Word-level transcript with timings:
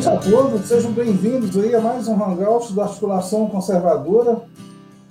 noite 0.00 0.08
a 0.08 0.16
todos, 0.16 0.66
sejam 0.66 0.92
bem-vindos 0.92 1.58
aí 1.58 1.74
a 1.74 1.80
mais 1.80 2.08
um 2.08 2.14
Hangout 2.14 2.72
da 2.72 2.84
Articulação 2.84 3.46
Conservadora. 3.48 4.40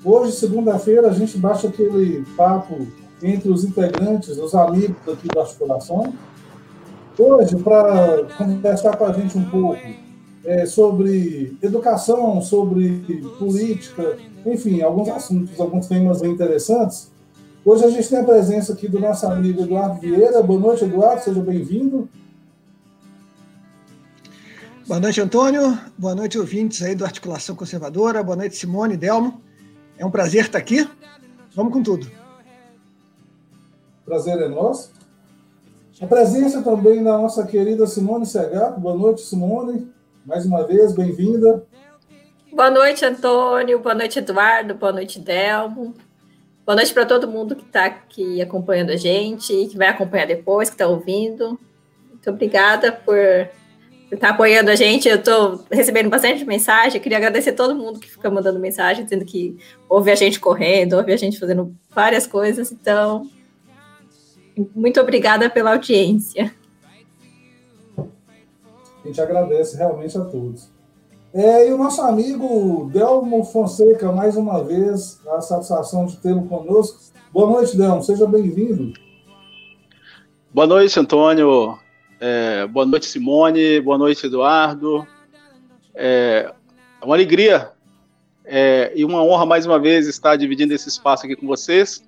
Hoje, 0.03 0.31
segunda-feira, 0.31 1.09
a 1.09 1.13
gente 1.13 1.37
baixa 1.37 1.67
aquele 1.67 2.25
papo 2.35 2.87
entre 3.21 3.51
os 3.51 3.63
integrantes, 3.63 4.35
os 4.39 4.55
amigos 4.55 4.97
aqui 5.07 5.27
da 5.27 5.41
Articulação. 5.41 6.11
Hoje, 7.19 7.55
para 7.57 8.23
conversar 8.35 8.97
com 8.97 9.05
a 9.05 9.13
gente 9.13 9.37
um 9.37 9.43
pouco 9.43 9.77
é, 10.43 10.65
sobre 10.65 11.55
educação, 11.61 12.41
sobre 12.41 13.21
política, 13.37 14.17
enfim, 14.43 14.81
alguns 14.81 15.09
assuntos, 15.09 15.59
alguns 15.59 15.85
temas 15.85 16.23
interessantes. 16.23 17.11
Hoje 17.63 17.85
a 17.85 17.89
gente 17.91 18.09
tem 18.09 18.17
a 18.17 18.23
presença 18.23 18.73
aqui 18.73 18.87
do 18.87 18.99
nosso 18.99 19.27
amigo 19.27 19.61
Eduardo 19.61 20.01
Vieira. 20.01 20.41
Boa 20.41 20.59
noite, 20.59 20.83
Eduardo, 20.83 21.21
seja 21.21 21.41
bem-vindo. 21.41 22.09
Boa 24.89 24.99
noite, 24.99 25.21
Antônio. 25.21 25.79
Boa 25.95 26.15
noite, 26.15 26.39
ouvintes 26.39 26.81
aí 26.81 26.95
do 26.95 27.05
Articulação 27.05 27.55
Conservadora. 27.55 28.23
Boa 28.23 28.35
noite, 28.35 28.55
Simone, 28.55 28.97
Delmo. 28.97 29.39
É 29.99 30.03
um 30.03 30.09
prazer 30.09 30.45
estar 30.45 30.57
aqui. 30.57 30.89
Vamos 31.53 31.71
com 31.71 31.83
tudo. 31.83 32.09
Prazer 34.03 34.41
é 34.41 34.47
nosso. 34.47 34.91
A 36.01 36.07
presença 36.07 36.63
também 36.63 37.03
da 37.03 37.19
nossa 37.19 37.45
querida 37.45 37.85
Simone 37.85 38.25
Segato. 38.25 38.79
Boa 38.79 38.95
noite, 38.95 39.21
Simone. 39.21 39.93
Mais 40.25 40.43
uma 40.43 40.65
vez, 40.65 40.91
bem-vinda. 40.91 41.63
Boa 42.51 42.71
noite, 42.71 43.05
Antônio. 43.05 43.77
Boa 43.77 43.93
noite, 43.93 44.17
Eduardo. 44.17 44.73
Boa 44.73 44.91
noite, 44.91 45.19
Delmo. 45.19 45.93
Boa 46.65 46.75
noite 46.75 46.91
para 46.95 47.05
todo 47.05 47.27
mundo 47.27 47.55
que 47.55 47.63
está 47.63 47.85
aqui 47.85 48.41
acompanhando 48.41 48.89
a 48.89 48.95
gente, 48.95 49.53
que 49.67 49.77
vai 49.77 49.89
acompanhar 49.89 50.25
depois, 50.25 50.67
que 50.67 50.73
está 50.73 50.87
ouvindo. 50.87 51.59
Muito 52.09 52.27
obrigada 52.31 52.91
por 52.91 53.15
tá 54.17 54.29
apoiando 54.29 54.71
a 54.71 54.75
gente. 54.75 55.07
Eu 55.07 55.17
estou 55.17 55.63
recebendo 55.71 56.09
bastante 56.09 56.43
mensagem. 56.45 56.99
Queria 57.01 57.17
agradecer 57.17 57.51
a 57.51 57.55
todo 57.55 57.75
mundo 57.75 57.99
que 57.99 58.09
fica 58.09 58.29
mandando 58.29 58.59
mensagem, 58.59 59.03
dizendo 59.03 59.25
que 59.25 59.57
ouve 59.87 60.11
a 60.11 60.15
gente 60.15 60.39
correndo, 60.39 60.93
ouve 60.93 61.13
a 61.13 61.17
gente 61.17 61.39
fazendo 61.39 61.75
várias 61.89 62.25
coisas. 62.25 62.71
Então, 62.71 63.29
muito 64.75 64.99
obrigada 64.99 65.49
pela 65.49 65.71
audiência. 65.71 66.53
A 67.97 69.07
gente 69.07 69.21
agradece 69.21 69.77
realmente 69.77 70.17
a 70.17 70.21
todos. 70.21 70.69
É, 71.33 71.69
e 71.69 71.71
o 71.73 71.77
nosso 71.77 72.01
amigo 72.01 72.89
Delmo 72.91 73.43
Fonseca, 73.43 74.11
mais 74.11 74.35
uma 74.35 74.63
vez, 74.63 75.21
a 75.27 75.39
satisfação 75.41 76.07
de 76.07 76.17
tê-lo 76.17 76.43
conosco. 76.47 76.99
Boa 77.31 77.47
noite, 77.47 77.77
Delmo, 77.77 78.01
seja 78.01 78.25
bem-vindo. 78.25 78.93
Boa 80.51 80.65
noite, 80.65 80.99
Antônio. 80.99 81.77
É, 82.19 82.67
boa 82.67 82.85
noite, 82.85 83.05
Simone. 83.05 83.79
Boa 83.79 83.97
noite, 83.97 84.25
Eduardo. 84.25 85.07
É 85.95 86.53
uma 87.01 87.15
alegria 87.15 87.71
é, 88.43 88.91
e 88.95 89.05
uma 89.05 89.23
honra, 89.23 89.45
mais 89.45 89.65
uma 89.65 89.79
vez, 89.79 90.07
estar 90.07 90.35
dividindo 90.35 90.73
esse 90.73 90.89
espaço 90.89 91.25
aqui 91.25 91.35
com 91.35 91.47
vocês 91.47 92.03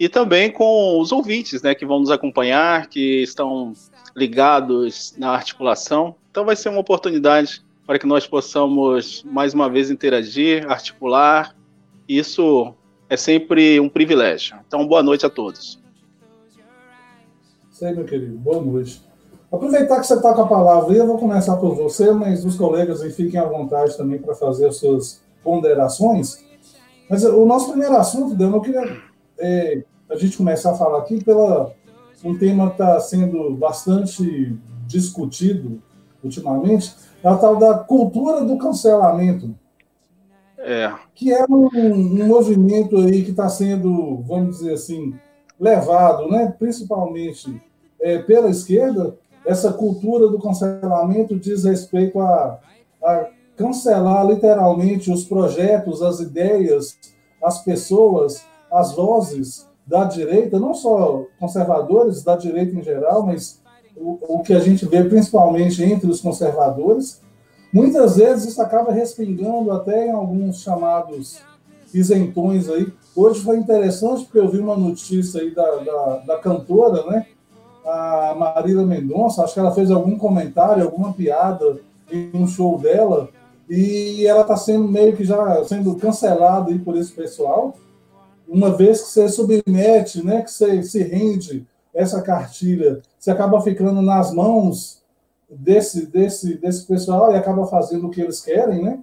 e 0.00 0.08
também 0.08 0.50
com 0.50 0.98
os 0.98 1.12
ouvintes 1.12 1.62
né, 1.62 1.74
que 1.74 1.84
vão 1.84 2.00
nos 2.00 2.10
acompanhar, 2.10 2.88
que 2.88 3.22
estão 3.22 3.72
ligados 4.16 5.14
na 5.18 5.30
articulação. 5.30 6.14
Então, 6.30 6.44
vai 6.44 6.56
ser 6.56 6.70
uma 6.70 6.80
oportunidade 6.80 7.62
para 7.86 7.98
que 7.98 8.06
nós 8.06 8.26
possamos 8.26 9.22
mais 9.24 9.52
uma 9.52 9.68
vez 9.68 9.90
interagir, 9.90 10.68
articular. 10.70 11.54
Isso 12.08 12.74
é 13.08 13.16
sempre 13.16 13.78
um 13.78 13.88
privilégio. 13.88 14.56
Então, 14.66 14.86
boa 14.86 15.02
noite 15.02 15.26
a 15.26 15.30
todos. 15.30 15.78
Sei, 17.70 17.92
meu 17.92 18.04
querido. 18.04 18.36
Boa 18.38 18.62
noite. 18.62 19.11
Aproveitar 19.52 20.00
que 20.00 20.06
você 20.06 20.14
está 20.14 20.32
com 20.32 20.42
a 20.42 20.48
palavra, 20.48 20.94
eu 20.94 21.06
vou 21.06 21.18
começar 21.18 21.56
por 21.56 21.74
você, 21.74 22.10
mas 22.10 22.42
os 22.44 22.56
colegas 22.56 23.02
aí 23.02 23.10
fiquem 23.10 23.38
à 23.38 23.44
vontade 23.44 23.96
também 23.98 24.18
para 24.18 24.34
fazer 24.34 24.66
as 24.66 24.76
suas 24.76 25.20
ponderações. 25.44 26.42
Mas 27.08 27.22
o 27.22 27.44
nosso 27.44 27.68
primeiro 27.68 27.94
assunto, 27.96 28.34
Dan, 28.34 28.52
eu 28.52 28.60
queria 28.62 29.02
é, 29.38 29.82
a 30.08 30.16
gente 30.16 30.38
começar 30.38 30.72
a 30.72 30.76
falar 30.76 30.98
aqui 31.00 31.22
pela 31.22 31.70
um 32.24 32.38
tema 32.38 32.68
que 32.68 32.74
está 32.74 32.98
sendo 33.00 33.54
bastante 33.54 34.56
discutido 34.86 35.82
ultimamente, 36.22 36.94
é 37.22 37.28
a 37.28 37.36
tal 37.36 37.56
da 37.56 37.74
cultura 37.74 38.44
do 38.44 38.56
cancelamento. 38.56 39.54
É. 40.56 40.92
Que 41.14 41.32
é 41.32 41.44
um, 41.48 41.68
um 41.74 42.26
movimento 42.26 42.96
aí 42.96 43.24
que 43.24 43.32
está 43.32 43.48
sendo, 43.48 44.22
vamos 44.22 44.58
dizer 44.58 44.74
assim, 44.74 45.14
levado, 45.58 46.28
né, 46.30 46.54
principalmente 46.56 47.60
é, 48.00 48.18
pela 48.18 48.48
esquerda. 48.48 49.16
Essa 49.44 49.72
cultura 49.72 50.28
do 50.28 50.38
cancelamento 50.38 51.38
diz 51.38 51.64
respeito 51.64 52.20
a, 52.20 52.58
a 53.02 53.26
cancelar 53.56 54.26
literalmente 54.26 55.10
os 55.10 55.24
projetos, 55.24 56.02
as 56.02 56.20
ideias, 56.20 56.96
as 57.42 57.62
pessoas, 57.62 58.44
as 58.70 58.92
vozes 58.92 59.68
da 59.86 60.04
direita, 60.04 60.58
não 60.58 60.74
só 60.74 61.26
conservadores, 61.38 62.22
da 62.22 62.36
direita 62.36 62.74
em 62.76 62.82
geral, 62.82 63.26
mas 63.26 63.60
o, 63.96 64.36
o 64.36 64.42
que 64.42 64.54
a 64.54 64.60
gente 64.60 64.86
vê 64.86 65.04
principalmente 65.04 65.82
entre 65.82 66.08
os 66.08 66.20
conservadores, 66.20 67.20
muitas 67.72 68.16
vezes 68.16 68.52
isso 68.52 68.62
acaba 68.62 68.92
respingando 68.92 69.70
até 69.72 70.06
em 70.06 70.12
alguns 70.12 70.62
chamados 70.62 71.40
isentões 71.92 72.68
aí. 72.68 72.92
Hoje 73.14 73.40
foi 73.40 73.58
interessante 73.58 74.24
porque 74.24 74.38
eu 74.38 74.48
vi 74.48 74.58
uma 74.58 74.76
notícia 74.76 75.40
aí 75.40 75.54
da, 75.54 75.76
da, 75.76 76.16
da 76.18 76.38
cantora, 76.38 77.04
né? 77.10 77.26
A 77.84 78.34
Marília 78.38 78.86
Mendonça, 78.86 79.42
acho 79.42 79.54
que 79.54 79.60
ela 79.60 79.74
fez 79.74 79.90
algum 79.90 80.16
comentário, 80.16 80.84
alguma 80.84 81.12
piada 81.12 81.80
em 82.10 82.30
um 82.34 82.46
show 82.46 82.78
dela, 82.78 83.28
e 83.68 84.26
ela 84.26 84.42
está 84.42 84.56
sendo 84.56 84.86
meio 84.86 85.16
que 85.16 85.24
já 85.24 85.64
sendo 85.64 85.94
cancelada 85.96 86.70
aí 86.70 86.78
por 86.78 86.96
esse 86.96 87.12
pessoal. 87.12 87.74
Uma 88.46 88.70
vez 88.70 89.00
que 89.00 89.08
você 89.08 89.28
submete, 89.28 90.24
né, 90.24 90.42
que 90.42 90.50
você 90.50 90.82
se 90.82 91.02
rende 91.02 91.66
essa 91.94 92.22
cartilha, 92.22 93.00
você 93.18 93.30
acaba 93.30 93.60
ficando 93.60 94.02
nas 94.02 94.32
mãos 94.32 95.02
desse, 95.48 96.06
desse, 96.06 96.56
desse 96.56 96.86
pessoal 96.86 97.32
e 97.32 97.36
acaba 97.36 97.66
fazendo 97.66 98.06
o 98.06 98.10
que 98.10 98.20
eles 98.20 98.40
querem, 98.40 98.82
né? 98.82 98.98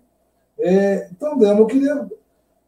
É, 0.59 1.07
então, 1.11 1.41
eu 1.41 1.65
queria 1.65 2.07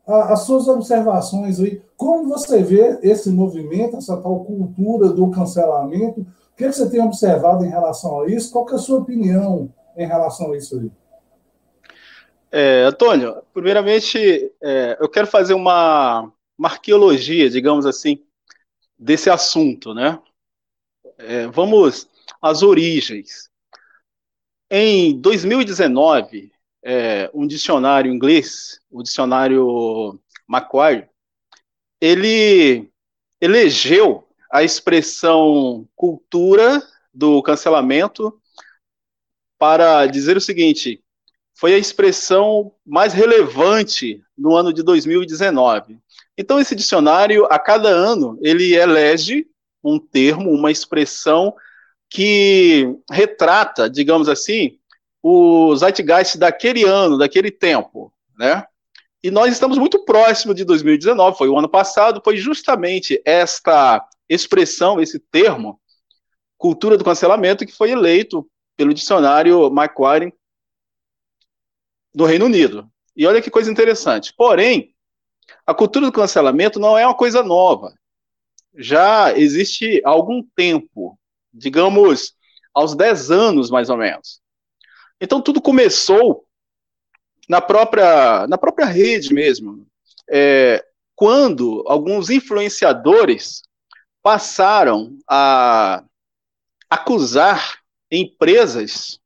a, 0.07 0.33
as 0.33 0.41
suas 0.41 0.67
observações 0.67 1.59
aí. 1.59 1.81
Como 1.95 2.29
você 2.29 2.63
vê 2.63 2.99
esse 3.03 3.29
movimento, 3.29 3.97
essa 3.97 4.17
tal 4.17 4.43
cultura 4.43 5.09
do 5.09 5.29
cancelamento? 5.31 6.21
O 6.21 6.55
que, 6.55 6.65
é 6.65 6.69
que 6.69 6.73
você 6.73 6.89
tem 6.89 7.01
observado 7.01 7.65
em 7.65 7.69
relação 7.69 8.21
a 8.21 8.27
isso? 8.27 8.51
Qual 8.51 8.69
é 8.69 8.75
a 8.75 8.77
sua 8.77 8.99
opinião 8.99 9.73
em 9.95 10.05
relação 10.05 10.51
a 10.51 10.57
isso 10.57 10.79
aí? 10.79 10.91
É, 12.51 12.83
Antônio, 12.83 13.41
primeiramente, 13.53 14.51
é, 14.61 14.97
eu 14.99 15.07
quero 15.07 15.25
fazer 15.25 15.53
uma, 15.53 16.29
uma 16.57 16.69
arqueologia, 16.69 17.49
digamos 17.49 17.85
assim, 17.85 18.21
desse 18.99 19.29
assunto, 19.29 19.93
né? 19.93 20.19
É, 21.17 21.47
vamos 21.47 22.09
às 22.41 22.61
origens. 22.61 23.49
Em 24.69 25.19
2019, 25.19 26.50
é, 26.83 27.29
um 27.33 27.45
dicionário 27.45 28.11
inglês, 28.11 28.79
o 28.89 29.03
dicionário 29.03 30.19
Macquarie, 30.47 31.07
ele 31.99 32.89
elegeu 33.39 34.27
a 34.51 34.63
expressão 34.63 35.87
cultura 35.95 36.81
do 37.13 37.41
cancelamento 37.43 38.39
para 39.57 40.07
dizer 40.07 40.35
o 40.35 40.41
seguinte: 40.41 41.03
foi 41.53 41.73
a 41.73 41.77
expressão 41.77 42.73
mais 42.85 43.13
relevante 43.13 44.21
no 44.35 44.55
ano 44.55 44.73
de 44.73 44.81
2019. 44.81 45.99
Então, 46.37 46.59
esse 46.59 46.75
dicionário, 46.75 47.45
a 47.51 47.59
cada 47.59 47.89
ano, 47.89 48.39
ele 48.41 48.73
elege 48.73 49.45
um 49.83 49.99
termo, 49.99 50.51
uma 50.51 50.71
expressão 50.71 51.53
que 52.09 52.93
retrata, 53.09 53.89
digamos 53.89 54.27
assim, 54.27 54.79
o 55.21 55.75
zeitgeist 55.75 56.37
daquele 56.37 56.83
ano, 56.83 57.17
daquele 57.17 57.51
tempo, 57.51 58.13
né? 58.37 58.65
E 59.23 59.29
nós 59.29 59.53
estamos 59.53 59.77
muito 59.77 60.03
próximo 60.03 60.53
de 60.53 60.65
2019, 60.65 61.37
foi 61.37 61.47
o 61.47 61.57
ano 61.57 61.69
passado, 61.69 62.21
foi 62.23 62.37
justamente 62.37 63.21
esta 63.23 64.03
expressão, 64.27 64.99
esse 64.99 65.19
termo, 65.19 65.79
cultura 66.57 66.97
do 66.97 67.03
cancelamento, 67.03 67.65
que 67.65 67.71
foi 67.71 67.91
eleito 67.91 68.49
pelo 68.75 68.93
dicionário 68.93 69.69
Macquarie 69.69 70.33
do 72.13 72.25
Reino 72.25 72.45
Unido. 72.45 72.89
E 73.15 73.27
olha 73.27 73.41
que 73.41 73.51
coisa 73.51 73.71
interessante. 73.71 74.33
Porém, 74.35 74.95
a 75.65 75.73
cultura 75.73 76.07
do 76.07 76.11
cancelamento 76.11 76.79
não 76.79 76.97
é 76.97 77.05
uma 77.05 77.15
coisa 77.15 77.43
nova. 77.43 77.93
Já 78.73 79.37
existe 79.37 80.01
há 80.03 80.09
algum 80.09 80.41
tempo, 80.55 81.19
digamos, 81.53 82.33
aos 82.73 82.95
10 82.95 83.29
anos 83.29 83.69
mais 83.69 83.89
ou 83.89 83.97
menos. 83.97 84.40
Então 85.21 85.39
tudo 85.39 85.61
começou 85.61 86.45
na 87.47 87.61
própria, 87.61 88.47
na 88.47 88.57
própria 88.57 88.87
rede 88.87 89.31
mesmo. 89.31 89.85
É, 90.27 90.83
quando 91.15 91.83
alguns 91.85 92.31
influenciadores 92.31 93.61
passaram 94.23 95.15
a 95.29 96.03
acusar 96.89 97.79
empresas 98.09 99.19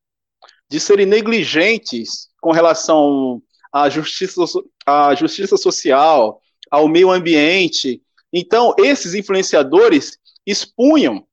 de 0.69 0.79
serem 0.79 1.05
negligentes 1.05 2.29
com 2.41 2.51
relação 2.51 3.41
à 3.71 3.89
justiça, 3.89 4.41
à 4.85 5.15
justiça 5.15 5.55
social, 5.55 6.41
ao 6.69 6.87
meio 6.87 7.11
ambiente. 7.11 8.01
Então, 8.33 8.75
esses 8.77 9.13
influenciadores 9.13 10.17
expunham 10.45 11.25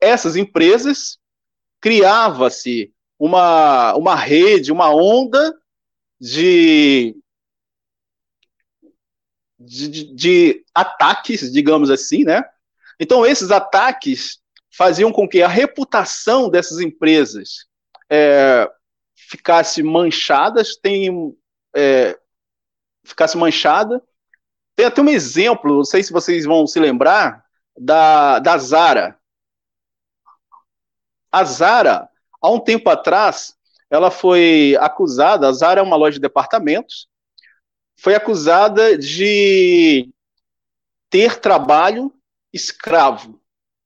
essas 0.00 0.36
empresas, 0.36 1.18
criava-se 1.80 2.92
uma, 3.18 3.94
uma 3.94 4.14
rede, 4.14 4.70
uma 4.70 4.94
onda 4.94 5.58
de, 6.20 7.16
de, 9.58 10.14
de, 10.14 10.64
ataques, 10.74 11.52
digamos 11.52 11.90
assim, 11.90 12.24
né? 12.24 12.44
Então, 13.00 13.26
esses 13.26 13.50
ataques 13.50 14.40
faziam 14.70 15.12
com 15.12 15.28
que 15.28 15.42
a 15.42 15.48
reputação 15.48 16.48
dessas 16.48 16.78
empresas 16.78 17.66
é, 18.08 18.70
ficasse 19.14 19.82
manchada, 19.82 20.62
tem, 20.82 21.36
é, 21.74 22.18
ficasse 23.04 23.36
manchada. 23.36 24.02
Tem 24.76 24.86
até 24.86 25.00
um 25.00 25.08
exemplo, 25.08 25.78
não 25.78 25.84
sei 25.84 26.02
se 26.02 26.12
vocês 26.12 26.44
vão 26.44 26.66
se 26.66 26.78
lembrar, 26.78 27.44
da, 27.76 28.38
da 28.38 28.56
Zara. 28.58 29.18
A 31.30 31.44
Zara, 31.44 32.07
há 32.40 32.50
um 32.50 32.60
tempo 32.60 32.88
atrás, 32.90 33.54
ela 33.90 34.10
foi 34.10 34.76
acusada, 34.80 35.48
a 35.48 35.52
Zara 35.52 35.80
é 35.80 35.82
uma 35.82 35.96
loja 35.96 36.14
de 36.14 36.20
departamentos, 36.20 37.08
foi 37.98 38.14
acusada 38.14 38.96
de 38.96 40.12
ter 41.10 41.40
trabalho 41.40 42.12
escravo. 42.52 43.40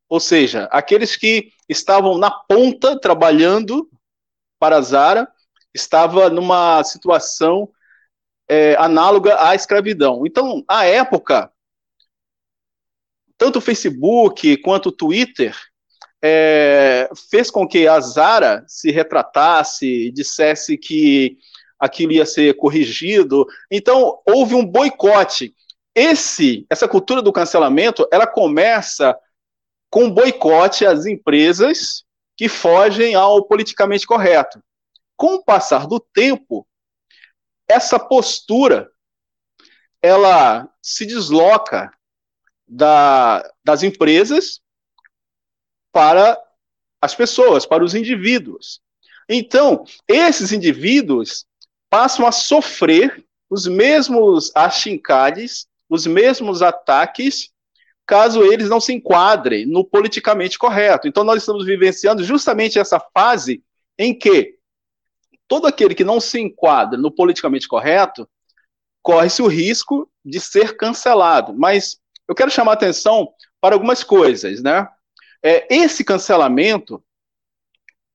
Ou 0.08 0.20
seja, 0.20 0.64
aqueles 0.70 1.16
que 1.16 1.52
estavam 1.68 2.18
na 2.18 2.30
ponta 2.30 2.98
trabalhando 3.00 3.88
para 4.58 4.76
a 4.76 4.80
Zara 4.82 5.32
estava 5.74 6.28
numa 6.28 6.84
situação 6.84 7.70
é, 8.48 8.74
análoga 8.76 9.42
à 9.42 9.54
escravidão. 9.54 10.26
Então, 10.26 10.62
à 10.68 10.84
época, 10.84 11.50
tanto 13.38 13.58
o 13.58 13.62
Facebook 13.62 14.56
quanto 14.58 14.90
o 14.90 14.92
Twitter 14.92 15.56
é, 16.22 17.10
fez 17.30 17.50
com 17.50 17.66
que 17.66 17.88
a 17.88 17.98
Zara 18.00 18.64
se 18.68 18.90
retratasse, 18.92 20.10
dissesse 20.12 20.78
que 20.78 21.36
aquilo 21.78 22.12
ia 22.12 22.24
ser 22.24 22.54
corrigido. 22.56 23.44
Então, 23.68 24.20
houve 24.24 24.54
um 24.54 24.64
boicote. 24.64 25.54
Esse, 25.94 26.64
essa 26.70 26.86
cultura 26.86 27.20
do 27.20 27.32
cancelamento, 27.32 28.06
ela 28.12 28.26
começa 28.26 29.18
com 29.90 30.10
boicote 30.10 30.86
às 30.86 31.04
empresas 31.04 32.04
que 32.36 32.48
fogem 32.48 33.14
ao 33.14 33.44
politicamente 33.44 34.06
correto. 34.06 34.62
Com 35.16 35.34
o 35.34 35.44
passar 35.44 35.86
do 35.86 36.00
tempo, 36.00 36.66
essa 37.68 37.98
postura 37.98 38.90
ela 40.00 40.68
se 40.80 41.04
desloca 41.04 41.92
da, 42.66 43.48
das 43.62 43.82
empresas 43.82 44.62
para 45.92 46.38
as 47.00 47.14
pessoas, 47.14 47.66
para 47.66 47.84
os 47.84 47.94
indivíduos. 47.94 48.80
Então, 49.28 49.84
esses 50.08 50.52
indivíduos 50.52 51.44
passam 51.90 52.26
a 52.26 52.32
sofrer 52.32 53.24
os 53.50 53.66
mesmos 53.66 54.50
achincalhes, 54.54 55.66
os 55.88 56.06
mesmos 56.06 56.62
ataques, 56.62 57.50
caso 58.06 58.42
eles 58.42 58.68
não 58.68 58.80
se 58.80 58.92
enquadrem 58.92 59.66
no 59.66 59.84
politicamente 59.84 60.58
correto. 60.58 61.06
Então, 61.06 61.22
nós 61.22 61.42
estamos 61.42 61.64
vivenciando 61.64 62.24
justamente 62.24 62.78
essa 62.78 62.98
fase 63.12 63.62
em 63.98 64.16
que 64.16 64.56
todo 65.46 65.66
aquele 65.66 65.94
que 65.94 66.04
não 66.04 66.18
se 66.18 66.40
enquadra 66.40 66.98
no 66.98 67.10
politicamente 67.10 67.68
correto 67.68 68.26
corre-se 69.02 69.42
o 69.42 69.48
risco 69.48 70.10
de 70.24 70.40
ser 70.40 70.76
cancelado. 70.76 71.52
Mas 71.52 71.98
eu 72.26 72.34
quero 72.34 72.50
chamar 72.50 72.72
atenção 72.72 73.28
para 73.60 73.74
algumas 73.74 74.02
coisas, 74.02 74.62
né? 74.62 74.88
É, 75.42 75.66
esse 75.74 76.04
cancelamento 76.04 77.02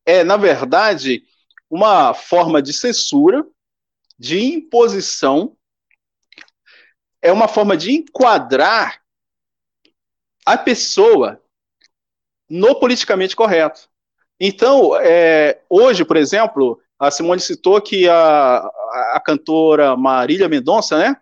é, 0.07 0.23
na 0.23 0.37
verdade, 0.37 1.23
uma 1.69 2.13
forma 2.13 2.61
de 2.61 2.71
censura, 2.71 3.45
de 4.17 4.39
imposição, 4.39 5.55
é 7.21 7.29
uma 7.29 7.49
forma 7.49 7.75
de 7.75 7.91
enquadrar 7.91 9.01
a 10.45 10.57
pessoa 10.57 11.43
no 12.49 12.79
politicamente 12.79 13.35
correto. 13.35 13.89
Então, 14.39 14.95
é, 14.95 15.61
hoje, 15.69 16.05
por 16.05 16.15
exemplo, 16.15 16.81
a 16.97 17.11
Simone 17.11 17.41
citou 17.41 17.81
que 17.81 18.07
a, 18.07 18.59
a 19.13 19.21
cantora 19.23 19.97
Marília 19.97 20.47
Mendonça, 20.47 20.97
né? 20.97 21.19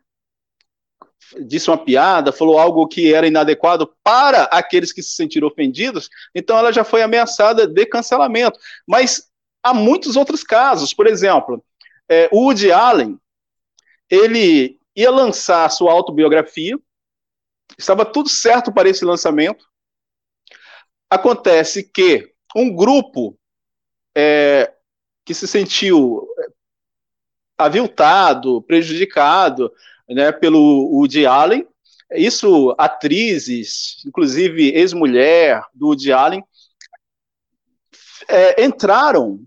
Disse 1.41 1.69
uma 1.69 1.77
piada, 1.77 2.31
falou 2.31 2.57
algo 2.57 2.87
que 2.87 3.13
era 3.13 3.27
inadequado 3.27 3.93
para 4.03 4.43
aqueles 4.43 4.91
que 4.91 5.01
se 5.01 5.15
sentiram 5.15 5.47
ofendidos, 5.47 6.09
então 6.33 6.57
ela 6.57 6.71
já 6.71 6.83
foi 6.83 7.01
ameaçada 7.01 7.67
de 7.67 7.85
cancelamento. 7.85 8.59
Mas 8.87 9.29
há 9.63 9.73
muitos 9.73 10.15
outros 10.15 10.43
casos, 10.43 10.93
por 10.93 11.07
exemplo, 11.07 11.63
é, 12.09 12.29
o 12.31 12.45
Woody 12.45 12.71
Allen, 12.71 13.19
ele 14.09 14.79
ia 14.95 15.11
lançar 15.11 15.69
sua 15.69 15.91
autobiografia, 15.91 16.79
estava 17.77 18.05
tudo 18.05 18.29
certo 18.29 18.71
para 18.71 18.87
esse 18.87 19.03
lançamento. 19.03 19.65
Acontece 21.09 21.83
que 21.83 22.31
um 22.55 22.73
grupo 22.73 23.37
é, 24.15 24.73
que 25.25 25.33
se 25.33 25.47
sentiu 25.47 26.27
aviltado, 27.57 28.61
prejudicado, 28.61 29.71
né, 30.09 30.31
pelo 30.31 30.89
Woody 30.91 31.25
Allen. 31.25 31.67
Isso, 32.13 32.75
atrizes, 32.77 34.03
inclusive 34.05 34.69
ex-mulher 34.69 35.63
do 35.73 35.87
Woody 35.87 36.11
Allen, 36.11 36.43
é, 38.27 38.63
entraram 38.63 39.39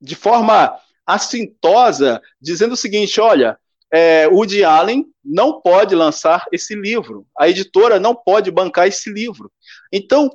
de 0.00 0.14
forma 0.14 0.78
assintosa, 1.06 2.20
dizendo 2.40 2.72
o 2.72 2.76
seguinte: 2.76 3.20
olha, 3.20 3.58
é, 3.92 4.26
Woody 4.26 4.64
Allen 4.64 5.06
não 5.24 5.60
pode 5.60 5.94
lançar 5.94 6.44
esse 6.52 6.74
livro, 6.74 7.26
a 7.38 7.48
editora 7.48 8.00
não 8.00 8.14
pode 8.14 8.50
bancar 8.50 8.86
esse 8.86 9.10
livro. 9.10 9.50
Então, 9.92 10.30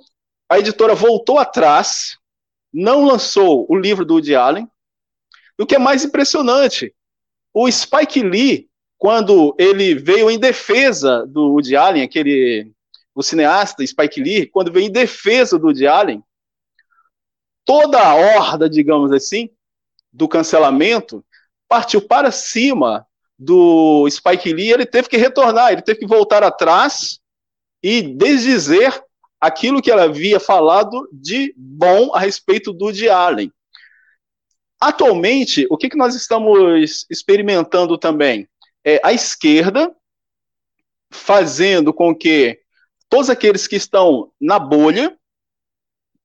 a 0.50 0.58
editora 0.58 0.96
voltou 0.96 1.38
atrás, 1.38 2.18
não 2.74 3.06
lançou 3.06 3.66
o 3.70 3.76
livro 3.76 4.06
do 4.06 4.16
Woody 4.16 4.36
Allen. 4.36 4.68
O 5.60 5.66
que 5.66 5.76
é 5.76 5.80
mais 5.80 6.06
impressionante, 6.06 6.96
o 7.54 7.70
Spike 7.72 8.22
Lee, 8.22 8.70
quando 8.98 9.56
ele 9.58 9.96
veio 9.96 10.30
em 10.30 10.40
defesa 10.40 11.26
do 11.26 11.54
Woody 11.54 11.76
Allen, 11.76 12.04
aquele 12.04 12.72
o 13.16 13.24
cineasta 13.24 13.86
Spike 13.86 14.22
Lee, 14.22 14.46
quando 14.46 14.72
veio 14.72 14.88
em 14.88 14.92
defesa 14.92 15.58
do 15.58 15.68
Woody 15.68 15.88
Allen, 15.88 16.24
toda 17.66 18.00
a 18.00 18.16
horda, 18.16 18.70
digamos 18.70 19.12
assim, 19.12 19.50
do 20.12 20.28
cancelamento 20.28 21.24
partiu 21.68 22.02
para 22.02 22.32
cima 22.32 23.06
do 23.38 24.08
Spike 24.10 24.52
Lee, 24.52 24.72
ele 24.72 24.86
teve 24.86 25.08
que 25.08 25.18
retornar, 25.18 25.72
ele 25.72 25.82
teve 25.82 26.00
que 26.00 26.08
voltar 26.08 26.44
atrás 26.44 27.20
e 27.82 28.02
desdizer 28.02 29.02
aquilo 29.40 29.82
que 29.82 29.90
ela 29.90 30.04
havia 30.04 30.40
falado 30.40 31.08
de 31.14 31.54
bom 31.56 32.14
a 32.14 32.20
respeito 32.20 32.74
do 32.74 32.86
Woody 32.86 33.08
Allen. 33.08 33.52
Atualmente, 34.80 35.68
o 35.70 35.78
que, 35.78 35.90
que 35.90 35.98
nós 35.98 36.16
estamos 36.16 37.06
experimentando 37.10 37.98
também? 37.98 38.48
É 38.84 39.02
a 39.04 39.12
esquerda 39.12 39.94
fazendo 41.12 41.94
com 41.94 42.16
que 42.16 42.60
todos 43.10 43.30
aqueles 43.30 43.68
que 43.68 43.76
estão 43.76 44.32
na 44.40 44.58
bolha 44.58 45.18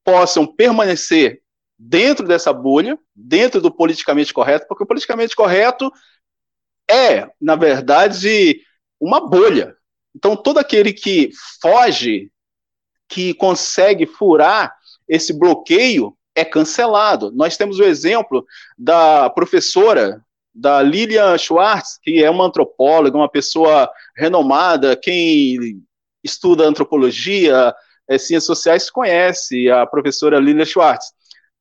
possam 0.05 0.47
permanecer 0.47 1.43
dentro 1.79 2.27
dessa 2.27 2.53
bolha, 2.53 2.99
dentro 3.15 3.61
do 3.61 3.73
politicamente 3.75 4.33
correto, 4.33 4.67
porque 4.69 4.85
o 4.85 4.87
politicamente 4.87 5.35
correto 5.35 5.91
é, 6.89 7.31
na 7.41 7.57
verdade, 7.57 8.61
uma 9.01 9.21
bolha. 9.21 9.77
Então, 10.15 10.37
todo 10.37 10.59
aquele 10.59 10.93
que 10.93 11.31
foge, 11.61 12.31
que 13.09 13.35
consegue 13.35 14.07
furar 14.07 14.75
esse 15.09 15.33
bloqueio, 15.33 16.17
é 16.35 16.45
cancelado. 16.45 17.31
Nós 17.33 17.57
temos 17.57 17.79
o 17.79 17.85
exemplo 17.85 18.45
da 18.77 19.31
professora, 19.31 20.25
da 20.55 20.83
Lilian 20.83 21.37
Schwartz, 21.39 21.99
que 22.03 22.23
é 22.23 22.31
uma 22.31 22.47
antropóloga, 22.47 23.17
uma 23.17 23.29
pessoa 23.29 23.91
renomada, 24.17 24.97
quem 24.97 25.83
estuda 26.23 26.65
antropologia, 26.65 27.75
é, 28.09 28.19
ciências 28.19 28.45
sociais 28.45 28.91
conhece 28.91 29.71
a 29.71 29.87
professora 29.87 30.39
Lilian 30.39 30.65
Schwartz. 30.65 31.13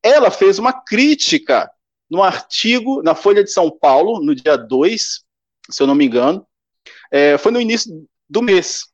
Ela 0.01 0.29
fez 0.29 0.59
uma 0.59 0.73
crítica 0.73 1.69
no 2.09 2.21
artigo 2.21 3.01
na 3.01 3.15
Folha 3.15 3.43
de 3.43 3.51
São 3.51 3.71
Paulo, 3.71 4.23
no 4.23 4.35
dia 4.35 4.57
2, 4.57 5.23
se 5.69 5.81
eu 5.81 5.87
não 5.87 5.95
me 5.95 6.05
engano, 6.05 6.45
é, 7.11 7.37
foi 7.37 7.51
no 7.51 7.61
início 7.61 8.05
do 8.29 8.41
mês. 8.41 8.85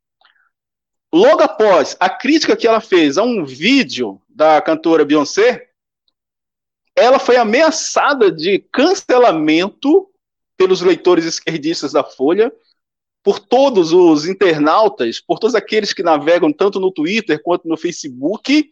Logo 1.12 1.42
após 1.42 1.98
a 2.00 2.10
crítica 2.10 2.56
que 2.56 2.68
ela 2.68 2.80
fez 2.80 3.18
a 3.18 3.24
um 3.24 3.44
vídeo 3.44 4.22
da 4.30 4.62
cantora 4.62 5.04
Beyoncé, 5.04 5.69
ela 7.00 7.20
foi 7.20 7.38
ameaçada 7.38 8.32
de 8.32 8.60
cancelamento 8.72 10.10
pelos 10.58 10.82
leitores 10.82 11.26
esquerdistas 11.26 11.94
da 11.94 12.04
Folha, 12.04 12.52
por 13.24 13.40
todos 13.40 13.92
os 13.92 14.26
internautas, 14.26 15.20
por 15.20 15.40
todos 15.40 15.56
aqueles 15.56 15.94
que 15.94 16.04
navegam 16.04 16.52
tanto 16.52 16.80
no 16.80 16.92
Twitter 16.92 17.42
quanto 17.42 17.68
no 17.68 17.78
Facebook, 17.78 18.70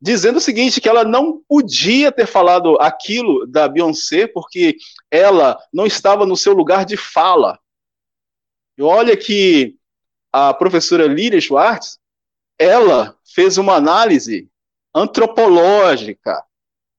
dizendo 0.00 0.36
o 0.36 0.40
seguinte, 0.40 0.80
que 0.80 0.88
ela 0.88 1.04
não 1.04 1.40
podia 1.48 2.12
ter 2.12 2.26
falado 2.26 2.76
aquilo 2.80 3.46
da 3.46 3.68
Beyoncé, 3.68 4.26
porque 4.26 4.76
ela 5.10 5.58
não 5.72 5.86
estava 5.86 6.26
no 6.26 6.36
seu 6.36 6.52
lugar 6.52 6.84
de 6.84 6.96
fala. 6.96 7.58
E 8.76 8.82
olha 8.82 9.16
que 9.16 9.76
a 10.32 10.52
professora 10.52 11.06
Líria 11.06 11.40
Schwartz, 11.40 11.98
ela 12.58 13.16
fez 13.34 13.56
uma 13.56 13.74
análise 13.74 14.48
antropológica, 14.94 16.44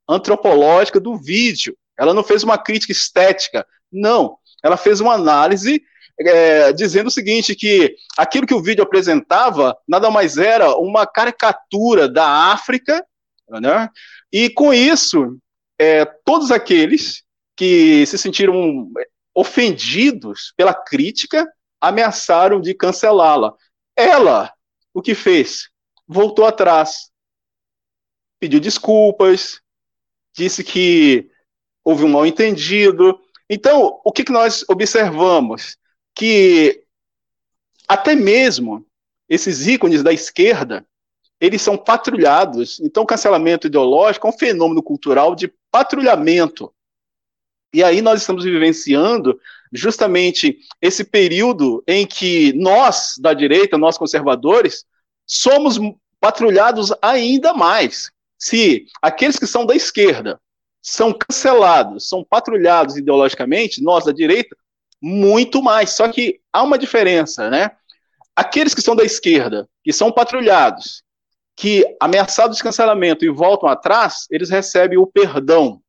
antropológica 0.08 1.00
do 1.00 1.18
vídeo. 1.18 1.76
Ela 1.98 2.14
não 2.14 2.24
fez 2.24 2.44
uma 2.44 2.58
crítica 2.58 2.92
estética, 2.92 3.66
não. 3.92 4.38
Ela 4.64 4.78
fez 4.78 5.00
uma 5.00 5.14
análise 5.14 5.82
é, 6.20 6.72
dizendo 6.72 7.08
o 7.08 7.12
seguinte, 7.12 7.56
que 7.56 7.96
aquilo 8.18 8.48
que 8.48 8.54
o 8.54 8.62
vídeo 8.62 8.84
apresentava 8.84 9.78
nada 9.88 10.10
mais 10.10 10.38
era 10.38 10.76
uma 10.78 11.06
caricatura 11.06 12.08
da 12.08 12.52
África, 12.52 13.06
né? 13.50 13.90
e 14.32 14.50
com 14.50 14.74
isso, 14.74 15.38
é, 15.80 16.06
todos 16.06 16.52
aqueles 16.52 17.24
que 17.56 18.06
se 18.06 18.18
sentiram 18.18 18.90
ofendidos 19.34 20.54
pela 20.56 20.74
crítica 20.74 21.46
ameaçaram 21.82 22.62
de 22.62 22.74
cancelá-la. 22.74 23.54
Ela, 23.96 24.52
o 24.94 25.02
que 25.02 25.14
fez? 25.14 25.70
Voltou 26.08 26.46
atrás, 26.46 27.12
pediu 28.40 28.60
desculpas, 28.60 29.60
disse 30.36 30.64
que 30.64 31.30
houve 31.84 32.04
um 32.04 32.10
mal 32.10 32.26
entendido. 32.26 33.20
Então, 33.50 34.00
o 34.04 34.12
que, 34.12 34.24
que 34.24 34.32
nós 34.32 34.66
observamos? 34.68 35.78
Que 36.14 36.84
até 37.88 38.16
mesmo 38.16 38.86
esses 39.30 39.68
ícones 39.68 40.04
da 40.04 40.12
esquerda, 40.12 40.86
eles 41.40 41.62
são 41.62 41.78
patrulhados. 41.78 42.80
Então, 42.80 43.04
o 43.04 43.06
cancelamento 43.06 43.68
ideológico 43.68 44.28
é 44.28 44.30
um 44.30 44.38
fenômeno 44.38 44.82
cultural 44.82 45.36
de 45.36 45.52
patrulhamento. 45.72 46.72
E 47.74 47.84
aí 47.84 48.02
nós 48.02 48.22
estamos 48.22 48.44
vivenciando 48.46 49.40
justamente 49.72 50.58
esse 50.82 51.04
período 51.04 51.84
em 51.88 52.08
que 52.08 52.54
nós, 52.54 53.16
da 53.20 53.34
direita, 53.34 53.78
nós 53.78 53.98
conservadores, 53.98 54.86
somos 55.28 55.78
patrulhados 56.20 56.94
ainda 57.02 57.54
mais. 57.54 58.12
Se 58.38 58.86
aqueles 59.02 59.38
que 59.38 59.48
são 59.48 59.66
da 59.66 59.76
esquerda 59.76 60.40
são 60.82 61.12
cancelados, 61.12 62.08
são 62.08 62.24
patrulhados 62.24 62.96
ideologicamente, 62.96 63.84
nós 63.84 64.06
da 64.06 64.12
direita, 64.12 64.56
muito 65.02 65.62
mais. 65.62 65.92
Só 65.92 66.08
que 66.08 66.40
há 66.54 66.62
uma 66.62 66.78
diferença, 66.78 67.50
né? 67.50 67.72
Aqueles 68.36 68.76
que 68.76 68.82
são 68.82 68.96
da 68.96 69.04
esquerda, 69.04 69.68
que 69.84 69.94
são 69.94 70.12
patrulhados, 70.12 71.04
que 71.56 71.86
ameaçados 72.00 72.58
de 72.58 72.64
cancelamento 72.64 73.24
e 73.24 73.30
voltam 73.30 73.70
atrás, 73.70 74.28
eles 74.30 74.50
recebem 74.50 74.98
o 74.98 75.08
perdão. 75.08 75.82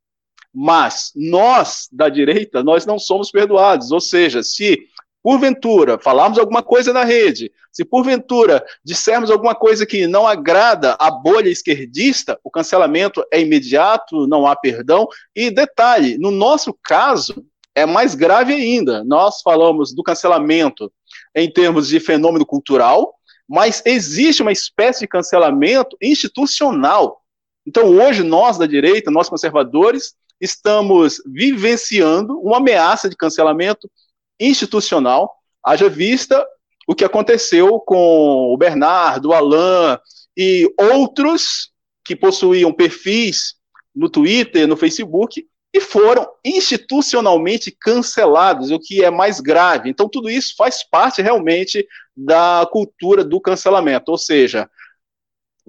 Mas 0.55 1.11
nós, 1.15 1.89
da 1.93 2.09
direita, 2.09 2.63
nós 2.63 2.87
não 2.87 2.99
somos 2.99 3.31
perdoados. 3.31 3.91
Ou 3.91 4.01
seja, 4.01 4.43
se 4.43 4.79
porventura 5.27 5.99
falarmos 5.99 6.39
alguma 6.39 6.63
coisa 6.63 6.93
na 6.93 7.03
rede, 7.03 7.51
se 7.73 7.85
porventura 7.85 8.65
dissermos 8.85 9.29
alguma 9.29 9.57
coisa 9.57 9.85
que 9.85 10.07
não 10.07 10.25
agrada 10.25 10.97
a 11.01 11.11
bolha 11.11 11.49
esquerdista, 11.49 12.39
o 12.45 12.49
cancelamento 12.49 13.25
é 13.33 13.41
imediato, 13.41 14.29
não 14.29 14.47
há 14.47 14.55
perdão. 14.55 15.09
E 15.35 15.51
detalhe, 15.51 16.17
no 16.17 16.31
nosso 16.31 16.73
caso, 16.81 17.45
é 17.75 17.85
mais 17.85 18.15
grave 18.15 18.55
ainda. 18.55 19.03
Nós 19.03 19.43
falamos 19.43 19.93
do 19.93 20.01
cancelamento 20.05 20.93
em 21.35 21.53
termos 21.53 21.89
de 21.89 21.99
fenômeno 21.99 22.47
cultural, 22.47 23.13
mas 23.49 23.83
existe 23.85 24.43
uma 24.43 24.53
espécie 24.53 25.01
de 25.01 25.09
cancelamento 25.09 25.97
institucional. 26.01 27.21
Então, 27.67 27.87
hoje, 27.99 28.23
nós 28.23 28.59
da 28.59 28.67
direita, 28.67 29.11
nós 29.11 29.29
conservadores, 29.29 30.15
estamos 30.41 31.21
vivenciando 31.27 32.39
uma 32.39 32.59
ameaça 32.59 33.09
de 33.09 33.17
cancelamento 33.17 33.91
institucional, 34.39 35.33
haja 35.65 35.89
vista 35.89 36.47
o 36.87 36.95
que 36.95 37.05
aconteceu 37.05 37.81
com 37.81 38.53
o 38.53 38.57
Bernardo, 38.57 39.31
o 39.31 39.33
Alain 39.33 39.99
e 40.37 40.73
outros 40.79 41.71
que 42.05 42.15
possuíam 42.15 42.73
perfis 42.73 43.55
no 43.95 44.09
Twitter, 44.09 44.69
no 44.69 44.77
Facebook, 44.77 45.47
e 45.75 45.81
foram 45.81 46.27
institucionalmente 46.45 47.71
cancelados, 47.71 48.71
o 48.71 48.79
que 48.79 49.05
é 49.05 49.11
mais 49.11 49.41
grave. 49.41 49.91
Então, 49.91 50.09
tudo 50.09 50.31
isso 50.31 50.55
faz 50.57 50.83
parte 50.83 51.21
realmente 51.21 51.87
da 52.17 52.67
cultura 52.71 53.25
do 53.25 53.41
cancelamento. 53.41 54.11
Ou 54.11 54.17
seja, 54.17 54.71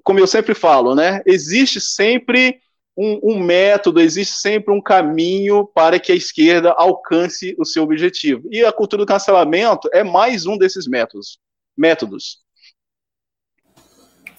como 0.04 0.20
eu 0.20 0.28
sempre 0.28 0.54
falo, 0.54 0.96
né, 0.96 1.22
existe 1.26 1.82
sempre 1.82 2.62
um, 2.98 3.20
um, 3.24 3.40
método, 3.40 4.02
existe 4.02 4.34
sempre 4.38 4.74
um 4.74 4.82
caminho 4.82 5.68
para 5.68 6.00
que 6.00 6.12
a 6.12 6.16
esquerda 6.16 6.72
alcance 6.72 7.56
o 7.60 7.66
seu 7.66 7.84
objetivo. 7.84 8.48
E 8.52 8.66
a 8.66 8.74
cultura 8.74 9.04
do 9.04 9.08
cancelamento 9.08 9.88
é 9.94 10.04
mais 10.04 10.48
um 10.48 10.58
desses 10.58 10.88
métodos. 10.88 11.40
métodos. 11.78 12.44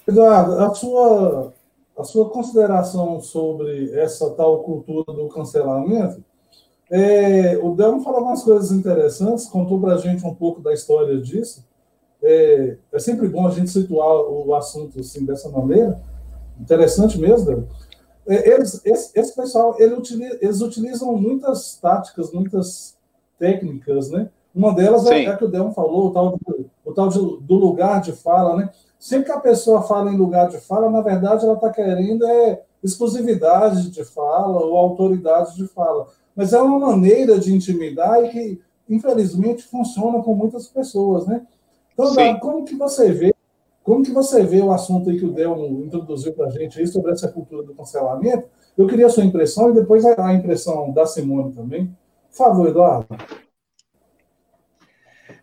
Eduardo, 0.06 0.58
a 0.58 0.74
sua, 0.74 1.54
a 1.96 2.02
sua 2.02 2.28
consideração 2.30 3.20
sobre 3.20 3.92
essa 3.92 4.30
tal 4.30 4.64
cultura 4.64 5.16
do 5.16 5.28
cancelamento, 5.28 6.24
é, 6.90 7.58
o 7.58 7.74
Delmo 7.74 8.02
falou 8.02 8.20
algumas 8.20 8.42
coisas 8.42 8.72
interessantes, 8.72 9.46
contou 9.46 9.78
para 9.80 9.94
a 9.94 9.98
gente 9.98 10.26
um 10.26 10.34
pouco 10.34 10.60
da 10.60 10.72
história 10.72 11.20
disso. 11.20 11.64
É, 12.22 12.76
é, 12.90 12.98
sempre 12.98 13.28
bom 13.28 13.46
a 13.46 13.50
gente 13.50 13.70
situar 13.70 14.22
o 14.22 14.54
assunto 14.54 14.98
assim, 14.98 15.24
dessa 15.24 15.48
maneira. 15.50 16.00
Interessante 16.58 17.18
mesmo, 17.18 17.46
Delmo. 17.46 17.68
É, 18.28 18.54
eles, 18.54 18.80
esse, 18.84 19.18
esse 19.18 19.34
pessoal 19.34 19.74
ele 19.78 19.94
utiliza, 19.94 20.38
eles 20.40 20.60
utilizam 20.60 21.16
muitas 21.16 21.76
táticas, 21.76 22.30
muitas 22.30 22.96
técnicas, 23.38 24.10
né? 24.10 24.28
Uma 24.54 24.74
delas 24.74 25.06
é, 25.06 25.24
é, 25.24 25.28
a 25.28 25.36
que 25.36 25.44
o 25.44 25.48
Delmo 25.48 25.72
falou, 25.72 26.08
o 26.08 26.10
tal, 26.10 26.38
o 26.84 26.92
tal 26.92 27.08
de, 27.08 27.18
do 27.18 27.54
lugar 27.54 28.00
de 28.00 28.12
fala, 28.12 28.56
né? 28.56 28.70
Sempre 28.98 29.26
que 29.26 29.32
a 29.32 29.40
pessoa 29.40 29.82
fala 29.82 30.12
em 30.12 30.16
lugar 30.16 30.48
de 30.48 30.58
fala, 30.58 30.90
na 30.90 31.00
verdade 31.00 31.44
ela 31.44 31.54
está 31.54 31.70
querendo 31.70 32.26
é 32.26 32.62
exclusividade 32.82 33.90
de 33.90 34.04
fala 34.04 34.60
ou 34.64 34.76
autoridade 34.76 35.56
de 35.56 35.66
fala. 35.68 36.08
Mas 36.36 36.52
é 36.52 36.60
uma 36.60 36.78
maneira 36.78 37.38
de 37.38 37.52
intimidar 37.52 38.22
e 38.24 38.28
que, 38.28 38.60
infelizmente, 38.88 39.64
funciona 39.64 40.22
com 40.22 40.34
muitas 40.34 40.68
pessoas, 40.68 41.26
né? 41.26 41.42
Então, 41.92 42.38
como 42.38 42.64
que 42.64 42.76
você 42.76 43.10
vê 43.10 43.34
como 43.88 44.04
que 44.04 44.12
você 44.12 44.44
vê 44.44 44.60
o 44.60 44.70
assunto 44.70 45.08
aí 45.08 45.18
que 45.18 45.24
o 45.24 45.32
Delmo 45.32 45.82
introduziu 45.82 46.34
para 46.34 46.48
a 46.48 46.50
gente 46.50 46.78
aí 46.78 46.86
sobre 46.86 47.10
essa 47.10 47.26
cultura 47.26 47.62
do 47.62 47.74
cancelamento? 47.74 48.46
Eu 48.76 48.86
queria 48.86 49.06
a 49.06 49.08
sua 49.08 49.24
impressão 49.24 49.70
e 49.70 49.72
depois 49.72 50.04
a 50.04 50.34
impressão 50.34 50.92
da 50.92 51.06
Simone 51.06 51.54
também. 51.54 51.86
Por 52.30 52.36
favor, 52.36 52.68
Eduardo. 52.68 53.08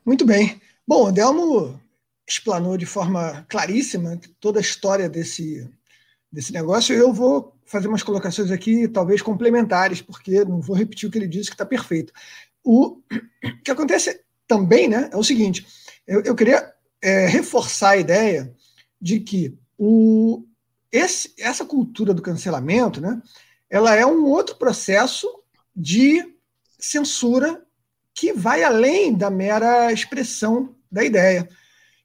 Muito 0.06 0.28
bem. 0.28 0.62
Bom, 0.88 1.08
o 1.08 1.12
Delmo 1.12 1.82
explanou 2.30 2.78
de 2.78 2.86
forma 2.86 3.44
claríssima 3.50 4.20
toda 4.40 4.60
a 4.60 4.62
história 4.62 5.10
desse, 5.10 5.68
desse 6.32 6.54
negócio. 6.54 6.96
Eu 6.96 7.12
vou 7.12 7.52
fazer 7.66 7.88
umas 7.88 8.04
colocações 8.04 8.52
aqui, 8.52 8.88
talvez 8.88 9.24
complementares, 9.24 10.04
porque 10.04 10.46
não 10.46 10.62
vou 10.62 10.75
repetir 10.75 11.10
o 11.10 11.12
que 11.12 11.18
ele 11.18 11.28
disse, 11.28 11.50
que 11.50 11.56
está 11.56 11.66
perfeito. 11.66 12.14
O 12.64 13.02
que 13.66 13.72
acontece 13.72 14.22
também 14.48 14.88
né, 14.88 15.10
é 15.12 15.18
o 15.18 15.24
seguinte: 15.24 15.66
eu, 16.06 16.22
eu 16.22 16.36
queria 16.36 16.75
é, 17.06 17.28
reforçar 17.28 17.92
a 17.92 17.98
ideia 17.98 18.52
de 19.00 19.20
que 19.20 19.56
o, 19.78 20.44
esse, 20.92 21.32
essa 21.38 21.64
cultura 21.64 22.16
do 22.16 22.22
cancelamento, 22.22 23.00
né, 23.00 23.22
ela 23.70 23.94
é 23.94 24.04
um 24.04 24.26
outro 24.26 24.56
processo 24.56 25.30
de 25.76 26.36
censura 26.80 27.64
que 28.12 28.34
vai 28.34 28.64
além 28.64 29.14
da 29.14 29.30
mera 29.30 29.94
expressão 29.94 30.76
da 30.92 31.04
ideia. 31.04 31.48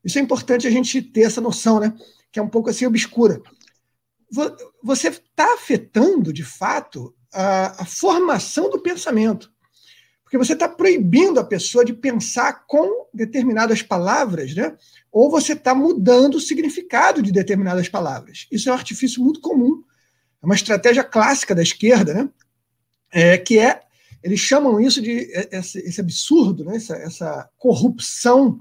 Isso 0.05 0.19
é 0.19 0.21
importante 0.21 0.67
a 0.67 0.71
gente 0.71 1.01
ter 1.01 1.23
essa 1.23 1.41
noção, 1.41 1.81
né, 1.81 1.97
que 2.31 2.39
é 2.39 2.43
um 2.43 2.49
pouco 2.49 2.69
assim 2.69 2.85
obscura. 2.85 3.41
Você 4.83 5.09
está 5.09 5.55
afetando, 5.55 6.31
de 6.31 6.45
fato, 6.45 7.15
a, 7.33 7.83
a 7.83 7.87
formação 7.87 8.69
do 8.69 8.83
pensamento 8.83 9.51
porque 10.31 10.39
você 10.39 10.53
está 10.53 10.69
proibindo 10.69 11.41
a 11.41 11.45
pessoa 11.45 11.85
de 11.85 11.93
pensar 11.93 12.65
com 12.69 13.09
determinadas 13.13 13.83
palavras, 13.83 14.55
né? 14.55 14.77
ou 15.11 15.29
você 15.29 15.55
está 15.55 15.75
mudando 15.75 16.37
o 16.37 16.41
significado 16.41 17.21
de 17.21 17.33
determinadas 17.33 17.89
palavras. 17.89 18.47
Isso 18.49 18.69
é 18.69 18.73
um 18.73 18.77
artifício 18.77 19.21
muito 19.21 19.41
comum, 19.41 19.83
é 20.41 20.47
uma 20.47 20.55
estratégia 20.55 21.03
clássica 21.03 21.53
da 21.53 21.63
esquerda, 21.63 22.15
né? 22.15 22.31
É, 23.13 23.39
que 23.39 23.59
é, 23.59 23.81
eles 24.23 24.39
chamam 24.39 24.81
isso 24.81 25.03
de 25.03 25.33
esse, 25.51 25.81
esse 25.81 26.01
absurdo, 26.01 26.65
né? 26.65 26.77
essa, 26.77 26.95
essa 26.95 27.51
corrupção, 27.59 28.61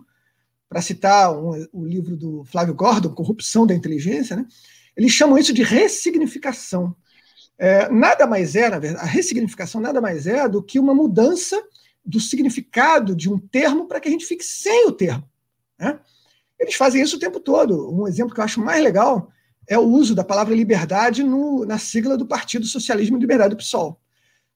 para 0.67 0.81
citar 0.81 1.38
um, 1.38 1.51
o 1.71 1.85
livro 1.85 2.17
do 2.17 2.43
Flávio 2.45 2.73
Gordon, 2.73 3.13
Corrupção 3.13 3.67
da 3.67 3.75
Inteligência, 3.75 4.35
né? 4.35 4.47
eles 4.97 5.11
chamam 5.11 5.38
isso 5.38 5.53
de 5.53 5.61
ressignificação. 5.61 6.95
É, 7.59 7.89
nada 7.89 8.25
mais 8.25 8.55
é, 8.55 8.69
na 8.69 8.79
verdade, 8.79 9.05
a 9.05 9.07
ressignificação 9.07 9.81
nada 9.81 9.99
mais 9.99 10.25
é 10.25 10.47
do 10.47 10.63
que 10.63 10.79
uma 10.79 10.95
mudança 10.95 11.61
do 12.05 12.17
significado 12.17 13.13
de 13.13 13.29
um 13.29 13.37
termo 13.37 13.85
para 13.85 13.99
que 13.99 14.07
a 14.07 14.11
gente 14.11 14.25
fique 14.25 14.45
sem 14.45 14.87
o 14.87 14.93
termo. 14.93 15.29
Né? 15.77 15.99
Eles 16.57 16.75
fazem 16.75 17.01
isso 17.01 17.17
o 17.17 17.19
tempo 17.19 17.39
todo. 17.39 17.93
Um 17.93 18.07
exemplo 18.07 18.33
que 18.33 18.39
eu 18.39 18.45
acho 18.45 18.61
mais 18.61 18.81
legal 18.81 19.29
é 19.67 19.77
o 19.77 19.83
uso 19.83 20.15
da 20.15 20.23
palavra 20.23 20.55
liberdade 20.55 21.21
no, 21.21 21.65
na 21.65 21.77
sigla 21.77 22.17
do 22.17 22.25
Partido 22.25 22.65
Socialismo 22.65 23.17
e 23.17 23.19
Liberdade 23.19 23.53
do 23.53 23.57
PSOL. 23.57 23.99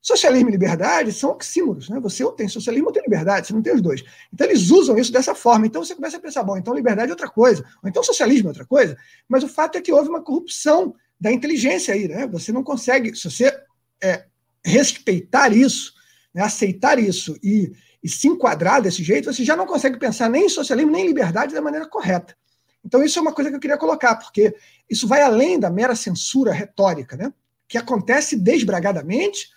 Socialismo 0.01 0.49
e 0.49 0.51
liberdade 0.51 1.13
são 1.13 1.29
oxímoros, 1.29 1.87
né? 1.87 1.97
Você 2.01 2.25
ou 2.25 2.33
tem 2.33 2.49
socialismo 2.49 2.87
ou 2.87 2.93
tem 2.93 3.01
liberdade, 3.01 3.47
você 3.47 3.53
não 3.53 3.61
tem 3.61 3.73
os 3.73 3.81
dois. 3.81 4.03
Então 4.33 4.45
eles 4.45 4.69
usam 4.69 4.97
isso 4.97 5.13
dessa 5.13 5.33
forma. 5.33 5.65
Então 5.65 5.81
você 5.81 5.95
começa 5.95 6.17
a 6.17 6.19
pensar, 6.19 6.43
bom, 6.43 6.57
então 6.57 6.73
liberdade 6.73 7.09
é 7.09 7.13
outra 7.13 7.29
coisa, 7.29 7.63
ou 7.81 7.87
então 7.87 8.03
socialismo 8.03 8.49
é 8.49 8.51
outra 8.51 8.65
coisa. 8.65 8.97
Mas 9.29 9.45
o 9.45 9.47
fato 9.47 9.77
é 9.77 9.81
que 9.81 9.93
houve 9.93 10.09
uma 10.09 10.21
corrupção 10.21 10.93
da 11.23 11.31
inteligência 11.31 11.93
aí, 11.93 12.05
né? 12.05 12.27
Você 12.27 12.51
não 12.51 12.61
consegue, 12.61 13.15
se 13.15 13.31
você 13.31 13.57
é, 14.03 14.25
respeitar 14.63 15.53
isso, 15.53 15.93
né, 16.33 16.43
aceitar 16.43 16.99
isso 16.99 17.39
e, 17.41 17.71
e 18.03 18.09
se 18.09 18.27
enquadrar 18.27 18.81
desse 18.81 19.01
jeito, 19.01 19.31
você 19.31 19.45
já 19.45 19.55
não 19.55 19.65
consegue 19.65 19.97
pensar 19.97 20.29
nem 20.29 20.47
em 20.47 20.49
socialismo 20.49 20.91
nem 20.91 21.05
em 21.05 21.07
liberdade 21.07 21.53
da 21.53 21.61
maneira 21.61 21.87
correta. 21.87 22.35
Então 22.83 23.01
isso 23.01 23.17
é 23.17 23.21
uma 23.21 23.31
coisa 23.31 23.49
que 23.49 23.55
eu 23.55 23.59
queria 23.61 23.77
colocar, 23.77 24.17
porque 24.17 24.53
isso 24.89 25.07
vai 25.07 25.21
além 25.21 25.57
da 25.57 25.69
mera 25.69 25.95
censura 25.95 26.51
retórica, 26.51 27.15
né? 27.15 27.33
Que 27.69 27.77
acontece 27.77 28.35
desbragadamente 28.35 29.47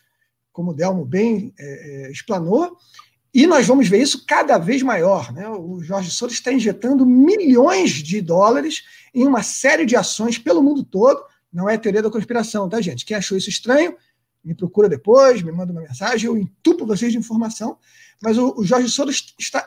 como 0.52 0.70
o 0.70 0.74
Delmo 0.74 1.04
bem 1.04 1.52
é, 1.58 1.64
é, 2.06 2.10
explanou, 2.12 2.76
e 3.34 3.44
nós 3.44 3.66
vamos 3.66 3.88
ver 3.88 4.00
isso 4.00 4.24
cada 4.24 4.56
vez 4.56 4.82
maior. 4.82 5.32
Né? 5.32 5.46
O 5.48 5.82
Jorge 5.82 6.12
Soros 6.12 6.36
está 6.36 6.52
injetando 6.52 7.04
milhões 7.04 7.90
de 7.90 8.22
dólares 8.22 8.84
em 9.12 9.26
uma 9.26 9.42
série 9.42 9.84
de 9.84 9.96
ações 9.96 10.38
pelo 10.38 10.62
mundo 10.62 10.84
todo. 10.84 11.22
Não 11.56 11.70
é 11.70 11.78
teoria 11.78 12.02
da 12.02 12.10
conspiração, 12.10 12.68
tá, 12.68 12.82
gente? 12.82 13.06
Quem 13.06 13.16
achou 13.16 13.38
isso 13.38 13.48
estranho, 13.48 13.96
me 14.44 14.54
procura 14.54 14.90
depois, 14.90 15.40
me 15.40 15.50
manda 15.50 15.72
uma 15.72 15.80
mensagem, 15.80 16.26
eu 16.26 16.36
entupo 16.36 16.84
vocês 16.84 17.10
de 17.10 17.16
informação. 17.16 17.78
Mas 18.22 18.36
o, 18.36 18.54
o 18.58 18.62
Jorge 18.62 18.90
Soros 18.90 19.34
está 19.38 19.66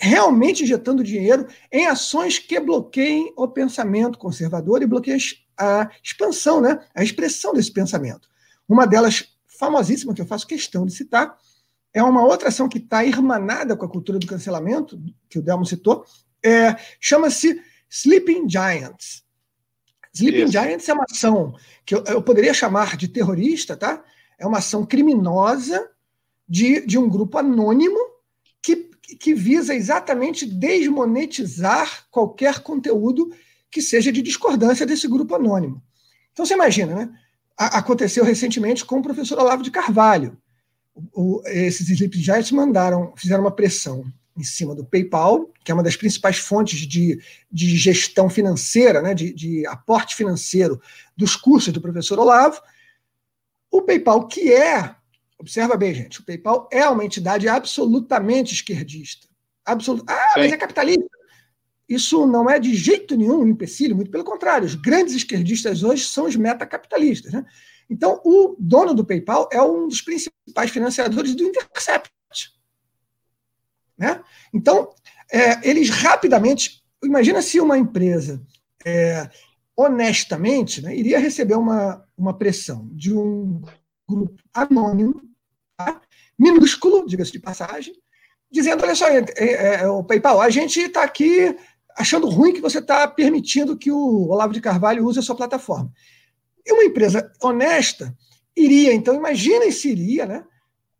realmente 0.00 0.64
injetando 0.64 1.04
dinheiro 1.04 1.46
em 1.70 1.86
ações 1.86 2.40
que 2.40 2.58
bloqueiem 2.58 3.32
o 3.36 3.46
pensamento 3.46 4.18
conservador 4.18 4.82
e 4.82 4.86
bloqueiem 4.86 5.20
a 5.56 5.88
expansão, 6.02 6.60
né? 6.60 6.84
a 6.92 7.04
expressão 7.04 7.54
desse 7.54 7.70
pensamento. 7.70 8.28
Uma 8.68 8.84
delas 8.84 9.32
famosíssima, 9.46 10.12
que 10.12 10.20
eu 10.20 10.26
faço 10.26 10.44
questão 10.44 10.84
de 10.84 10.92
citar, 10.92 11.38
é 11.94 12.02
uma 12.02 12.24
outra 12.24 12.48
ação 12.48 12.68
que 12.68 12.78
está 12.78 13.04
irmanada 13.04 13.76
com 13.76 13.84
a 13.84 13.88
cultura 13.88 14.18
do 14.18 14.26
cancelamento, 14.26 15.00
que 15.28 15.38
o 15.38 15.42
Delmo 15.42 15.64
citou, 15.64 16.04
é, 16.44 16.74
chama-se 16.98 17.62
Sleeping 17.88 18.48
Giants. 18.50 19.27
Sleeping 20.14 20.44
Isso. 20.44 20.52
Giants 20.52 20.88
é 20.88 20.92
uma 20.92 21.04
ação 21.10 21.54
que 21.84 21.94
eu, 21.94 22.04
eu, 22.04 22.22
poderia 22.22 22.54
chamar 22.54 22.96
de 22.96 23.08
terrorista, 23.08 23.76
tá? 23.76 24.02
É 24.38 24.46
uma 24.46 24.58
ação 24.58 24.84
criminosa 24.84 25.88
de, 26.48 26.84
de 26.86 26.98
um 26.98 27.08
grupo 27.08 27.38
anônimo 27.38 27.98
que, 28.62 28.90
que 29.18 29.34
visa 29.34 29.74
exatamente 29.74 30.46
desmonetizar 30.46 32.06
qualquer 32.10 32.60
conteúdo 32.60 33.30
que 33.70 33.82
seja 33.82 34.10
de 34.10 34.22
discordância 34.22 34.86
desse 34.86 35.06
grupo 35.06 35.34
anônimo. 35.34 35.82
Então 36.32 36.46
você 36.46 36.54
imagina, 36.54 36.94
né? 36.94 37.10
aconteceu 37.58 38.24
recentemente 38.24 38.84
com 38.84 38.98
o 38.98 39.02
professor 39.02 39.38
Olavo 39.38 39.62
de 39.62 39.70
Carvalho. 39.70 40.38
O, 41.12 41.42
esses 41.46 41.88
Sleep 41.90 42.16
Giants 42.18 42.52
mandaram, 42.52 43.12
fizeram 43.16 43.42
uma 43.42 43.50
pressão 43.50 44.04
em 44.38 44.44
cima 44.44 44.74
do 44.74 44.84
PayPal, 44.84 45.52
que 45.64 45.72
é 45.72 45.74
uma 45.74 45.82
das 45.82 45.96
principais 45.96 46.38
fontes 46.38 46.80
de, 46.80 47.20
de 47.50 47.76
gestão 47.76 48.30
financeira, 48.30 49.02
né, 49.02 49.12
de, 49.12 49.32
de 49.32 49.66
aporte 49.66 50.14
financeiro 50.14 50.80
dos 51.16 51.34
cursos 51.34 51.72
do 51.72 51.80
professor 51.80 52.18
Olavo. 52.18 52.60
O 53.70 53.82
PayPal, 53.82 54.26
que 54.28 54.52
é, 54.52 54.94
observa 55.38 55.76
bem, 55.76 55.92
gente, 55.92 56.20
o 56.20 56.24
PayPal 56.24 56.68
é 56.72 56.88
uma 56.88 57.04
entidade 57.04 57.48
absolutamente 57.48 58.54
esquerdista. 58.54 59.26
Absolut, 59.64 60.04
ah, 60.08 60.32
Sim. 60.34 60.40
mas 60.40 60.52
é 60.52 60.56
capitalista. 60.56 61.18
Isso 61.88 62.26
não 62.26 62.48
é 62.48 62.58
de 62.58 62.74
jeito 62.74 63.16
nenhum 63.16 63.40
um 63.40 63.48
empecilho, 63.48 63.96
muito 63.96 64.10
pelo 64.10 64.24
contrário. 64.24 64.66
Os 64.66 64.74
grandes 64.74 65.14
esquerdistas 65.14 65.82
hoje 65.82 66.04
são 66.04 66.26
os 66.26 66.36
metacapitalistas. 66.36 67.32
Né? 67.32 67.44
Então, 67.88 68.20
o 68.24 68.54
dono 68.58 68.94
do 68.94 69.04
PayPal 69.04 69.48
é 69.50 69.60
um 69.62 69.88
dos 69.88 70.02
principais 70.02 70.70
financiadores 70.70 71.34
do 71.34 71.44
Intercept. 71.44 72.10
Né? 73.98 74.22
Então, 74.54 74.90
é, 75.30 75.68
eles 75.68 75.90
rapidamente. 75.90 76.82
Imagina 77.02 77.42
se 77.42 77.60
uma 77.60 77.76
empresa, 77.76 78.40
é, 78.84 79.28
honestamente, 79.76 80.80
né, 80.80 80.96
iria 80.96 81.18
receber 81.18 81.54
uma, 81.54 82.04
uma 82.16 82.36
pressão 82.36 82.88
de 82.92 83.12
um 83.12 83.62
grupo 84.08 84.42
anônimo, 84.54 85.20
tá? 85.76 86.00
minúsculo, 86.38 87.06
diga-se 87.06 87.32
de 87.32 87.40
passagem, 87.40 87.94
dizendo: 88.50 88.82
olha 88.82 88.94
só, 88.94 89.08
é, 89.08 89.24
é, 89.36 89.74
é 89.82 89.88
o 89.88 90.02
PayPal, 90.02 90.40
a 90.40 90.50
gente 90.50 90.80
está 90.80 91.02
aqui 91.02 91.54
achando 91.96 92.28
ruim 92.28 92.52
que 92.52 92.60
você 92.60 92.78
está 92.78 93.06
permitindo 93.08 93.76
que 93.76 93.90
o 93.90 94.28
Olavo 94.28 94.52
de 94.52 94.60
Carvalho 94.60 95.04
use 95.04 95.18
a 95.18 95.22
sua 95.22 95.36
plataforma. 95.36 95.92
E 96.64 96.72
uma 96.72 96.84
empresa 96.84 97.32
honesta 97.42 98.16
iria, 98.56 98.92
então, 98.92 99.14
imaginem 99.14 99.70
se 99.70 99.90
iria, 99.90 100.26
né, 100.26 100.44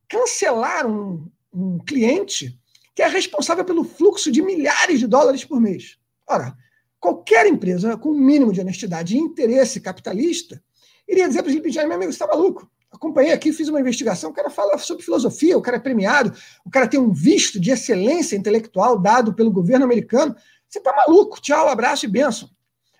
cancelar 0.09 0.87
um, 0.87 1.31
um 1.53 1.79
cliente 1.79 2.59
que 2.99 3.03
é 3.03 3.07
responsável 3.07 3.65
pelo 3.65 3.85
fluxo 3.85 4.29
de 4.29 4.43
milhares 4.43 4.99
de 4.99 5.07
dólares 5.07 5.45
por 5.45 5.61
mês. 5.61 5.97
Ora, 6.27 6.53
qualquer 6.99 7.47
empresa 7.47 7.97
com 7.97 8.09
um 8.09 8.19
mínimo 8.19 8.53
de 8.53 8.61
honestidade 8.61 9.15
e 9.15 9.21
interesse 9.21 9.81
capitalista 9.81 10.61
iria 11.07 11.29
dizer 11.29 11.45
para 11.45 11.51
o 11.51 11.53
Felipe 11.53 11.73
meu 11.87 11.93
amigo, 11.93 12.11
você 12.11 12.17
está 12.17 12.27
maluco? 12.27 12.69
Acompanhei 12.91 13.31
aqui, 13.31 13.53
fiz 13.53 13.69
uma 13.69 13.79
investigação, 13.79 14.31
o 14.31 14.33
cara 14.33 14.51
fala 14.51 14.77
sobre 14.79 15.05
filosofia, 15.05 15.57
o 15.57 15.63
cara 15.63 15.77
é 15.77 15.81
premiado, 15.81 16.37
o 16.67 16.71
cara 16.71 16.89
tem 16.89 16.99
um 16.99 17.13
visto 17.13 17.61
de 17.61 17.71
excelência 17.71 18.35
intelectual 18.35 18.99
dado 18.99 19.33
pelo 19.33 19.53
governo 19.53 19.85
americano. 19.85 20.35
Você 20.69 20.81
está 20.81 20.93
maluco, 20.93 21.41
tchau, 21.41 21.69
abraço 21.69 22.05
e 22.05 22.09
benção. 22.09 22.51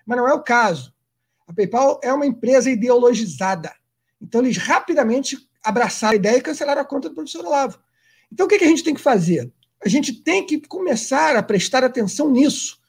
Mas 0.05 0.17
não 0.17 0.29
é 0.29 0.33
o 0.33 0.41
caso. 0.41 0.93
A 1.45 1.53
PayPal 1.53 1.99
é 2.01 2.13
uma 2.13 2.25
empresa 2.25 2.71
ideologizada. 2.71 3.73
Então, 4.21 4.39
eles 4.39 4.55
rapidamente 4.55 5.37
abraçaram 5.61 6.13
a 6.13 6.15
ideia 6.15 6.37
e 6.37 6.41
cancelaram 6.41 6.81
a 6.81 6.85
conta 6.85 7.09
do 7.09 7.15
professor 7.15 7.45
Olavo. 7.45 7.77
Então, 8.31 8.45
o 8.45 8.49
que 8.49 8.55
a 8.55 8.67
gente 8.67 8.81
tem 8.81 8.93
que 8.93 9.01
fazer? 9.01 9.51
A 9.83 9.89
gente 9.89 10.13
tem 10.13 10.45
que 10.45 10.59
começar 10.59 11.35
a 11.35 11.43
prestar 11.43 11.83
atenção 11.83 12.29
nisso. 12.29 12.79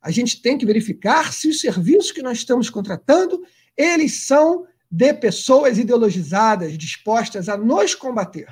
A 0.00 0.10
gente 0.10 0.40
tem 0.40 0.56
que 0.56 0.64
verificar 0.64 1.32
se 1.32 1.48
os 1.48 1.60
serviços 1.60 2.12
que 2.12 2.22
nós 2.22 2.38
estamos 2.38 2.70
contratando, 2.70 3.42
eles 3.76 4.26
são 4.26 4.66
de 4.90 5.12
pessoas 5.14 5.78
ideologizadas, 5.78 6.76
dispostas 6.76 7.48
a 7.48 7.56
nos 7.56 7.94
combater. 7.94 8.48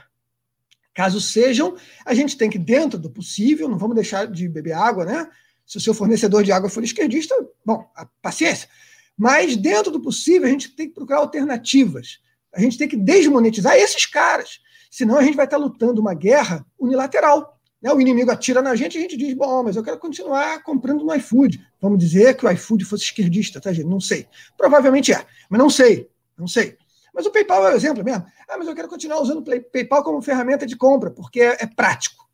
Caso 0.95 1.21
sejam, 1.21 1.77
a 2.05 2.13
gente 2.13 2.37
tem 2.37 2.51
que, 2.51 2.59
dentro 2.59 2.99
do 2.99 3.11
possível, 3.11 3.69
não 3.69 3.79
vamos 3.79 3.95
deixar 3.95 4.27
de 4.27 4.49
beber 4.49 4.73
água, 4.73 5.05
né? 5.05 5.29
Se 5.65 5.77
o 5.77 5.81
seu 5.81 5.95
fornecedor 5.95 6.43
de 6.43 6.53
água 6.53 6.69
for 6.69 6.83
esquerdista, 6.83 7.35
bom, 7.65 7.85
paciência. 8.21 8.69
Mas, 9.17 9.57
dentro 9.57 9.91
do 9.91 10.01
possível, 10.01 10.47
a 10.47 10.51
gente 10.51 10.71
tem 10.71 10.89
que 10.89 10.95
procurar 10.95 11.19
alternativas. 11.19 12.21
A 12.53 12.61
gente 12.61 12.79
tem 12.79 12.89
que 12.89 12.97
desmonetizar 12.97 13.77
esses 13.77 14.07
caras. 14.07 14.61
Senão, 14.91 15.19
a 15.19 15.23
gente 15.23 15.37
vai 15.37 15.45
estar 15.45 15.57
lutando 15.57 16.01
uma 16.01 16.15
guerra 16.15 16.65
unilateral. 16.79 17.58
Né? 17.81 17.93
O 17.93 18.01
inimigo 18.01 18.31
atira 18.31 18.61
na 18.61 18.75
gente 18.75 18.99
a 18.99 19.01
gente 19.01 19.17
diz: 19.17 19.35
bom, 19.35 19.63
mas 19.63 19.77
eu 19.77 19.83
quero 19.83 19.99
continuar 19.99 20.63
comprando 20.63 21.05
no 21.05 21.15
iFood. 21.15 21.65
Vamos 21.81 21.99
dizer 21.99 22.37
que 22.37 22.45
o 22.45 22.51
iFood 22.51 22.85
fosse 22.85 23.05
esquerdista, 23.05 23.61
tá, 23.61 23.73
gente? 23.73 23.87
Não 23.87 24.01
sei. 24.01 24.27
Provavelmente 24.57 25.13
é, 25.13 25.25
mas 25.49 25.59
não 25.59 25.71
sei. 25.71 26.11
Não 26.37 26.47
sei. 26.47 26.77
Mas 27.13 27.27
o 27.27 27.31
PayPal 27.33 27.67
é 27.69 27.73
o 27.73 27.77
exemplo 27.77 28.05
mesmo. 28.05 28.25
Ah, 28.49 28.57
mas 28.57 28.69
eu 28.69 28.75
quero 28.75 28.89
continuar 28.89 29.21
usando 29.21 29.39
o 29.39 29.63
PayPal 29.73 30.05
como 30.05 30.23
ferramenta 30.23 30.67
de 30.67 30.77
compra, 30.77 31.11
porque 31.11 31.41
é, 31.41 31.57
é 31.61 31.67
prático. 31.67 32.29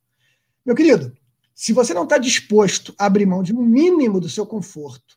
Meu 0.65 0.75
querido, 0.75 1.17
se 1.55 1.73
você 1.73 1.95
não 1.95 2.05
está 2.05 2.19
disposto 2.19 2.95
a 2.99 3.07
abrir 3.07 3.27
mão 3.27 3.43
de 3.43 3.55
um 3.55 3.63
mínimo 3.63 4.21
do 4.21 4.29
seu 4.29 4.45
conforto 4.45 5.17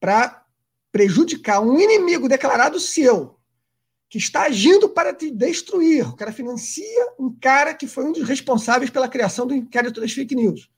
para 0.00 0.42
prejudicar 0.90 1.60
um 1.60 1.78
inimigo 1.78 2.28
declarado 2.28 2.80
seu, 2.80 3.38
que 4.08 4.18
está 4.18 4.42
agindo 4.42 4.88
para 4.88 5.12
te 5.12 5.30
destruir, 5.30 6.08
o 6.08 6.16
cara 6.16 6.32
financia 6.32 7.06
um 7.18 7.34
cara 7.34 7.74
que 7.74 7.86
foi 7.86 8.04
um 8.04 8.12
dos 8.12 8.28
responsáveis 8.28 8.90
pela 8.90 9.08
criação 9.08 9.46
do 9.46 9.54
inquérito 9.54 10.00
das 10.00 10.12
fake 10.12 10.34
news. 10.34 10.70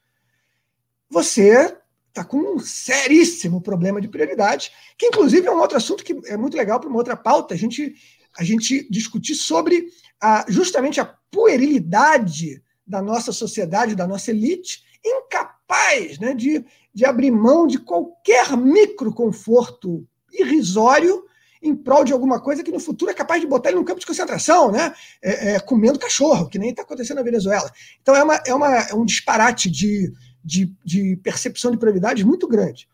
Você 1.10 1.76
está 2.08 2.24
com 2.24 2.38
um 2.38 2.58
seríssimo 2.58 3.60
problema 3.60 4.00
de 4.00 4.08
prioridade, 4.08 4.72
que 4.96 5.06
inclusive 5.06 5.46
é 5.46 5.50
um 5.50 5.60
outro 5.60 5.76
assunto 5.76 6.02
que 6.02 6.18
é 6.26 6.36
muito 6.36 6.56
legal 6.56 6.80
para 6.80 6.88
uma 6.88 6.98
outra 6.98 7.16
pauta, 7.16 7.54
a 7.54 7.58
gente, 7.58 7.94
a 8.38 8.42
gente 8.42 8.88
discutir 8.90 9.34
sobre 9.34 9.86
a, 10.20 10.46
justamente 10.48 10.98
a 10.98 11.14
puerilidade 11.30 12.62
da 12.86 13.02
nossa 13.02 13.32
sociedade, 13.32 13.94
da 13.94 14.06
nossa 14.06 14.30
elite, 14.30 14.82
incapaz 15.04 16.18
né, 16.18 16.32
de, 16.32 16.64
de 16.94 17.04
abrir 17.04 17.30
mão 17.30 17.66
de 17.66 17.78
qualquer 17.78 18.56
micro 18.56 19.12
conforto 19.12 20.06
irrisório 20.32 21.24
em 21.66 21.74
prol 21.74 22.04
de 22.04 22.12
alguma 22.12 22.40
coisa 22.40 22.62
que 22.62 22.70
no 22.70 22.80
futuro 22.80 23.10
é 23.10 23.14
capaz 23.14 23.40
de 23.40 23.46
botar 23.46 23.70
ele 23.70 23.78
num 23.78 23.84
campo 23.84 24.00
de 24.00 24.06
concentração, 24.06 24.70
né? 24.70 24.94
É, 25.22 25.54
é, 25.54 25.60
comendo 25.60 25.98
cachorro, 25.98 26.48
que 26.48 26.58
nem 26.58 26.70
está 26.70 26.82
acontecendo 26.82 27.18
na 27.18 27.22
Venezuela. 27.22 27.70
Então 28.00 28.14
é, 28.14 28.22
uma, 28.22 28.42
é, 28.46 28.54
uma, 28.54 28.76
é 28.76 28.94
um 28.94 29.04
disparate 29.04 29.70
de, 29.70 30.12
de, 30.44 30.72
de 30.84 31.16
percepção 31.22 31.70
de 31.70 31.78
prioridades 31.78 32.24
muito 32.24 32.46
grande. 32.46 32.88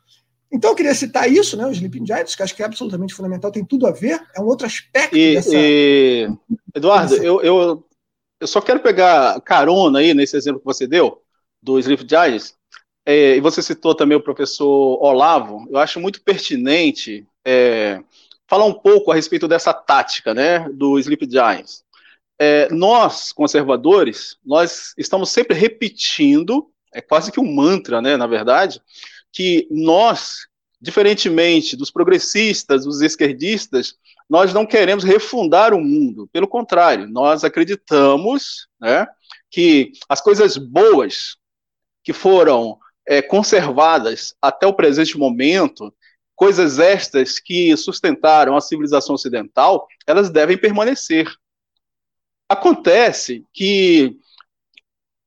Então 0.50 0.70
eu 0.70 0.76
queria 0.76 0.94
citar 0.94 1.30
isso, 1.32 1.56
né, 1.56 1.66
os 1.66 1.76
Sleeping 1.76 2.06
Giants, 2.06 2.34
que 2.34 2.42
acho 2.42 2.54
que 2.54 2.62
é 2.62 2.66
absolutamente 2.66 3.14
fundamental, 3.14 3.50
tem 3.50 3.64
tudo 3.64 3.86
a 3.86 3.90
ver, 3.90 4.20
é 4.36 4.40
um 4.40 4.44
outro 4.44 4.66
aspecto 4.66 5.16
e, 5.16 5.34
dessa... 5.34 5.50
E, 5.54 6.28
Eduardo, 6.74 7.14
eu, 7.14 7.40
eu, 7.40 7.86
eu 8.38 8.46
só 8.46 8.60
quero 8.60 8.80
pegar 8.80 9.40
carona 9.40 10.00
aí 10.00 10.12
nesse 10.12 10.36
exemplo 10.36 10.60
que 10.60 10.66
você 10.66 10.86
deu, 10.86 11.22
do 11.62 11.78
Sleeping 11.78 12.06
Giants, 12.06 12.54
é, 13.06 13.36
e 13.36 13.40
você 13.40 13.62
citou 13.62 13.94
também 13.94 14.16
o 14.16 14.22
professor 14.22 15.02
Olavo, 15.02 15.66
eu 15.70 15.78
acho 15.78 15.98
muito 15.98 16.22
pertinente 16.22 17.26
é, 17.46 18.02
falar 18.52 18.66
um 18.66 18.74
pouco 18.74 19.10
a 19.10 19.14
respeito 19.14 19.48
dessa 19.48 19.72
tática 19.72 20.34
né, 20.34 20.68
do 20.74 20.98
Sleep 20.98 21.26
Giants. 21.26 21.82
É, 22.38 22.68
nós, 22.70 23.32
conservadores, 23.32 24.36
nós 24.44 24.92
estamos 24.98 25.30
sempre 25.30 25.56
repetindo, 25.56 26.70
é 26.92 27.00
quase 27.00 27.32
que 27.32 27.40
um 27.40 27.50
mantra, 27.50 28.02
né, 28.02 28.14
na 28.14 28.26
verdade, 28.26 28.78
que 29.32 29.66
nós, 29.70 30.46
diferentemente 30.78 31.74
dos 31.78 31.90
progressistas, 31.90 32.84
dos 32.84 33.00
esquerdistas, 33.00 33.94
nós 34.28 34.52
não 34.52 34.66
queremos 34.66 35.02
refundar 35.02 35.72
o 35.72 35.80
mundo. 35.80 36.28
Pelo 36.30 36.46
contrário, 36.46 37.08
nós 37.08 37.44
acreditamos 37.44 38.68
né, 38.78 39.06
que 39.50 39.92
as 40.10 40.20
coisas 40.20 40.58
boas 40.58 41.38
que 42.04 42.12
foram 42.12 42.78
é, 43.08 43.22
conservadas 43.22 44.34
até 44.42 44.66
o 44.66 44.74
presente 44.74 45.16
momento, 45.16 45.90
coisas 46.42 46.80
estas 46.80 47.38
que 47.38 47.76
sustentaram 47.76 48.56
a 48.56 48.60
civilização 48.60 49.14
ocidental, 49.14 49.86
elas 50.04 50.28
devem 50.28 50.58
permanecer. 50.58 51.32
Acontece 52.48 53.46
que 53.52 54.18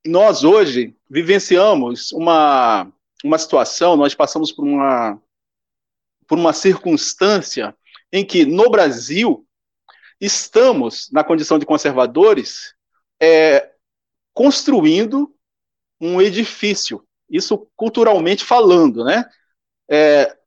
nós 0.06 0.44
hoje 0.44 0.94
vivenciamos 1.10 2.12
uma 2.12 2.92
uma 3.24 3.38
situação, 3.38 3.96
nós 3.96 4.14
passamos 4.14 4.52
por 4.52 4.66
uma, 4.66 5.18
por 6.28 6.38
uma 6.38 6.52
circunstância 6.52 7.74
em 8.12 8.26
que, 8.26 8.46
no 8.46 8.70
Brasil, 8.70 9.48
estamos, 10.20 11.10
na 11.14 11.24
condição 11.24 11.58
de 11.58 11.66
conservadores, 11.66 12.76
é, 13.22 13.72
construindo 14.34 15.34
um 16.00 16.22
edifício, 16.22 17.08
isso 17.30 17.68
culturalmente 17.74 18.44
falando, 18.44 19.06
né? 19.06 19.24
É, 19.90 20.38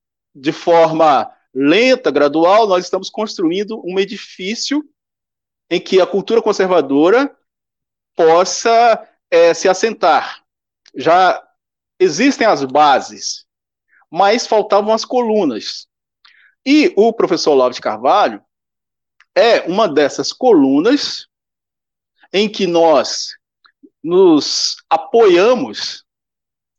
de 0.40 0.52
forma 0.52 1.30
lenta, 1.52 2.10
gradual, 2.10 2.66
nós 2.66 2.84
estamos 2.84 3.10
construindo 3.10 3.82
um 3.84 3.98
edifício 3.98 4.84
em 5.70 5.80
que 5.80 6.00
a 6.00 6.06
cultura 6.06 6.40
conservadora 6.40 7.34
possa 8.14 9.06
é, 9.30 9.52
se 9.52 9.68
assentar. 9.68 10.44
Já 10.94 11.42
existem 11.98 12.46
as 12.46 12.64
bases, 12.64 13.46
mas 14.10 14.46
faltavam 14.46 14.92
as 14.92 15.04
colunas. 15.04 15.86
E 16.64 16.92
o 16.96 17.12
professor 17.12 17.52
Olavo 17.52 17.74
de 17.74 17.80
Carvalho 17.80 18.42
é 19.34 19.60
uma 19.62 19.88
dessas 19.88 20.32
colunas 20.32 21.28
em 22.32 22.48
que 22.50 22.66
nós 22.66 23.36
nos 24.02 24.76
apoiamos, 24.88 26.04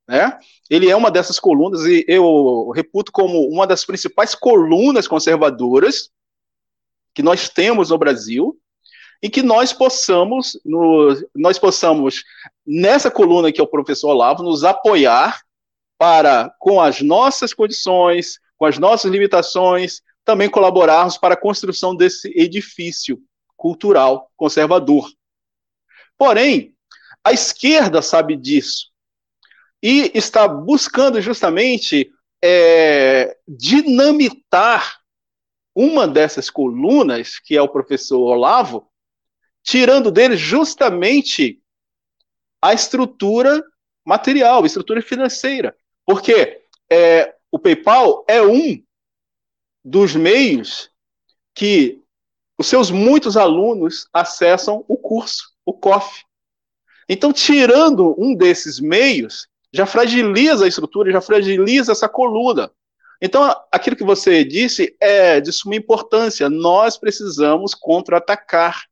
né? 0.09 0.39
Ele 0.67 0.89
é 0.89 0.95
uma 0.95 1.11
dessas 1.11 1.39
colunas 1.39 1.85
e 1.85 2.03
eu 2.07 2.71
reputo 2.71 3.11
como 3.11 3.47
uma 3.47 3.67
das 3.67 3.85
principais 3.85 4.33
colunas 4.33 5.07
conservadoras 5.07 6.09
que 7.13 7.21
nós 7.21 7.47
temos 7.47 7.91
no 7.91 7.97
Brasil 7.99 8.59
e 9.21 9.29
que 9.29 9.43
nós 9.43 9.71
possamos, 9.71 10.59
no, 10.65 11.15
nós 11.35 11.59
possamos, 11.59 12.23
nessa 12.65 13.11
coluna 13.11 13.51
que 13.51 13.61
é 13.61 13.63
o 13.63 13.67
professor 13.67 14.09
Olavo, 14.09 14.41
nos 14.41 14.63
apoiar 14.63 15.41
para, 15.95 16.51
com 16.57 16.81
as 16.81 17.01
nossas 17.01 17.53
condições, 17.53 18.39
com 18.57 18.65
as 18.65 18.79
nossas 18.79 19.11
limitações, 19.11 20.01
também 20.25 20.49
colaborarmos 20.49 21.19
para 21.19 21.35
a 21.35 21.39
construção 21.39 21.95
desse 21.95 22.33
edifício 22.35 23.21
cultural 23.55 24.31
conservador. 24.35 25.07
Porém, 26.17 26.73
a 27.23 27.31
esquerda 27.31 28.01
sabe 28.01 28.35
disso 28.35 28.88
e 29.81 30.11
está 30.13 30.47
buscando 30.47 31.21
justamente 31.21 32.11
é, 32.43 33.37
dinamitar 33.47 34.99
uma 35.75 36.07
dessas 36.07 36.49
colunas, 36.49 37.39
que 37.39 37.55
é 37.55 37.61
o 37.61 37.69
professor 37.69 38.19
Olavo, 38.19 38.89
tirando 39.63 40.11
dele 40.11 40.35
justamente 40.35 41.61
a 42.61 42.73
estrutura 42.73 43.63
material, 44.05 44.63
a 44.63 44.65
estrutura 44.65 45.01
financeira. 45.01 45.75
Porque 46.05 46.61
é, 46.89 47.35
o 47.51 47.59
PayPal 47.59 48.25
é 48.27 48.41
um 48.41 48.83
dos 49.83 50.15
meios 50.15 50.91
que 51.53 52.01
os 52.57 52.67
seus 52.67 52.91
muitos 52.91 53.37
alunos 53.37 54.07
acessam 54.11 54.83
o 54.87 54.97
curso, 54.97 55.53
o 55.65 55.73
COF. 55.73 56.25
Então, 57.07 57.33
tirando 57.33 58.15
um 58.17 58.35
desses 58.35 58.79
meios, 58.79 59.48
já 59.71 59.85
fragiliza 59.85 60.65
a 60.65 60.67
estrutura, 60.67 61.11
já 61.11 61.21
fragiliza 61.21 61.91
essa 61.91 62.09
coluna. 62.09 62.71
Então, 63.21 63.53
aquilo 63.71 63.95
que 63.95 64.03
você 64.03 64.43
disse 64.43 64.95
é 64.99 65.41
de 65.41 65.51
suma 65.51 65.75
importância. 65.75 66.49
Nós 66.49 66.97
precisamos 66.97 67.75
contra-atacar. 67.75 68.83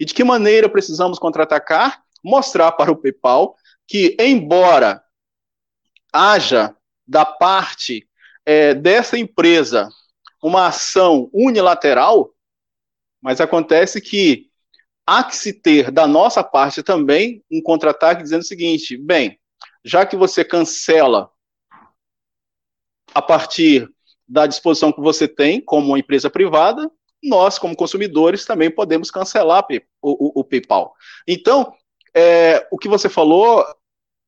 E 0.00 0.04
de 0.04 0.14
que 0.14 0.24
maneira 0.24 0.68
precisamos 0.68 1.18
contra-atacar? 1.18 2.02
Mostrar 2.22 2.72
para 2.72 2.90
o 2.90 2.96
PayPal 2.96 3.54
que, 3.86 4.16
embora 4.18 5.02
haja 6.12 6.74
da 7.06 7.24
parte 7.24 8.08
é, 8.46 8.72
dessa 8.72 9.18
empresa 9.18 9.88
uma 10.42 10.66
ação 10.66 11.30
unilateral, 11.32 12.30
mas 13.20 13.40
acontece 13.40 14.00
que 14.00 14.50
há 15.06 15.24
que 15.24 15.36
se 15.36 15.52
ter 15.52 15.90
da 15.90 16.06
nossa 16.06 16.42
parte 16.42 16.82
também 16.82 17.42
um 17.50 17.62
contra-ataque 17.62 18.22
dizendo 18.22 18.42
o 18.42 18.46
seguinte: 18.46 18.96
bem, 18.96 19.38
já 19.84 20.06
que 20.06 20.16
você 20.16 20.44
cancela 20.44 21.30
a 23.14 23.20
partir 23.20 23.88
da 24.26 24.46
disposição 24.46 24.90
que 24.90 25.00
você 25.00 25.28
tem 25.28 25.60
como 25.60 25.88
uma 25.88 25.98
empresa 25.98 26.30
privada, 26.30 26.90
nós, 27.22 27.58
como 27.58 27.76
consumidores, 27.76 28.44
também 28.44 28.70
podemos 28.70 29.10
cancelar 29.10 29.66
o, 30.02 30.38
o, 30.38 30.40
o 30.40 30.44
PayPal. 30.44 30.94
Então, 31.26 31.72
é, 32.14 32.66
o 32.70 32.78
que 32.78 32.88
você 32.88 33.08
falou 33.08 33.64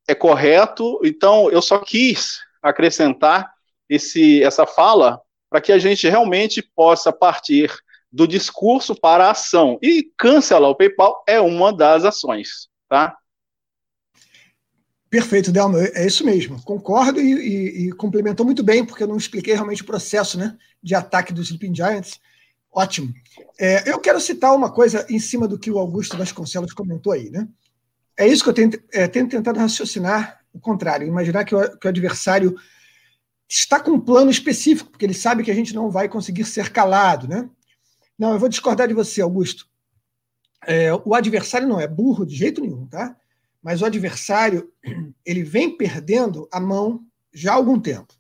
é 0.09 0.15
correto, 0.15 1.01
então 1.05 1.51
eu 1.51 1.61
só 1.61 1.79
quis 1.79 2.41
acrescentar 2.63 3.53
esse, 3.89 4.43
essa 4.43 4.67
fala 4.67 5.21
para 5.49 5.61
que 5.61 5.73
a 5.73 5.79
gente 5.79 6.09
realmente 6.09 6.63
possa 6.63 7.13
partir 7.13 7.73
do 8.11 8.27
discurso 8.27 8.95
para 8.95 9.27
a 9.27 9.31
ação. 9.31 9.79
E 9.83 10.11
cancelar 10.17 10.71
o 10.71 10.75
PayPal 10.75 11.23
é 11.27 11.41
uma 11.41 11.73
das 11.73 12.05
ações, 12.05 12.69
tá? 12.89 13.17
Perfeito, 15.09 15.53
Delma, 15.53 15.79
é 15.95 16.07
isso 16.07 16.25
mesmo. 16.25 16.61
Concordo 16.63 17.21
e, 17.21 17.33
e, 17.33 17.87
e, 17.87 17.93
complementou 17.93 18.45
muito 18.45 18.63
bem, 18.63 18.85
porque 18.85 19.05
eu 19.05 19.09
não 19.09 19.17
expliquei 19.17 19.55
realmente 19.55 19.83
o 19.83 19.87
processo 19.87 20.37
né, 20.37 20.57
de 20.83 20.95
ataque 20.95 21.33
dos 21.33 21.47
Sleeping 21.47 21.75
Giants. 21.75 22.21
Ótimo. 22.73 23.15
É, 23.59 23.91
eu 23.91 23.99
quero 24.01 24.21
citar 24.21 24.55
uma 24.55 24.71
coisa 24.71 25.07
em 25.09 25.19
cima 25.19 25.47
do 25.47 25.59
que 25.59 25.71
o 25.71 25.79
Augusto 25.79 26.17
Vasconcelos 26.17 26.73
comentou 26.73 27.13
aí, 27.13 27.31
né? 27.31 27.49
É 28.19 28.27
isso 28.27 28.43
que 28.43 28.51
eu 28.51 28.55
tenho, 28.55 28.71
é, 28.93 29.07
tenho 29.07 29.29
tentado 29.29 29.59
raciocinar 29.59 30.41
o 30.53 30.59
contrário, 30.59 31.07
imaginar 31.07 31.45
que 31.45 31.55
o, 31.55 31.79
que 31.79 31.87
o, 31.87 31.89
adversário 31.89 32.57
está 33.49 33.79
com 33.79 33.93
um 33.93 34.01
plano 34.01 34.31
específico, 34.31 34.91
porque 34.91 35.05
ele 35.05 35.15
sabe 35.15 35.43
que 35.43 35.51
a 35.51 35.55
gente 35.55 35.75
não 35.75 35.91
vai 35.91 36.09
conseguir 36.09 36.45
ser 36.45 36.71
calado, 36.71 37.29
né? 37.29 37.49
Não, 38.19 38.33
eu 38.33 38.39
vou 38.39 38.49
discordar 38.49 38.89
de 38.89 38.95
você, 38.95 39.21
Augusto. 39.21 39.69
É, 40.67 40.93
o 40.93 41.15
adversário 41.15 41.69
não 41.69 41.79
é 41.79 41.87
burro 41.87 42.27
de 42.27 42.35
jeito 42.35 42.61
nenhum, 42.61 42.87
tá? 42.87 43.17
Mas 43.67 43.83
o 43.83 43.85
adversário 43.85 44.73
ele 45.27 45.43
vem 45.43 45.77
perdendo 45.77 46.49
a 46.53 46.61
mão 46.61 47.05
já 47.35 47.51
há 47.51 47.57
algum 47.57 47.81
tempo. 47.81 48.15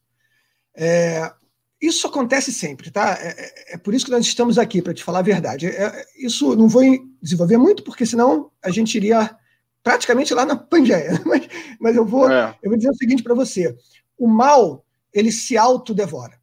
É, 0.75 1.33
isso 1.81 2.09
acontece 2.09 2.53
sempre, 2.53 2.91
tá? 2.91 3.17
É, 3.21 3.29
é, 3.29 3.75
é, 3.75 3.79
por 3.79 3.95
isso 3.95 4.07
que 4.07 4.11
nós 4.11 4.27
estamos 4.27 4.59
aqui, 4.59 4.83
para 4.83 4.93
te 4.93 5.05
falar 5.05 5.21
a 5.21 5.23
verdade. 5.23 5.69
É, 5.69 5.85
é, 5.85 6.05
isso 6.19 6.57
não 6.57 6.67
vou 6.67 6.83
desenvolver 7.23 7.59
muito, 7.59 7.85
porque 7.85 8.05
senão 8.05 8.51
a 8.61 8.73
gente 8.73 8.97
iria 8.97 9.37
praticamente 9.85 10.35
lá 10.35 10.45
na 10.45 10.57
Pangeia. 10.57 11.13
Mas, 11.25 11.49
mas 11.79 11.95
eu, 11.95 12.05
vou, 12.05 12.29
é. 12.29 12.53
eu 12.61 12.69
vou 12.69 12.77
dizer 12.77 12.91
o 12.91 12.97
seguinte 12.97 13.23
para 13.23 13.37
você: 13.37 13.73
o 14.19 14.27
mal, 14.27 14.85
ele 15.15 15.31
se 15.31 15.57
autodevora. 15.57 16.41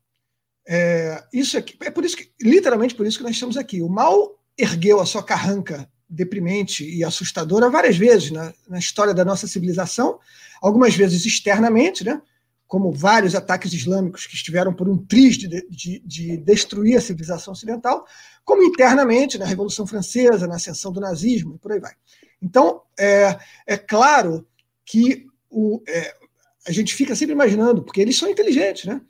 É, 0.66 1.22
isso 1.34 1.58
aqui, 1.58 1.76
é 1.82 1.92
por 1.92 2.06
isso 2.06 2.16
que, 2.16 2.32
literalmente 2.42 2.96
por 2.96 3.06
isso 3.06 3.18
que 3.18 3.24
nós 3.26 3.34
estamos 3.34 3.58
aqui. 3.58 3.82
O 3.82 3.89
mal 3.89 4.39
ergueu 4.58 5.02
a 5.02 5.06
sua 5.06 5.22
carranca 5.22 5.92
deprimente 6.13 6.88
e 6.88 7.04
assustadora 7.04 7.69
várias 7.69 7.97
vezes 7.97 8.32
na, 8.32 8.54
na 8.67 8.78
história 8.78 9.13
da 9.13 9.26
nossa 9.26 9.47
civilização, 9.47 10.19
algumas 10.62 10.95
vezes 10.95 11.26
externamente, 11.26 12.04
né? 12.04 12.21
como 12.67 12.91
vários 12.91 13.36
ataques 13.36 13.71
islâmicos 13.73 14.26
que 14.26 14.34
estiveram 14.36 14.73
por 14.73 14.89
um 14.89 14.97
triz 14.97 15.38
de, 15.38 15.47
de, 15.69 15.99
de, 16.04 16.38
destruir 16.38 16.97
a 16.97 17.02
civilização 17.02 17.54
ocidental, 17.54 18.04
como 18.43 18.63
internamente 18.63 19.38
na 19.38 19.45
Revolução 19.45 19.86
Francesa, 19.86 20.47
na 20.47 20.56
ascensão 20.56 20.91
do 20.91 20.99
nazismo 20.99 21.56
e 21.56 21.60
por 21.60 21.71
aí 21.71 21.80
vai. 21.80 21.93
Então, 22.41 22.82
é, 22.99 23.38
é 23.67 23.78
claro 23.78 24.47
que 24.86 25.28
o, 25.52 25.84
é, 25.88 26.15
a 26.67 26.71
gente 26.71 26.95
fica 26.95 27.15
sempre 27.15 27.34
imaginando, 27.34 27.84
porque 27.84 28.02
eles 28.02 28.17
são 28.17 28.30
inteligentes, 28.30 28.86
né? 28.86 29.02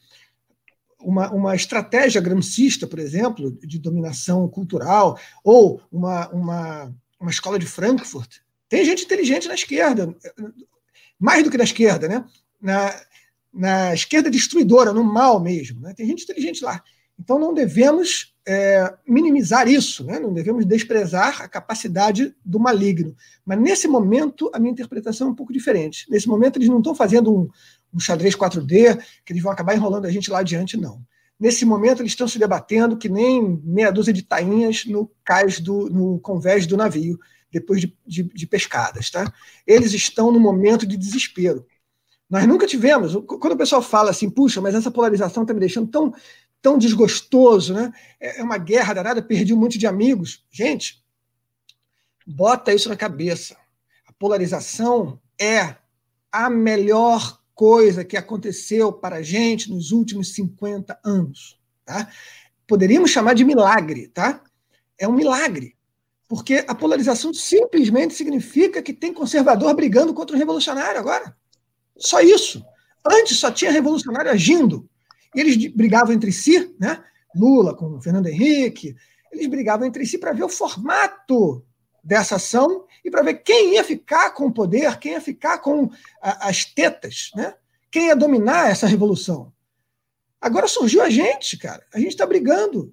Uma, 1.04 1.32
uma 1.32 1.56
estratégia 1.56 2.22
gramscista, 2.22 2.88
por 2.88 3.00
exemplo, 3.00 3.52
de 3.62 3.78
dominação 3.80 4.48
cultural, 4.48 5.20
ou 5.44 5.82
uma, 5.92 6.30
uma, 6.30 6.96
uma 7.20 7.32
escola 7.32 7.60
de 7.60 7.66
Frankfurt. 7.66 8.38
Tem 8.70 8.84
gente 8.86 9.04
inteligente 9.04 9.48
na 9.48 9.54
esquerda, 9.54 10.16
mais 11.20 11.44
do 11.44 11.52
que 11.52 11.58
na 11.58 11.64
esquerda, 11.64 12.08
né? 12.08 12.26
Na, 12.62 12.94
na 13.54 13.94
esquerda 13.94 14.32
destruidora, 14.32 14.92
no 14.92 15.04
mal 15.04 15.40
mesmo. 15.40 15.80
Né? 15.82 15.94
Tem 15.94 16.08
gente 16.08 16.24
inteligente 16.24 16.64
lá. 16.64 16.82
Então 17.20 17.38
não 17.38 17.54
devemos 17.54 18.34
é, 18.48 18.94
minimizar 19.08 19.68
isso, 19.68 20.04
né? 20.04 20.20
não 20.20 20.34
devemos 20.34 20.66
desprezar 20.66 21.42
a 21.42 21.48
capacidade 21.48 22.36
do 22.44 22.60
maligno. 22.60 23.16
Mas 23.46 23.60
nesse 23.60 23.88
momento, 23.88 24.50
a 24.54 24.60
minha 24.60 24.72
interpretação 24.72 25.28
é 25.28 25.32
um 25.32 25.36
pouco 25.36 25.54
diferente. 25.54 26.10
Nesse 26.10 26.28
momento, 26.28 26.58
eles 26.58 26.68
não 26.68 26.80
estão 26.80 26.96
fazendo 26.96 27.34
um, 27.34 27.50
um 27.94 28.00
xadrez 28.00 28.36
4D, 28.36 29.02
que 29.26 29.34
eles 29.34 29.44
vão 29.44 29.52
acabar 29.52 29.76
enrolando 29.76 30.06
a 30.06 30.12
gente 30.12 30.32
lá 30.32 30.40
adiante, 30.40 30.76
não. 30.78 31.02
Nesse 31.40 31.66
momento, 31.66 32.02
eles 32.02 32.14
estão 32.14 32.28
se 32.28 32.40
debatendo 32.40 32.98
que 32.98 33.10
nem 33.10 33.62
meia 33.64 33.92
dúzia 33.92 34.14
de 34.14 34.24
tainhas 34.24 34.86
no 34.86 35.12
cais 35.24 35.60
do, 35.60 35.90
no 35.90 36.20
convés 36.20 36.66
do 36.66 36.78
navio, 36.78 37.20
depois 37.52 37.82
de, 37.82 37.96
de, 38.06 38.24
de 38.24 38.48
pescadas. 38.48 39.10
Tá? 39.10 39.32
Eles 39.68 39.94
estão 39.94 40.32
no 40.32 40.40
momento 40.40 40.86
de 40.86 40.96
desespero. 40.96 41.66
Nós 42.30 42.48
nunca 42.48 42.66
tivemos. 42.66 43.14
Quando 43.28 43.54
o 43.54 43.58
pessoal 43.58 43.82
fala 43.82 44.10
assim, 44.10 44.30
puxa, 44.30 44.62
mas 44.62 44.74
essa 44.74 44.90
polarização 44.90 45.44
está 45.44 45.54
me 45.54 45.60
deixando 45.60 45.88
tão, 45.88 46.14
tão 46.62 46.78
desgostoso, 46.78 47.74
né? 47.74 47.92
É, 48.20 48.40
é 48.40 48.44
uma 48.44 48.58
guerra 48.58 48.94
danada, 48.94 49.22
perdi 49.22 49.54
um 49.54 49.58
monte 49.58 49.78
de 49.78 49.86
amigos. 49.86 50.46
Gente, 50.50 51.04
bota 52.26 52.74
isso 52.74 52.90
na 52.90 52.96
cabeça. 52.96 53.58
A 54.08 54.14
polarização 54.14 55.20
é 55.40 55.76
a 56.32 56.50
melhor 56.50 57.43
coisa 57.54 58.04
que 58.04 58.18
aconteceu 58.18 58.92
para 58.92 59.18
a 59.18 59.22
gente 59.22 59.70
nos 59.70 59.92
últimos 59.92 60.34
50 60.34 61.00
anos. 61.04 61.60
Tá? 61.86 62.10
Poderíamos 62.68 63.12
chamar 63.12 63.34
de 63.34 63.44
milagre, 63.44 64.08
tá? 64.08 64.42
É 64.98 65.08
um 65.08 65.14
milagre. 65.14 65.76
Porque 66.28 66.66
a 66.68 66.74
polarização 66.74 67.34
simplesmente 67.34 68.14
significa 68.14 68.82
que 68.82 68.94
tem 68.94 69.14
conservador 69.14 69.76
brigando 69.76 70.14
contra 70.14 70.36
o 70.36 70.40
revolucionário 70.40 71.00
agora. 71.00 71.36
Só 71.98 72.22
isso. 72.22 72.64
Antes 73.06 73.38
só 73.38 73.52
tinha 73.52 73.72
revolucionário 73.72 74.32
agindo. 74.32 74.90
E 75.36 75.40
eles 75.40 75.74
brigavam 75.74 76.14
entre 76.14 76.32
si, 76.32 76.74
né? 76.80 77.04
Lula 77.36 77.76
com 77.76 78.00
Fernando 78.00 78.28
Henrique, 78.28 78.96
eles 79.32 79.48
brigavam 79.48 79.88
entre 79.88 80.06
si 80.06 80.18
para 80.18 80.34
ver 80.34 80.44
o 80.44 80.50
formato 80.50 81.66
dessa 82.04 82.36
ação 82.36 82.86
e 83.04 83.10
para 83.10 83.24
ver 83.24 83.36
quem 83.36 83.76
ia 83.76 83.84
ficar 83.84 84.32
com 84.32 84.48
o 84.48 84.54
poder, 84.54 84.98
quem 84.98 85.14
ia 85.14 85.22
ficar 85.22 85.60
com 85.60 85.90
a, 86.22 86.50
as 86.50 86.66
tetas, 86.66 87.32
né? 87.36 87.54
quem 87.92 88.08
ia 88.08 88.16
dominar 88.16 88.70
essa 88.70 88.88
revolução. 88.88 89.54
Agora 90.42 90.68
surgiu 90.68 91.02
a 91.02 91.10
gente, 91.10 91.58
cara. 91.58 91.86
A 91.94 92.00
gente 92.00 92.10
está 92.10 92.26
brigando. 92.26 92.92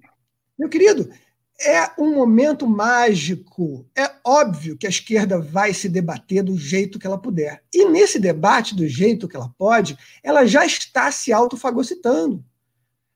Meu 0.57 0.69
querido, 0.69 1.11
é 1.59 1.91
um 1.99 2.15
momento 2.15 2.67
mágico. 2.67 3.85
É 3.95 4.09
óbvio 4.23 4.77
que 4.77 4.87
a 4.87 4.89
esquerda 4.89 5.39
vai 5.39 5.73
se 5.73 5.89
debater 5.89 6.43
do 6.43 6.57
jeito 6.57 6.97
que 6.97 7.05
ela 7.05 7.21
puder. 7.21 7.63
E 7.73 7.85
nesse 7.85 8.19
debate, 8.19 8.75
do 8.75 8.87
jeito 8.87 9.27
que 9.27 9.35
ela 9.35 9.53
pode, 9.57 9.97
ela 10.23 10.45
já 10.45 10.65
está 10.65 11.11
se 11.11 11.33
autofagocitando. 11.33 12.43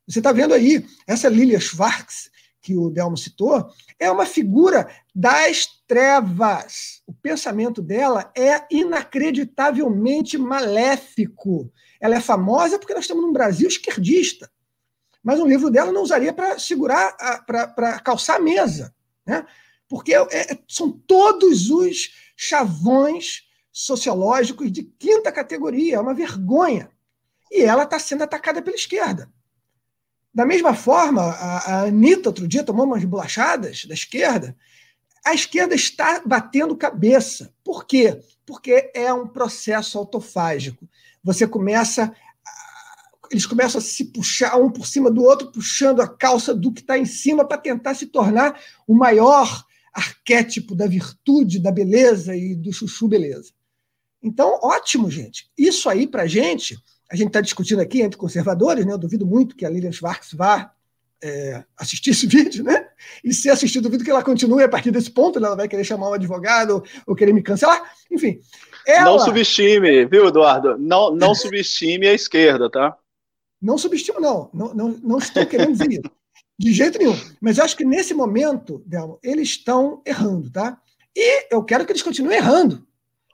Você 0.08 0.20
está 0.20 0.32
vendo 0.32 0.54
aí, 0.54 0.86
essa 1.08 1.30
Lilia 1.30 1.60
Schwartz, 1.60 2.30
que 2.62 2.76
o 2.76 2.90
Delmo 2.90 3.18
citou, 3.18 3.70
é 4.00 4.10
uma 4.12 4.26
figura 4.26 4.88
das 5.16 5.68
trevas. 5.88 7.02
O 7.08 7.14
pensamento 7.14 7.82
dela 7.82 8.30
é 8.36 8.66
inacreditavelmente 8.70 10.38
maléfico. 10.38 11.72
Ela 12.02 12.18
é 12.18 12.20
famosa 12.20 12.78
porque 12.78 12.94
nós 12.94 13.06
estamos 13.06 13.24
num 13.24 13.32
Brasil 13.32 13.70
esquerdista. 13.70 14.52
Mas 15.24 15.40
um 15.40 15.48
livro 15.48 15.72
dela 15.72 15.92
não 15.92 16.04
usaria 16.04 16.34
para 16.34 16.60
segurar, 16.60 17.16
para 17.46 18.00
calçar 18.00 18.36
a 18.36 18.42
mesa. 18.42 18.94
Né? 19.26 19.46
Porque 19.88 20.14
é, 20.14 20.20
é, 20.32 20.60
são 20.68 20.92
todos 20.92 21.70
os 21.70 22.12
chavões 22.36 23.44
sociológicos 23.72 24.70
de 24.70 24.84
quinta 24.84 25.32
categoria. 25.32 25.96
É 25.96 26.00
uma 26.00 26.14
vergonha. 26.14 26.92
E 27.50 27.62
ela 27.62 27.84
está 27.84 27.98
sendo 27.98 28.24
atacada 28.24 28.62
pela 28.62 28.76
esquerda. 28.76 29.32
Da 30.34 30.46
mesma 30.46 30.74
forma, 30.76 31.22
a, 31.22 31.58
a 31.58 31.82
Anitta, 31.84 32.28
outro 32.28 32.46
dia, 32.46 32.64
tomou 32.64 32.86
umas 32.86 33.06
bolachadas 33.06 33.86
da 33.86 33.94
esquerda. 33.94 34.56
A 35.26 35.34
esquerda 35.34 35.74
está 35.74 36.22
batendo 36.24 36.78
cabeça. 36.78 37.52
Por 37.64 37.86
quê? 37.86 38.22
Porque 38.46 38.92
é 38.94 39.12
um 39.12 39.28
processo 39.28 39.98
autofágico. 39.98 40.88
Você 41.24 41.48
começa. 41.48 42.14
Eles 43.32 43.48
começam 43.48 43.80
a 43.80 43.82
se 43.82 44.06
puxar 44.06 44.56
um 44.58 44.70
por 44.70 44.86
cima 44.86 45.10
do 45.10 45.24
outro, 45.24 45.52
puxando 45.52 46.00
a 46.00 46.08
calça 46.08 46.54
do 46.54 46.72
que 46.72 46.82
está 46.82 46.96
em 46.96 47.06
cima 47.06 47.44
para 47.44 47.58
tentar 47.58 47.96
se 47.96 48.06
tornar 48.06 48.62
o 48.88 48.94
maior 48.94 49.66
arquétipo 49.92 50.76
da 50.76 50.86
virtude, 50.86 51.60
da 51.60 51.72
beleza 51.72 52.36
e 52.36 52.54
do 52.54 52.72
chuchu 52.72 53.08
beleza. 53.08 53.52
Então, 54.22 54.60
ótimo, 54.62 55.10
gente. 55.10 55.50
Isso 55.58 55.90
aí, 55.90 56.06
para 56.06 56.28
gente, 56.28 56.78
a 57.10 57.16
gente 57.16 57.28
está 57.28 57.42
discutindo 57.42 57.80
aqui 57.80 58.02
entre 58.02 58.18
conservadores, 58.18 58.86
né? 58.86 58.94
Eu 58.94 58.98
duvido 58.98 59.26
muito 59.26 59.56
que 59.56 59.66
a 59.66 59.70
Lilian 59.70 59.92
Schwartz 59.92 60.34
vá 60.34 60.75
é, 61.26 61.64
assistir 61.76 62.12
esse 62.12 62.28
vídeo, 62.28 62.64
né? 62.64 62.88
E 63.24 63.34
se 63.34 63.50
assistir, 63.50 63.82
duvido 63.82 64.04
que 64.04 64.12
ela 64.12 64.24
continue 64.24 64.64
a 64.64 64.70
partir 64.70 64.92
desse 64.92 65.10
ponto, 65.10 65.40
né? 65.40 65.48
ela 65.48 65.56
vai 65.56 65.68
querer 65.68 65.84
chamar 65.84 66.10
um 66.10 66.14
advogado 66.14 66.84
ou 67.08 67.16
querer 67.16 67.34
me 67.34 67.42
cancelar. 67.42 67.92
Enfim. 68.12 68.40
Ela... 68.86 69.06
Não 69.06 69.20
subestime, 69.20 70.06
viu, 70.06 70.28
Eduardo? 70.28 70.78
Não, 70.78 71.14
não 71.16 71.34
subestime 71.36 72.08
a 72.08 72.14
esquerda, 72.14 72.70
tá? 72.70 72.96
Não 73.60 73.78
subestimo, 73.78 74.20
não. 74.20 74.50
Não, 74.54 74.74
não, 74.74 74.88
não 75.04 75.18
estou 75.18 75.46
querendo 75.46 75.72
dizer 75.72 75.92
isso. 75.92 76.04
De 76.58 76.72
jeito 76.72 76.98
nenhum. 77.00 77.20
Mas 77.42 77.60
acho 77.60 77.76
que 77.76 77.84
nesse 77.84 78.14
momento, 78.14 78.82
Delmo, 78.86 79.20
eles 79.22 79.50
estão 79.50 80.02
errando, 80.06 80.50
tá? 80.50 80.80
E 81.14 81.54
eu 81.54 81.62
quero 81.64 81.86
que 81.86 81.92
eles 81.92 82.02
continuem 82.02 82.38
errando. 82.38 82.88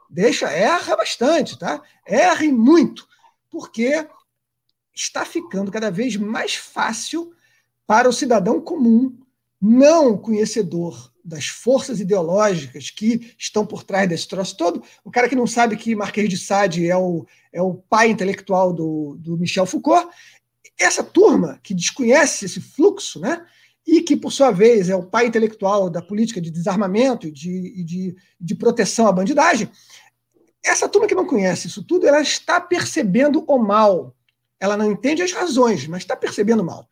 Deixa, 0.09 0.49
erra 0.49 0.95
bastante, 0.95 1.57
tá? 1.59 1.81
Errem 2.07 2.51
muito 2.51 3.07
porque 3.51 4.07
está 4.95 5.23
ficando 5.23 5.71
cada 5.71 5.91
vez 5.91 6.15
mais 6.15 6.55
fácil 6.55 7.31
para 7.85 8.09
o 8.09 8.13
cidadão 8.13 8.61
comum, 8.61 9.17
não 9.61 10.17
conhecedor 10.17 11.11
das 11.23 11.47
forças 11.47 11.99
ideológicas 11.99 12.89
que 12.89 13.35
estão 13.37 13.65
por 13.65 13.83
trás 13.83 14.09
desse 14.09 14.27
troço 14.27 14.57
todo, 14.57 14.83
o 15.03 15.11
cara 15.11 15.29
que 15.29 15.35
não 15.35 15.45
sabe 15.45 15.77
que 15.77 15.95
Marquês 15.95 16.27
de 16.27 16.37
Sade 16.37 16.89
é 16.89 16.97
o, 16.97 17.25
é 17.53 17.61
o 17.61 17.75
pai 17.75 18.09
intelectual 18.09 18.73
do, 18.73 19.17
do 19.19 19.37
Michel 19.37 19.65
Foucault, 19.65 20.09
essa 20.79 21.03
turma 21.03 21.59
que 21.61 21.75
desconhece 21.75 22.45
esse 22.45 22.59
fluxo, 22.59 23.19
né, 23.19 23.45
e 23.85 24.01
que, 24.01 24.15
por 24.15 24.31
sua 24.31 24.51
vez, 24.51 24.89
é 24.89 24.95
o 24.95 25.05
pai 25.05 25.27
intelectual 25.27 25.89
da 25.89 26.01
política 26.01 26.39
de 26.39 26.51
desarmamento 26.51 27.27
e 27.27 27.31
de, 27.31 27.83
de, 27.83 28.15
de 28.39 28.55
proteção 28.55 29.07
à 29.07 29.11
bandidagem, 29.11 29.69
essa 30.63 30.87
turma 30.87 31.07
que 31.07 31.15
não 31.15 31.25
conhece 31.25 31.67
isso 31.67 31.83
tudo, 31.83 32.07
ela 32.07 32.21
está 32.21 32.61
percebendo 32.61 33.43
o 33.47 33.57
mal. 33.57 34.15
Ela 34.59 34.77
não 34.77 34.91
entende 34.91 35.23
as 35.23 35.31
razões, 35.31 35.87
mas 35.87 36.03
está 36.03 36.15
percebendo 36.15 36.61
o 36.61 36.65
mal. 36.65 36.87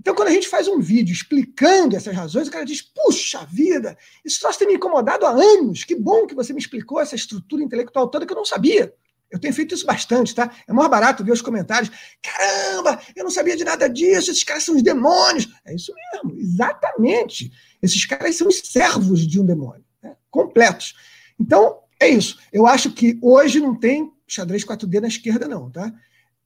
Então, 0.00 0.14
quando 0.14 0.28
a 0.28 0.32
gente 0.32 0.48
faz 0.48 0.66
um 0.66 0.80
vídeo 0.80 1.12
explicando 1.12 1.94
essas 1.94 2.16
razões, 2.16 2.48
o 2.48 2.50
cara 2.50 2.64
diz: 2.64 2.80
puxa 2.80 3.44
vida, 3.44 3.98
isso 4.24 4.40
troço 4.40 4.58
tem 4.58 4.66
me 4.66 4.74
incomodado 4.74 5.26
há 5.26 5.30
anos. 5.30 5.84
Que 5.84 5.94
bom 5.94 6.26
que 6.26 6.34
você 6.34 6.54
me 6.54 6.58
explicou 6.58 6.98
essa 6.98 7.14
estrutura 7.14 7.62
intelectual 7.62 8.08
toda 8.08 8.24
que 8.24 8.32
eu 8.32 8.36
não 8.36 8.44
sabia. 8.46 8.94
Eu 9.30 9.38
tenho 9.38 9.52
feito 9.52 9.74
isso 9.74 9.84
bastante, 9.84 10.34
tá? 10.34 10.50
É 10.66 10.72
mais 10.72 10.88
barato 10.88 11.22
ver 11.22 11.32
os 11.32 11.42
comentários. 11.42 11.92
Caramba, 12.22 12.98
eu 13.14 13.22
não 13.22 13.30
sabia 13.30 13.54
de 13.54 13.62
nada 13.62 13.88
disso, 13.88 14.30
esses 14.30 14.42
caras 14.42 14.64
são 14.64 14.74
os 14.74 14.82
demônios. 14.82 15.48
É 15.66 15.74
isso 15.74 15.92
mesmo, 15.94 16.40
exatamente. 16.40 17.52
Esses 17.82 18.02
caras 18.06 18.36
são 18.36 18.48
os 18.48 18.56
servos 18.56 19.26
de 19.26 19.38
um 19.38 19.44
demônio, 19.44 19.84
né? 20.02 20.16
completos. 20.30 20.94
Então, 21.38 21.78
é 22.00 22.08
isso. 22.08 22.38
Eu 22.50 22.66
acho 22.66 22.90
que 22.90 23.18
hoje 23.20 23.60
não 23.60 23.78
tem 23.78 24.10
xadrez 24.26 24.64
4D 24.64 24.98
na 24.98 25.08
esquerda, 25.08 25.46
não, 25.46 25.70
tá? 25.70 25.92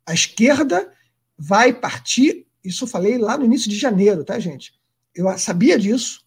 A 0.04 0.12
esquerda 0.12 0.92
vai 1.38 1.72
partir, 1.72 2.43
isso 2.64 2.84
eu 2.84 2.88
falei 2.88 3.18
lá 3.18 3.36
no 3.36 3.44
início 3.44 3.68
de 3.68 3.76
janeiro, 3.76 4.24
tá, 4.24 4.38
gente? 4.38 4.72
Eu 5.14 5.36
sabia 5.38 5.78
disso. 5.78 6.24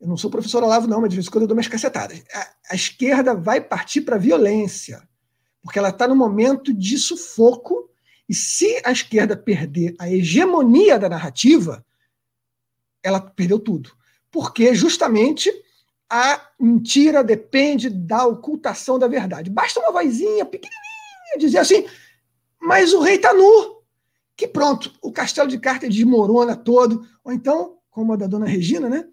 Eu 0.00 0.08
não 0.08 0.16
sou 0.16 0.30
professor 0.30 0.62
Olavo, 0.62 0.86
não, 0.86 1.00
mas 1.00 1.10
de 1.10 1.16
vez 1.16 1.26
em 1.26 1.30
quando 1.30 1.42
eu 1.42 1.48
dou 1.48 1.54
minhas 1.54 1.68
cacetadas. 1.68 2.22
A, 2.32 2.50
a 2.70 2.74
esquerda 2.74 3.34
vai 3.34 3.60
partir 3.60 4.02
para 4.02 4.16
a 4.16 4.18
violência, 4.18 5.06
porque 5.62 5.78
ela 5.78 5.90
está 5.90 6.06
no 6.06 6.16
momento 6.16 6.72
de 6.72 6.96
sufoco, 6.96 7.90
e 8.28 8.34
se 8.34 8.80
a 8.84 8.92
esquerda 8.92 9.36
perder 9.36 9.94
a 9.98 10.08
hegemonia 10.08 10.98
da 10.98 11.08
narrativa, 11.08 11.84
ela 13.02 13.20
perdeu 13.20 13.58
tudo. 13.58 13.90
Porque 14.30 14.74
justamente 14.74 15.50
a 16.08 16.48
mentira 16.58 17.22
depende 17.24 17.90
da 17.90 18.26
ocultação 18.26 18.98
da 18.98 19.08
verdade. 19.08 19.50
Basta 19.50 19.80
uma 19.80 19.92
vozinha 19.92 20.44
pequenininha 20.44 21.38
dizer 21.38 21.58
assim, 21.58 21.86
mas 22.60 22.92
o 22.92 23.00
rei 23.00 23.16
está 23.16 23.32
nu. 23.32 23.79
Que 24.40 24.48
pronto, 24.48 24.90
o 25.02 25.12
castelo 25.12 25.50
de 25.50 25.58
cartas 25.58 25.94
desmorona 25.94 26.56
todo. 26.56 27.06
Ou 27.22 27.30
então, 27.30 27.76
como 27.90 28.14
a 28.14 28.16
da 28.16 28.26
dona 28.26 28.46
Regina, 28.46 28.88
né? 28.88 29.06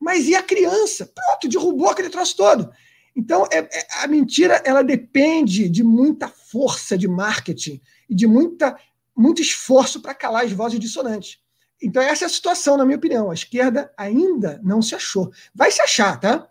Mas 0.00 0.26
e 0.26 0.34
a 0.34 0.42
criança? 0.42 1.06
Pronto, 1.14 1.48
derrubou 1.48 1.90
aquele 1.90 2.10
troço 2.10 2.36
todo. 2.36 2.72
Então, 3.14 3.46
é, 3.52 3.58
é, 3.58 3.86
a 4.02 4.08
mentira 4.08 4.60
ela 4.64 4.82
depende 4.82 5.68
de 5.68 5.84
muita 5.84 6.26
força 6.26 6.98
de 6.98 7.06
marketing 7.06 7.80
e 8.10 8.16
de 8.16 8.26
muita 8.26 8.76
muito 9.16 9.40
esforço 9.40 10.02
para 10.02 10.12
calar 10.12 10.44
as 10.44 10.50
vozes 10.50 10.80
dissonantes. 10.80 11.38
Então, 11.80 12.02
essa 12.02 12.24
é 12.24 12.26
a 12.26 12.28
situação, 12.28 12.76
na 12.76 12.84
minha 12.84 12.96
opinião. 12.96 13.30
A 13.30 13.34
esquerda 13.34 13.92
ainda 13.96 14.60
não 14.64 14.82
se 14.82 14.96
achou. 14.96 15.30
Vai 15.54 15.70
se 15.70 15.80
achar, 15.80 16.18
tá? 16.18 16.34
A 16.34 16.48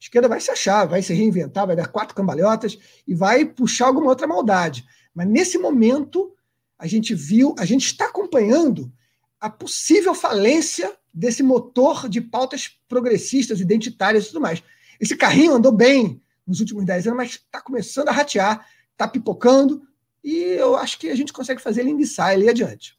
esquerda 0.00 0.28
vai 0.28 0.40
se 0.40 0.50
achar, 0.50 0.86
vai 0.86 1.02
se 1.02 1.12
reinventar, 1.12 1.66
vai 1.66 1.76
dar 1.76 1.88
quatro 1.88 2.14
cambalhotas 2.14 2.78
e 3.06 3.14
vai 3.14 3.44
puxar 3.44 3.88
alguma 3.88 4.08
outra 4.08 4.26
maldade. 4.26 4.86
Mas 5.14 5.28
nesse 5.28 5.58
momento, 5.58 6.32
a 6.78 6.86
gente 6.86 7.14
viu, 7.14 7.54
a 7.58 7.64
gente 7.64 7.86
está 7.86 8.06
acompanhando 8.06 8.92
a 9.40 9.48
possível 9.48 10.14
falência 10.14 10.96
desse 11.12 11.42
motor 11.42 12.08
de 12.08 12.20
pautas 12.20 12.70
progressistas, 12.88 13.60
identitárias 13.60 14.24
e 14.24 14.28
tudo 14.28 14.40
mais. 14.40 14.62
Esse 15.00 15.16
carrinho 15.16 15.54
andou 15.54 15.72
bem 15.72 16.20
nos 16.46 16.60
últimos 16.60 16.84
dez 16.84 17.06
anos, 17.06 17.16
mas 17.16 17.30
está 17.32 17.60
começando 17.60 18.08
a 18.08 18.12
ratear, 18.12 18.66
está 18.92 19.08
pipocando, 19.08 19.82
e 20.22 20.34
eu 20.34 20.76
acho 20.76 20.98
que 20.98 21.08
a 21.08 21.14
gente 21.14 21.32
consegue 21.32 21.60
fazer 21.62 21.82
ele 21.82 21.90
enguiçar 21.90 22.30
ali 22.30 22.48
adiante. 22.48 22.98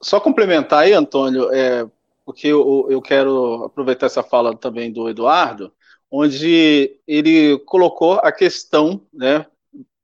Só 0.00 0.20
complementar 0.20 0.80
aí, 0.80 0.92
Antônio, 0.92 1.52
é, 1.52 1.86
porque 2.24 2.48
eu, 2.48 2.86
eu 2.90 3.00
quero 3.02 3.64
aproveitar 3.64 4.06
essa 4.06 4.22
fala 4.22 4.56
também 4.56 4.92
do 4.92 5.08
Eduardo, 5.08 5.72
onde 6.10 6.98
ele 7.06 7.58
colocou 7.60 8.14
a 8.14 8.32
questão, 8.32 9.06
né, 9.12 9.46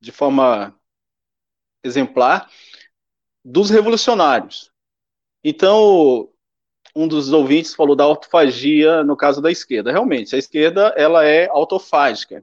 de 0.00 0.12
forma 0.12 0.74
exemplar, 1.84 2.48
dos 3.44 3.70
revolucionários. 3.70 4.70
Então, 5.44 6.30
um 6.96 7.06
dos 7.06 7.32
ouvintes 7.32 7.74
falou 7.74 7.94
da 7.94 8.04
autofagia 8.04 9.04
no 9.04 9.16
caso 9.16 9.42
da 9.42 9.50
esquerda. 9.50 9.92
Realmente, 9.92 10.34
a 10.34 10.38
esquerda 10.38 10.94
ela 10.96 11.24
é 11.24 11.48
autofágica. 11.48 12.42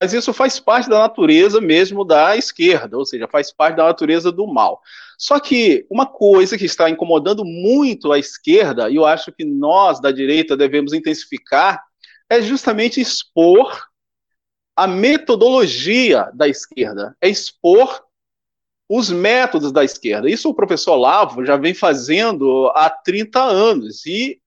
Mas 0.00 0.14
isso 0.14 0.32
faz 0.32 0.58
parte 0.58 0.88
da 0.88 0.98
natureza 0.98 1.60
mesmo 1.60 2.04
da 2.04 2.34
esquerda, 2.34 2.96
ou 2.96 3.04
seja, 3.04 3.28
faz 3.28 3.52
parte 3.52 3.76
da 3.76 3.84
natureza 3.84 4.32
do 4.32 4.46
mal. 4.46 4.80
Só 5.18 5.38
que 5.38 5.86
uma 5.90 6.06
coisa 6.06 6.56
que 6.56 6.64
está 6.64 6.88
incomodando 6.88 7.44
muito 7.44 8.10
a 8.10 8.18
esquerda, 8.18 8.88
e 8.88 8.96
eu 8.96 9.04
acho 9.04 9.30
que 9.30 9.44
nós 9.44 10.00
da 10.00 10.10
direita 10.10 10.56
devemos 10.56 10.94
intensificar, 10.94 11.84
é 12.30 12.40
justamente 12.40 12.98
expor 12.98 13.86
a 14.74 14.86
metodologia 14.86 16.30
da 16.32 16.48
esquerda, 16.48 17.14
é 17.20 17.28
expor 17.28 18.02
os 18.92 19.08
métodos 19.08 19.70
da 19.70 19.84
esquerda. 19.84 20.28
Isso 20.28 20.48
o 20.48 20.54
professor 20.54 20.96
Lavo 20.96 21.46
já 21.46 21.56
vem 21.56 21.72
fazendo 21.72 22.66
há 22.74 22.90
30 22.90 23.40
anos 23.40 24.04
e 24.04 24.40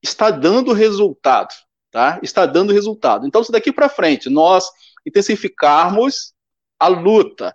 está 0.00 0.30
dando 0.30 0.72
resultado, 0.72 1.52
tá? 1.90 2.20
Está 2.22 2.46
dando 2.46 2.72
resultado. 2.72 3.26
Então, 3.26 3.42
se 3.42 3.50
daqui 3.50 3.72
para 3.72 3.88
frente 3.88 4.30
nós 4.30 4.70
intensificarmos 5.04 6.32
a 6.78 6.86
luta 6.86 7.52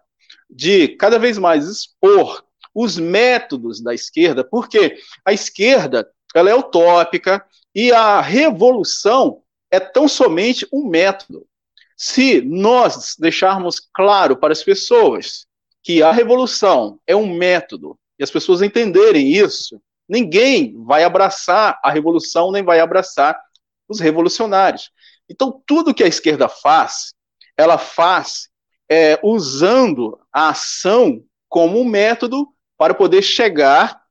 de 0.50 0.90
cada 0.90 1.18
vez 1.18 1.38
mais 1.38 1.70
expor 1.70 2.44
os 2.74 2.98
métodos 2.98 3.82
da 3.82 3.94
esquerda, 3.94 4.44
porque 4.44 4.98
a 5.24 5.32
esquerda 5.32 6.06
ela 6.36 6.50
é 6.50 6.54
utópica 6.54 7.46
e 7.74 7.94
a 7.94 8.20
revolução 8.20 9.42
é 9.72 9.80
tão 9.80 10.06
somente 10.06 10.68
um 10.70 10.86
método. 10.86 11.48
Se 11.96 12.42
nós 12.42 13.16
deixarmos 13.18 13.80
claro 13.80 14.36
para 14.36 14.52
as 14.52 14.62
pessoas 14.62 15.48
que 15.86 16.02
a 16.02 16.12
revolução 16.12 17.00
é 17.06 17.16
um 17.16 17.32
método 17.32 17.96
e 18.18 18.24
as 18.24 18.32
pessoas 18.32 18.64
entenderem 18.64 19.32
isso, 19.32 19.80
ninguém 20.10 20.84
vai 20.84 21.04
abraçar 21.04 21.80
a 21.84 21.92
revolução 21.92 22.52
nem 22.52 22.64
vai 22.64 22.80
abraçar 22.80 23.40
os 23.88 24.00
revolucionários. 24.00 24.90
Então, 25.30 25.62
tudo 25.68 25.94
que 25.94 26.04
a 26.04 26.08
esquerda 26.08 26.50
faz 26.50 27.14
ela 27.56 27.78
faz 27.78 28.50
é, 28.90 29.20
usando 29.24 30.20
a 30.34 30.50
ação 30.50 31.24
como 31.48 31.80
um 31.80 31.86
método 31.86 32.52
para 32.78 32.96
poder 32.96 33.22
chegar 33.22 34.04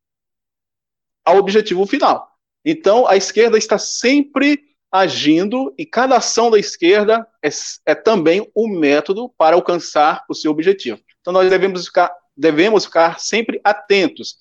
ao 1.24 1.38
objetivo 1.38 1.84
final. 1.86 2.30
Então, 2.64 3.04
a 3.06 3.16
esquerda 3.16 3.58
está 3.58 3.78
sempre 3.78 4.62
agindo 4.92 5.74
e 5.76 5.84
cada 5.84 6.18
ação 6.18 6.52
da 6.52 6.58
esquerda 6.58 7.26
é, 7.42 7.48
é 7.84 7.94
também 7.96 8.48
um 8.56 8.68
método 8.68 9.28
para 9.36 9.56
alcançar 9.56 10.24
o 10.28 10.34
seu 10.34 10.52
objetivo. 10.52 11.03
Então, 11.24 11.32
nós 11.32 11.48
devemos 11.48 11.86
ficar, 11.86 12.14
devemos 12.36 12.84
ficar 12.84 13.18
sempre 13.18 13.58
atentos. 13.64 14.36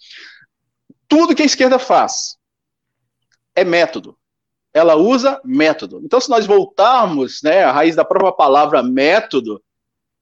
Tudo 1.07 1.33
que 1.33 1.41
a 1.41 1.45
esquerda 1.45 1.79
faz 1.79 2.35
é 3.55 3.63
método 3.63 4.17
ela 4.73 4.95
usa 4.95 5.39
método. 5.45 6.01
Então, 6.03 6.19
se 6.19 6.29
nós 6.29 6.47
voltarmos 6.47 7.41
né, 7.43 7.63
à 7.63 7.71
raiz 7.71 7.95
da 7.95 8.03
própria 8.03 8.31
palavra 8.31 8.81
método, 8.81 9.63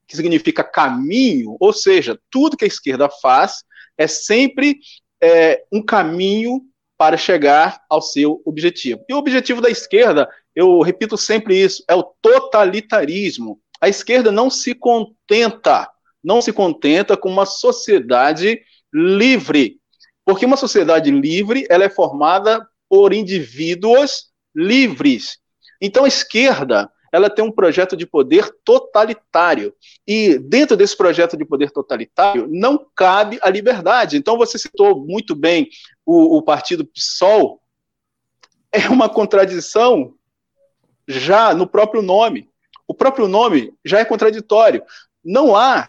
que 0.06 0.14
significa 0.14 0.62
caminho, 0.62 1.56
ou 1.58 1.72
seja, 1.72 2.20
tudo 2.30 2.56
que 2.56 2.64
a 2.64 2.68
esquerda 2.68 3.08
faz 3.08 3.64
é 3.96 4.06
sempre 4.06 4.78
é, 5.22 5.64
um 5.72 5.82
caminho 5.82 6.60
para 6.98 7.16
chegar 7.16 7.80
ao 7.88 8.02
seu 8.02 8.42
objetivo. 8.44 9.02
E 9.08 9.14
o 9.14 9.16
objetivo 9.16 9.62
da 9.62 9.70
esquerda, 9.70 10.28
eu 10.54 10.82
repito 10.82 11.16
sempre 11.16 11.58
isso, 11.58 11.82
é 11.88 11.94
o 11.94 12.02
totalitarismo. 12.20 13.58
A 13.80 13.88
esquerda 13.88 14.30
não 14.30 14.50
se 14.50 14.74
contenta, 14.74 15.88
não 16.22 16.40
se 16.40 16.52
contenta 16.52 17.16
com 17.16 17.28
uma 17.28 17.46
sociedade 17.46 18.60
livre, 18.92 19.80
porque 20.24 20.46
uma 20.46 20.56
sociedade 20.56 21.10
livre 21.10 21.66
ela 21.68 21.84
é 21.84 21.88
formada 21.88 22.66
por 22.88 23.12
indivíduos 23.12 24.30
livres. 24.54 25.38
Então 25.80 26.04
a 26.04 26.08
esquerda, 26.08 26.90
ela 27.12 27.28
tem 27.28 27.44
um 27.44 27.50
projeto 27.50 27.96
de 27.96 28.06
poder 28.06 28.50
totalitário. 28.64 29.74
E 30.06 30.38
dentro 30.38 30.76
desse 30.76 30.96
projeto 30.96 31.36
de 31.36 31.44
poder 31.44 31.70
totalitário 31.70 32.46
não 32.48 32.86
cabe 32.94 33.38
a 33.42 33.50
liberdade. 33.50 34.16
Então 34.16 34.38
você 34.38 34.58
citou 34.58 35.04
muito 35.04 35.34
bem 35.34 35.68
o, 36.06 36.38
o 36.38 36.42
partido 36.42 36.86
PSOL. 36.86 37.60
É 38.70 38.88
uma 38.88 39.08
contradição 39.08 40.14
já 41.06 41.52
no 41.52 41.66
próprio 41.66 42.00
nome. 42.00 42.48
O 42.86 42.94
próprio 42.94 43.28
nome 43.28 43.74
já 43.84 43.98
é 43.98 44.04
contraditório. 44.04 44.82
Não 45.24 45.56
há, 45.56 45.88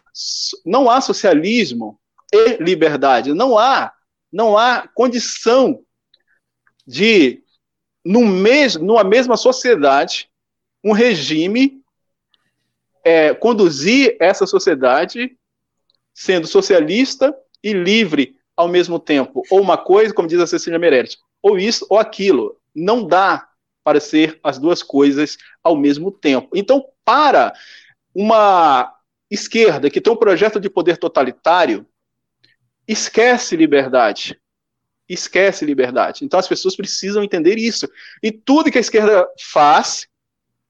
não 0.66 0.90
há 0.90 1.02
socialismo 1.02 2.00
e 2.32 2.58
liberdade. 2.58 3.34
Não 3.34 3.58
há, 3.58 3.92
não 4.32 4.58
há 4.58 4.88
condição 4.94 5.82
de 6.86 7.42
no 8.04 8.26
mes 8.26 8.76
numa 8.76 9.04
mesma 9.04 9.38
sociedade, 9.38 10.30
um 10.84 10.92
regime 10.92 11.82
é, 13.04 13.34
conduzir 13.34 14.18
essa 14.20 14.46
sociedade 14.46 15.38
sendo 16.14 16.48
socialista 16.48 17.36
e 17.64 17.74
livre 17.74 18.36
ao 18.56 18.68
mesmo 18.68 19.00
tempo. 19.00 19.44
Ou 19.50 19.62
uma 19.62 19.78
coisa, 19.78 20.14
como 20.14 20.28
diz 20.28 20.40
a 20.40 20.48
Cecília 20.48 20.78
Meirelles, 20.78 21.18
ou 21.42 21.58
isso 21.58 21.86
ou 21.90 21.98
aquilo. 21.98 22.58
Não 22.76 23.06
dá 23.06 23.48
para 23.84 24.00
ser 24.00 24.40
as 24.44 24.58
duas 24.58 24.82
coisas 24.84 25.38
ao 25.64 25.76
mesmo 25.76 26.12
tempo. 26.12 26.50
Então, 26.54 26.86
para 27.04 27.54
uma 28.16 28.94
esquerda 29.34 29.90
que 29.90 30.00
tem 30.00 30.14
um 30.14 30.18
projeto 30.18 30.60
de 30.60 30.70
poder 30.70 30.98
totalitário, 30.98 31.86
esquece 32.88 33.56
liberdade, 33.56 34.40
esquece 35.10 35.66
liberdade. 35.66 36.24
Então 36.24 36.40
as 36.40 36.48
pessoas 36.48 36.76
precisam 36.76 37.24
entender 37.24 37.58
isso. 37.58 37.90
E 38.22 38.32
tudo 38.32 38.72
que 38.72 38.78
a 38.78 38.82
esquerda 38.82 39.28
faz 39.40 40.08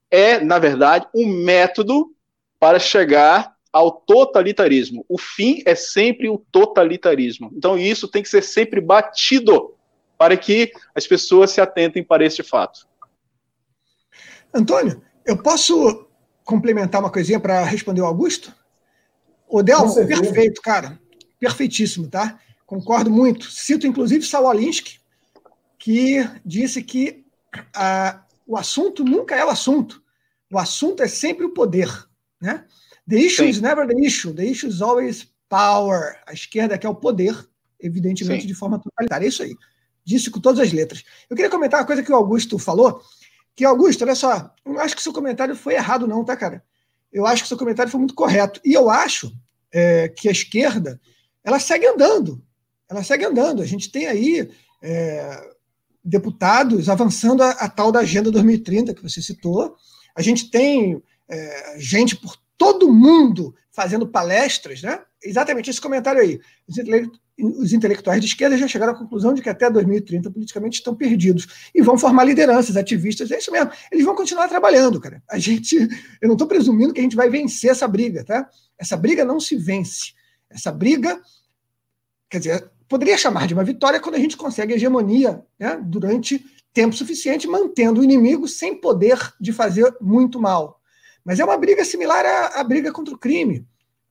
é, 0.10 0.40
na 0.40 0.60
verdade, 0.60 1.08
um 1.14 1.28
método 1.28 2.16
para 2.60 2.80
chegar 2.80 3.54
ao 3.72 3.92
totalitarismo. 3.92 5.04
O 5.10 5.18
fim 5.18 5.64
é 5.66 5.76
sempre 5.76 6.30
o 6.30 6.38
totalitarismo. 6.38 7.52
Então 7.56 7.78
isso 7.78 8.08
tem 8.08 8.22
que 8.22 8.30
ser 8.30 8.44
sempre 8.44 8.80
batido 8.80 9.76
para 10.18 10.38
que 10.38 10.72
as 10.96 11.06
pessoas 11.08 11.52
se 11.52 11.60
atentem 11.60 12.04
para 12.04 12.24
este 12.24 12.44
fato. 12.44 12.88
Antônio, 14.54 15.02
eu 15.26 15.42
posso 15.42 16.08
complementar 16.44 17.02
uma 17.02 17.12
coisinha 17.12 17.40
para 17.40 17.64
responder 17.64 18.02
o 18.02 18.06
Augusto? 18.06 18.54
O 19.48 19.62
Del, 19.62 19.94
perfeito, 19.94 20.62
cara. 20.62 21.00
Perfeitíssimo, 21.40 22.08
tá? 22.08 22.40
Concordo 22.66 23.12
muito. 23.12 23.52
Cito 23.52 23.86
inclusive 23.86 24.26
Saul 24.26 24.50
Alinsky, 24.50 25.00
que 25.78 26.28
disse 26.46 26.82
que 26.82 27.24
ah, 27.76 28.24
o 28.48 28.58
assunto 28.58 29.04
nunca 29.04 29.36
é 29.36 29.46
o 29.46 29.50
assunto. 29.50 30.02
O 30.52 30.58
assunto 30.58 31.04
é 31.04 31.08
sempre 31.08 31.46
o 31.46 31.54
poder. 31.54 31.90
Né? 32.42 32.66
The 33.08 33.18
issue 33.18 33.46
Sim. 33.46 33.50
is 33.50 33.62
never 33.62 33.88
the 33.88 34.00
issue. 34.00 34.34
The 34.34 34.46
issue 34.46 34.68
is 34.68 34.82
always 34.82 35.28
power. 35.50 36.20
A 36.26 36.34
esquerda 36.34 36.78
quer 36.78 36.90
o 36.90 36.96
poder, 36.96 37.36
evidentemente, 37.80 38.42
Sim. 38.42 38.48
de 38.48 38.54
forma 38.54 38.80
totalitária. 38.80 39.26
É 39.26 39.30
isso 39.30 39.44
aí. 39.44 39.56
Disse 40.06 40.30
com 40.30 40.40
todas 40.40 40.60
as 40.60 40.72
letras. 40.74 41.04
Eu 41.30 41.36
queria 41.36 41.52
comentar 41.52 41.80
uma 41.80 41.86
coisa 41.86 42.04
que 42.04 42.12
o 42.12 42.16
Augusto 42.16 42.58
falou. 42.58 43.02
Que, 43.56 43.66
Augusto, 43.66 44.04
olha 44.04 44.16
só, 44.16 44.52
eu 44.66 44.80
acho 44.80 44.96
que 44.96 45.04
seu 45.04 45.14
comentário 45.14 45.56
foi 45.56 45.76
errado, 45.76 46.08
não, 46.08 46.24
tá, 46.24 46.36
cara? 46.36 46.64
Eu 47.12 47.26
acho 47.28 47.44
que 47.44 47.48
seu 47.48 47.58
comentário 47.58 47.92
foi 47.92 48.00
muito 48.00 48.16
correto. 48.16 48.60
E 48.66 48.74
eu 48.74 48.90
acho 48.90 49.32
é, 49.72 50.10
que 50.10 50.28
a 50.28 50.32
esquerda 50.32 51.00
ela 51.44 51.60
segue 51.60 51.86
andando 51.86 52.44
ela 52.94 53.04
segue 53.04 53.26
andando. 53.26 53.62
A 53.62 53.66
gente 53.66 53.92
tem 53.92 54.08
aí 54.08 54.50
é, 54.82 55.50
deputados 56.04 56.90
avançando 56.90 57.42
a, 57.42 57.52
a, 57.52 57.70
tal 57.70 57.92
da 57.92 58.00
Agenda 58.00 58.32
2030 58.32 58.94
que 58.94 59.02
você 59.02 59.22
citou. 59.22 59.76
A 60.16 60.22
gente 60.22 60.50
tem 60.50 61.02
é, 61.28 61.76
gente 61.78 62.16
por 62.16 62.38
todo 62.58 62.92
mundo 62.92 63.56
fazendo 63.72 64.08
palestras, 64.08 64.82
né? 64.82 65.02
Exatamente 65.22 65.70
esse 65.70 65.82
comentário 65.82 66.22
aí. 66.22 66.40
os 66.68 66.78
intelectuais 67.38 68.22
de 68.22 68.28
esquerda 68.28 68.58
já 68.58 68.68
chegaram 68.68 68.94
à 68.94 68.96
conclusão 68.98 69.34
de 69.34 69.42
que 69.42 69.50
até 69.50 69.70
2030 69.70 70.30
politicamente 70.30 70.78
estão 70.78 70.96
perdidos 70.96 71.70
e 71.74 71.82
vão 71.82 71.98
formar 71.98 72.24
lideranças, 72.24 72.78
ativistas, 72.78 73.32
é 73.32 73.38
isso 73.38 73.52
mesmo. 73.52 73.72
Eles 73.92 74.06
vão 74.06 74.16
continuar 74.16 74.48
trabalhando, 74.48 75.00
cara. 75.00 75.22
A 75.30 75.40
gente, 75.40 75.76
eu 76.22 76.28
não 76.28 76.34
estou 76.34 76.48
presumindo 76.48 76.94
que 76.94 77.00
a 77.00 77.04
gente 77.04 77.16
vai 77.16 77.30
vencer 77.30 77.72
essa 77.72 77.88
briga, 77.88 78.24
tá? 78.24 78.48
Essa 78.78 78.96
briga 78.96 79.26
não 79.26 79.40
se 79.40 79.56
vence. 79.56 80.14
Essa 80.50 80.72
briga, 80.72 81.20
quer 82.30 82.38
dizer, 82.38 82.72
poderia 82.88 83.18
chamar 83.18 83.48
de 83.48 83.54
uma 83.54 83.64
vitória 83.64 84.00
quando 84.00 84.16
a 84.16 84.20
gente 84.20 84.38
consegue 84.38 84.74
hegemonia 84.74 85.44
né, 85.58 85.82
durante 85.84 86.46
tempo 86.72 86.96
suficiente, 86.96 87.48
mantendo 87.48 88.02
o 88.02 88.04
inimigo 88.04 88.48
sem 88.48 88.80
poder 88.80 89.18
de 89.40 89.52
fazer 89.52 89.96
muito 90.00 90.40
mal. 90.40 90.80
Mas 91.24 91.40
é 91.40 91.46
uma 91.46 91.58
briga 91.58 91.86
similar 91.86 92.26
à, 92.26 92.60
à 92.60 92.64
briga 92.64 92.92
contra 92.92 93.14
o 93.14 93.18
crime. 93.18 93.66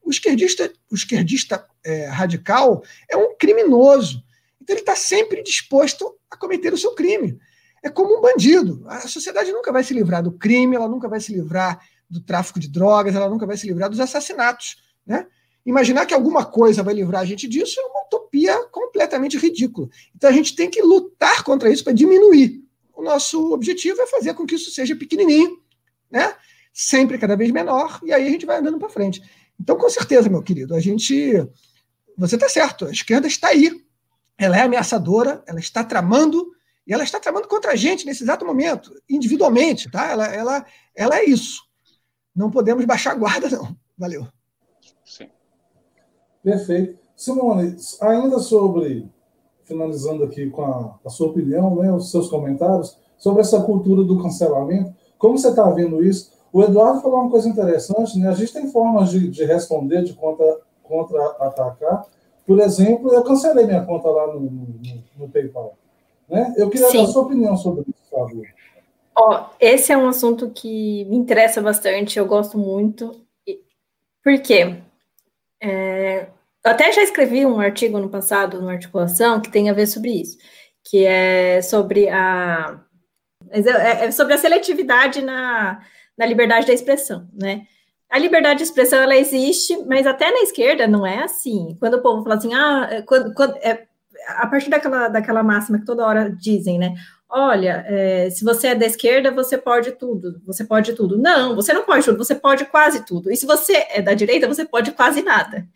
O 0.04 0.10
esquerdista, 0.10 0.72
o 0.90 0.94
esquerdista 0.94 1.66
é, 1.84 2.06
radical 2.06 2.82
é 3.08 3.16
um 3.16 3.36
criminoso. 3.36 4.22
Então 4.60 4.74
ele 4.74 4.82
está 4.82 4.96
sempre 4.96 5.42
disposto 5.42 6.16
a 6.30 6.36
cometer 6.36 6.72
o 6.72 6.78
seu 6.78 6.94
crime. 6.94 7.38
É 7.82 7.90
como 7.90 8.18
um 8.18 8.20
bandido. 8.20 8.84
A 8.86 9.00
sociedade 9.08 9.52
nunca 9.52 9.72
vai 9.72 9.82
se 9.82 9.92
livrar 9.92 10.22
do 10.22 10.32
crime, 10.32 10.76
ela 10.76 10.88
nunca 10.88 11.08
vai 11.08 11.20
se 11.20 11.32
livrar 11.32 11.80
do 12.08 12.20
tráfico 12.20 12.60
de 12.60 12.68
drogas, 12.68 13.14
ela 13.14 13.28
nunca 13.28 13.46
vai 13.46 13.56
se 13.56 13.66
livrar 13.66 13.88
dos 13.88 14.00
assassinatos. 14.00 14.76
Né? 15.06 15.26
Imaginar 15.64 16.06
que 16.06 16.14
alguma 16.14 16.44
coisa 16.44 16.82
vai 16.82 16.94
livrar 16.94 17.22
a 17.22 17.24
gente 17.24 17.48
disso 17.48 17.80
é 17.80 17.84
uma 17.84 18.04
utopia 18.04 18.64
completamente 18.66 19.36
ridícula. 19.38 19.88
Então 20.14 20.30
a 20.30 20.32
gente 20.32 20.54
tem 20.54 20.70
que 20.70 20.82
lutar 20.82 21.42
contra 21.42 21.70
isso 21.70 21.84
para 21.84 21.92
diminuir. 21.92 22.62
O 22.94 23.02
nosso 23.02 23.52
objetivo 23.52 24.00
é 24.00 24.06
fazer 24.06 24.34
com 24.34 24.46
que 24.46 24.54
isso 24.54 24.70
seja 24.70 24.94
pequenininho, 24.94 25.58
né? 26.10 26.34
sempre 26.72 27.18
cada 27.18 27.36
vez 27.36 27.50
menor, 27.50 28.00
e 28.02 28.12
aí 28.12 28.26
a 28.26 28.30
gente 28.30 28.46
vai 28.46 28.58
andando 28.58 28.78
para 28.78 28.88
frente. 28.88 29.22
Então, 29.62 29.76
com 29.76 29.88
certeza, 29.88 30.28
meu 30.28 30.42
querido, 30.42 30.74
a 30.74 30.80
gente. 30.80 31.48
Você 32.18 32.34
está 32.34 32.48
certo, 32.48 32.86
a 32.86 32.90
esquerda 32.90 33.28
está 33.28 33.48
aí. 33.48 33.70
Ela 34.36 34.58
é 34.58 34.62
ameaçadora, 34.62 35.42
ela 35.46 35.60
está 35.60 35.84
tramando, 35.84 36.50
e 36.84 36.92
ela 36.92 37.04
está 37.04 37.20
tramando 37.20 37.46
contra 37.46 37.70
a 37.70 37.76
gente 37.76 38.04
nesse 38.04 38.24
exato 38.24 38.44
momento, 38.44 38.92
individualmente, 39.08 39.88
tá? 39.88 40.10
Ela, 40.10 40.26
ela, 40.26 40.66
ela 40.96 41.16
é 41.16 41.24
isso. 41.24 41.62
Não 42.34 42.50
podemos 42.50 42.84
baixar 42.84 43.12
a 43.12 43.14
guarda, 43.14 43.48
não. 43.48 43.76
Valeu. 43.96 44.26
Sim. 45.04 45.28
Perfeito. 46.42 46.98
Simone, 47.14 47.76
ainda 48.00 48.40
sobre, 48.40 49.08
finalizando 49.62 50.24
aqui 50.24 50.50
com 50.50 50.64
a, 50.64 50.98
a 51.04 51.08
sua 51.08 51.28
opinião, 51.28 51.76
né, 51.76 51.92
os 51.92 52.10
seus 52.10 52.28
comentários, 52.28 52.98
sobre 53.16 53.42
essa 53.42 53.62
cultura 53.62 54.02
do 54.02 54.20
cancelamento, 54.20 54.92
como 55.16 55.38
você 55.38 55.50
está 55.50 55.70
vendo 55.70 56.04
isso? 56.04 56.31
O 56.52 56.62
Eduardo 56.62 57.00
falou 57.00 57.20
uma 57.20 57.30
coisa 57.30 57.48
interessante, 57.48 58.18
né? 58.18 58.28
A 58.28 58.34
gente 58.34 58.52
tem 58.52 58.70
formas 58.70 59.10
de, 59.10 59.28
de 59.28 59.44
responder, 59.44 60.02
de 60.02 60.12
contra-atacar. 60.12 62.02
Contra 62.02 62.06
Por 62.46 62.60
exemplo, 62.60 63.12
eu 63.12 63.24
cancelei 63.24 63.66
minha 63.66 63.84
conta 63.84 64.10
lá 64.10 64.26
no, 64.26 64.40
no, 64.40 64.74
no 65.16 65.28
PayPal. 65.28 65.74
Né? 66.28 66.54
Eu 66.56 66.68
queria 66.68 66.88
Sim. 66.88 67.04
a 67.04 67.06
sua 67.06 67.22
opinião 67.22 67.56
sobre 67.56 67.82
isso, 67.82 68.10
favor. 68.10 68.46
Ó, 69.16 69.46
esse 69.60 69.92
é 69.92 69.96
um 69.96 70.08
assunto 70.08 70.50
que 70.50 71.04
me 71.06 71.16
interessa 71.16 71.60
bastante, 71.60 72.18
eu 72.18 72.26
gosto 72.26 72.58
muito. 72.58 73.20
Por 74.22 74.40
quê? 74.40 74.78
É, 75.60 76.28
eu 76.64 76.70
até 76.70 76.92
já 76.92 77.02
escrevi 77.02 77.44
um 77.44 77.60
artigo 77.60 77.98
no 77.98 78.08
passado, 78.08 78.60
numa 78.60 78.72
articulação, 78.72 79.40
que 79.40 79.50
tem 79.50 79.68
a 79.68 79.74
ver 79.74 79.86
sobre 79.86 80.10
isso, 80.10 80.38
que 80.84 81.04
é 81.04 81.60
sobre 81.62 82.08
a 82.08 82.80
é, 83.50 84.06
é 84.06 84.10
sobre 84.10 84.34
a 84.34 84.38
seletividade 84.38 85.20
na, 85.22 85.82
na 86.16 86.26
liberdade 86.26 86.66
da 86.66 86.72
expressão, 86.72 87.28
né? 87.32 87.66
A 88.10 88.18
liberdade 88.18 88.58
de 88.58 88.64
expressão 88.64 89.00
ela 89.00 89.16
existe, 89.16 89.74
mas 89.86 90.06
até 90.06 90.30
na 90.30 90.40
esquerda 90.40 90.86
não 90.86 91.06
é 91.06 91.22
assim. 91.22 91.76
Quando 91.80 91.94
o 91.94 92.02
povo 92.02 92.22
fala 92.22 92.34
assim, 92.34 92.52
ah, 92.52 92.88
é, 92.90 93.02
quando, 93.02 93.32
quando 93.32 93.56
é, 93.56 93.86
a 94.36 94.46
partir 94.46 94.68
daquela, 94.68 95.08
daquela 95.08 95.42
máxima 95.42 95.78
que 95.78 95.86
toda 95.86 96.06
hora 96.06 96.30
dizem, 96.30 96.78
né? 96.78 96.94
Olha, 97.28 97.82
é, 97.88 98.28
se 98.28 98.44
você 98.44 98.68
é 98.68 98.74
da 98.74 98.84
esquerda, 98.84 99.30
você 99.30 99.56
pode 99.56 99.92
tudo, 99.92 100.42
você 100.44 100.62
pode 100.62 100.92
tudo. 100.92 101.16
Não, 101.16 101.54
você 101.54 101.72
não 101.72 101.84
pode 101.84 102.04
tudo, 102.04 102.18
você 102.18 102.34
pode 102.34 102.66
quase 102.66 103.06
tudo. 103.06 103.32
E 103.32 103.36
se 103.36 103.46
você 103.46 103.86
é 103.88 104.02
da 104.02 104.12
direita, 104.12 104.46
você 104.46 104.66
pode 104.66 104.92
quase 104.92 105.22
nada. 105.22 105.66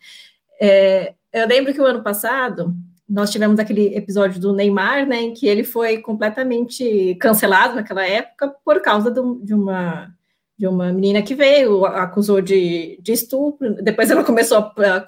É, 0.61 1.15
eu 1.33 1.47
lembro 1.47 1.73
que 1.73 1.81
o 1.81 1.85
ano 1.85 2.03
passado 2.03 2.75
nós 3.09 3.31
tivemos 3.31 3.59
aquele 3.59 3.95
episódio 3.95 4.39
do 4.39 4.53
Neymar, 4.53 5.07
né, 5.07 5.21
em 5.21 5.33
que 5.33 5.47
ele 5.47 5.63
foi 5.63 5.99
completamente 5.99 7.15
cancelado 7.19 7.75
naquela 7.75 8.05
época 8.05 8.53
por 8.63 8.81
causa 8.81 9.09
do, 9.09 9.39
de 9.43 9.53
uma 9.53 10.13
de 10.57 10.67
uma 10.67 10.91
menina 10.91 11.21
que 11.21 11.35
veio, 11.35 11.85
acusou 11.85 12.41
de, 12.41 12.97
de 13.01 13.13
estupro, 13.13 13.75
depois 13.75 14.09
ela 14.09 14.23
começou 14.23 14.57
a, 14.57 15.05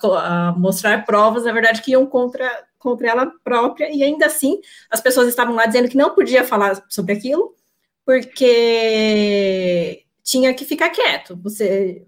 a, 0.49 0.51
mostrar 0.51 1.03
provas, 1.05 1.45
na 1.45 1.51
verdade, 1.51 1.81
que 1.81 1.91
iam 1.91 2.05
contra, 2.05 2.47
contra 2.77 3.09
ela 3.09 3.31
própria, 3.43 3.89
e 3.91 4.03
ainda 4.03 4.27
assim 4.27 4.61
as 4.91 5.01
pessoas 5.01 5.27
estavam 5.27 5.55
lá 5.55 5.65
dizendo 5.65 5.89
que 5.89 5.97
não 5.97 6.13
podia 6.13 6.43
falar 6.43 6.83
sobre 6.87 7.13
aquilo, 7.13 7.55
porque 8.05 10.03
tinha 10.23 10.53
que 10.53 10.65
ficar 10.65 10.89
quieto. 10.89 11.35
Você, 11.41 12.05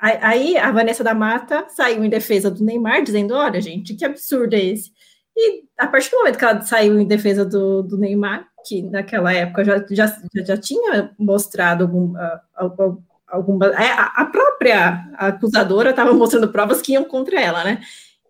aí 0.00 0.56
a 0.56 0.72
Vanessa 0.72 1.04
da 1.04 1.14
Mata 1.14 1.66
saiu 1.68 2.04
em 2.04 2.08
defesa 2.08 2.50
do 2.50 2.64
Neymar, 2.64 3.02
dizendo: 3.02 3.34
olha, 3.34 3.60
gente, 3.60 3.94
que 3.94 4.04
absurdo 4.04 4.54
é 4.54 4.60
esse? 4.60 4.90
E 5.36 5.64
a 5.78 5.86
partir 5.86 6.10
do 6.10 6.18
momento 6.18 6.38
que 6.38 6.44
ela 6.44 6.60
saiu 6.62 7.00
em 7.00 7.06
defesa 7.06 7.44
do, 7.44 7.82
do 7.82 7.96
Neymar, 7.96 8.48
que 8.64 8.82
naquela 8.82 9.32
época 9.32 9.64
já, 9.64 9.84
já, 9.90 10.18
já 10.44 10.56
tinha 10.56 11.14
mostrado 11.18 11.84
algum, 11.84 12.14
algum, 12.54 13.02
alguma. 13.26 13.66
É, 13.66 13.92
a 13.92 14.24
própria 14.26 15.08
acusadora 15.16 15.90
estava 15.90 16.12
mostrando 16.12 16.52
provas 16.52 16.80
que 16.82 16.92
iam 16.92 17.04
contra 17.04 17.40
ela, 17.40 17.64
né? 17.64 17.82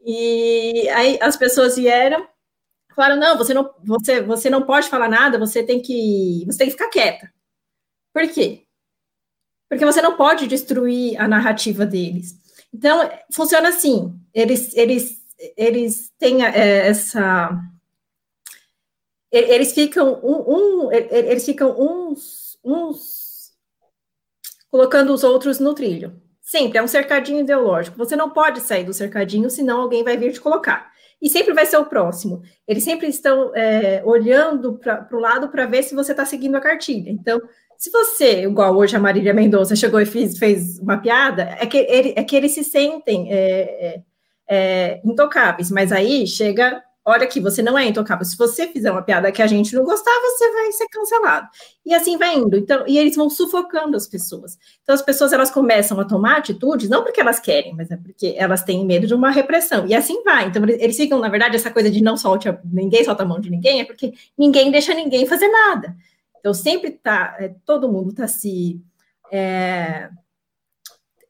E 0.05 0.89
aí 0.91 1.19
as 1.21 1.37
pessoas 1.37 1.77
vieram, 1.77 2.27
falaram: 2.95 3.21
não, 3.21 3.37
você 3.37 3.55
não, 3.55 3.71
você, 3.85 4.21
você 4.23 4.51
não 4.51 4.63
pode 4.63 4.89
falar 4.89 5.09
nada, 5.09 5.39
você 5.39 5.63
tem 5.63 5.81
que, 5.81 6.45
você 6.47 6.59
tem 6.59 6.67
que 6.67 6.73
ficar 6.73 6.91
quieta. 6.91 7.33
Por 8.13 8.29
quê? 8.29 8.65
Porque 9.69 9.85
você 9.85 10.03
não 10.03 10.17
pode 10.17 10.47
destruir 10.47 11.19
a 11.21 11.27
narrativa 11.27 11.87
deles. 11.87 12.35
Então, 12.73 13.11
funciona 13.31 13.69
assim: 13.69 14.15
eles, 14.35 14.75
eles 14.77 15.23
eles 15.57 16.13
têm 16.19 16.45
é, 16.45 16.87
essa 16.87 17.51
eles 19.33 19.73
ficam 19.73 20.21
um, 20.23 20.87
um, 20.87 20.93
eles 20.93 21.45
ficam 21.45 21.75
uns, 21.79 22.59
uns 22.65 23.53
colocando 24.71 25.13
os 25.13 25.25
outros 25.25 25.59
no 25.59 25.75
trilho. 25.75 26.21
Sempre 26.41 26.79
é 26.79 26.83
um 26.83 26.89
cercadinho 26.89 27.41
ideológico. 27.41 27.97
Você 27.97 28.15
não 28.15 28.31
pode 28.31 28.61
sair 28.61 28.85
do 28.85 28.93
cercadinho, 28.93 29.49
senão 29.49 29.81
alguém 29.81 30.05
vai 30.05 30.17
vir 30.17 30.33
te 30.33 30.41
colocar. 30.41 30.93
E 31.21 31.31
sempre 31.31 31.55
vai 31.55 31.65
ser 31.65 31.77
o 31.77 31.87
próximo. 31.87 32.43
Eles 32.67 32.85
sempre 32.85 33.07
estão 33.07 33.55
é, 33.55 34.03
olhando 34.05 34.79
para 34.79 35.09
o 35.13 35.21
lado 35.21 35.49
para 35.49 35.67
ver 35.67 35.83
se 35.83 35.95
você 35.95 36.13
está 36.13 36.27
seguindo 36.27 36.57
a 36.57 36.61
cartilha. 36.61 37.11
Então, 37.11 37.41
se 37.79 37.91
você, 37.91 38.43
igual 38.43 38.77
hoje 38.77 38.97
a 38.97 39.01
Marília 39.01 39.33
Mendonça 39.33 39.77
chegou 39.77 40.01
e 40.01 40.07
fez, 40.07 40.37
fez 40.37 40.79
uma 40.79 40.99
piada, 40.99 41.57
é 41.59 41.65
que, 41.65 41.79
ele, 41.79 42.13
é 42.17 42.25
que 42.25 42.37
eles 42.37 42.53
se 42.53 42.65
sentem 42.65 43.33
é, 43.33 43.87
é 43.87 44.03
é, 44.49 45.01
intocáveis, 45.05 45.71
mas 45.71 45.91
aí 45.93 46.27
chega, 46.27 46.83
olha 47.05 47.25
aqui, 47.25 47.41
você 47.41 47.63
não 47.63 47.77
é 47.77 47.87
intocável. 47.87 48.25
Se 48.25 48.37
você 48.37 48.69
fizer 48.69 48.91
uma 48.91 49.03
piada 49.03 49.33
que 49.33 49.43
a 49.43 49.47
gente 49.47 49.75
não 49.75 49.85
gostar, 49.85 50.13
você 50.21 50.53
vai 50.53 50.73
ser 50.73 50.87
cancelado. 50.89 51.49
E 51.85 51.93
assim 51.95 52.17
vai 52.17 52.37
indo. 52.37 52.57
Então, 52.57 52.85
e 52.87 52.97
eles 52.97 53.17
vão 53.17 53.29
sufocando 53.29 53.97
as 53.97 54.07
pessoas. 54.07 54.57
Então, 54.83 54.95
as 54.95 55.03
pessoas 55.03 55.33
elas 55.33 55.51
começam 55.51 55.99
a 55.99 56.05
tomar 56.05 56.39
atitudes, 56.39 56.89
não 56.89 57.03
porque 57.03 57.21
elas 57.21 57.41
querem, 57.41 57.75
mas 57.75 57.91
é 57.91 57.97
porque 57.97 58.35
elas 58.37 58.63
têm 58.63 58.87
medo 58.87 59.07
de 59.07 59.15
uma 59.15 59.31
repressão. 59.31 59.87
E 59.87 59.95
assim 59.95 60.23
vai. 60.23 60.47
Então, 60.47 60.63
eles 60.65 60.97
ficam, 60.97 61.19
na 61.19 61.29
verdade, 61.29 61.57
essa 61.57 61.71
coisa 61.71 61.91
de 61.91 62.03
não 62.03 62.17
solte, 62.17 62.49
ninguém 62.65 63.05
solta 63.05 63.25
a 63.25 63.27
mão 63.27 63.41
de 63.41 63.51
ninguém, 63.51 63.81
é 63.81 63.85
porque 63.85 64.13
ninguém 64.39 64.71
deixa 64.71 64.95
ninguém 64.95 65.27
fazer 65.27 65.49
nada. 65.49 65.97
Então, 66.39 66.55
sempre 66.55 66.91
tá, 66.91 67.37
é, 67.39 67.55
todo 67.65 67.91
mundo 67.91 68.13
tá 68.13 68.29
se. 68.29 68.81
É, 69.31 70.09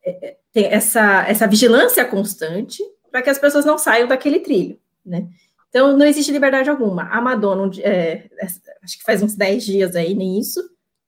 é, 0.04 0.36
tem 0.52 0.66
essa, 0.66 1.24
essa 1.26 1.46
vigilância 1.46 2.04
constante 2.04 2.82
para 3.10 3.22
que 3.22 3.30
as 3.30 3.38
pessoas 3.38 3.64
não 3.64 3.78
saiam 3.78 4.08
daquele 4.08 4.40
trilho, 4.40 4.78
né? 5.04 5.28
Então, 5.72 5.96
não 5.96 6.04
existe 6.04 6.30
liberdade 6.30 6.68
alguma. 6.68 7.04
A 7.04 7.18
Madonna, 7.18 7.70
é, 7.80 8.28
é 8.38 8.46
acho 8.82 8.98
que 8.98 9.04
faz 9.04 9.22
uns 9.22 9.34
10 9.34 9.64
dias 9.64 9.96
aí, 9.96 10.14
nem 10.14 10.38
isso, 10.38 10.60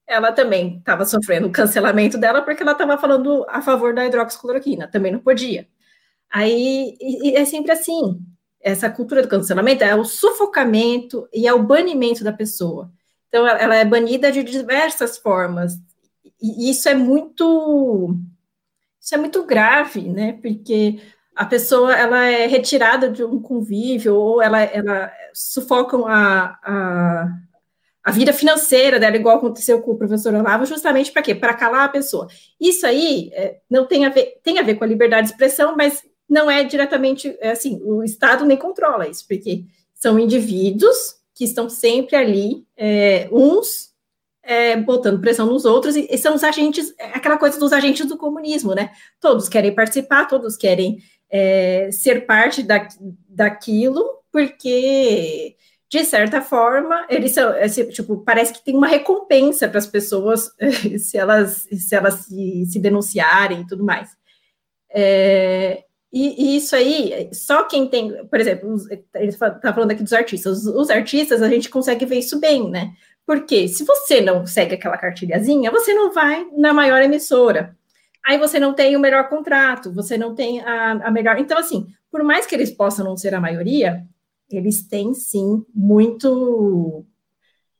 ela 0.07 0.31
também 0.31 0.77
estava 0.79 1.05
sofrendo 1.05 1.47
o 1.47 1.51
cancelamento 1.51 2.17
dela 2.17 2.41
porque 2.41 2.63
ela 2.63 2.71
estava 2.71 2.97
falando 2.97 3.45
a 3.47 3.61
favor 3.61 3.93
da 3.93 4.07
hidroxicloroquina, 4.07 4.87
também 4.87 5.11
não 5.11 5.19
podia. 5.19 5.67
Aí, 6.31 6.97
e, 6.99 7.29
e 7.29 7.35
é 7.35 7.45
sempre 7.45 7.71
assim, 7.73 8.19
essa 8.59 8.89
cultura 8.89 9.21
do 9.21 9.27
cancelamento 9.27 9.83
é 9.83 9.95
o 9.95 10.03
sufocamento 10.03 11.29
e 11.31 11.47
é 11.47 11.53
o 11.53 11.61
banimento 11.61 12.23
da 12.23 12.33
pessoa. 12.33 12.91
Então, 13.27 13.47
ela 13.47 13.75
é 13.75 13.85
banida 13.85 14.31
de 14.31 14.41
diversas 14.41 15.15
formas, 15.19 15.73
e 16.41 16.71
isso 16.71 16.89
é 16.89 16.95
muito, 16.95 18.17
isso 18.99 19.13
é 19.13 19.17
muito 19.19 19.43
grave, 19.43 20.09
né, 20.09 20.39
porque 20.41 20.99
a 21.35 21.45
pessoa 21.45 21.93
ela 21.93 22.25
é 22.25 22.47
retirada 22.47 23.09
de 23.09 23.23
um 23.23 23.41
convívio 23.41 24.15
ou 24.15 24.41
ela, 24.41 24.61
ela 24.61 25.11
sufocam 25.33 26.07
a, 26.07 26.57
a, 26.63 27.27
a 28.03 28.11
vida 28.11 28.31
financeira 28.31 28.99
dela, 28.99 29.17
igual 29.17 29.37
aconteceu 29.37 29.81
com 29.81 29.91
o 29.91 29.97
professor 29.97 30.33
Olavo, 30.33 30.65
justamente 30.65 31.11
para 31.11 31.21
quê? 31.21 31.35
Para 31.35 31.53
calar 31.53 31.83
a 31.83 31.89
pessoa. 31.89 32.27
Isso 32.59 32.87
aí 32.87 33.31
é, 33.33 33.57
não 33.69 33.85
tem 33.85 34.05
a 34.05 34.09
ver, 34.09 34.39
tem 34.41 34.59
a 34.59 34.63
ver 34.63 34.75
com 34.75 34.85
a 34.85 34.87
liberdade 34.87 35.27
de 35.27 35.33
expressão, 35.33 35.75
mas 35.75 36.01
não 36.27 36.49
é 36.49 36.63
diretamente 36.63 37.35
é 37.39 37.51
assim, 37.51 37.81
o 37.83 38.01
Estado 38.03 38.45
nem 38.45 38.57
controla 38.57 39.07
isso, 39.07 39.27
porque 39.27 39.65
são 39.93 40.17
indivíduos 40.17 41.15
que 41.33 41.43
estão 41.43 41.69
sempre 41.69 42.15
ali, 42.15 42.65
é, 42.77 43.27
uns 43.29 43.93
é, 44.41 44.77
botando 44.77 45.19
pressão 45.19 45.47
nos 45.47 45.65
outros, 45.65 45.95
e, 45.95 46.07
e, 46.09 46.17
são 46.17 46.35
os 46.35 46.43
agentes, 46.43 46.93
é 46.97 47.07
aquela 47.07 47.37
coisa 47.37 47.59
dos 47.59 47.73
agentes 47.73 48.05
do 48.05 48.17
comunismo, 48.17 48.73
né? 48.73 48.91
Todos 49.19 49.49
querem 49.49 49.73
participar, 49.73 50.25
todos 50.25 50.55
querem 50.55 50.99
é, 51.29 51.89
ser 51.91 52.25
parte 52.25 52.63
da, 52.63 52.87
daquilo, 53.27 54.05
porque 54.31 55.55
de 55.89 56.03
certa 56.03 56.41
forma, 56.41 57.05
eles 57.09 57.31
são, 57.31 57.53
tipo, 57.89 58.17
parece 58.17 58.51
que 58.53 58.63
tem 58.63 58.75
uma 58.75 58.87
recompensa 58.87 59.67
para 59.69 59.77
as 59.77 59.87
pessoas 59.87 60.51
se 60.99 61.17
elas, 61.17 61.67
se, 61.71 61.95
elas 61.95 62.15
se, 62.25 62.65
se 62.65 62.79
denunciarem 62.79 63.61
e 63.61 63.67
tudo 63.67 63.83
mais. 63.83 64.09
É, 64.89 65.83
e, 66.11 66.53
e, 66.53 66.57
isso 66.57 66.75
aí, 66.75 67.29
só 67.33 67.63
quem 67.63 67.87
tem, 67.87 68.25
por 68.27 68.39
exemplo, 68.39 68.75
ele 69.15 69.29
está 69.29 69.73
falando 69.73 69.91
aqui 69.91 70.03
dos 70.03 70.13
artistas, 70.13 70.65
os, 70.65 70.65
os, 70.65 70.89
artistas 70.89 71.41
a 71.41 71.49
gente 71.49 71.69
consegue 71.69 72.05
ver 72.05 72.19
isso 72.19 72.39
bem, 72.39 72.69
né? 72.69 72.93
Porque 73.25 73.67
se 73.67 73.83
você 73.83 74.21
não 74.21 74.45
segue 74.45 74.75
aquela 74.75 74.97
cartilhazinha, 74.97 75.71
você 75.71 75.93
não 75.93 76.13
vai 76.13 76.47
na 76.57 76.73
maior 76.73 77.01
emissora. 77.01 77.75
Aí 78.25 78.39
você 78.39 78.59
não 78.59 78.73
tem 78.73 78.95
o 78.95 78.99
melhor 78.99 79.29
contrato, 79.29 79.93
você 79.93 80.17
não 80.17 80.33
tem 80.33 80.59
a, 80.61 80.93
a 80.93 81.11
melhor. 81.11 81.37
Então, 81.37 81.57
assim, 81.57 81.87
por 82.11 82.23
mais 82.23 82.45
que 82.45 82.55
eles 82.55 82.71
possam 82.71 83.05
não 83.05 83.15
ser 83.15 83.35
a 83.35 83.39
maioria, 83.39 84.03
eles 84.49 84.87
têm 84.87 85.13
sim 85.13 85.63
muito 85.73 87.05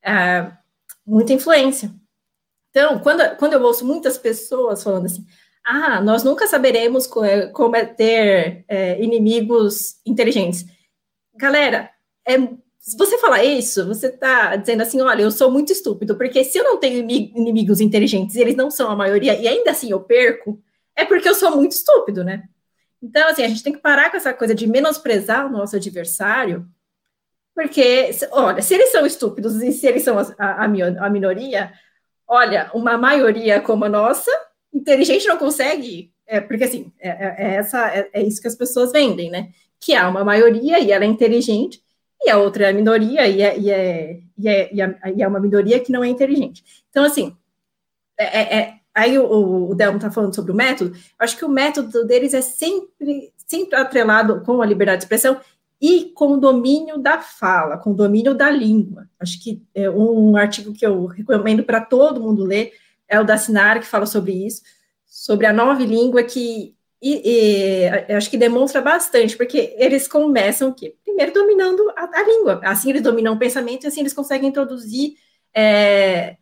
uh, 0.06 0.58
muita 1.06 1.34
influência. 1.34 1.92
Então, 2.70 3.00
quando, 3.00 3.36
quando 3.38 3.54
eu 3.54 3.62
ouço 3.64 3.86
muitas 3.86 4.18
pessoas 4.18 4.84
falando 4.84 5.06
assim, 5.06 5.26
ah, 5.64 6.00
nós 6.02 6.24
nunca 6.24 6.46
saberemos 6.46 7.08
como 7.08 7.76
é 7.76 7.86
ter 7.86 8.66
é, 8.68 9.02
inimigos 9.02 10.00
inteligentes. 10.06 10.66
Galera, 11.36 11.90
é, 12.28 12.36
se 12.86 12.96
você 12.96 13.18
falar 13.18 13.44
isso, 13.44 13.88
você 13.88 14.06
está 14.06 14.56
dizendo 14.56 14.82
assim, 14.82 15.02
olha, 15.02 15.24
eu 15.24 15.32
sou 15.32 15.50
muito 15.50 15.72
estúpido, 15.72 16.16
porque 16.16 16.44
se 16.44 16.60
eu 16.60 16.64
não 16.64 16.78
tenho 16.78 17.00
inimigos 17.00 17.82
inteligentes 17.82 18.36
e 18.36 18.42
eles 18.42 18.56
não 18.56 18.70
são 18.70 18.92
a 18.92 18.96
maioria, 18.96 19.34
e 19.34 19.48
ainda 19.48 19.72
assim 19.72 19.90
eu 19.90 20.00
perco, 20.02 20.62
é 20.96 21.04
porque 21.04 21.28
eu 21.28 21.34
sou 21.34 21.56
muito 21.56 21.72
estúpido, 21.72 22.24
né? 22.24 22.44
Então, 23.02 23.28
assim, 23.28 23.44
a 23.44 23.48
gente 23.48 23.64
tem 23.64 23.74
que 23.74 23.80
parar 23.80 24.12
com 24.12 24.18
essa 24.18 24.32
coisa 24.36 24.54
de 24.54 24.68
menosprezar 24.68 25.48
o 25.48 25.50
nosso 25.52 25.76
adversário, 25.76 26.68
porque, 27.56 28.12
olha, 28.32 28.62
se 28.62 28.76
eles 28.76 28.92
são 28.92 29.04
estúpidos 29.04 29.64
e 29.64 29.72
se 29.72 29.88
eles 29.88 30.04
são 30.04 30.20
a, 30.20 30.28
a, 30.38 30.66
a 30.66 31.10
minoria, 31.10 31.74
olha, 32.28 32.70
uma 32.72 33.00
maioria 33.00 33.60
como 33.62 33.86
a 33.86 33.90
nossa, 33.90 34.30
inteligente 34.72 35.26
não 35.26 35.38
consegue, 35.38 36.14
é, 36.28 36.40
porque 36.40 36.66
assim, 36.66 36.92
é, 37.00 37.10
é, 37.10 37.36
é 37.40 37.56
essa, 37.56 37.88
é, 37.88 38.10
é, 38.14 38.22
isso 38.22 38.40
que 38.40 38.48
as 38.48 38.56
pessoas 38.56 38.92
vendem, 38.92 39.32
né? 39.32 39.50
Que 39.80 39.96
há 39.96 40.08
uma 40.08 40.24
maioria 40.24 40.80
e 40.80 40.92
ela 40.92 41.04
é 41.04 41.08
inteligente, 41.08 41.84
e 42.26 42.30
a 42.30 42.38
outra 42.38 42.66
é 42.66 42.70
a 42.70 42.74
minoria 42.74 43.28
e 43.28 43.42
é, 43.42 43.58
e 43.58 43.72
é, 43.72 44.20
e 44.38 44.48
é, 44.50 44.74
e 44.74 44.82
é, 44.82 45.22
é 45.22 45.28
uma 45.28 45.40
minoria 45.40 45.80
que 45.80 45.92
não 45.92 46.04
é 46.04 46.08
inteligente. 46.08 46.64
Então, 46.90 47.04
assim, 47.04 47.36
é, 48.18 48.58
é 48.58 48.74
aí 48.94 49.18
o, 49.20 49.70
o 49.70 49.76
Delmo 49.76 49.98
está 49.98 50.10
falando 50.10 50.34
sobre 50.34 50.52
o 50.52 50.56
método, 50.56 50.96
acho 51.20 51.38
que 51.38 51.46
o 51.46 51.50
método 51.50 52.06
deles 52.06 52.34
é 52.34 52.42
sempre, 52.42 53.34
sempre 53.46 53.76
atrelado 53.76 54.42
com 54.42 54.62
a 54.62 54.66
liberdade 54.66 55.00
de 55.00 55.04
expressão 55.06 55.40
e 55.82 56.12
com 56.16 56.34
o 56.34 56.40
domínio 56.40 56.98
da 56.98 57.20
fala, 57.20 57.78
com 57.78 57.92
o 57.92 57.96
domínio 57.96 58.34
da 58.34 58.50
língua. 58.50 59.08
Acho 59.20 59.42
que 59.44 59.62
é 59.76 59.90
um 59.90 60.38
artigo 60.38 60.74
que 60.74 60.86
eu 60.86 61.06
recomendo 61.06 61.64
para 61.64 61.82
todo 61.82 62.22
mundo 62.22 62.44
ler 62.44 62.72
é 63.08 63.20
o 63.20 63.24
da 63.24 63.38
Sinar, 63.38 63.80
que 63.80 63.86
fala 63.86 64.06
sobre 64.06 64.34
isso, 64.34 64.62
sobre 65.06 65.46
a 65.46 65.54
nova 65.54 65.84
língua 65.84 66.24
que 66.24 66.76
e, 67.08 67.22
e, 68.10 68.14
acho 68.14 68.32
que 68.32 68.38
demonstra 68.38 68.82
bastante, 68.82 69.38
porque 69.38 69.76
eles 69.78 70.08
começam 70.08 70.74
que 70.74 70.98
primeiro 71.04 71.32
dominando 71.32 71.88
a, 71.96 72.04
a, 72.04 72.24
língua, 72.24 72.60
assim 72.64 72.90
eles 72.90 73.04
dominam 73.04 73.36
o 73.36 73.38
pensamento 73.38 73.84
e 73.84 73.88
assim 73.88 74.00
eles 74.00 74.14
conseguem 74.14 74.50
introduzir 74.50 75.16
é, 75.54 76.38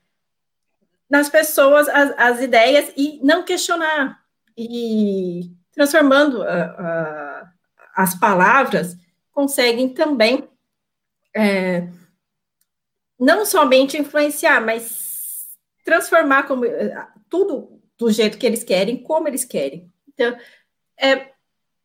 nas 1.09 1.28
pessoas 1.28 1.89
as, 1.89 2.14
as, 2.18 2.41
ideias 2.41 2.93
e 2.95 3.20
não 3.22 3.43
questionar, 3.43 4.24
e 4.57 5.51
transformando 5.74 6.41
a, 6.43 6.64
a, 6.64 7.51
as 7.97 8.18
palavras, 8.18 8.95
conseguem 9.34 9.89
também 9.89 10.47
é, 11.36 11.89
não 13.20 13.45
somente 13.45 13.97
influenciar, 13.97 14.61
mas 14.61 15.45
transformar 15.84 16.43
como, 16.43 16.64
tudo 17.30 17.82
do 17.97 18.09
jeito 18.09 18.38
que 18.38 18.45
eles 18.45 18.64
querem, 18.64 19.03
como 19.03 19.28
eles 19.28 19.43
querem. 19.43 19.92
Então, 20.14 20.38
é, 20.99 21.28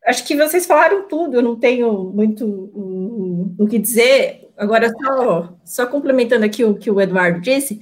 acho 0.07 0.25
que 0.27 0.37
vocês 0.37 0.67
falaram 0.67 1.09
tudo, 1.09 1.37
eu 1.37 1.43
não 1.43 1.57
tenho 1.57 2.05
muito 2.05 2.47
o, 2.47 3.55
o 3.59 3.67
que 3.67 3.79
dizer. 3.79 4.49
Agora, 4.57 4.91
só, 4.91 5.55
só 5.65 5.87
complementando 5.87 6.45
aqui 6.45 6.65
o 6.65 6.75
que 6.75 6.91
o 6.91 7.01
Eduardo 7.01 7.41
disse, 7.41 7.81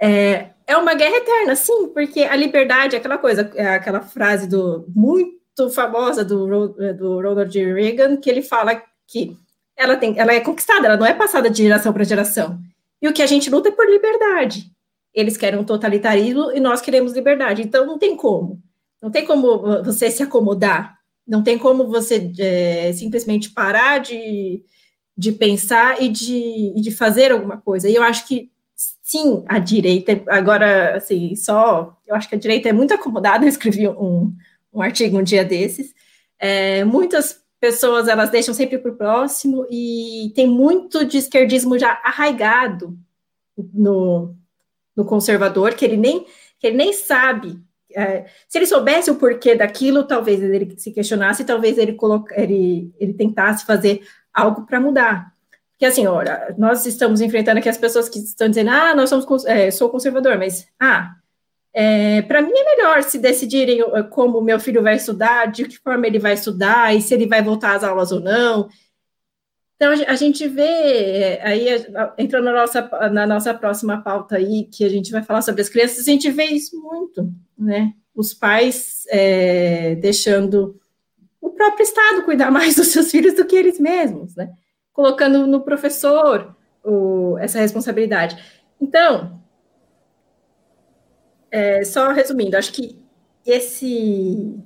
é, 0.00 0.50
é 0.66 0.76
uma 0.76 0.94
guerra 0.94 1.16
eterna, 1.16 1.56
sim, 1.56 1.88
porque 1.88 2.22
a 2.22 2.36
liberdade, 2.36 2.96
aquela 2.96 3.18
coisa, 3.18 3.50
é 3.54 3.68
aquela 3.68 4.00
frase 4.00 4.48
do 4.48 4.86
muito 4.94 5.70
famosa 5.70 6.24
do, 6.24 6.68
do 6.94 7.20
Ronald 7.20 7.56
Reagan, 7.56 8.16
que 8.16 8.30
ele 8.30 8.42
fala 8.42 8.82
que 9.06 9.36
ela, 9.76 9.96
tem, 9.96 10.18
ela 10.18 10.32
é 10.32 10.40
conquistada, 10.40 10.86
ela 10.86 10.96
não 10.96 11.06
é 11.06 11.14
passada 11.14 11.50
de 11.50 11.62
geração 11.62 11.92
para 11.92 12.04
geração. 12.04 12.58
E 13.02 13.08
o 13.08 13.12
que 13.12 13.22
a 13.22 13.26
gente 13.26 13.50
luta 13.50 13.68
é 13.68 13.72
por 13.72 13.88
liberdade. 13.88 14.70
Eles 15.12 15.36
querem 15.36 15.58
um 15.60 15.64
totalitarismo 15.64 16.52
e 16.52 16.60
nós 16.60 16.80
queremos 16.80 17.12
liberdade. 17.12 17.62
Então 17.62 17.84
não 17.84 17.98
tem 17.98 18.16
como. 18.16 18.62
Não 19.04 19.10
tem 19.10 19.26
como 19.26 19.58
você 19.84 20.10
se 20.10 20.22
acomodar. 20.22 20.98
Não 21.28 21.42
tem 21.42 21.58
como 21.58 21.88
você 21.88 22.32
é, 22.38 22.90
simplesmente 22.94 23.50
parar 23.50 23.98
de, 23.98 24.64
de 25.14 25.30
pensar 25.30 26.02
e 26.02 26.08
de, 26.08 26.72
de 26.74 26.90
fazer 26.90 27.30
alguma 27.30 27.58
coisa. 27.58 27.86
E 27.86 27.94
eu 27.94 28.02
acho 28.02 28.26
que 28.26 28.50
sim, 29.02 29.44
a 29.46 29.58
direita, 29.58 30.22
agora, 30.28 30.96
assim, 30.96 31.36
só, 31.36 31.94
eu 32.06 32.14
acho 32.14 32.30
que 32.30 32.34
a 32.34 32.38
direita 32.38 32.70
é 32.70 32.72
muito 32.72 32.94
acomodada, 32.94 33.44
eu 33.44 33.48
escrevi 33.50 33.86
um, 33.86 34.34
um 34.72 34.80
artigo 34.80 35.18
um 35.18 35.22
dia 35.22 35.44
desses, 35.44 35.94
é, 36.38 36.82
muitas 36.82 37.42
pessoas, 37.60 38.08
elas 38.08 38.30
deixam 38.30 38.54
sempre 38.54 38.78
para 38.78 38.90
o 38.90 38.96
próximo, 38.96 39.66
e 39.70 40.32
tem 40.34 40.48
muito 40.48 41.04
de 41.04 41.18
esquerdismo 41.18 41.78
já 41.78 42.00
arraigado 42.02 42.98
no, 43.74 44.34
no 44.96 45.04
conservador, 45.04 45.74
que 45.74 45.84
ele 45.84 45.98
nem, 45.98 46.24
que 46.58 46.68
ele 46.68 46.78
nem 46.78 46.94
sabe, 46.94 47.62
é, 47.94 48.26
se 48.48 48.58
ele 48.58 48.66
soubesse 48.66 49.10
o 49.10 49.16
porquê 49.16 49.54
daquilo, 49.54 50.04
talvez 50.04 50.42
ele 50.42 50.74
se 50.78 50.90
questionasse, 50.90 51.44
talvez 51.44 51.78
ele, 51.78 51.94
coloca, 51.94 52.38
ele, 52.40 52.92
ele 52.98 53.14
tentasse 53.14 53.64
fazer 53.64 54.02
algo 54.32 54.66
para 54.66 54.80
mudar, 54.80 55.32
que 55.78 55.84
assim, 55.84 56.06
olha, 56.06 56.54
nós 56.56 56.86
estamos 56.86 57.20
enfrentando 57.20 57.58
aqui 57.58 57.68
as 57.68 57.78
pessoas 57.78 58.08
que 58.08 58.18
estão 58.18 58.48
dizendo, 58.48 58.70
ah, 58.70 58.94
nós 58.94 59.08
somos, 59.08 59.44
é, 59.44 59.70
sou 59.70 59.90
conservador, 59.90 60.38
mas, 60.38 60.66
ah, 60.80 61.14
é, 61.72 62.22
para 62.22 62.40
mim 62.40 62.52
é 62.54 62.76
melhor 62.76 63.02
se 63.02 63.18
decidirem 63.18 63.82
uh, 63.82 64.08
como 64.08 64.40
meu 64.40 64.60
filho 64.60 64.80
vai 64.80 64.94
estudar, 64.94 65.46
de 65.46 65.64
que 65.64 65.76
forma 65.78 66.06
ele 66.06 66.20
vai 66.20 66.34
estudar, 66.34 66.94
e 66.94 67.02
se 67.02 67.12
ele 67.12 67.26
vai 67.26 67.42
voltar 67.42 67.74
às 67.74 67.82
aulas 67.82 68.12
ou 68.12 68.20
não. 68.20 68.68
Então, 69.76 69.90
a 70.06 70.14
gente 70.14 70.46
vê, 70.46 70.62
é, 70.62 71.46
aí, 71.46 71.66
entrando 72.16 72.44
na 72.44 72.52
nossa, 72.52 73.10
na 73.10 73.26
nossa 73.26 73.52
próxima 73.52 74.00
pauta 74.00 74.36
aí, 74.36 74.64
que 74.64 74.84
a 74.84 74.88
gente 74.88 75.10
vai 75.10 75.22
falar 75.22 75.42
sobre 75.42 75.62
as 75.62 75.68
crianças, 75.68 76.06
a 76.06 76.10
gente 76.10 76.30
vê 76.30 76.44
isso 76.44 76.80
muito, 76.80 77.32
né? 77.58 77.92
Os 78.14 78.32
pais 78.32 79.04
é, 79.08 79.96
deixando 79.96 80.80
o 81.40 81.50
próprio 81.50 81.82
Estado 81.82 82.22
cuidar 82.22 82.50
mais 82.50 82.76
dos 82.76 82.88
seus 82.88 83.10
filhos 83.10 83.34
do 83.34 83.44
que 83.44 83.56
eles 83.56 83.80
mesmos, 83.80 84.36
né? 84.36 84.50
colocando 84.94 85.46
no 85.46 85.60
professor 85.60 86.56
o, 86.82 87.36
essa 87.38 87.58
responsabilidade. 87.58 88.42
Então, 88.80 89.42
é, 91.50 91.84
só 91.84 92.12
resumindo, 92.12 92.56
acho 92.56 92.72
que 92.72 92.98
esse, 93.44 94.56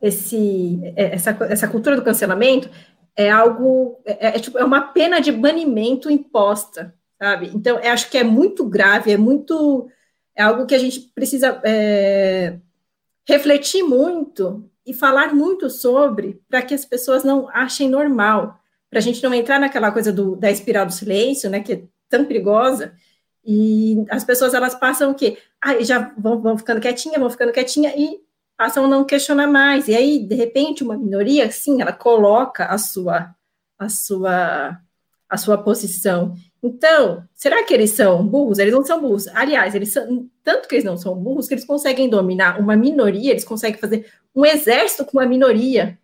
esse, 0.00 0.80
é, 0.96 1.14
essa, 1.14 1.36
essa 1.50 1.68
cultura 1.68 1.94
do 1.94 2.02
cancelamento 2.02 2.70
é 3.16 3.30
algo, 3.30 4.00
é, 4.04 4.28
é, 4.28 4.32
tipo, 4.32 4.58
é 4.58 4.64
uma 4.64 4.80
pena 4.80 5.20
de 5.20 5.32
banimento 5.32 6.10
imposta, 6.10 6.94
sabe? 7.18 7.50
Então, 7.54 7.78
acho 7.78 8.10
que 8.10 8.18
é 8.18 8.24
muito 8.24 8.64
grave, 8.64 9.10
é 9.10 9.16
muito, 9.16 9.88
é 10.36 10.42
algo 10.42 10.66
que 10.66 10.74
a 10.74 10.78
gente 10.78 11.00
precisa 11.14 11.60
é, 11.64 12.58
refletir 13.26 13.82
muito 13.82 14.68
e 14.84 14.92
falar 14.92 15.34
muito 15.34 15.70
sobre 15.70 16.40
para 16.48 16.62
que 16.62 16.74
as 16.74 16.84
pessoas 16.84 17.24
não 17.24 17.48
achem 17.48 17.88
normal 17.88 18.60
para 18.90 18.98
a 18.98 19.02
gente 19.02 19.22
não 19.22 19.34
entrar 19.34 19.58
naquela 19.58 19.90
coisa 19.90 20.12
do, 20.12 20.36
da 20.36 20.50
espiral 20.50 20.86
do 20.86 20.92
silêncio, 20.92 21.50
né, 21.50 21.60
que 21.60 21.72
é 21.72 21.82
tão 22.08 22.24
perigosa, 22.24 22.94
e 23.44 24.04
as 24.10 24.24
pessoas 24.24 24.54
elas 24.54 24.74
passam 24.74 25.10
o 25.10 25.14
quê? 25.14 25.38
Ah, 25.62 25.80
já 25.80 26.12
vão, 26.18 26.40
vão 26.40 26.58
ficando 26.58 26.80
quietinha, 26.80 27.18
vão 27.18 27.30
ficando 27.30 27.52
quietinha 27.52 27.92
e 27.96 28.20
passam 28.56 28.84
a 28.86 28.88
não 28.88 29.04
questionar 29.04 29.46
mais. 29.46 29.88
E 29.88 29.94
aí, 29.94 30.18
de 30.18 30.34
repente, 30.34 30.82
uma 30.82 30.96
minoria, 30.96 31.50
sim, 31.50 31.80
ela 31.80 31.92
coloca 31.92 32.66
a 32.66 32.78
sua 32.78 33.34
a 33.78 33.88
sua 33.88 34.80
a 35.28 35.36
sua 35.36 35.58
posição. 35.58 36.34
Então, 36.62 37.24
será 37.34 37.64
que 37.64 37.74
eles 37.74 37.90
são 37.90 38.26
burros? 38.26 38.58
Eles 38.58 38.72
não 38.72 38.84
são 38.84 39.00
burros. 39.00 39.26
Aliás, 39.28 39.74
eles 39.74 39.92
são, 39.92 40.28
tanto 40.42 40.68
que 40.68 40.76
eles 40.76 40.84
não 40.84 40.96
são 40.96 41.14
burros, 41.16 41.48
que 41.48 41.54
eles 41.54 41.64
conseguem 41.64 42.08
dominar 42.08 42.60
uma 42.60 42.76
minoria, 42.76 43.32
eles 43.32 43.44
conseguem 43.44 43.78
fazer 43.78 44.06
um 44.34 44.44
exército 44.44 45.04
com 45.04 45.18
uma 45.18 45.26
minoria, 45.26 45.98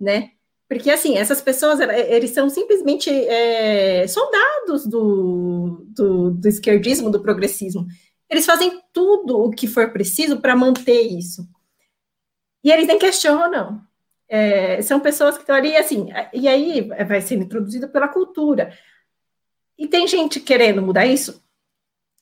né? 0.00 0.30
Porque, 0.68 0.90
assim, 0.90 1.16
essas 1.16 1.40
pessoas, 1.40 1.80
eles 1.80 2.30
são 2.30 2.50
simplesmente 2.50 3.08
é, 3.10 4.06
soldados 4.06 4.86
do, 4.86 5.86
do, 5.88 6.30
do 6.32 6.48
esquerdismo, 6.48 7.10
do 7.10 7.22
progressismo. 7.22 7.86
Eles 8.28 8.44
fazem 8.44 8.80
tudo 8.92 9.38
o 9.38 9.50
que 9.50 9.66
for 9.66 9.92
preciso 9.92 10.40
para 10.40 10.54
manter 10.54 11.00
isso. 11.00 11.48
E 12.62 12.70
eles 12.70 12.86
nem 12.86 12.98
questionam. 12.98 13.80
É, 14.28 14.82
são 14.82 15.00
pessoas 15.00 15.36
que 15.36 15.42
estão 15.42 15.56
ali, 15.56 15.74
assim, 15.76 16.08
e 16.32 16.46
aí 16.46 16.82
vai 17.06 17.20
sendo 17.20 17.44
introduzido 17.44 17.88
pela 17.88 18.08
cultura. 18.08 18.72
E 19.78 19.86
tem 19.86 20.06
gente 20.06 20.40
querendo 20.40 20.82
mudar 20.82 21.06
isso? 21.06 21.42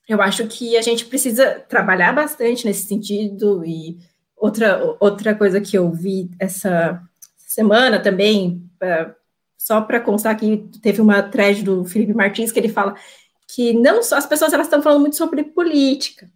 Eu 0.07 0.21
acho 0.21 0.47
que 0.47 0.77
a 0.77 0.81
gente 0.81 1.05
precisa 1.05 1.59
trabalhar 1.67 2.13
bastante 2.13 2.65
nesse 2.65 2.87
sentido. 2.87 3.65
E 3.65 3.97
outra, 4.37 4.95
outra 4.99 5.35
coisa 5.35 5.59
que 5.59 5.77
eu 5.77 5.91
vi 5.91 6.29
essa 6.39 7.01
semana 7.35 7.99
também, 7.99 8.63
só 9.57 9.81
para 9.81 9.99
constar 9.99 10.37
que 10.37 10.69
teve 10.81 11.01
uma 11.01 11.23
thread 11.23 11.63
do 11.63 11.83
Felipe 11.83 12.13
Martins 12.13 12.51
que 12.51 12.59
ele 12.59 12.69
fala 12.69 12.95
que 13.47 13.73
não 13.73 14.03
só 14.03 14.17
as 14.17 14.25
pessoas 14.25 14.53
elas 14.53 14.67
estão 14.67 14.81
falando 14.81 15.01
muito 15.01 15.15
sobre 15.15 15.43
política, 15.43 16.29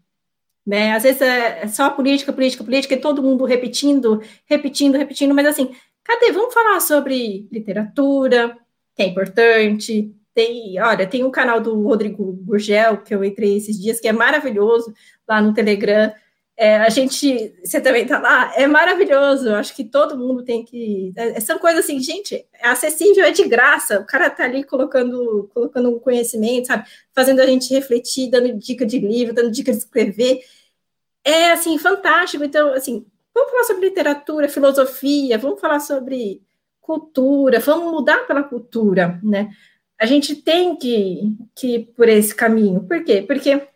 né? 0.66 0.93
Às 0.93 1.03
vezes 1.03 1.22
é, 1.22 1.62
é 1.64 1.68
só 1.68 1.89
política, 1.89 2.34
política, 2.34 2.64
política, 2.64 2.93
e 2.95 3.01
todo 3.01 3.24
mundo 3.24 3.45
repetindo, 3.45 4.22
repetindo, 4.45 4.97
repetindo, 4.97 5.34
mas 5.34 5.45
assim, 5.47 5.76
cadê? 6.03 6.32
Vamos 6.32 6.53
falar 6.53 6.80
sobre 6.80 7.47
literatura, 7.51 8.57
que 8.95 9.03
é 9.03 9.07
importante. 9.07 10.14
Tem, 10.34 10.80
olha, 10.80 11.07
tem 11.07 11.24
um 11.24 11.32
canal 11.32 11.59
do 11.59 11.82
Rodrigo 11.82 12.34
Gurgel, 12.43 12.97
que 12.97 13.14
eu 13.14 13.24
entrei 13.24 13.57
esses 13.57 13.80
dias, 13.80 13.99
que 13.99 14.07
é 14.07 14.14
maravilhoso, 14.14 14.93
lá 15.28 15.41
no 15.41 15.53
Telegram, 15.53 16.14
é, 16.62 16.78
a 16.78 16.89
gente, 16.89 17.55
você 17.64 17.82
também 17.82 18.05
tá 18.05 18.20
lá, 18.20 18.53
é 18.55 18.68
maravilhoso. 18.68 19.51
Acho 19.55 19.76
que 19.76 19.84
todo 19.84 20.16
mundo 20.16 20.43
tem 20.43 20.64
que. 20.64 21.12
É, 21.16 21.39
são 21.39 21.57
coisas 21.57 21.84
assim, 21.84 21.99
gente, 21.99 22.36
é 22.53 22.68
acessível, 22.68 23.26
é 23.26 23.32
de 23.32 23.47
graça. 23.47 23.99
O 23.99 24.05
cara 24.05 24.30
tá 24.30 24.43
ali 24.43 24.64
colocando, 24.64 25.49
colocando 25.55 25.89
um 25.89 25.97
conhecimento, 25.97 26.68
sabe? 26.68 26.88
Fazendo 27.16 27.39
a 27.39 27.47
gente 27.47 27.74
refletir, 27.74 28.30
dando 28.30 28.53
dica 28.59 28.86
de 28.86 28.99
livro, 28.99 29.34
dando 29.34 29.49
dica 29.49 29.72
de 29.72 29.80
escrever. 29.80 30.41
É 31.24 31.51
assim, 31.51 31.80
fantástico. 31.80 32.43
Então, 32.43 32.72
assim, 32.76 33.07
vamos 33.34 33.49
falar 33.51 33.64
sobre 33.64 33.89
literatura, 33.89 34.47
filosofia, 34.47 35.39
vamos 35.39 35.59
falar 35.59 35.80
sobre 35.80 36.43
cultura, 36.80 37.59
vamos 37.59 37.91
mudar 37.91 38.28
pela 38.28 38.43
cultura, 38.43 39.20
né? 39.24 39.49
A 39.99 40.05
gente 40.05 40.36
tem 40.36 40.76
que, 40.76 41.22
que 41.55 41.68
ir 41.78 41.86
por 41.95 42.07
esse 42.07 42.36
caminho. 42.36 42.82
Por 42.84 43.03
quê? 43.03 43.24
Porque 43.24 43.68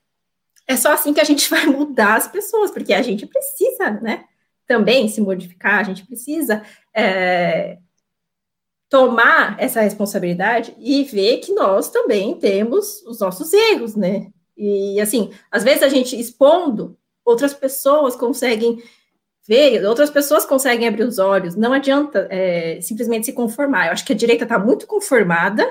é 0.68 0.76
só 0.76 0.94
assim 0.94 1.14
que 1.14 1.22
a 1.22 1.26
gente 1.26 1.50
vai 1.50 1.66
mudar 1.66 2.16
as 2.16 2.28
pessoas, 2.28 2.72
porque 2.72 2.94
a 2.94 3.02
gente 3.02 3.26
precisa, 3.26 3.92
né? 4.02 4.26
Também 4.68 5.08
se 5.08 5.22
modificar, 5.22 5.80
a 5.80 5.84
gente 5.84 6.06
precisa 6.06 6.64
é, 6.94 7.78
tomar 8.90 9.60
essa 9.60 9.82
responsabilidade 9.82 10.76
e 10.80 11.04
ver 11.04 11.38
que 11.38 11.54
nós 11.54 11.90
também 11.90 12.36
temos 12.40 13.04
os 13.04 13.20
nossos 13.20 13.54
erros, 13.54 13.96
né? 13.96 14.32
E 14.58 15.00
assim, 15.00 15.32
às 15.52 15.64
vezes 15.64 15.84
a 15.84 15.90
gente 15.90 16.20
expondo, 16.20 16.98
outras 17.24 17.54
pessoas 17.54 18.16
conseguem 18.16 18.82
ver, 19.48 19.86
outras 19.86 20.10
pessoas 20.10 20.46
conseguem 20.46 20.88
abrir 20.88 21.04
os 21.04 21.20
olhos. 21.20 21.56
Não 21.56 21.74
adianta 21.74 22.28
é, 22.32 22.80
simplesmente 22.82 23.28
se 23.28 23.34
conformar. 23.34 23.88
Eu 23.88 23.92
acho 23.92 24.06
que 24.06 24.14
a 24.14 24.16
direita 24.16 24.46
está 24.46 24.58
muito 24.58 24.88
conformada, 24.88 25.64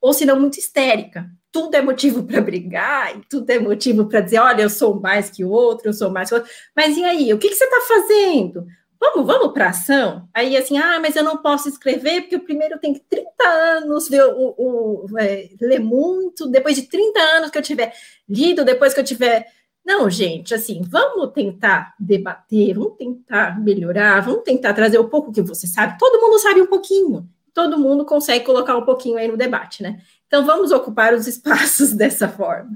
ou 0.00 0.12
se 0.12 0.26
não 0.26 0.38
muito 0.38 0.58
histérica 0.58 1.26
tudo 1.52 1.74
é 1.74 1.82
motivo 1.82 2.22
para 2.24 2.40
brigar, 2.40 3.16
e 3.16 3.20
tudo 3.28 3.48
é 3.50 3.58
motivo 3.58 4.06
para 4.06 4.20
dizer, 4.20 4.38
olha, 4.38 4.62
eu 4.62 4.70
sou 4.70 4.98
mais 4.98 5.28
que 5.28 5.44
o 5.44 5.50
outro, 5.50 5.90
eu 5.90 5.92
sou 5.92 6.10
mais 6.10 6.30
que 6.30 6.34
o 6.34 6.38
outro. 6.38 6.52
Mas 6.74 6.96
e 6.96 7.04
aí, 7.04 7.32
o 7.32 7.38
que, 7.38 7.50
que 7.50 7.54
você 7.54 7.64
está 7.64 7.80
fazendo? 7.82 8.66
Vamos, 8.98 9.26
vamos 9.26 9.52
para 9.52 9.68
ação? 9.68 10.28
Aí, 10.32 10.56
assim, 10.56 10.78
ah, 10.78 10.98
mas 11.00 11.16
eu 11.16 11.24
não 11.24 11.36
posso 11.36 11.68
escrever 11.68 12.22
porque 12.22 12.36
eu 12.36 12.40
primeiro 12.40 12.78
tenho 12.78 12.98
30 13.10 13.44
anos, 13.44 14.08
ver 14.08 14.22
o, 14.24 14.54
o 14.56 15.18
é, 15.18 15.48
ler 15.60 15.80
muito, 15.80 16.48
depois 16.48 16.76
de 16.76 16.82
30 16.82 17.20
anos 17.20 17.50
que 17.50 17.58
eu 17.58 17.62
tiver 17.62 17.92
lido, 18.28 18.64
depois 18.64 18.94
que 18.94 19.00
eu 19.00 19.04
tiver. 19.04 19.46
Não, 19.84 20.08
gente, 20.08 20.54
assim, 20.54 20.80
vamos 20.88 21.32
tentar 21.32 21.94
debater, 21.98 22.74
vamos 22.74 22.96
tentar 22.96 23.60
melhorar, 23.60 24.20
vamos 24.20 24.44
tentar 24.44 24.72
trazer 24.72 24.98
o 24.98 25.08
pouco 25.08 25.32
que 25.32 25.42
você 25.42 25.66
sabe. 25.66 25.98
Todo 25.98 26.20
mundo 26.20 26.38
sabe 26.38 26.62
um 26.62 26.66
pouquinho, 26.66 27.28
todo 27.52 27.78
mundo 27.78 28.04
consegue 28.04 28.44
colocar 28.44 28.76
um 28.76 28.84
pouquinho 28.84 29.18
aí 29.18 29.26
no 29.26 29.36
debate, 29.36 29.82
né? 29.82 30.00
Então, 30.32 30.46
vamos 30.46 30.72
ocupar 30.72 31.12
os 31.12 31.26
espaços 31.26 31.92
dessa 31.92 32.26
forma. 32.26 32.70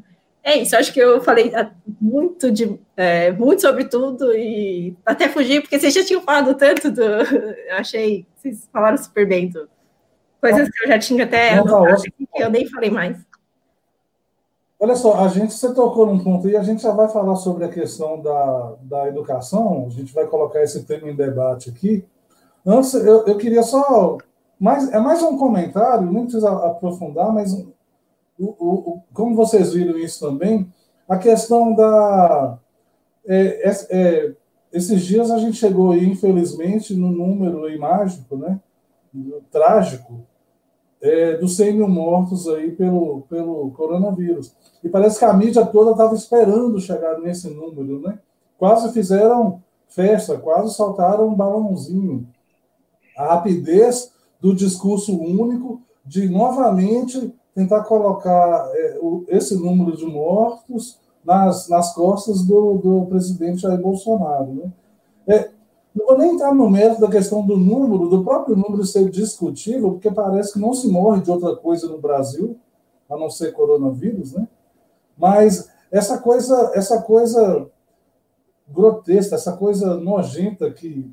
É 0.44 0.58
isso, 0.58 0.76
acho 0.76 0.92
que 0.92 1.00
eu 1.00 1.22
falei 1.22 1.50
ah, 1.54 1.70
muito, 1.98 2.52
de, 2.52 2.78
é, 2.94 3.32
muito 3.32 3.62
sobre 3.62 3.86
tudo 3.86 4.30
e 4.36 4.94
até 5.06 5.26
fugi, 5.26 5.62
porque 5.62 5.78
vocês 5.78 5.94
já 5.94 6.04
tinham 6.04 6.20
falado 6.20 6.54
tanto 6.54 6.90
do. 6.90 7.02
Eu 7.66 7.76
achei, 7.78 8.26
vocês 8.36 8.68
falaram 8.70 8.98
super 8.98 9.26
bem 9.26 9.48
do, 9.48 9.66
coisas 10.38 10.68
que 10.68 10.84
eu 10.84 10.88
já 10.88 10.98
tinha 10.98 11.24
até 11.24 11.54
anotado 11.54 12.02
que 12.02 12.42
eu 12.42 12.50
nem 12.50 12.68
falei 12.68 12.90
mais. 12.90 13.18
Olha 14.78 14.94
só, 14.94 15.24
a 15.24 15.28
gente, 15.28 15.54
você 15.54 15.72
tocou 15.74 16.06
num 16.06 16.22
ponto 16.22 16.48
e 16.48 16.56
a 16.56 16.62
gente 16.62 16.82
já 16.82 16.92
vai 16.92 17.08
falar 17.08 17.36
sobre 17.36 17.64
a 17.64 17.68
questão 17.68 18.20
da, 18.20 18.74
da 18.82 19.08
educação, 19.08 19.86
a 19.88 19.90
gente 19.90 20.12
vai 20.12 20.26
colocar 20.26 20.62
esse 20.62 20.84
tema 20.84 21.10
em 21.10 21.16
debate 21.16 21.70
aqui. 21.70 22.04
Antes, 22.64 22.92
eu, 22.94 23.24
eu 23.26 23.36
queria 23.36 23.62
só 23.62 24.18
mas 24.58 24.90
é 24.92 24.98
mais 24.98 25.22
um 25.22 25.36
comentário, 25.36 26.10
não 26.10 26.22
precisa 26.22 26.50
aprofundar, 26.50 27.32
mas 27.32 27.52
o, 27.52 27.74
o, 28.38 28.46
o, 28.58 29.02
como 29.12 29.34
vocês 29.34 29.72
viram 29.72 29.98
isso 29.98 30.20
também, 30.20 30.72
a 31.08 31.16
questão 31.16 31.74
da. 31.74 32.58
É, 33.26 33.70
é, 33.90 34.32
esses 34.72 35.02
dias 35.02 35.30
a 35.30 35.38
gente 35.38 35.56
chegou 35.56 35.92
aí, 35.92 36.06
infelizmente, 36.06 36.94
no 36.94 37.10
número 37.10 37.64
aí 37.64 37.78
mágico, 37.78 38.36
né? 38.36 38.60
Trágico, 39.50 40.20
é, 41.00 41.36
dos 41.36 41.56
100 41.56 41.74
mil 41.74 41.88
mortos 41.88 42.48
aí 42.48 42.72
pelo, 42.72 43.22
pelo 43.22 43.70
coronavírus. 43.70 44.54
E 44.82 44.88
parece 44.88 45.18
que 45.18 45.24
a 45.24 45.32
mídia 45.32 45.64
toda 45.64 45.92
estava 45.92 46.14
esperando 46.14 46.80
chegar 46.80 47.18
nesse 47.20 47.48
número, 47.48 48.00
né? 48.00 48.18
Quase 48.58 48.92
fizeram 48.92 49.62
festa, 49.88 50.36
quase 50.36 50.74
saltaram 50.74 51.28
um 51.28 51.34
balãozinho. 51.34 52.26
A 53.16 53.34
rapidez 53.34 54.12
do 54.40 54.54
discurso 54.54 55.16
único, 55.16 55.80
de 56.04 56.28
novamente 56.28 57.32
tentar 57.54 57.84
colocar 57.84 58.70
é, 58.74 58.98
o, 59.00 59.24
esse 59.28 59.56
número 59.56 59.96
de 59.96 60.04
mortos 60.06 60.98
nas, 61.24 61.68
nas 61.68 61.94
costas 61.94 62.44
do, 62.44 62.74
do 62.74 63.06
presidente 63.06 63.62
Jair 63.62 63.80
Bolsonaro. 63.80 64.52
Né? 64.54 64.72
É, 65.26 65.50
não 65.94 66.06
vou 66.06 66.18
nem 66.18 66.34
entrar 66.34 66.54
no 66.54 66.70
mérito 66.70 67.00
da 67.00 67.08
questão 67.08 67.44
do 67.44 67.56
número, 67.56 68.08
do 68.08 68.22
próprio 68.22 68.54
número 68.54 68.84
ser 68.84 69.08
discutível, 69.08 69.92
porque 69.92 70.10
parece 70.10 70.52
que 70.52 70.58
não 70.58 70.74
se 70.74 70.86
morre 70.88 71.22
de 71.22 71.30
outra 71.30 71.56
coisa 71.56 71.88
no 71.88 71.98
Brasil, 71.98 72.56
a 73.08 73.16
não 73.16 73.30
ser 73.30 73.52
coronavírus, 73.52 74.34
né? 74.34 74.46
Mas 75.16 75.70
essa 75.90 76.18
coisa, 76.18 76.72
essa 76.74 77.00
coisa 77.00 77.66
grotesca, 78.68 79.36
essa 79.36 79.56
coisa 79.56 79.96
nojenta 79.96 80.70
que 80.70 81.10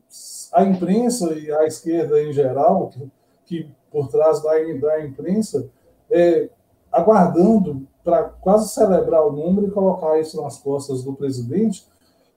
a 0.53 0.63
imprensa 0.63 1.33
e 1.33 1.51
a 1.51 1.65
esquerda 1.65 2.21
em 2.21 2.31
geral, 2.31 2.89
que, 2.89 3.11
que 3.45 3.67
por 3.91 4.07
trás 4.07 4.41
da, 4.41 4.51
da 4.51 5.05
imprensa, 5.05 5.69
é, 6.09 6.49
aguardando 6.91 7.87
para 8.03 8.23
quase 8.23 8.69
celebrar 8.69 9.25
o 9.25 9.31
número 9.31 9.67
e 9.67 9.71
colocar 9.71 10.19
isso 10.19 10.41
nas 10.41 10.57
costas 10.59 11.03
do 11.03 11.13
presidente. 11.13 11.87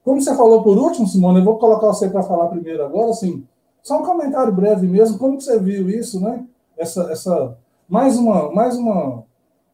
Como 0.03 0.21
você 0.21 0.35
falou 0.35 0.63
por 0.63 0.77
último, 0.77 1.07
Simone, 1.07 1.39
eu 1.39 1.45
vou 1.45 1.57
colocar 1.57 1.87
você 1.87 2.09
para 2.09 2.23
falar 2.23 2.47
primeiro 2.47 2.83
agora, 2.83 3.09
assim, 3.09 3.45
só 3.83 3.99
um 3.99 4.05
comentário 4.05 4.53
breve 4.53 4.87
mesmo, 4.87 5.17
como 5.17 5.39
você 5.39 5.59
viu 5.59 5.89
isso, 5.89 6.19
né? 6.19 6.45
Essa, 6.77 7.11
essa 7.11 7.57
mais 7.87 8.17
uma, 8.17 8.51
mais 8.51 8.77
uma 8.77 9.23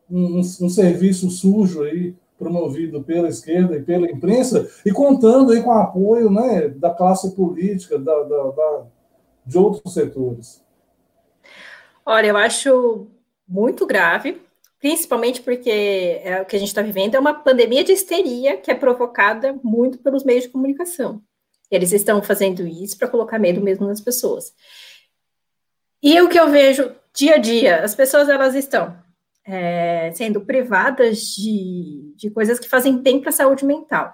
um, 0.10 0.40
um 0.40 0.70
serviço 0.70 1.30
sujo 1.30 1.84
aí 1.84 2.16
promovido 2.38 3.04
pela 3.04 3.30
esquerda 3.30 3.76
e 3.76 3.84
pela 3.84 4.10
imprensa, 4.10 4.70
e 4.86 4.92
contando 4.92 5.52
aí 5.52 5.62
com 5.62 5.70
o 5.70 5.74
apoio 5.74 6.30
né, 6.30 6.68
da 6.68 6.90
classe 6.90 7.36
política, 7.36 7.98
da, 7.98 8.24
da, 8.24 8.44
da, 8.52 8.86
de 9.46 9.58
outros 9.58 9.94
setores. 9.94 10.64
Olha, 12.06 12.28
eu 12.28 12.38
acho 12.38 13.08
muito 13.48 13.86
grave, 13.86 14.42
principalmente 14.80 15.42
porque 15.42 16.22
é, 16.24 16.42
o 16.42 16.46
que 16.46 16.56
a 16.56 16.60
gente 16.60 16.70
está 16.70 16.82
vivendo 16.82 17.16
é 17.16 17.20
uma 17.20 17.34
pandemia 17.34 17.84
de 17.84 17.94
histeria 17.94 18.58
que 18.58 18.72
é 18.72 18.76
provocada 18.76 19.58
muito 19.64 20.00
pelos 20.00 20.24
meios 20.24 20.44
de 20.44 20.50
comunicação. 20.50 21.22
Eles 21.72 21.94
estão 21.94 22.22
fazendo 22.22 22.68
isso 22.68 22.98
para 22.98 23.08
colocar 23.08 23.40
medo 23.40 23.62
mesmo 23.62 23.88
nas 23.88 24.02
pessoas. 24.02 24.54
E 26.02 26.20
o 26.22 26.28
que 26.28 26.40
eu 26.40 26.50
vejo 26.50 26.92
dia 27.14 27.36
a 27.36 27.38
dia, 27.38 27.84
as 27.84 27.96
pessoas 27.96 28.28
elas 28.28 28.54
estão 28.56 29.03
é, 29.46 30.12
sendo 30.14 30.42
privadas 30.42 31.36
de, 31.36 32.14
de 32.16 32.30
coisas 32.30 32.60
que 32.60 32.70
fazem 32.70 32.98
bem 32.98 33.20
para 33.20 33.30
a 33.30 33.34
saúde 33.34 33.66
mental 33.66 34.14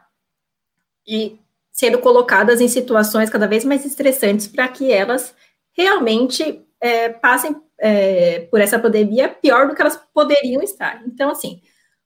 e 1.08 1.40
sendo 1.72 2.00
colocadas 2.00 2.60
em 2.62 2.68
situações 2.68 3.30
cada 3.30 3.48
vez 3.48 3.64
mais 3.64 3.86
estressantes 3.86 4.48
para 4.48 4.68
que 4.68 4.92
elas 4.92 5.34
realmente 5.72 6.66
é, 6.82 7.10
passem 7.10 7.56
é, 7.78 8.42
por 8.52 8.60
essa 8.60 8.78
pandemia 8.78 9.30
pior 9.30 9.68
do 9.68 9.76
que 9.76 9.82
elas 9.82 10.00
poderiam 10.14 10.62
estar. 10.62 11.02
Então, 11.08 11.30
assim, 11.32 11.62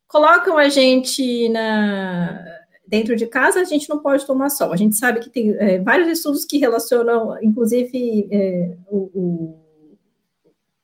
colocam 0.08 0.58
a 0.58 0.70
gente 0.70 1.50
na, 1.50 2.40
dentro 2.86 3.16
de 3.16 3.26
casa, 3.26 3.62
a 3.62 3.64
gente 3.64 3.90
não 3.90 4.00
pode 4.00 4.26
tomar 4.26 4.50
sol. 4.50 4.72
A 4.72 4.78
gente 4.78 4.96
sabe 4.96 5.20
que 5.20 5.30
tem 5.30 5.56
é, 5.58 5.80
vários 5.80 6.08
estudos 6.08 6.46
que 6.46 6.60
relacionam, 6.60 7.36
inclusive, 7.42 8.30
é, 8.32 8.78
o, 8.88 8.98
o, 9.14 9.60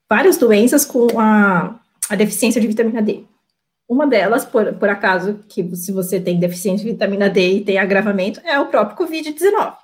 várias 0.10 0.38
doenças 0.38 0.86
com 0.86 1.20
a, 1.20 1.79
a 2.10 2.16
deficiência 2.16 2.62
de 2.62 2.68
vitamina 2.68 3.02
D. 3.02 3.24
Uma 3.88 4.06
delas, 4.06 4.45
por, 4.45 4.74
por 4.74 4.88
acaso, 4.88 5.43
que 5.50 5.76
se 5.76 5.91
você 5.91 6.20
tem 6.20 6.39
deficiência 6.39 6.86
de 6.86 6.91
vitamina 6.91 7.28
D 7.30 7.54
e 7.54 7.66
tem 7.66 7.80
agravamento, 7.80 8.39
é 8.43 8.60
o 8.60 8.68
próprio 8.68 8.95
Covid-19. 8.97 9.76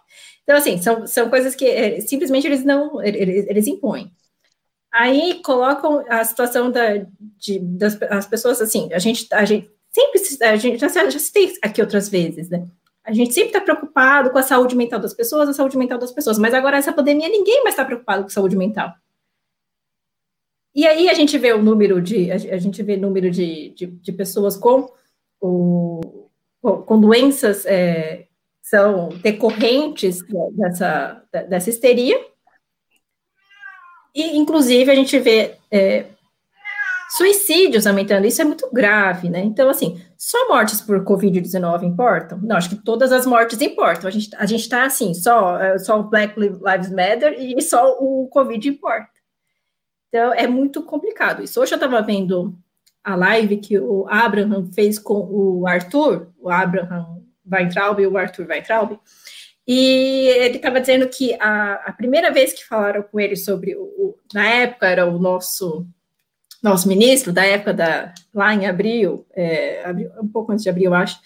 Então, 0.44 0.56
assim, 0.56 0.78
são, 0.80 1.08
são 1.08 1.30
coisas 1.30 1.56
que 1.56 1.66
é, 1.66 2.00
simplesmente 2.02 2.46
eles 2.46 2.64
não, 2.64 3.02
eles, 3.02 3.48
eles 3.48 3.68
impõem. 3.68 4.12
Aí 4.94 5.42
colocam 5.44 6.06
a 6.08 6.24
situação 6.24 6.72
da, 6.72 7.06
de, 7.38 7.60
das 7.60 8.00
as 8.04 8.28
pessoas, 8.28 8.62
assim, 8.62 8.94
a 8.94 9.00
gente, 9.00 9.28
a 9.34 9.44
gente 9.44 9.70
sempre, 9.92 10.22
a 10.42 10.56
gente 10.56 10.78
já, 10.78 10.88
já 10.88 11.20
citei 11.20 11.54
aqui 11.62 11.82
outras 11.82 12.08
vezes, 12.08 12.50
né? 12.50 12.68
A 13.04 13.12
gente 13.12 13.34
sempre 13.34 13.50
está 13.50 13.62
preocupado 13.62 14.30
com 14.30 14.38
a 14.38 14.44
saúde 14.44 14.76
mental 14.76 15.00
das 15.00 15.14
pessoas, 15.14 15.50
a 15.50 15.54
saúde 15.54 15.78
mental 15.78 15.98
das 15.98 16.12
pessoas, 16.12 16.38
mas 16.38 16.54
agora 16.54 16.78
essa 16.78 16.94
pandemia 16.94 17.28
ninguém 17.28 17.64
mais 17.64 17.74
está 17.74 17.84
preocupado 17.86 18.24
com 18.24 18.30
saúde 18.30 18.56
mental. 18.56 18.94
E 20.76 20.86
aí 20.86 21.10
a 21.10 21.14
gente 21.14 21.38
vê 21.38 21.54
o 21.54 21.64
número 21.64 22.02
de, 22.02 22.32
a 22.32 22.58
gente 22.58 22.84
vê 22.84 22.98
número 22.98 23.32
de, 23.32 23.70
de, 23.70 23.86
de 23.88 24.12
pessoas 24.12 24.58
com, 24.58 24.92
o, 25.40 26.02
com 26.62 27.00
doenças 27.00 27.66
é, 27.66 28.28
são 28.62 29.10
decorrentes 29.24 30.22
dessa, 30.58 31.24
dessa 31.48 31.70
histeria, 31.70 32.20
e, 34.16 34.38
inclusive, 34.38 34.90
a 34.90 34.96
gente 34.96 35.20
vê 35.20 35.58
é, 35.70 36.06
suicídios 37.18 37.86
aumentando, 37.86 38.26
isso 38.26 38.42
é 38.42 38.46
muito 38.46 38.70
grave, 38.72 39.30
né? 39.30 39.42
Então, 39.42 39.70
assim, 39.70 40.02
só 40.18 40.48
mortes 40.48 40.80
por 40.80 41.04
Covid-19 41.04 41.84
importam? 41.84 42.40
Não, 42.42 42.56
acho 42.56 42.70
que 42.70 42.78
todas 42.78 43.12
as 43.12 43.26
mortes 43.26 43.60
importam. 43.60 44.08
A 44.08 44.12
gente, 44.12 44.30
a 44.38 44.46
gente 44.46 44.70
tá 44.70 44.86
assim, 44.86 45.14
só, 45.14 45.60
é, 45.60 45.78
só 45.78 46.00
o 46.00 46.10
Black 46.10 46.40
Lives 46.40 46.90
Matter 46.90 47.36
e 47.38 47.62
só 47.62 47.98
o 48.00 48.30
Covid 48.30 48.70
importa. 48.70 49.15
Então, 50.16 50.34
é 50.34 50.48
muito 50.48 50.82
complicado 50.82 51.44
isso. 51.44 51.60
Hoje 51.60 51.74
eu 51.74 51.76
estava 51.76 52.02
vendo 52.02 52.58
a 53.04 53.16
live 53.18 53.58
que 53.58 53.78
o 53.78 54.08
Abraham 54.08 54.72
fez 54.72 54.98
com 54.98 55.28
o 55.30 55.68
Arthur, 55.68 56.30
o 56.40 56.50
Abraham 56.50 57.22
Weintraub 57.46 58.00
e 58.00 58.08
o 58.08 58.18
Arthur 58.18 58.48
Weintraub, 58.48 58.98
e 59.68 60.28
ele 60.38 60.56
estava 60.56 60.80
dizendo 60.80 61.10
que 61.10 61.34
a, 61.34 61.74
a, 61.88 61.92
primeira 61.92 62.32
vez 62.32 62.54
que 62.54 62.64
falaram 62.66 63.04
com 63.04 63.20
ele 63.20 63.36
sobre 63.36 63.76
o, 63.76 63.82
o, 63.82 64.18
na 64.34 64.48
época 64.48 64.88
era 64.88 65.06
o 65.06 65.20
nosso 65.20 65.86
nosso 66.64 66.88
ministro 66.88 67.34
da 67.34 67.46
época 67.46 67.74
da 67.74 68.14
lá 68.34 68.54
em 68.54 68.68
abril, 68.68 69.28
é, 69.34 69.84
abril, 69.84 70.12
um 70.22 70.30
pouco 70.30 70.54
antes 70.54 70.64
de 70.64 70.70
abril, 70.70 70.94
acho, 70.94 71.20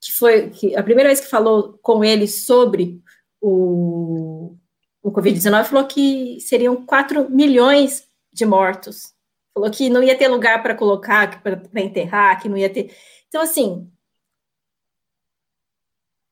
que 0.00 0.10
foi 0.10 0.50
que 0.50 0.74
a 0.74 0.82
primeira 0.82 1.08
vez 1.08 1.20
que 1.20 1.30
falou 1.30 1.78
com 1.80 2.04
ele 2.04 2.26
sobre 2.26 3.00
o, 3.40 4.56
o 5.00 5.12
Covid-19 5.12 5.64
falou 5.66 5.86
que 5.86 6.40
seriam 6.40 6.84
4 6.84 7.30
milhões 7.30 8.12
de 8.34 8.44
mortos. 8.44 9.14
Falou 9.54 9.70
que 9.70 9.88
não 9.88 10.02
ia 10.02 10.18
ter 10.18 10.28
lugar 10.28 10.62
para 10.62 10.74
colocar, 10.74 11.40
para 11.42 11.80
enterrar, 11.80 12.42
que 12.42 12.48
não 12.48 12.56
ia 12.56 12.68
ter. 12.68 12.94
Então, 13.28 13.40
assim, 13.40 13.88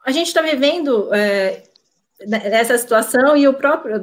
a 0.04 0.10
gente 0.10 0.26
está 0.26 0.42
vivendo 0.42 1.14
é, 1.14 1.62
essa 2.30 2.76
situação 2.78 3.36
e 3.36 3.46
o 3.48 3.54
próprio 3.54 3.94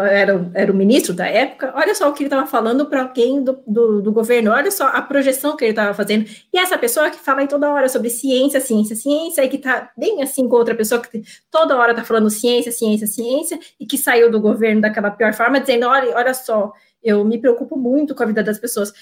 era, 0.00 0.50
era 0.54 0.72
o 0.72 0.74
ministro 0.74 1.14
da 1.14 1.26
época. 1.26 1.72
Olha 1.76 1.94
só 1.94 2.08
o 2.08 2.12
que 2.12 2.22
ele 2.22 2.28
estava 2.28 2.46
falando 2.46 2.86
para 2.86 3.02
alguém 3.02 3.42
do, 3.42 3.58
do, 3.66 4.02
do, 4.02 4.12
governo, 4.12 4.52
olha 4.52 4.70
só 4.70 4.88
a 4.88 5.02
projeção 5.02 5.56
que 5.56 5.64
ele 5.64 5.72
estava 5.72 5.94
fazendo. 5.94 6.28
E 6.52 6.58
essa 6.58 6.76
pessoa 6.78 7.10
que 7.10 7.18
fala 7.18 7.40
aí 7.40 7.48
toda 7.48 7.72
hora 7.72 7.88
sobre 7.88 8.10
ciência, 8.10 8.60
ciência, 8.60 8.96
ciência, 8.96 9.44
e 9.44 9.48
que 9.48 9.56
está 9.56 9.90
bem 9.96 10.22
assim 10.22 10.48
com 10.48 10.56
outra 10.56 10.74
pessoa 10.74 11.00
que 11.00 11.22
toda 11.50 11.76
hora 11.76 11.92
está 11.92 12.04
falando 12.04 12.30
ciência, 12.30 12.72
ciência, 12.72 13.06
ciência, 13.06 13.58
e 13.78 13.86
que 13.86 13.98
saiu 13.98 14.30
do 14.30 14.40
governo 14.40 14.80
daquela 14.80 15.10
pior 15.10 15.32
forma, 15.32 15.60
dizendo: 15.60 15.86
olha, 15.86 16.16
olha 16.16 16.34
só, 16.34 16.72
eu 17.06 17.24
me 17.24 17.38
preocupo 17.38 17.76
muito 17.76 18.14
com 18.14 18.22
a 18.22 18.26
vida 18.26 18.42
das 18.42 18.58
pessoas. 18.58 18.92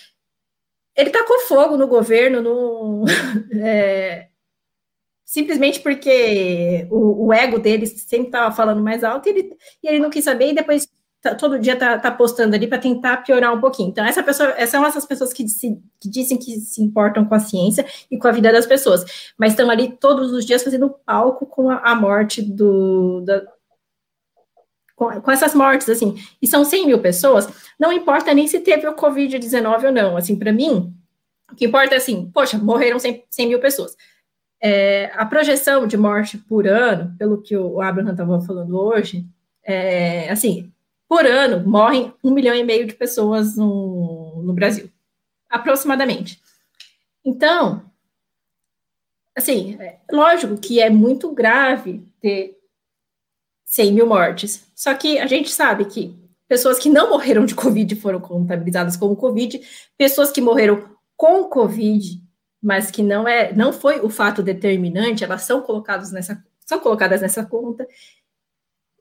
Ele 0.94 1.10
com 1.10 1.40
fogo 1.40 1.76
no 1.76 1.88
governo, 1.88 2.40
no. 2.40 3.04
é, 3.60 4.28
simplesmente 5.24 5.80
porque 5.80 6.86
o, 6.90 7.26
o 7.26 7.32
ego 7.32 7.58
dele 7.58 7.86
sempre 7.86 8.28
estava 8.28 8.54
falando 8.54 8.82
mais 8.82 9.02
alto 9.02 9.28
e 9.28 9.30
ele, 9.30 9.56
e 9.82 9.88
ele 9.88 9.98
não 9.98 10.10
quis 10.10 10.24
saber, 10.24 10.50
e 10.50 10.54
depois 10.54 10.86
tá, 11.20 11.34
todo 11.34 11.58
dia 11.58 11.74
tá, 11.74 11.98
tá 11.98 12.10
postando 12.10 12.54
ali 12.54 12.66
para 12.68 12.78
tentar 12.78 13.16
piorar 13.18 13.52
um 13.52 13.60
pouquinho. 13.60 13.88
Então, 13.88 14.04
essa 14.04 14.22
pessoa, 14.22 14.54
são 14.66 14.84
essas 14.86 15.06
pessoas 15.06 15.32
que, 15.32 15.44
que 15.98 16.08
dizem 16.08 16.38
que 16.38 16.60
se 16.60 16.82
importam 16.82 17.24
com 17.24 17.34
a 17.34 17.40
ciência 17.40 17.84
e 18.10 18.18
com 18.18 18.28
a 18.28 18.32
vida 18.32 18.52
das 18.52 18.66
pessoas, 18.66 19.32
mas 19.36 19.52
estão 19.52 19.70
ali 19.70 19.96
todos 19.96 20.32
os 20.32 20.44
dias 20.44 20.62
fazendo 20.62 20.94
palco 21.04 21.46
com 21.46 21.70
a, 21.70 21.78
a 21.78 21.94
morte 21.94 22.42
do. 22.42 23.22
Da, 23.22 23.42
com, 24.94 25.20
com, 25.20 25.30
essas 25.30 25.54
mortes, 25.54 25.88
assim, 25.88 26.16
e 26.40 26.46
são 26.46 26.64
100 26.64 26.86
mil 26.86 26.98
pessoas, 27.00 27.48
não 27.78 27.92
importa 27.92 28.32
nem 28.32 28.46
se 28.46 28.60
teve 28.60 28.86
o 28.86 28.94
Covid-19 28.94 29.84
ou 29.84 29.92
não, 29.92 30.16
assim, 30.16 30.36
para 30.36 30.52
mim, 30.52 30.94
o 31.50 31.54
que 31.54 31.66
importa 31.66 31.94
é 31.94 31.98
assim, 31.98 32.30
poxa, 32.32 32.58
morreram 32.58 32.98
100, 32.98 33.24
100 33.28 33.48
mil 33.48 33.60
pessoas. 33.60 33.96
É, 34.60 35.10
a 35.14 35.26
projeção 35.26 35.86
de 35.86 35.96
morte 35.96 36.38
por 36.38 36.66
ano, 36.66 37.14
pelo 37.18 37.42
que 37.42 37.56
o 37.56 37.80
Abraham 37.80 38.12
estava 38.12 38.40
falando 38.40 38.78
hoje, 38.78 39.26
é, 39.62 40.30
assim, 40.30 40.72
por 41.08 41.26
ano 41.26 41.68
morrem 41.68 42.12
um 42.22 42.30
milhão 42.30 42.54
e 42.54 42.64
meio 42.64 42.86
de 42.86 42.94
pessoas 42.94 43.56
no, 43.56 44.42
no 44.42 44.52
Brasil, 44.54 44.90
aproximadamente. 45.50 46.40
Então, 47.24 47.84
assim, 49.36 49.76
é, 49.80 49.98
lógico 50.10 50.56
que 50.56 50.80
é 50.80 50.88
muito 50.88 51.32
grave 51.32 52.06
ter 52.20 52.53
100 53.74 53.92
mil 53.92 54.06
mortes, 54.06 54.66
só 54.74 54.94
que 54.94 55.18
a 55.18 55.26
gente 55.26 55.50
sabe 55.50 55.84
que 55.86 56.16
pessoas 56.48 56.78
que 56.78 56.88
não 56.88 57.10
morreram 57.10 57.44
de 57.44 57.54
Covid 57.54 57.94
foram 57.96 58.20
contabilizadas 58.20 58.96
como 58.96 59.16
Covid, 59.16 59.60
pessoas 59.96 60.30
que 60.30 60.40
morreram 60.40 60.84
com 61.16 61.44
Covid 61.44 62.24
mas 62.64 62.90
que 62.90 63.02
não 63.02 63.28
é, 63.28 63.52
não 63.52 63.74
foi 63.74 64.00
o 64.00 64.08
fato 64.08 64.42
determinante, 64.42 65.22
elas 65.22 65.42
são 65.42 65.60
colocadas 65.60 66.10
nessa, 66.10 66.42
são 66.64 66.80
colocadas 66.80 67.20
nessa 67.20 67.44
conta. 67.44 67.86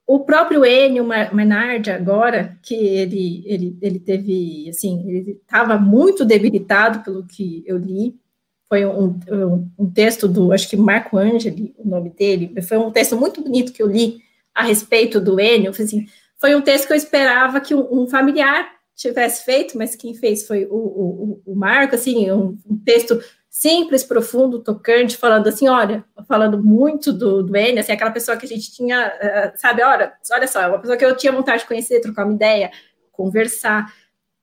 O 0.06 0.20
próprio 0.20 0.66
Enio 0.66 1.06
Menard 1.06 1.90
agora, 1.90 2.60
que 2.62 2.76
ele, 2.76 3.42
ele, 3.46 3.78
ele 3.82 4.00
teve, 4.00 4.68
assim, 4.68 5.10
ele 5.10 5.40
estava 5.42 5.78
muito 5.78 6.26
debilitado 6.26 7.00
pelo 7.06 7.26
que 7.26 7.64
eu 7.66 7.78
li, 7.78 8.20
foi 8.68 8.86
um, 8.86 9.18
um, 9.32 9.70
um, 9.80 9.90
texto 9.90 10.28
do, 10.28 10.52
acho 10.52 10.70
que 10.70 10.76
Marco 10.76 11.18
Angeli, 11.18 11.74
o 11.78 11.88
nome 11.88 12.10
dele, 12.10 12.62
foi 12.64 12.78
um 12.78 12.92
texto 12.92 13.16
muito 13.16 13.42
bonito 13.42 13.72
que 13.72 13.82
eu 13.82 13.88
li 13.88 14.22
a 14.54 14.64
respeito 14.64 15.20
do 15.20 15.40
Enio, 15.40 15.72
assim, 15.72 16.06
foi 16.40 16.56
um 16.56 16.62
texto 16.62 16.88
que 16.88 16.94
eu 16.94 16.98
esperava 16.98 17.62
que 17.62 17.74
um, 17.74 18.04
um 18.04 18.08
familiar 18.08 18.70
tivesse 18.96 19.44
feito, 19.44 19.78
mas 19.78 19.96
quem 19.96 20.14
fez 20.14 20.46
foi 20.46 20.66
o, 20.66 20.76
o, 20.76 21.42
o 21.46 21.56
Marco, 21.56 21.96
assim, 21.96 22.32
um, 22.32 22.58
um 22.70 22.78
texto 22.78 23.20
simples, 23.50 24.04
profundo, 24.04 24.64
tocante, 24.64 25.16
falando 25.16 25.48
assim, 25.48 25.68
olha, 25.68 26.04
falando 26.28 26.62
muito 26.62 27.14
do, 27.14 27.44
do 27.44 27.56
N, 27.56 27.80
assim, 27.80 27.92
aquela 27.92 28.12
pessoa 28.12 28.36
que 28.36 28.46
a 28.46 28.50
gente 28.50 28.72
tinha, 28.74 29.08
uh, 29.08 29.60
sabe, 29.60 29.84
olha, 29.84 30.12
olha 30.32 30.48
só, 30.48 30.62
é 30.62 30.68
uma 30.68 30.80
pessoa 30.80 30.98
que 30.98 31.06
eu 31.06 31.16
tinha 31.16 31.32
vontade 31.32 31.62
de 31.62 31.68
conhecer, 31.68 32.02
trocar 32.02 32.26
uma 32.26 32.34
ideia, 32.34 32.72
conversar. 33.12 33.94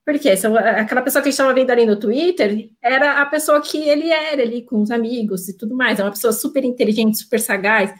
Porque 0.04 0.36
são, 0.36 0.56
aquela 0.56 1.02
pessoa 1.02 1.22
que 1.22 1.28
a 1.28 1.30
gente 1.30 1.38
estava 1.38 1.52
vendo 1.52 1.70
ali 1.70 1.84
no 1.84 1.98
Twitter 1.98 2.70
era 2.80 3.20
a 3.20 3.26
pessoa 3.26 3.60
que 3.60 3.76
ele 3.78 4.10
era 4.10 4.42
ali 4.42 4.62
com 4.62 4.80
os 4.80 4.90
amigos 4.90 5.48
e 5.48 5.56
tudo 5.56 5.76
mais, 5.76 5.98
é 5.98 6.04
uma 6.04 6.10
pessoa 6.10 6.32
super 6.32 6.64
inteligente, 6.64 7.18
super 7.18 7.40
sagaz, 7.40 7.92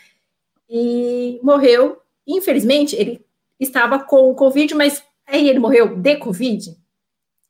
e 0.71 1.41
morreu, 1.43 2.01
infelizmente, 2.25 2.95
ele 2.95 3.27
estava 3.59 3.99
com 3.99 4.31
o 4.31 4.35
Covid, 4.35 4.73
mas 4.77 5.03
aí 5.27 5.49
ele 5.49 5.59
morreu 5.59 5.97
de 5.97 6.17
Covid, 6.17 6.79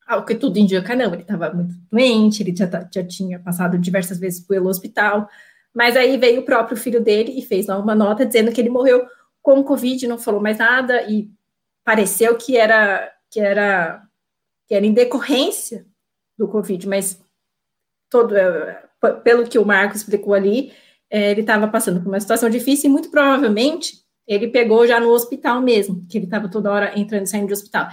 ao 0.06 0.24
que 0.24 0.34
tudo 0.34 0.58
indica, 0.58 0.96
não, 0.96 1.12
ele 1.12 1.22
estava 1.22 1.52
muito 1.52 1.74
doente, 1.90 2.42
ele 2.42 2.56
já, 2.56 2.66
tá, 2.66 2.88
já 2.92 3.04
tinha 3.04 3.38
passado 3.38 3.78
diversas 3.78 4.18
vezes 4.18 4.40
pelo 4.40 4.70
hospital, 4.70 5.28
mas 5.72 5.96
aí 5.96 6.16
veio 6.16 6.40
o 6.40 6.44
próprio 6.44 6.76
filho 6.76 7.00
dele 7.00 7.38
e 7.38 7.42
fez 7.42 7.68
uma 7.68 7.94
nota 7.94 8.24
dizendo 8.24 8.50
que 8.50 8.60
ele 8.60 8.70
morreu 8.70 9.06
com 9.42 9.62
Covid, 9.62 10.08
não 10.08 10.18
falou 10.18 10.40
mais 10.40 10.58
nada, 10.58 11.02
e 11.02 11.30
pareceu 11.84 12.36
que 12.36 12.56
era, 12.56 13.12
que 13.30 13.38
era, 13.38 14.02
que 14.66 14.74
era 14.74 14.84
em 14.84 14.92
decorrência 14.92 15.86
do 16.36 16.48
Covid, 16.48 16.88
mas 16.88 17.22
todo, 18.08 18.36
é, 18.36 18.82
pelo 19.22 19.46
que 19.46 19.58
o 19.58 19.64
Marcos 19.64 20.00
explicou 20.00 20.34
ali, 20.34 20.72
é, 21.10 21.32
ele 21.32 21.40
estava 21.40 21.66
passando 21.66 22.00
por 22.00 22.08
uma 22.08 22.20
situação 22.20 22.48
difícil 22.48 22.88
e 22.88 22.92
muito 22.92 23.10
provavelmente 23.10 24.00
ele 24.26 24.46
pegou 24.48 24.86
já 24.86 25.00
no 25.00 25.10
hospital 25.10 25.60
mesmo, 25.60 26.06
que 26.08 26.16
ele 26.16 26.26
estava 26.26 26.48
toda 26.48 26.70
hora 26.70 26.98
entrando 26.98 27.24
e 27.24 27.26
saindo 27.26 27.48
do 27.48 27.52
hospital. 27.52 27.88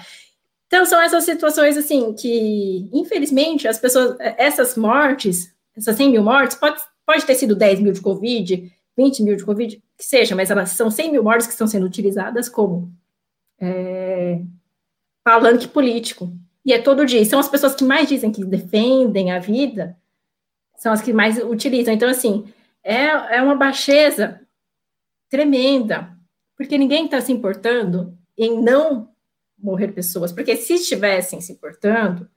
Então, 0.68 0.86
são 0.86 1.02
essas 1.02 1.24
situações, 1.24 1.78
assim, 1.78 2.14
que, 2.14 2.90
infelizmente, 2.94 3.68
as 3.68 3.80
pessoas, 3.80 4.18
essas 4.20 4.76
mortes, 4.76 5.52
essas 5.76 5.96
100 5.96 6.12
mil 6.12 6.24
mortes, 6.24 6.56
pode, 6.56 6.80
pode 7.06 7.26
ter 7.26 7.36
sido 7.36 7.56
10 7.56 7.80
mil 7.80 7.94
de 7.94 8.02
Covid, 8.02 8.72
20 8.96 9.24
mil 9.24 9.36
de 9.36 9.46
Covid, 9.46 9.82
que 9.98 10.06
seja, 10.06 10.36
mas 10.36 10.52
elas 10.52 10.70
são 10.72 10.92
100 10.92 11.12
mil 11.12 11.24
mortes 11.24 11.48
que 11.48 11.54
estão 11.54 11.68
sendo 11.68 11.86
utilizadas 11.86 12.48
como 12.48 12.92
é, 13.60 14.42
palanque 15.24 15.68
político. 15.68 16.32
E 16.66 16.74
é 16.74 16.80
todo 16.80 17.06
dia. 17.06 17.24
São 17.26 17.40
as 17.40 17.48
pessoas 17.48 17.74
que 17.74 17.84
mais 17.84 18.10
dizem 18.10 18.32
que 18.32 18.44
defendem 18.44 19.32
a 19.32 19.40
vida, 19.40 19.98
são 20.76 20.92
as 20.92 21.02
que 21.02 21.14
mais 21.14 21.42
utilizam. 21.42 21.94
Então, 21.94 22.10
assim, 22.10 22.46
é, 22.88 23.36
é 23.36 23.42
uma 23.42 23.56
baixeza 23.56 24.40
tremenda, 25.30 26.16
porque 26.56 26.78
ninguém 26.78 27.04
está 27.04 27.20
se 27.20 27.34
importando 27.34 28.18
em 28.38 28.62
não 28.62 29.10
morrer 29.60 29.90
pessoas, 29.90 30.32
porque 30.32 30.56
se 30.56 30.76
estivessem 30.76 31.42
se 31.42 31.52
importando, 31.52 32.30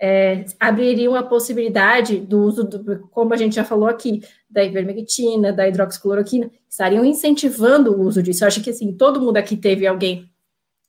é, 0.00 0.44
abririam 0.58 1.14
a 1.14 1.22
possibilidade 1.22 2.18
do 2.18 2.40
uso, 2.40 2.64
do, 2.64 3.06
como 3.10 3.32
a 3.32 3.36
gente 3.36 3.54
já 3.54 3.64
falou 3.64 3.88
aqui, 3.88 4.20
da 4.50 4.64
ivermectina, 4.64 5.52
da 5.52 5.68
hidroxicloroquina, 5.68 6.50
estariam 6.68 7.04
incentivando 7.04 7.92
o 7.92 8.00
uso 8.02 8.20
disso. 8.20 8.42
Eu 8.42 8.48
acho 8.48 8.62
que, 8.64 8.70
assim, 8.70 8.92
todo 8.96 9.20
mundo 9.20 9.36
aqui 9.36 9.56
teve 9.56 9.86
alguém 9.86 10.28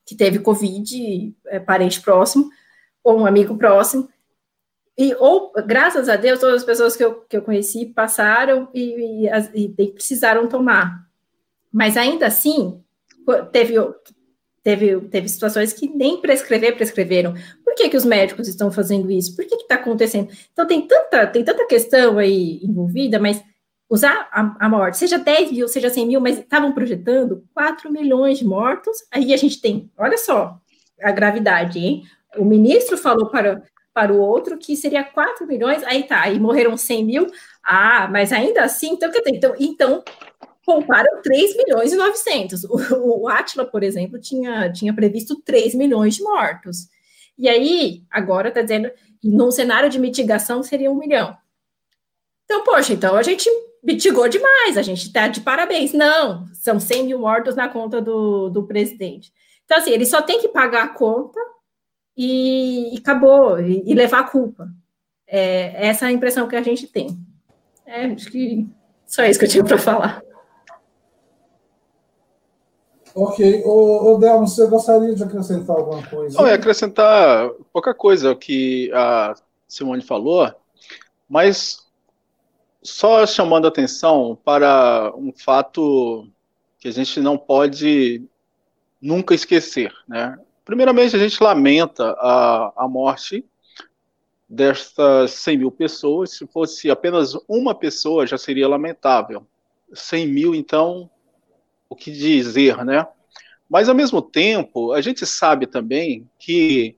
que 0.04 0.16
teve 0.16 0.40
Covid, 0.40 1.36
é, 1.46 1.60
parente 1.60 2.02
próximo, 2.02 2.50
ou 3.04 3.20
um 3.20 3.26
amigo 3.28 3.56
próximo, 3.56 4.10
e, 4.98 5.16
ou, 5.16 5.52
graças 5.66 6.08
a 6.08 6.16
Deus, 6.16 6.40
todas 6.40 6.58
as 6.58 6.64
pessoas 6.64 6.96
que 6.96 7.04
eu, 7.04 7.22
que 7.22 7.36
eu 7.36 7.42
conheci 7.42 7.88
passaram 7.88 8.70
e, 8.74 9.28
e, 9.56 9.76
e 9.76 9.88
precisaram 9.88 10.48
tomar. 10.48 11.08
Mas 11.72 11.98
ainda 11.98 12.28
assim, 12.28 12.80
teve, 13.52 13.74
teve, 14.62 15.02
teve 15.02 15.30
situações 15.30 15.74
que 15.74 15.90
nem 15.90 16.22
prescrever 16.22 16.76
prescreveram. 16.76 17.34
Por 17.64 17.74
que, 17.74 17.90
que 17.90 17.98
os 17.98 18.06
médicos 18.06 18.48
estão 18.48 18.72
fazendo 18.72 19.10
isso? 19.10 19.36
Por 19.36 19.46
que 19.46 19.56
está 19.56 19.76
acontecendo? 19.76 20.32
Então, 20.52 20.68
tem 20.68 20.88
tanta, 20.88 21.26
tem 21.26 21.44
tanta 21.44 21.66
questão 21.66 22.20
aí 22.20 22.60
envolvida, 22.64 23.20
mas 23.20 23.44
usar 23.90 24.30
a, 24.32 24.56
a, 24.60 24.70
morte, 24.70 24.98
seja 24.98 25.18
10 25.18 25.52
mil, 25.52 25.68
seja 25.68 25.90
100 25.90 26.08
mil, 26.08 26.22
mas 26.22 26.38
estavam 26.38 26.72
projetando 26.72 27.44
4 27.54 27.92
milhões 27.92 28.38
de 28.38 28.46
mortos. 28.46 28.98
Aí 29.12 29.34
a 29.34 29.38
gente 29.38 29.60
tem, 29.60 29.92
olha 29.98 30.18
só 30.20 30.60
a 31.02 31.12
gravidade, 31.12 31.80
hein? 31.80 32.04
O 32.38 32.46
ministro 32.46 32.98
falou 32.98 33.30
para 33.30 33.64
para 33.94 34.12
o 34.12 34.20
outro, 34.20 34.58
que 34.58 34.76
seria 34.76 35.04
4 35.04 35.46
milhões, 35.46 35.84
aí 35.84 36.04
tá, 36.04 36.22
aí 36.22 36.40
morreram 36.40 36.76
100 36.76 37.06
mil, 37.06 37.32
ah, 37.64 38.08
mas 38.12 38.32
ainda 38.34 38.64
assim, 38.64 38.92
então, 38.92 39.12
então, 39.28 39.56
então 39.60 40.04
pouparam 40.66 41.22
3 41.22 41.56
milhões 41.58 41.94
e 41.94 41.96
900. 41.96 42.64
O, 42.64 43.24
o 43.24 43.28
Atila, 43.28 43.66
por 43.66 43.84
exemplo, 43.84 44.20
tinha, 44.20 44.72
tinha 44.72 44.94
previsto 44.94 45.42
3 45.42 45.76
milhões 45.76 46.16
de 46.16 46.24
mortos. 46.24 46.88
E 47.38 47.48
aí, 47.50 48.04
agora 48.10 48.50
está 48.50 48.62
dizendo, 48.62 48.92
num 49.24 49.52
cenário 49.52 49.90
de 49.90 50.00
mitigação 50.00 50.64
seria 50.64 50.92
um 50.92 50.98
milhão. 50.98 51.36
Então, 52.46 52.64
poxa, 52.64 52.94
então 52.94 53.16
a 53.16 53.24
gente 53.24 53.50
mitigou 53.84 54.28
demais, 54.28 54.78
a 54.78 54.82
gente 54.82 55.08
está 55.08 55.28
de 55.28 55.42
parabéns. 55.42 55.94
Não, 55.94 56.46
são 56.54 56.80
100 56.80 57.06
mil 57.06 57.20
mortos 57.20 57.56
na 57.56 57.68
conta 57.68 58.02
do, 58.02 58.50
do 58.50 58.64
presidente. 58.64 59.32
Então, 59.66 59.78
assim, 59.78 59.92
ele 59.92 60.06
só 60.06 60.22
tem 60.22 60.40
que 60.40 60.48
pagar 60.48 60.84
a 60.84 60.90
conta 60.90 61.40
e, 62.16 62.94
e 62.96 62.98
acabou, 62.98 63.60
e, 63.60 63.84
e, 63.86 63.94
levar 63.94 64.20
a 64.20 64.30
culpa. 64.30 64.70
É, 65.28 65.88
essa 65.88 66.06
é 66.06 66.10
a 66.10 66.12
impressão 66.12 66.48
que 66.48 66.56
a 66.56 66.62
gente 66.62 66.88
tem. 66.88 67.18
É, 67.86 68.06
acho 68.06 68.30
que 68.30 68.68
só 69.06 69.24
isso 69.26 69.40
que 69.40 69.46
eu 69.46 69.50
tinha 69.50 69.64
para 69.64 69.78
falar. 69.78 70.22
Ok. 73.16 73.62
O, 73.66 74.14
o 74.14 74.18
Delmo, 74.18 74.48
você 74.48 74.66
gostaria 74.68 75.14
de 75.14 75.24
acrescentar 75.24 75.76
alguma 75.76 76.04
coisa? 76.08 76.38
Não, 76.38 76.48
é 76.48 76.54
acrescentar 76.54 77.50
pouca 77.72 77.94
coisa 77.94 78.32
o 78.32 78.36
que 78.36 78.92
a 78.94 79.36
Simone 79.68 80.02
falou, 80.02 80.52
mas 81.30 81.84
só 82.82 83.26
chamando 83.26 83.68
atenção 83.68 84.38
para 84.44 85.14
um 85.16 85.32
fato 85.32 86.28
que 86.80 86.88
a 86.88 86.92
gente 86.92 87.20
não 87.20 87.38
pode 87.38 88.24
nunca 89.02 89.34
esquecer, 89.34 89.92
né? 90.08 90.38
Primeiramente, 90.66 91.16
a 91.16 91.20
gente 91.20 91.44
lamenta 91.44 92.16
a, 92.20 92.74
a 92.84 92.88
morte 92.88 93.46
destas 94.48 95.32
100 95.32 95.58
mil 95.58 95.72
pessoas. 95.72 96.32
Se 96.32 96.48
fosse 96.48 96.90
apenas 96.90 97.34
uma 97.48 97.76
pessoa, 97.76 98.26
já 98.26 98.38
seria 98.38 98.68
lamentável. 98.68 99.46
100 99.94 100.28
mil, 100.28 100.56
então, 100.56 101.10
o 101.90 101.96
que 101.96 102.12
dizer, 102.12 102.84
né? 102.86 103.06
Mas, 103.70 103.90
ao 103.90 103.96
mesmo 103.96 104.22
tempo, 104.22 104.94
a 104.94 105.02
gente 105.02 105.26
sabe 105.26 105.68
também 105.68 106.30
que 106.40 106.96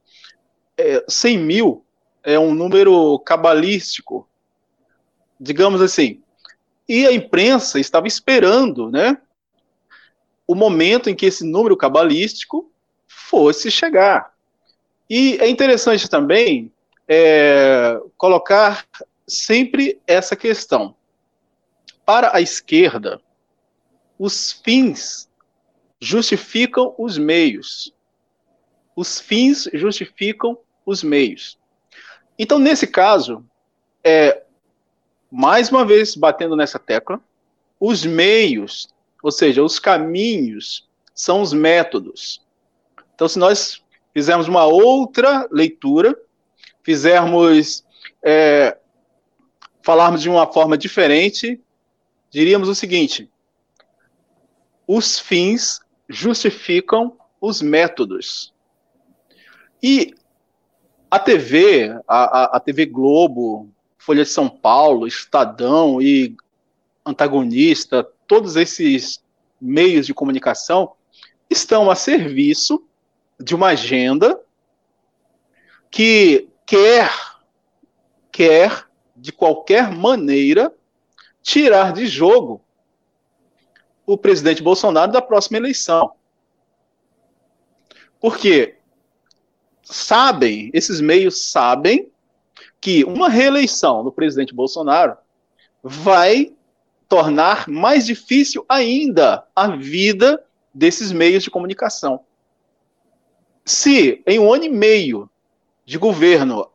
é, 0.77 1.03
100 1.07 1.37
mil 1.37 1.85
é 2.23 2.37
um 2.37 2.53
número 2.53 3.17
cabalístico, 3.19 4.27
digamos 5.39 5.81
assim. 5.81 6.21
E 6.87 7.05
a 7.07 7.11
imprensa 7.11 7.79
estava 7.79 8.07
esperando, 8.07 8.91
né? 8.91 9.17
O 10.47 10.53
momento 10.53 11.09
em 11.09 11.15
que 11.15 11.25
esse 11.25 11.43
número 11.43 11.75
cabalístico 11.75 12.71
fosse 13.29 13.71
chegar. 13.71 14.33
E 15.09 15.37
é 15.39 15.49
interessante 15.49 16.09
também 16.09 16.71
é, 17.07 17.99
colocar 18.17 18.85
sempre 19.27 19.99
essa 20.05 20.35
questão. 20.35 20.95
Para 22.05 22.35
a 22.35 22.41
esquerda, 22.41 23.19
os 24.17 24.51
fins 24.51 25.27
justificam 25.99 26.93
os 26.97 27.17
meios. 27.17 27.93
Os 28.95 29.19
fins 29.19 29.67
justificam 29.73 30.57
os 30.85 31.03
meios. 31.03 31.57
Então, 32.37 32.59
nesse 32.59 32.85
caso, 32.85 33.43
é, 34.03 34.43
mais 35.31 35.71
uma 35.71 35.83
vez 35.83 36.15
batendo 36.15 36.55
nessa 36.55 36.77
tecla, 36.77 37.19
os 37.79 38.05
meios, 38.05 38.87
ou 39.23 39.31
seja, 39.31 39.63
os 39.63 39.79
caminhos, 39.79 40.87
são 41.13 41.41
os 41.41 41.53
métodos. 41.53 42.44
Então, 43.15 43.27
se 43.29 43.39
nós 43.39 43.81
fizermos 44.13 44.47
uma 44.47 44.65
outra 44.65 45.47
leitura, 45.49 46.15
fizermos, 46.83 47.83
é, 48.23 48.77
falarmos 49.81 50.21
de 50.21 50.29
uma 50.29 50.51
forma 50.51 50.77
diferente, 50.77 51.61
diríamos 52.29 52.67
o 52.67 52.75
seguinte: 52.75 53.31
os 54.85 55.17
fins 55.17 55.79
justificam 56.09 57.17
os 57.39 57.61
métodos. 57.61 58.53
E 59.81 60.13
a 61.09 61.17
TV, 61.17 61.97
a, 62.07 62.57
a, 62.57 62.59
TV 62.59 62.85
Globo, 62.85 63.69
Folha 63.97 64.23
de 64.23 64.29
São 64.29 64.49
Paulo, 64.49 65.07
Estadão 65.07 66.01
e 66.01 66.35
Antagonista, 67.05 68.03
todos 68.27 68.55
esses 68.55 69.23
meios 69.61 70.05
de 70.05 70.13
comunicação 70.13 70.93
estão 71.49 71.89
a 71.89 71.95
serviço 71.95 72.83
de 73.39 73.55
uma 73.55 73.67
agenda 73.67 74.39
que 75.89 76.49
quer, 76.65 77.11
quer, 78.31 78.87
de 79.15 79.31
qualquer 79.31 79.91
maneira, 79.91 80.73
tirar 81.41 81.93
de 81.93 82.07
jogo 82.07 82.61
o 84.05 84.17
presidente 84.17 84.61
Bolsonaro 84.61 85.11
da 85.11 85.21
próxima 85.21 85.57
eleição. 85.57 86.13
Porque 88.19 88.77
sabem, 89.83 90.71
esses 90.73 90.99
meios 90.99 91.49
sabem 91.49 92.11
que 92.81 93.03
uma 93.03 93.29
reeleição 93.29 94.03
do 94.03 94.11
presidente 94.11 94.53
Bolsonaro 94.53 95.17
vai 95.81 96.53
tornar 97.07 97.67
mais 97.67 98.05
difícil 98.05 98.65
ainda 98.67 99.47
a 99.55 99.75
vida 99.75 100.43
desses 100.73 101.11
meios 101.11 101.43
de 101.43 101.51
comunicação. 101.51 102.24
Se 103.65 104.21
em 104.27 104.37
um 104.37 104.53
ano 104.53 104.65
e 104.65 104.69
meio 104.69 105.27
de 105.83 105.97
governo 105.97 106.69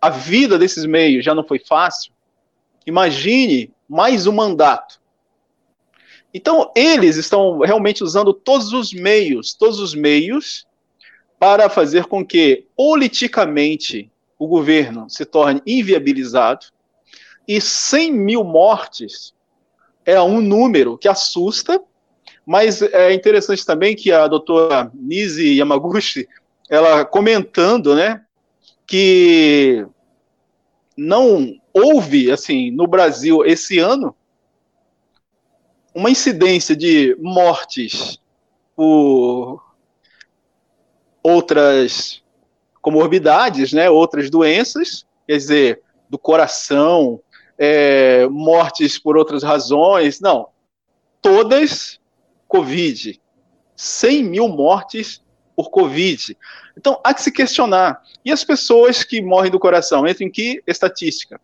a 0.00 0.10
vida 0.10 0.58
desses 0.58 0.84
meios 0.84 1.24
já 1.24 1.34
não 1.34 1.42
foi 1.42 1.58
fácil, 1.58 2.12
imagine 2.86 3.72
mais 3.88 4.26
um 4.26 4.32
mandato. 4.32 5.00
Então, 6.34 6.70
eles 6.74 7.16
estão 7.16 7.58
realmente 7.60 8.02
usando 8.02 8.32
todos 8.32 8.72
os 8.72 8.92
meios, 8.92 9.54
todos 9.54 9.78
os 9.80 9.94
meios, 9.94 10.66
para 11.38 11.68
fazer 11.68 12.06
com 12.06 12.24
que, 12.24 12.66
politicamente, 12.76 14.10
o 14.38 14.46
governo 14.46 15.08
se 15.10 15.24
torne 15.24 15.62
inviabilizado. 15.66 16.66
E 17.46 17.60
100 17.60 18.12
mil 18.12 18.44
mortes 18.44 19.34
é 20.04 20.20
um 20.20 20.40
número 20.40 20.96
que 20.96 21.08
assusta, 21.08 21.82
mas 22.44 22.82
é 22.82 23.12
interessante 23.12 23.64
também 23.64 23.94
que 23.94 24.10
a 24.10 24.26
doutora 24.26 24.90
Nise 24.94 25.56
Yamaguchi, 25.56 26.28
ela 26.68 27.04
comentando, 27.04 27.94
né, 27.94 28.22
que 28.86 29.86
não 30.96 31.54
houve, 31.72 32.30
assim, 32.30 32.70
no 32.70 32.86
Brasil 32.86 33.44
esse 33.44 33.78
ano, 33.78 34.14
uma 35.94 36.10
incidência 36.10 36.74
de 36.74 37.16
mortes 37.20 38.18
por 38.74 39.62
outras 41.22 42.22
comorbidades, 42.80 43.72
né, 43.72 43.88
outras 43.88 44.28
doenças, 44.28 45.06
quer 45.26 45.36
dizer, 45.36 45.82
do 46.10 46.18
coração, 46.18 47.20
é, 47.56 48.26
mortes 48.28 48.98
por 48.98 49.16
outras 49.16 49.42
razões, 49.42 50.20
não, 50.20 50.48
todas 51.20 52.00
Covid, 52.52 53.18
100 53.74 54.24
mil 54.24 54.46
mortes 54.46 55.22
por 55.56 55.70
Covid. 55.70 56.36
Então, 56.76 57.00
há 57.02 57.14
que 57.14 57.22
se 57.22 57.32
questionar. 57.32 58.02
E 58.22 58.30
as 58.30 58.44
pessoas 58.44 59.02
que 59.02 59.22
morrem 59.22 59.50
do 59.50 59.58
coração 59.58 60.06
entram 60.06 60.26
em 60.26 60.30
que 60.30 60.62
estatística? 60.66 61.40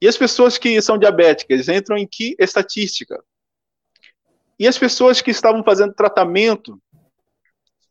E 0.00 0.08
as 0.08 0.16
pessoas 0.16 0.56
que 0.56 0.80
são 0.80 0.96
diabéticas 0.96 1.68
entram 1.68 1.98
em 1.98 2.06
que 2.06 2.34
estatística? 2.38 3.22
E 4.58 4.66
as 4.66 4.78
pessoas 4.78 5.20
que 5.20 5.30
estavam 5.30 5.62
fazendo 5.62 5.92
tratamento 5.92 6.80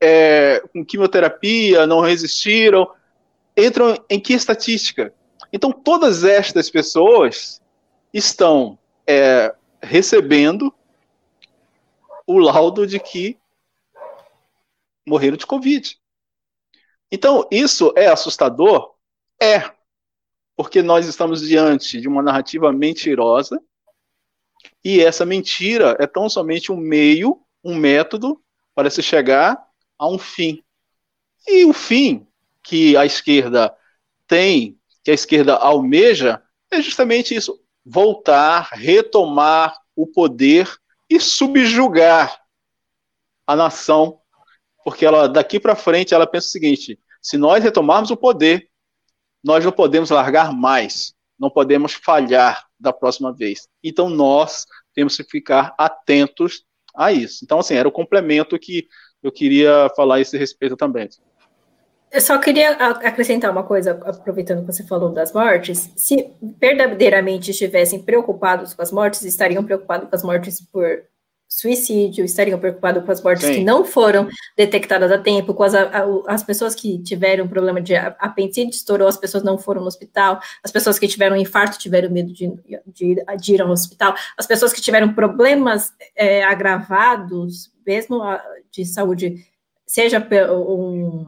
é, 0.01 0.63
com 0.73 0.83
quimioterapia, 0.83 1.85
não 1.85 1.99
resistiram, 1.99 2.91
entram 3.55 4.03
em 4.09 4.19
que 4.19 4.33
estatística? 4.33 5.13
Então, 5.53 5.71
todas 5.71 6.23
estas 6.23 6.71
pessoas 6.71 7.61
estão 8.11 8.79
é, 9.05 9.53
recebendo 9.79 10.73
o 12.27 12.37
laudo 12.37 12.85
de 12.87 12.99
que 12.99 13.37
morreram 15.07 15.37
de 15.37 15.45
Covid. 15.45 15.97
Então, 17.11 17.47
isso 17.51 17.93
é 17.95 18.07
assustador? 18.07 18.95
É. 19.41 19.71
Porque 20.55 20.81
nós 20.81 21.05
estamos 21.07 21.41
diante 21.41 21.99
de 21.99 22.07
uma 22.07 22.23
narrativa 22.23 22.71
mentirosa 22.71 23.61
e 24.83 25.01
essa 25.01 25.25
mentira 25.25 25.95
é 25.99 26.07
tão 26.07 26.29
somente 26.29 26.71
um 26.71 26.77
meio, 26.77 27.41
um 27.63 27.75
método 27.75 28.41
para 28.73 28.89
se 28.89 29.01
chegar 29.01 29.61
a 29.97 30.07
um 30.07 30.17
fim. 30.17 30.63
E 31.47 31.65
o 31.65 31.73
fim 31.73 32.27
que 32.63 32.97
a 32.97 33.05
esquerda 33.05 33.75
tem, 34.27 34.79
que 35.03 35.11
a 35.11 35.13
esquerda 35.13 35.55
almeja, 35.55 36.41
é 36.71 36.81
justamente 36.81 37.35
isso: 37.35 37.59
voltar, 37.85 38.69
retomar 38.73 39.77
o 39.95 40.07
poder 40.07 40.69
e 41.09 41.19
subjugar 41.19 42.39
a 43.45 43.55
nação, 43.55 44.19
porque 44.83 45.05
ela 45.05 45.27
daqui 45.27 45.59
para 45.59 45.75
frente 45.75 46.13
ela 46.13 46.27
pensa 46.27 46.47
o 46.47 46.51
seguinte: 46.51 46.99
se 47.21 47.37
nós 47.37 47.63
retomarmos 47.63 48.11
o 48.11 48.17
poder, 48.17 48.69
nós 49.43 49.63
não 49.63 49.71
podemos 49.71 50.09
largar 50.09 50.51
mais, 50.51 51.13
não 51.39 51.49
podemos 51.49 51.93
falhar 51.93 52.65
da 52.79 52.91
próxima 52.91 53.33
vez. 53.33 53.67
Então 53.83 54.09
nós 54.09 54.65
temos 54.93 55.15
que 55.17 55.23
ficar 55.23 55.73
atentos 55.77 56.63
a 56.95 57.11
isso. 57.11 57.43
Então 57.43 57.59
assim 57.59 57.75
era 57.75 57.87
o 57.87 57.91
complemento 57.91 58.57
que 58.57 58.87
eu 59.21 59.31
queria 59.31 59.89
falar 59.95 60.15
a 60.15 60.19
esse 60.21 60.37
respeito 60.37 60.75
também. 60.75 61.09
Eu 62.15 62.21
só 62.21 62.37
queria 62.37 62.71
acrescentar 62.71 63.51
uma 63.51 63.63
coisa, 63.63 63.91
aproveitando 63.91 64.61
que 64.61 64.71
você 64.71 64.85
falou 64.85 65.11
das 65.11 65.33
mortes. 65.33 65.91
Se 65.97 66.31
verdadeiramente 66.61 67.51
estivessem 67.51 68.01
preocupados 68.01 68.73
com 68.73 68.81
as 68.81 68.89
mortes, 68.89 69.23
estariam 69.23 69.61
preocupados 69.65 70.07
com 70.07 70.15
as 70.15 70.23
mortes 70.23 70.61
por 70.61 71.03
suicídio, 71.45 72.23
estariam 72.23 72.57
preocupados 72.57 73.03
com 73.03 73.11
as 73.11 73.21
mortes 73.21 73.45
Sim. 73.45 73.55
que 73.55 73.63
não 73.65 73.83
foram 73.83 74.29
detectadas 74.55 75.11
a 75.11 75.17
tempo, 75.17 75.53
com 75.53 75.63
as, 75.63 75.73
as 76.25 76.41
pessoas 76.41 76.73
que 76.73 77.03
tiveram 77.03 77.49
problema 77.49 77.81
de 77.81 77.93
apendicite, 77.97 78.77
estourou, 78.77 79.09
as 79.09 79.17
pessoas 79.17 79.43
não 79.43 79.57
foram 79.57 79.81
no 79.81 79.87
hospital, 79.87 80.39
as 80.63 80.71
pessoas 80.71 80.97
que 80.97 81.09
tiveram 81.09 81.35
infarto 81.35 81.77
tiveram 81.77 82.09
medo 82.09 82.31
de, 82.31 82.47
de, 82.93 83.25
de 83.37 83.53
ir 83.53 83.61
ao 83.61 83.69
hospital, 83.69 84.15
as 84.37 84.47
pessoas 84.47 84.71
que 84.71 84.81
tiveram 84.81 85.13
problemas 85.13 85.91
é, 86.15 86.45
agravados, 86.45 87.73
mesmo 87.85 88.21
de 88.71 88.85
saúde, 88.85 89.45
seja 89.85 90.25
um 90.49 91.27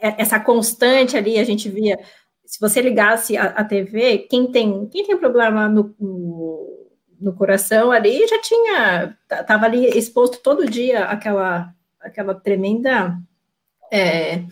essa 0.00 0.40
constante 0.40 1.16
ali, 1.16 1.38
a 1.38 1.44
gente 1.44 1.68
via, 1.68 1.98
se 2.44 2.58
você 2.58 2.80
ligasse 2.80 3.36
a, 3.36 3.44
a 3.44 3.64
TV, 3.64 4.26
quem 4.30 4.50
tem, 4.50 4.86
quem 4.88 5.06
tem 5.06 5.16
problema 5.16 5.68
no, 5.68 5.94
no, 6.00 6.88
no 7.20 7.32
coração 7.34 7.92
ali 7.92 8.26
já 8.26 8.40
tinha, 8.40 9.16
estava 9.30 9.66
ali 9.66 9.86
exposto 9.86 10.42
todo 10.42 10.68
dia 10.68 11.04
aquela, 11.04 11.72
aquela 12.00 12.34
tremenda 12.34 13.16
é, 13.92 14.44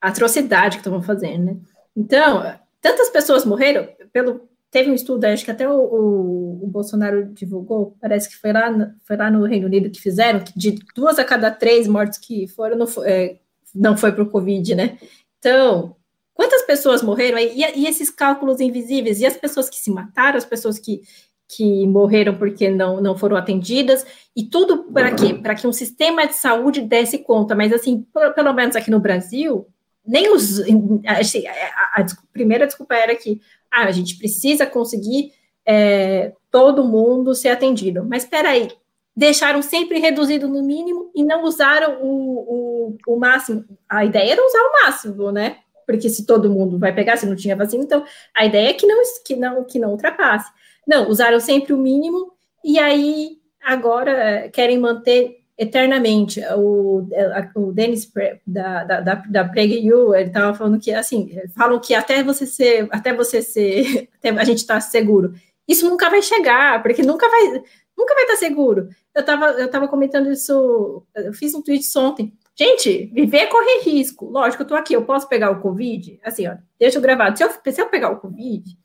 atrocidade 0.00 0.76
que 0.76 0.80
estavam 0.80 1.02
fazendo, 1.02 1.44
né? 1.44 1.56
Então, 1.94 2.42
tantas 2.80 3.10
pessoas 3.10 3.44
morreram, 3.44 3.86
pelo, 4.12 4.48
teve 4.70 4.90
um 4.90 4.94
estudo, 4.94 5.24
acho 5.24 5.44
que 5.44 5.50
até 5.50 5.68
o, 5.68 5.72
o, 5.72 6.64
o, 6.64 6.66
Bolsonaro 6.66 7.26
divulgou, 7.26 7.96
parece 8.00 8.28
que 8.28 8.36
foi 8.36 8.52
lá, 8.52 8.70
foi 9.06 9.16
lá 9.16 9.30
no 9.30 9.44
Reino 9.44 9.66
Unido 9.66 9.90
que 9.90 10.00
fizeram, 10.00 10.40
que 10.40 10.56
de 10.56 10.78
duas 10.94 11.18
a 11.18 11.24
cada 11.24 11.50
três 11.50 11.86
mortes 11.86 12.18
que 12.18 12.46
foram, 12.48 12.78
é, 13.04 13.38
não 13.74 13.96
foi 13.96 14.12
para 14.12 14.22
o 14.22 14.30
Covid, 14.30 14.74
né? 14.74 14.98
Então, 15.38 15.96
quantas 16.34 16.62
pessoas 16.62 17.02
morreram? 17.02 17.38
E, 17.38 17.60
e, 17.76 17.86
esses 17.86 18.10
cálculos 18.10 18.60
invisíveis? 18.60 19.20
E 19.20 19.26
as 19.26 19.36
pessoas 19.36 19.68
que 19.68 19.76
se 19.76 19.90
mataram, 19.90 20.36
as 20.36 20.44
pessoas 20.44 20.78
que, 20.78 21.02
que 21.48 21.86
morreram 21.86 22.36
porque 22.36 22.68
não, 22.68 23.00
não 23.00 23.16
foram 23.16 23.36
atendidas? 23.36 24.06
E 24.36 24.44
tudo 24.44 24.84
para 24.92 25.14
quê? 25.14 25.34
Para 25.34 25.54
que 25.54 25.66
um 25.66 25.72
sistema 25.72 26.26
de 26.26 26.34
saúde 26.34 26.80
desse 26.80 27.18
conta. 27.18 27.54
Mas, 27.54 27.72
assim, 27.72 28.06
pelo 28.34 28.52
menos 28.52 28.76
aqui 28.76 28.90
no 28.90 29.00
Brasil, 29.00 29.66
nem 30.06 30.32
os. 30.32 30.60
Assim, 31.06 31.46
a, 31.46 31.52
a, 31.52 32.02
a, 32.02 32.06
primeira 32.32 32.66
desculpa 32.66 32.94
era 32.94 33.14
que 33.14 33.40
ah, 33.70 33.84
a 33.84 33.90
gente 33.90 34.16
precisa 34.16 34.66
conseguir 34.66 35.32
é, 35.64 36.32
todo 36.50 36.84
mundo 36.84 37.34
ser 37.34 37.50
atendido. 37.50 38.04
Mas 38.04 38.24
espera 38.24 38.50
aí, 38.50 38.68
deixaram 39.14 39.62
sempre 39.62 39.98
reduzido 39.98 40.48
no 40.48 40.62
mínimo 40.62 41.10
e 41.14 41.22
não 41.22 41.44
usaram 41.44 42.02
o, 42.02 42.08
o, 42.08 42.69
o 43.06 43.16
máximo. 43.16 43.64
A 43.88 44.04
ideia 44.04 44.32
era 44.32 44.46
usar 44.46 44.62
o 44.62 44.72
máximo, 44.84 45.32
né? 45.32 45.58
Porque 45.86 46.08
se 46.08 46.24
todo 46.24 46.50
mundo 46.50 46.78
vai 46.78 46.94
pegar, 46.94 47.16
se 47.16 47.26
não 47.26 47.34
tinha 47.34 47.56
vacina, 47.56 47.82
então 47.82 48.04
a 48.34 48.44
ideia 48.44 48.70
é 48.70 48.72
que 48.72 48.86
não, 48.86 49.02
que 49.24 49.36
não, 49.36 49.64
que 49.64 49.78
não 49.78 49.90
ultrapasse. 49.90 50.50
Não, 50.86 51.08
usaram 51.08 51.40
sempre 51.40 51.72
o 51.72 51.78
mínimo 51.78 52.32
e 52.64 52.78
aí 52.78 53.38
agora 53.62 54.48
querem 54.52 54.78
manter 54.78 55.40
eternamente. 55.60 56.40
O, 56.56 57.06
o 57.54 57.72
Dennis 57.72 58.10
da, 58.46 58.84
da, 58.84 59.00
da, 59.00 59.14
da 59.14 59.44
PragerU, 59.44 60.14
ele 60.14 60.28
estava 60.28 60.54
falando 60.56 60.80
que, 60.80 60.90
assim, 60.90 61.38
falam 61.54 61.78
que 61.78 61.92
até 61.94 62.22
você 62.22 62.46
ser, 62.46 62.88
até 62.90 63.12
você 63.12 63.42
ser, 63.42 64.08
até 64.18 64.30
a 64.30 64.44
gente 64.44 64.58
está 64.58 64.80
seguro. 64.80 65.34
Isso 65.68 65.88
nunca 65.88 66.08
vai 66.08 66.22
chegar, 66.22 66.82
porque 66.82 67.02
nunca 67.02 67.28
vai, 67.28 67.62
nunca 67.96 68.14
vai 68.14 68.24
estar 68.24 68.36
seguro. 68.36 68.88
Eu 69.14 69.20
estava 69.20 69.46
eu 69.52 69.70
tava 69.70 69.86
comentando 69.86 70.32
isso, 70.32 71.04
eu 71.14 71.32
fiz 71.34 71.54
um 71.54 71.62
tweet 71.62 71.86
ontem. 71.98 72.32
Gente, 72.60 73.06
viver 73.14 73.38
é 73.38 73.46
correr 73.46 73.80
risco. 73.84 74.26
Lógico, 74.26 74.60
eu 74.60 74.64
estou 74.64 74.76
aqui, 74.76 74.92
eu 74.92 75.02
posso 75.02 75.26
pegar 75.26 75.50
o 75.50 75.62
Covid? 75.62 76.20
Assim, 76.22 76.46
ó, 76.46 76.56
deixa 76.78 76.98
eu 76.98 77.02
gravar. 77.02 77.34
Se 77.34 77.42
eu, 77.42 77.48
se 77.50 77.80
eu 77.80 77.86
pegar 77.86 78.10
o 78.10 78.20
Covid, 78.20 78.76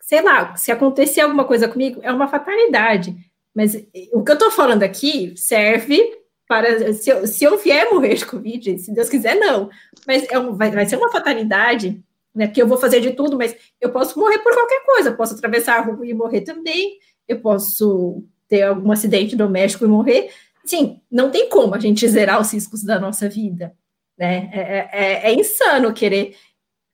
sei 0.00 0.22
lá, 0.22 0.54
se 0.54 0.70
acontecer 0.70 1.20
alguma 1.20 1.44
coisa 1.44 1.66
comigo, 1.66 1.98
é 2.04 2.12
uma 2.12 2.28
fatalidade. 2.28 3.16
Mas 3.52 3.74
o 4.12 4.22
que 4.22 4.30
eu 4.30 4.34
estou 4.34 4.52
falando 4.52 4.84
aqui 4.84 5.34
serve 5.36 6.16
para. 6.46 6.92
Se 6.94 7.10
eu, 7.10 7.26
se 7.26 7.42
eu 7.42 7.58
vier 7.58 7.92
morrer 7.92 8.14
de 8.14 8.24
Covid, 8.24 8.78
se 8.78 8.94
Deus 8.94 9.08
quiser, 9.08 9.34
não. 9.34 9.68
Mas 10.06 10.24
é 10.30 10.38
um, 10.38 10.54
vai, 10.54 10.70
vai 10.70 10.86
ser 10.86 10.94
uma 10.94 11.10
fatalidade, 11.10 12.00
né? 12.32 12.46
Porque 12.46 12.62
eu 12.62 12.68
vou 12.68 12.78
fazer 12.78 13.00
de 13.00 13.10
tudo, 13.14 13.36
mas 13.36 13.56
eu 13.80 13.90
posso 13.90 14.16
morrer 14.16 14.38
por 14.38 14.54
qualquer 14.54 14.84
coisa. 14.84 15.10
Eu 15.10 15.16
posso 15.16 15.34
atravessar 15.34 15.76
a 15.76 15.82
rua 15.82 16.06
e 16.06 16.14
morrer 16.14 16.42
também. 16.42 17.00
Eu 17.26 17.40
posso 17.40 18.22
ter 18.46 18.62
algum 18.62 18.92
acidente 18.92 19.34
doméstico 19.34 19.84
e 19.86 19.88
morrer. 19.88 20.30
Sim, 20.64 21.00
não 21.10 21.30
tem 21.30 21.48
como 21.48 21.74
a 21.74 21.78
gente 21.78 22.06
zerar 22.08 22.40
os 22.40 22.52
riscos 22.52 22.82
da 22.82 22.98
nossa 22.98 23.28
vida. 23.28 23.74
Né? 24.18 24.50
É, 24.52 24.60
é, 24.60 24.90
é, 24.92 25.30
é 25.30 25.34
insano 25.34 25.92
querer 25.92 26.36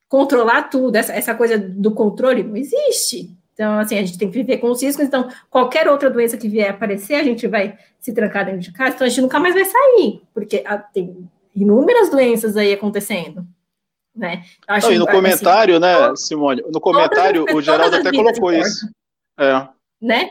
controlar 0.07 0.63
tudo, 0.63 0.95
essa, 0.95 1.13
essa 1.13 1.35
coisa 1.35 1.57
do 1.57 1.91
controle 1.91 2.43
não 2.43 2.57
existe. 2.57 3.37
Então, 3.53 3.77
assim, 3.77 3.97
a 3.97 4.03
gente 4.03 4.17
tem 4.17 4.29
que 4.29 4.37
viver 4.37 4.57
com 4.57 4.71
os 4.71 4.81
riscos. 4.81 5.05
Então, 5.05 5.29
qualquer 5.49 5.87
outra 5.87 6.09
doença 6.09 6.37
que 6.37 6.47
vier 6.47 6.69
aparecer, 6.69 7.15
a 7.15 7.23
gente 7.23 7.45
vai 7.45 7.77
se 7.99 8.13
trancar 8.13 8.45
dentro 8.45 8.61
de 8.61 8.71
casa, 8.71 8.95
então 8.95 9.05
a 9.05 9.09
gente 9.09 9.21
nunca 9.21 9.39
mais 9.39 9.53
vai 9.53 9.65
sair, 9.65 10.21
porque 10.33 10.63
ah, 10.65 10.77
tem 10.77 11.29
inúmeras 11.53 12.09
doenças 12.09 12.55
aí 12.55 12.73
acontecendo. 12.73 13.45
Né? 14.15 14.43
Não, 14.67 14.91
e 14.91 14.97
no 14.97 15.05
comentário, 15.05 15.75
assim, 15.75 15.81
né, 15.81 16.15
Simone? 16.15 16.63
No 16.71 16.81
comentário, 16.81 17.45
o 17.53 17.61
Geraldo 17.61 17.97
até 17.97 18.11
colocou 18.11 18.51
isso. 18.51 18.89
É. 19.37 19.67
Né? 20.01 20.29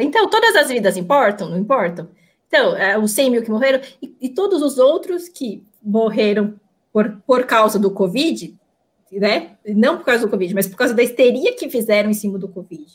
Então, 0.00 0.28
todas 0.28 0.56
as 0.56 0.68
vidas 0.68 0.96
importam, 0.96 1.48
não 1.48 1.58
importam? 1.58 2.08
Então, 2.50 2.76
é, 2.76 2.98
os 2.98 3.12
100 3.12 3.30
mil 3.30 3.42
que 3.42 3.50
morreram 3.50 3.80
e, 4.02 4.12
e, 4.22 4.28
todos 4.28 4.60
os 4.60 4.76
outros 4.76 5.28
que 5.28 5.64
morreram 5.80 6.58
por, 6.92 7.22
por 7.24 7.44
causa 7.44 7.78
do 7.78 7.92
Covid, 7.92 8.58
né? 9.12 9.52
Não 9.64 9.96
por 9.96 10.04
causa 10.04 10.26
do 10.26 10.30
Covid, 10.30 10.52
mas 10.52 10.66
por 10.66 10.76
causa 10.76 10.92
da 10.92 11.02
histeria 11.02 11.54
que 11.54 11.70
fizeram 11.70 12.10
em 12.10 12.14
cima 12.14 12.36
do 12.40 12.48
Covid. 12.48 12.86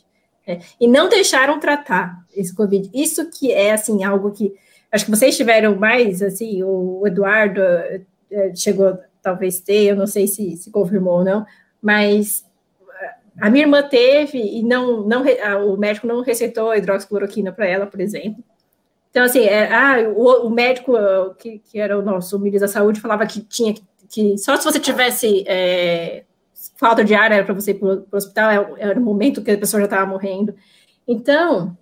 Né? 0.45 0.59
E 0.77 0.89
não 0.89 1.07
deixaram 1.07 1.57
tratar 1.57 2.21
esse 2.35 2.53
Covid. 2.53 2.91
Isso 2.93 3.29
que 3.31 3.49
é, 3.53 3.71
assim, 3.71 4.03
algo 4.03 4.29
que... 4.31 4.53
Acho 4.91 5.05
que 5.05 5.11
vocês 5.11 5.37
tiveram 5.37 5.73
mais, 5.77 6.21
assim, 6.21 6.61
o 6.61 7.07
Eduardo 7.07 7.61
é, 7.61 8.53
chegou 8.53 8.99
talvez 9.21 9.61
ter, 9.61 9.85
eu 9.85 9.95
não 9.95 10.05
sei 10.05 10.27
se, 10.27 10.57
se 10.57 10.69
confirmou 10.69 11.19
ou 11.19 11.23
não, 11.23 11.45
mas 11.81 12.45
a 13.39 13.49
minha 13.49 13.63
irmã 13.63 13.81
teve 13.81 14.37
e 14.37 14.63
não, 14.63 15.01
não 15.07 15.23
o 15.65 15.77
médico 15.77 16.07
não 16.07 16.21
receitou 16.21 16.75
hidroxicloroquina 16.75 17.51
para 17.51 17.65
ela, 17.65 17.87
por 17.87 18.01
exemplo. 18.01 18.43
Então, 19.15 19.23
assim, 19.23 19.45
é, 19.45 19.73
ah, 19.73 20.11
o, 20.13 20.47
o, 20.47 20.49
médico 20.49 20.91
que, 21.39 21.59
que 21.59 21.79
era 21.79 21.97
o 21.97 22.01
nosso 22.01 22.37
ministro 22.37 22.67
da 22.67 22.73
saúde 22.73 22.99
falava 22.99 23.25
que 23.25 23.39
tinha 23.39 23.73
que, 23.73 23.81
que 24.09 24.37
só 24.37 24.57
se 24.57 24.65
você 24.65 24.77
tivesse 24.77 25.45
é, 25.47 26.25
falta 26.75 27.01
de 27.01 27.15
ar 27.15 27.31
era 27.31 27.45
para 27.45 27.53
você 27.53 27.71
ir 27.71 27.75
para 27.75 27.87
o 27.87 28.05
hospital, 28.11 28.51
era, 28.51 28.73
era 28.77 28.99
o 28.99 29.01
momento 29.01 29.41
que 29.41 29.51
a 29.51 29.57
pessoa 29.57 29.79
já 29.79 29.85
estava 29.85 30.05
morrendo. 30.05 30.53
Então, 31.07 31.77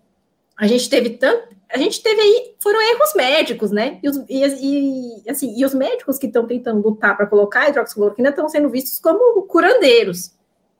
a 0.55 0.67
gente 0.67 0.87
teve 0.87 1.09
tanto. 1.09 1.55
a 1.73 1.77
gente 1.79 2.03
teve 2.03 2.21
aí, 2.21 2.53
foram 2.59 2.79
erros 2.79 3.15
médicos, 3.15 3.71
né? 3.71 3.97
E 4.03 4.09
os, 4.09 4.17
e, 4.29 5.23
e 5.25 5.27
assim, 5.27 5.57
e 5.57 5.65
os 5.65 5.73
médicos 5.73 6.19
que 6.19 6.27
estão 6.27 6.45
tentando 6.45 6.87
lutar 6.87 7.17
para 7.17 7.25
colocar 7.25 7.67
hidroxicloroquina 7.67 8.29
estão 8.29 8.47
sendo 8.47 8.69
vistos 8.69 8.99
como 8.99 9.41
curandeiros. 9.47 10.35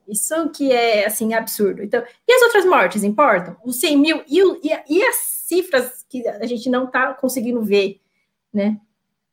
Isso 0.07 0.49
que 0.51 0.71
é, 0.71 1.07
assim, 1.07 1.33
absurdo. 1.33 1.81
Então, 1.81 2.03
e 2.27 2.31
as 2.31 2.43
outras 2.43 2.63
mortes 2.63 3.03
importam? 3.03 3.57
Os 3.65 3.79
100 3.79 3.97
mil 3.97 4.23
e, 4.27 4.39
e, 4.39 4.99
e 4.99 5.03
as 5.03 5.32
cifras 5.43 6.05
que 6.09 6.27
a 6.27 6.45
gente 6.45 6.69
não 6.69 6.85
está 6.85 7.13
conseguindo 7.13 7.61
ver, 7.61 7.99
né? 8.53 8.77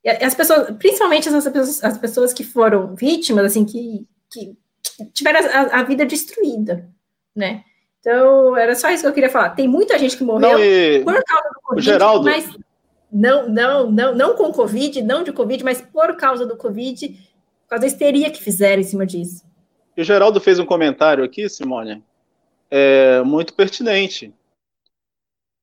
E 0.02 0.08
as 0.08 0.34
pessoas, 0.34 0.76
principalmente 0.76 1.28
as 1.28 1.44
pessoas, 1.44 1.84
as 1.84 1.98
pessoas 1.98 2.32
que 2.32 2.42
foram 2.42 2.94
vítimas, 2.96 3.44
assim, 3.44 3.64
que, 3.64 4.06
que 4.30 4.56
tiveram 5.12 5.40
a, 5.40 5.80
a 5.80 5.82
vida 5.82 6.04
destruída, 6.04 6.88
né? 7.34 7.62
Então, 8.00 8.56
era 8.56 8.74
só 8.74 8.90
isso 8.90 9.02
que 9.02 9.08
eu 9.08 9.12
queria 9.12 9.28
falar. 9.28 9.50
Tem 9.50 9.68
muita 9.68 9.98
gente 9.98 10.16
que 10.16 10.24
morreu 10.24 10.52
não, 10.52 10.58
e... 10.58 11.04
por 11.04 11.22
causa 11.22 11.48
do 11.50 11.60
Covid, 11.62 11.84
Geraldo... 11.84 12.24
mas 12.24 12.58
não, 13.12 13.48
não, 13.48 13.90
não, 13.90 14.14
não 14.14 14.36
com 14.36 14.50
Covid, 14.52 15.02
não 15.02 15.22
de 15.22 15.32
Covid, 15.32 15.62
mas 15.62 15.82
por 15.82 16.16
causa 16.16 16.46
do 16.46 16.56
Covid, 16.56 17.08
por 17.08 17.68
causa 17.68 17.82
da 17.82 17.86
histeria 17.86 18.30
que 18.30 18.42
fizeram 18.42 18.80
em 18.80 18.84
cima 18.84 19.06
disso. 19.06 19.44
O 19.96 20.02
Geraldo 20.02 20.40
fez 20.40 20.58
um 20.58 20.64
comentário 20.64 21.22
aqui, 21.22 21.46
Simone, 21.48 22.02
é, 22.70 23.20
muito 23.22 23.52
pertinente. 23.52 24.32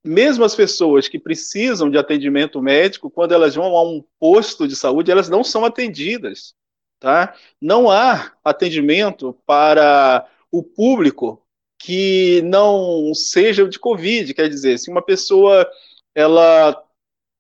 Mesmo 0.07 0.43
as 0.45 0.55
pessoas 0.55 1.07
que 1.07 1.19
precisam 1.19 1.89
de 1.89 1.97
atendimento 1.97 2.61
médico, 2.61 3.09
quando 3.09 3.33
elas 3.33 3.55
vão 3.55 3.75
a 3.75 3.83
um 3.83 4.03
posto 4.19 4.67
de 4.67 4.75
saúde, 4.75 5.11
elas 5.11 5.29
não 5.29 5.43
são 5.43 5.65
atendidas. 5.65 6.55
Tá? 6.99 7.35
Não 7.61 7.91
há 7.91 8.31
atendimento 8.43 9.37
para 9.45 10.27
o 10.51 10.63
público 10.63 11.43
que 11.79 12.41
não 12.43 13.13
seja 13.13 13.67
de 13.67 13.77
Covid, 13.77 14.33
quer 14.33 14.49
dizer, 14.49 14.79
se 14.79 14.89
uma 14.89 15.01
pessoa 15.01 15.69
ela 16.15 16.83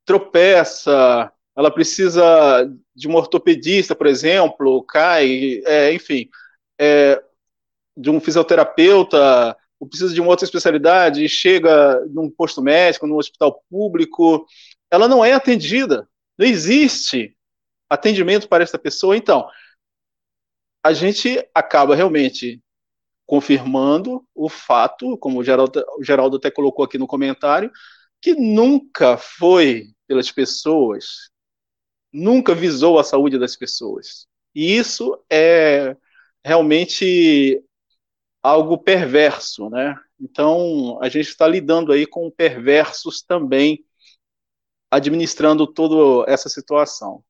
tropeça, 0.05 1.31
ela 1.55 1.71
precisa 1.71 2.71
de 2.95 3.07
um 3.07 3.15
ortopedista, 3.15 3.95
por 3.95 4.05
exemplo, 4.05 4.83
cai, 4.83 5.61
é, 5.65 5.91
enfim, 5.91 6.29
é, 6.79 7.21
de 7.97 8.11
um 8.11 8.19
fisioterapeuta, 8.19 9.57
ou 9.79 9.87
precisa 9.87 10.13
de 10.13 10.21
uma 10.21 10.29
outra 10.29 10.45
especialidade 10.45 11.23
e 11.23 11.29
chega 11.29 12.03
num 12.07 12.29
posto 12.29 12.61
médico, 12.61 13.07
num 13.07 13.17
hospital 13.17 13.63
público, 13.69 14.45
ela 14.89 15.07
não 15.07 15.23
é 15.23 15.33
atendida. 15.33 16.07
Não 16.37 16.45
existe 16.45 17.35
atendimento 17.89 18.47
para 18.47 18.63
essa 18.63 18.77
pessoa. 18.77 19.15
Então, 19.15 19.47
a 20.83 20.93
gente 20.93 21.45
acaba 21.53 21.95
realmente 21.95 22.61
confirmando 23.25 24.25
o 24.33 24.47
fato, 24.47 25.17
como 25.17 25.39
o 25.39 25.43
Geraldo, 25.43 25.85
o 25.99 26.03
Geraldo 26.03 26.37
até 26.37 26.49
colocou 26.49 26.85
aqui 26.85 26.97
no 26.97 27.07
comentário, 27.07 27.71
que 28.21 28.33
nunca 28.33 29.17
foi 29.17 29.89
pelas 30.07 30.31
pessoas, 30.31 31.29
nunca 32.11 32.55
visou 32.55 32.97
a 32.97 33.03
saúde 33.03 33.37
das 33.37 33.55
pessoas. 33.55 34.25
E 34.55 34.77
isso 34.77 35.21
é 35.29 35.95
realmente 36.43 37.61
algo 38.47 38.77
perverso, 38.77 39.69
né? 39.69 39.93
Então, 40.19 40.97
a 41.01 41.09
gente 41.09 41.27
está 41.27 41.45
lidando 41.45 41.91
aí 41.91 42.07
com 42.07 42.31
perversos 42.31 43.21
também, 43.21 43.83
administrando 44.89 45.67
toda 45.67 46.29
essa 46.31 46.47
situação. 46.47 47.21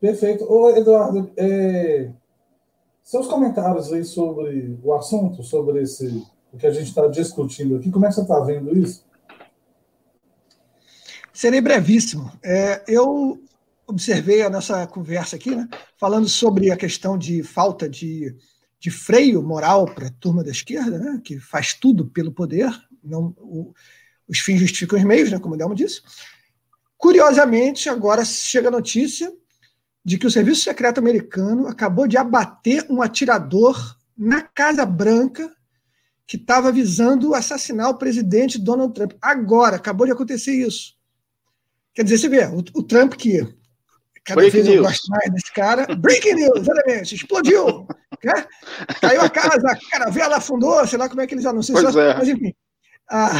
Perfeito. 0.00 0.44
Ô, 0.50 0.70
Eduardo, 0.70 1.30
é, 1.36 2.10
seus 3.02 3.26
comentários 3.26 3.92
aí 3.92 4.02
sobre 4.02 4.78
o 4.82 4.94
assunto, 4.94 5.42
sobre 5.42 5.82
esse, 5.82 6.24
o 6.52 6.56
que 6.56 6.66
a 6.66 6.70
gente 6.70 6.88
está 6.88 7.06
discutindo 7.06 7.76
aqui, 7.76 7.90
como 7.90 8.06
é 8.06 8.08
que 8.08 8.14
você 8.14 8.22
está 8.22 8.40
vendo 8.40 8.76
isso? 8.78 9.04
Serei 11.34 11.60
brevíssimo. 11.60 12.32
É, 12.42 12.82
eu 12.88 13.38
observei 13.86 14.42
a 14.42 14.50
nossa 14.50 14.86
conversa 14.86 15.36
aqui, 15.36 15.54
né, 15.54 15.68
falando 15.98 16.28
sobre 16.28 16.70
a 16.70 16.76
questão 16.76 17.18
de 17.18 17.42
falta 17.42 17.88
de, 17.88 18.34
de 18.80 18.90
freio 18.90 19.42
moral 19.42 19.86
para 19.86 20.06
a 20.06 20.12
turma 20.12 20.44
da 20.44 20.50
esquerda, 20.50 20.98
né, 20.98 21.20
que 21.22 21.38
faz 21.40 21.74
tudo 21.74 22.06
pelo 22.06 22.32
poder, 22.32 22.70
não, 23.02 23.34
o, 23.38 23.74
os 24.28 24.38
fins 24.38 24.60
justificam 24.60 24.98
os 24.98 25.04
meios, 25.04 25.30
né, 25.30 25.38
como 25.38 25.54
o 25.54 25.58
Delmo 25.58 25.74
disse. 25.74 26.02
Curiosamente, 26.96 27.88
agora 27.88 28.24
chega 28.24 28.68
a 28.68 28.72
notícia 28.72 29.32
de 30.04 30.18
que 30.18 30.26
o 30.26 30.30
Serviço 30.30 30.62
Secreto 30.62 30.98
Americano 30.98 31.66
acabou 31.66 32.06
de 32.06 32.16
abater 32.16 32.86
um 32.88 33.02
atirador 33.02 33.96
na 34.16 34.42
Casa 34.42 34.84
Branca 34.84 35.52
que 36.26 36.36
estava 36.36 36.70
visando 36.70 37.34
assassinar 37.34 37.88
o 37.88 37.98
presidente 37.98 38.58
Donald 38.58 38.92
Trump. 38.94 39.12
Agora, 39.20 39.76
acabou 39.76 40.06
de 40.06 40.12
acontecer 40.12 40.52
isso. 40.54 40.94
Quer 41.94 42.04
dizer, 42.04 42.18
você 42.18 42.28
vê, 42.28 42.44
o, 42.46 42.58
o 42.58 42.82
Trump 42.82 43.14
que 43.14 43.40
cada 44.28 44.42
Breaking 44.42 44.62
vez 44.62 44.66
news. 44.66 44.76
eu 44.76 44.82
gosto 44.82 45.08
mais 45.08 45.32
desse 45.32 45.52
cara. 45.52 45.96
Breaking 45.96 46.34
news, 46.34 46.60
exatamente. 46.60 47.14
Explodiu. 47.14 47.88
Né? 48.24 48.46
Caiu 49.00 49.20
a 49.22 49.30
casa, 49.30 49.70
a 49.70 49.90
caravela 49.90 50.36
afundou, 50.36 50.86
sei 50.86 50.98
lá 50.98 51.08
como 51.08 51.20
é 51.20 51.26
que 51.26 51.34
eles 51.34 51.46
anunciam. 51.46 51.80
Pois 51.80 51.96
é. 51.96 52.14
Mas, 52.14 52.28
enfim, 52.28 52.54
a, 53.10 53.30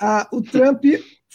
a, 0.00 0.28
o 0.32 0.42
Trump 0.42 0.84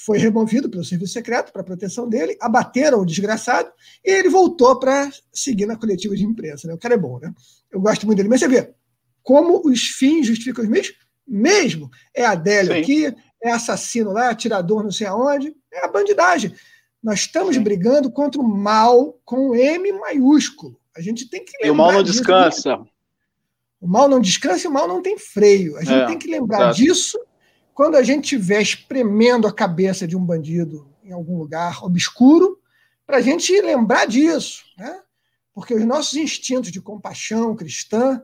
foi 0.05 0.18
removido 0.20 0.70
pelo 0.70 0.84
serviço 0.84 1.14
secreto 1.14 1.51
para 1.51 1.64
proteção 1.64 2.08
dele, 2.08 2.38
abateram 2.39 2.99
o 2.99 3.05
desgraçado 3.05 3.70
e 4.05 4.12
ele 4.12 4.30
voltou 4.30 4.80
para 4.80 5.10
seguir 5.34 5.66
na 5.66 5.76
coletiva 5.76 6.16
de 6.16 6.24
imprensa. 6.24 6.68
Né? 6.68 6.74
O 6.74 6.78
cara 6.78 6.93
é 6.93 6.97
bom, 6.97 7.20
né? 7.20 7.34
Eu 7.72 7.82
gosto 7.82 8.05
muito 8.05 8.18
dele. 8.18 8.30
Mas 8.30 8.39
você 8.39 8.47
vê 8.47 8.74
como 9.24 9.62
os 9.66 9.89
fins 9.89 10.28
justificam 10.28 10.64
os 10.64 10.70
meios? 10.70 10.93
Mesmo. 11.28 11.89
É 12.16 12.26
Adélio 12.26 12.74
Sim. 12.74 12.80
aqui, 12.80 13.16
é 13.43 13.51
assassino 13.51 14.14
lá, 14.14 14.30
atirador 14.30 14.84
não 14.84 14.91
sei 14.91 15.08
aonde, 15.08 15.53
é 15.74 15.84
a 15.84 15.89
bandidagem. 15.89 16.53
Nós 17.03 17.20
estamos 17.20 17.55
Sim. 17.55 17.62
brigando 17.62 18.10
contra 18.12 18.39
o 18.39 18.47
mal 18.47 19.20
com 19.26 19.53
M 19.55 19.91
maiúsculo. 19.93 20.80
A 20.98 21.02
gente 21.02 21.30
tem 21.30 21.45
que 21.45 21.52
lembrar. 21.58 21.68
E 21.68 21.72
o 21.72 21.76
mal 21.76 21.91
não 21.91 22.04
descansa. 22.04 22.80
O 23.80 23.88
mal 23.88 24.10
não 24.10 24.20
descansa 24.20 24.66
e 24.66 24.68
o 24.68 24.74
mal 24.74 24.88
não 24.88 25.02
tem 25.02 25.18
freio. 25.18 25.78
A 25.78 25.84
gente 25.84 26.02
é, 26.02 26.06
tem 26.08 26.18
que 26.18 26.28
lembrar 26.28 26.58
exato. 26.58 26.78
disso 26.78 27.20
quando 27.72 27.95
a 27.95 28.02
gente 28.02 28.24
estiver 28.24 28.60
espremendo 28.60 29.48
a 29.48 29.54
cabeça 29.54 30.08
de 30.08 30.18
um 30.18 30.26
bandido 30.26 30.91
em 31.04 31.12
algum 31.12 31.38
lugar 31.38 31.84
obscuro, 31.84 32.60
para 33.06 33.18
a 33.18 33.22
gente 33.22 33.62
lembrar 33.62 34.08
disso, 34.08 34.66
né? 34.76 35.00
Porque 35.54 35.76
os 35.76 35.86
nossos 35.86 36.16
instintos 36.16 36.72
de 36.72 36.82
compaixão 36.82 37.56
cristã 37.56 38.22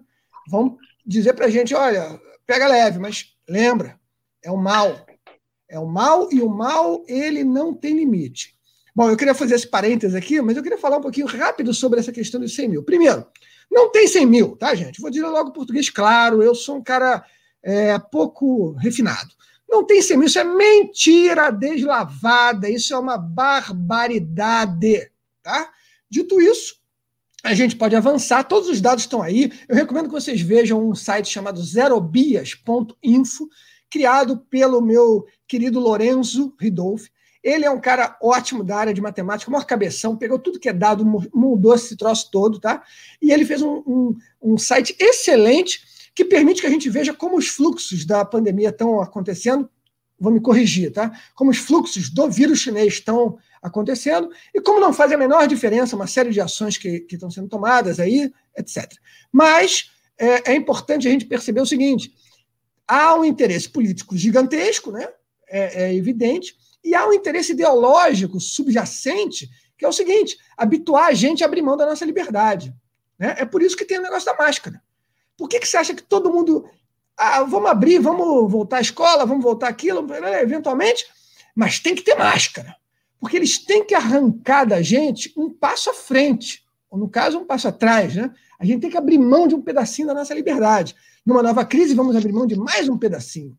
vão 0.49 0.77
dizer 1.05 1.33
para 1.33 1.45
a 1.45 1.49
gente: 1.49 1.75
olha, 1.75 2.19
pega 2.47 2.67
leve, 2.67 2.97
mas 2.97 3.35
lembra, 3.47 3.99
é 4.43 4.49
o 4.49 4.57
mal. 4.57 5.05
É 5.69 5.79
o 5.79 5.87
mal 5.87 6.29
e 6.31 6.41
o 6.41 6.49
mal 6.49 7.03
ele 7.07 7.43
não 7.43 7.73
tem 7.73 7.95
limite. 7.95 8.52
Bom, 8.95 9.09
eu 9.09 9.17
queria 9.17 9.33
fazer 9.33 9.55
esse 9.55 9.67
parênteses 9.67 10.15
aqui, 10.15 10.39
mas 10.41 10.55
eu 10.55 10.63
queria 10.63 10.77
falar 10.77 10.97
um 10.97 11.01
pouquinho 11.01 11.25
rápido 11.25 11.73
sobre 11.73 11.99
essa 11.99 12.11
questão 12.11 12.39
dos 12.39 12.53
100 12.53 12.69
mil. 12.69 12.83
Primeiro, 12.83 13.25
não 13.71 13.91
tem 13.91 14.07
100 14.07 14.25
mil, 14.25 14.55
tá, 14.55 14.75
gente? 14.75 15.01
Vou 15.01 15.09
dizer 15.09 15.25
logo 15.25 15.51
português 15.51 15.89
claro, 15.89 16.43
eu 16.43 16.53
sou 16.53 16.77
um 16.77 16.83
cara 16.83 17.25
é, 17.63 17.97
pouco 17.97 18.73
refinado. 18.73 19.33
Não 19.67 19.83
tem 19.83 20.01
semil, 20.03 20.27
isso 20.27 20.37
é 20.37 20.43
mentira 20.43 21.49
deslavada, 21.49 22.69
isso 22.69 22.93
é 22.93 22.99
uma 22.99 23.17
barbaridade. 23.17 25.09
Tá? 25.41 25.71
Dito 26.07 26.39
isso, 26.39 26.75
a 27.43 27.55
gente 27.55 27.75
pode 27.75 27.95
avançar, 27.95 28.43
todos 28.43 28.69
os 28.69 28.79
dados 28.79 29.03
estão 29.03 29.23
aí. 29.23 29.51
Eu 29.67 29.75
recomendo 29.75 30.05
que 30.05 30.11
vocês 30.11 30.39
vejam 30.41 30.87
um 30.87 30.93
site 30.93 31.27
chamado 31.27 31.59
zerobias.info, 31.59 33.49
criado 33.89 34.37
pelo 34.49 34.79
meu 34.79 35.25
querido 35.47 35.79
Lorenzo 35.79 36.55
Ridolfi. 36.59 37.09
Ele 37.43 37.65
é 37.65 37.69
um 37.69 37.79
cara 37.79 38.17
ótimo 38.21 38.63
da 38.63 38.77
área 38.77 38.93
de 38.93 39.01
matemática, 39.01 39.51
maior 39.51 39.65
cabeção, 39.65 40.15
pegou 40.15 40.39
tudo 40.39 40.59
que 40.59 40.69
é 40.69 40.73
dado, 40.73 41.05
mudou 41.33 41.75
esse 41.75 41.97
troço 41.97 42.31
todo, 42.31 42.59
tá? 42.59 42.81
E 43.21 43.31
ele 43.31 43.45
fez 43.45 43.61
um, 43.61 43.83
um, 43.85 44.15
um 44.41 44.57
site 44.57 44.95
excelente 44.99 45.81
que 46.15 46.23
permite 46.23 46.61
que 46.61 46.67
a 46.67 46.69
gente 46.69 46.89
veja 46.89 47.13
como 47.13 47.37
os 47.37 47.47
fluxos 47.47 48.05
da 48.05 48.23
pandemia 48.23 48.69
estão 48.69 49.01
acontecendo. 49.01 49.69
Vou 50.19 50.31
me 50.31 50.39
corrigir, 50.39 50.91
tá? 50.91 51.11
Como 51.35 51.51
os 51.51 51.57
fluxos 51.57 52.09
do 52.09 52.29
vírus 52.29 52.59
chinês 52.59 52.93
estão 52.93 53.37
acontecendo 53.61 54.29
e 54.53 54.61
como 54.61 54.79
não 54.79 54.93
faz 54.93 55.11
a 55.11 55.17
menor 55.17 55.47
diferença 55.47 55.95
uma 55.95 56.07
série 56.07 56.29
de 56.29 56.39
ações 56.39 56.77
que, 56.77 57.01
que 57.01 57.15
estão 57.15 57.31
sendo 57.31 57.49
tomadas 57.49 57.99
aí, 57.99 58.31
etc. 58.57 58.91
Mas 59.31 59.91
é, 60.17 60.51
é 60.51 60.55
importante 60.55 61.07
a 61.07 61.11
gente 61.11 61.25
perceber 61.25 61.61
o 61.61 61.65
seguinte: 61.65 62.13
há 62.87 63.15
um 63.15 63.25
interesse 63.25 63.69
político 63.69 64.15
gigantesco, 64.15 64.91
né? 64.91 65.07
É, 65.49 65.83
é, 65.83 65.95
evidente, 65.95 66.55
e 66.83 66.93
há 66.93 67.07
um 67.07 67.13
interesse 67.13 67.53
ideológico 67.53 68.39
subjacente, 68.39 69.49
que 69.77 69.85
é 69.85 69.87
o 69.87 69.93
seguinte: 69.93 70.37
habituar 70.57 71.07
a 71.07 71.13
gente 71.13 71.43
a 71.43 71.47
abrir 71.47 71.61
mão 71.61 71.77
da 71.77 71.85
nossa 71.85 72.05
liberdade. 72.05 72.73
Né? 73.17 73.35
É 73.39 73.45
por 73.45 73.61
isso 73.61 73.77
que 73.77 73.85
tem 73.85 73.99
o 73.99 74.01
negócio 74.01 74.25
da 74.25 74.35
máscara. 74.35 74.81
Por 75.37 75.47
que, 75.47 75.59
que 75.59 75.67
você 75.67 75.77
acha 75.77 75.93
que 75.93 76.03
todo 76.03 76.31
mundo. 76.31 76.65
Ah, 77.15 77.43
vamos 77.43 77.69
abrir, 77.69 77.99
vamos 77.99 78.51
voltar 78.51 78.77
à 78.77 78.81
escola, 78.81 79.25
vamos 79.25 79.43
voltar 79.43 79.67
aquilo, 79.67 80.05
eventualmente, 80.41 81.05
mas 81.55 81.79
tem 81.79 81.93
que 81.93 82.01
ter 82.01 82.15
máscara. 82.15 82.75
Porque 83.19 83.37
eles 83.37 83.59
têm 83.59 83.85
que 83.85 83.93
arrancar 83.93 84.65
da 84.65 84.81
gente 84.81 85.31
um 85.37 85.49
passo 85.49 85.91
à 85.91 85.93
frente, 85.93 86.65
ou 86.89 86.97
no 86.97 87.07
caso, 87.07 87.37
um 87.37 87.45
passo 87.45 87.67
atrás. 87.67 88.15
Né? 88.15 88.33
A 88.59 88.65
gente 88.65 88.81
tem 88.81 88.89
que 88.89 88.97
abrir 88.97 89.19
mão 89.19 89.47
de 89.47 89.53
um 89.53 89.61
pedacinho 89.61 90.07
da 90.07 90.13
nossa 90.15 90.33
liberdade. 90.33 90.95
Numa 91.23 91.43
nova 91.43 91.63
crise, 91.63 91.93
vamos 91.93 92.15
abrir 92.15 92.33
mão 92.33 92.47
de 92.47 92.55
mais 92.55 92.89
um 92.89 92.97
pedacinho. 92.97 93.55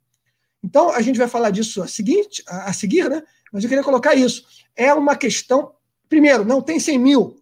Então, 0.65 0.89
a 0.89 1.03
gente 1.03 1.19
vai 1.19 1.29
falar 1.29 1.51
disso 1.51 1.83
a, 1.83 1.87
seguinte, 1.87 2.43
a, 2.49 2.71
a 2.71 2.73
seguir, 2.73 3.11
né? 3.11 3.23
mas 3.53 3.63
eu 3.63 3.69
queria 3.69 3.85
colocar 3.85 4.15
isso. 4.15 4.47
É 4.75 4.95
uma 4.95 5.15
questão. 5.15 5.75
Primeiro, 6.09 6.43
não 6.43 6.63
tem 6.63 6.81
100 6.81 6.99
mil. 6.99 7.37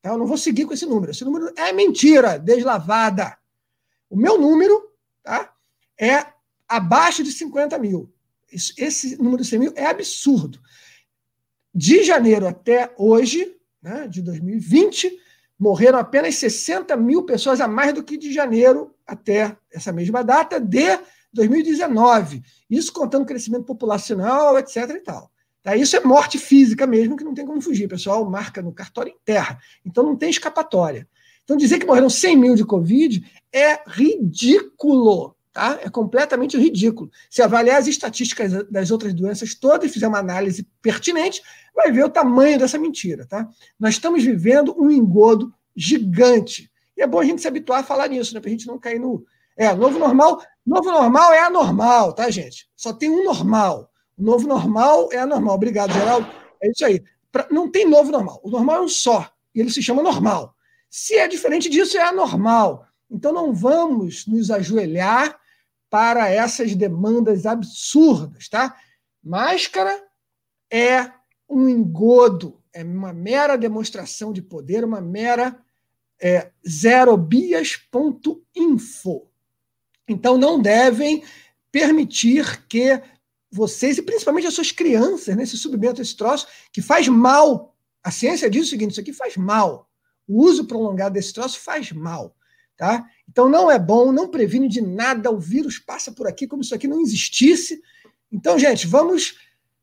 Tá? 0.00 0.10
Eu 0.10 0.18
não 0.18 0.26
vou 0.26 0.38
seguir 0.38 0.64
com 0.64 0.72
esse 0.72 0.86
número. 0.86 1.10
Esse 1.10 1.24
número 1.24 1.52
é 1.56 1.72
mentira, 1.72 2.38
deslavada. 2.38 3.36
O 4.08 4.16
meu 4.16 4.40
número 4.40 4.92
tá? 5.24 5.52
é 6.00 6.24
abaixo 6.68 7.24
de 7.24 7.32
50 7.32 7.76
mil. 7.80 8.14
Esse 8.48 9.20
número 9.20 9.42
de 9.42 9.48
100 9.48 9.58
mil 9.58 9.72
é 9.74 9.86
absurdo. 9.86 10.60
De 11.74 12.04
janeiro 12.04 12.46
até 12.46 12.94
hoje, 12.96 13.56
né, 13.82 14.06
de 14.06 14.22
2020, 14.22 15.18
morreram 15.58 15.98
apenas 15.98 16.36
60 16.36 16.96
mil 16.96 17.24
pessoas 17.24 17.60
a 17.60 17.66
mais 17.66 17.92
do 17.92 18.04
que 18.04 18.16
de 18.16 18.32
janeiro 18.32 18.94
até 19.04 19.56
essa 19.68 19.90
mesma 19.90 20.22
data 20.22 20.60
de 20.60 20.96
2019. 21.38 22.42
Isso 22.68 22.92
contando 22.92 23.24
crescimento 23.24 23.64
populacional, 23.64 24.58
etc. 24.58 24.76
e 24.90 25.00
tal. 25.00 25.30
Tá? 25.62 25.76
Isso 25.76 25.96
é 25.96 26.00
morte 26.00 26.38
física 26.38 26.86
mesmo, 26.86 27.16
que 27.16 27.24
não 27.24 27.34
tem 27.34 27.46
como 27.46 27.60
fugir. 27.60 27.88
Pessoal 27.88 28.28
marca 28.28 28.60
no 28.60 28.72
cartório 28.72 29.12
em 29.12 29.18
terra. 29.24 29.58
Então 29.84 30.04
não 30.04 30.16
tem 30.16 30.30
escapatória. 30.30 31.08
Então 31.44 31.56
dizer 31.56 31.78
que 31.78 31.86
morreram 31.86 32.10
100 32.10 32.36
mil 32.36 32.54
de 32.54 32.64
Covid 32.64 33.24
é 33.52 33.80
ridículo. 33.86 35.34
Tá? 35.52 35.78
É 35.82 35.88
completamente 35.90 36.56
ridículo. 36.56 37.10
Se 37.30 37.42
avaliar 37.42 37.78
as 37.78 37.86
estatísticas 37.86 38.52
das 38.70 38.90
outras 38.90 39.12
doenças 39.14 39.54
todas 39.54 39.90
e 39.90 39.92
fizer 39.92 40.06
uma 40.06 40.18
análise 40.18 40.66
pertinente, 40.80 41.42
vai 41.74 41.90
ver 41.90 42.04
o 42.04 42.10
tamanho 42.10 42.58
dessa 42.58 42.78
mentira. 42.78 43.26
Tá? 43.26 43.48
Nós 43.78 43.94
estamos 43.94 44.22
vivendo 44.22 44.74
um 44.78 44.90
engodo 44.90 45.52
gigante. 45.74 46.70
E 46.96 47.02
é 47.02 47.06
bom 47.06 47.20
a 47.20 47.24
gente 47.24 47.40
se 47.40 47.48
habituar 47.48 47.80
a 47.80 47.84
falar 47.84 48.08
nisso, 48.08 48.34
né? 48.34 48.40
para 48.40 48.48
a 48.48 48.52
gente 48.52 48.66
não 48.66 48.78
cair 48.78 48.98
no. 48.98 49.24
É, 49.56 49.74
novo 49.74 49.98
normal. 49.98 50.40
Novo 50.68 50.90
normal 50.90 51.32
é 51.32 51.40
anormal, 51.40 52.12
tá, 52.12 52.28
gente? 52.28 52.68
Só 52.76 52.92
tem 52.92 53.08
um 53.08 53.24
normal. 53.24 53.90
O 54.18 54.22
novo 54.22 54.46
normal 54.46 55.08
é 55.10 55.16
anormal. 55.16 55.54
Obrigado, 55.54 55.94
Geraldo. 55.94 56.28
É 56.62 56.70
isso 56.70 56.84
aí. 56.84 57.02
Pra... 57.32 57.46
Não 57.50 57.70
tem 57.70 57.88
novo 57.88 58.12
normal. 58.12 58.38
O 58.42 58.50
normal 58.50 58.76
é 58.76 58.82
um 58.82 58.88
só. 58.88 59.32
E 59.54 59.60
ele 59.60 59.70
se 59.70 59.82
chama 59.82 60.02
normal. 60.02 60.54
Se 60.90 61.14
é 61.14 61.26
diferente 61.26 61.70
disso, 61.70 61.96
é 61.96 62.02
anormal. 62.02 62.86
Então 63.10 63.32
não 63.32 63.54
vamos 63.54 64.26
nos 64.26 64.50
ajoelhar 64.50 65.40
para 65.88 66.28
essas 66.28 66.74
demandas 66.74 67.46
absurdas, 67.46 68.50
tá? 68.50 68.76
Máscara 69.24 69.98
é 70.70 71.10
um 71.48 71.66
engodo, 71.66 72.62
é 72.74 72.84
uma 72.84 73.14
mera 73.14 73.56
demonstração 73.56 74.34
de 74.34 74.42
poder, 74.42 74.84
uma 74.84 75.00
mera 75.00 75.58
é, 76.20 76.50
zerobias.info. 76.68 79.27
Então 80.08 80.38
não 80.38 80.60
devem 80.60 81.22
permitir 81.70 82.64
que 82.68 83.00
vocês, 83.50 83.98
e 83.98 84.02
principalmente 84.02 84.46
as 84.46 84.54
suas 84.54 84.72
crianças, 84.72 85.34
né, 85.36 85.44
se 85.46 85.56
submetam 85.56 86.00
a 86.00 86.02
esse 86.02 86.16
troço 86.16 86.46
que 86.72 86.82
faz 86.82 87.08
mal. 87.08 87.74
A 88.02 88.10
ciência 88.10 88.50
diz 88.50 88.66
o 88.66 88.70
seguinte: 88.70 88.92
isso 88.92 89.00
aqui 89.00 89.12
faz 89.12 89.36
mal. 89.36 89.88
O 90.26 90.42
uso 90.44 90.66
prolongado 90.66 91.14
desse 91.14 91.32
troço 91.32 91.60
faz 91.60 91.92
mal. 91.92 92.34
Tá? 92.76 93.04
Então 93.28 93.48
não 93.48 93.68
é 93.68 93.76
bom, 93.76 94.12
não 94.12 94.28
previne 94.28 94.68
de 94.68 94.80
nada, 94.80 95.32
o 95.32 95.40
vírus 95.40 95.80
passa 95.80 96.12
por 96.12 96.28
aqui 96.28 96.46
como 96.46 96.62
se 96.62 96.68
isso 96.68 96.74
aqui 96.76 96.86
não 96.86 97.00
existisse. 97.00 97.82
Então, 98.30 98.56
gente, 98.56 98.86
vamos 98.86 99.34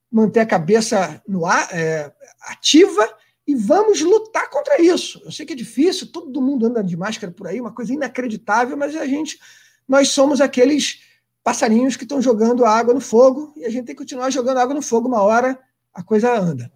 manter 0.09 0.39
a 0.39 0.45
cabeça 0.45 1.21
no 1.27 1.45
ar, 1.45 1.67
é, 1.73 2.09
ativa 2.43 3.05
e 3.45 3.53
vamos 3.53 4.01
lutar 4.01 4.49
contra 4.49 4.81
isso. 4.81 5.21
Eu 5.25 5.31
sei 5.31 5.45
que 5.45 5.51
é 5.51 5.55
difícil, 5.55 6.09
todo 6.09 6.41
mundo 6.41 6.67
anda 6.67 6.81
de 6.81 6.95
máscara 6.95 7.33
por 7.33 7.47
aí, 7.47 7.59
uma 7.59 7.73
coisa 7.73 7.93
inacreditável, 7.93 8.77
mas 8.77 8.95
a 8.95 9.05
gente, 9.05 9.37
nós 9.87 10.09
somos 10.09 10.41
aqueles 10.41 11.01
passarinhos 11.43 11.95
que 11.95 12.03
estão 12.03 12.21
jogando 12.21 12.65
água 12.65 12.93
no 12.93 13.01
fogo 13.01 13.53
e 13.55 13.65
a 13.65 13.69
gente 13.69 13.85
tem 13.85 13.95
que 13.95 14.01
continuar 14.01 14.31
jogando 14.31 14.57
água 14.57 14.73
no 14.73 14.81
fogo, 14.81 15.07
uma 15.07 15.21
hora 15.21 15.59
a 15.93 16.03
coisa 16.03 16.37
anda. 16.37 16.71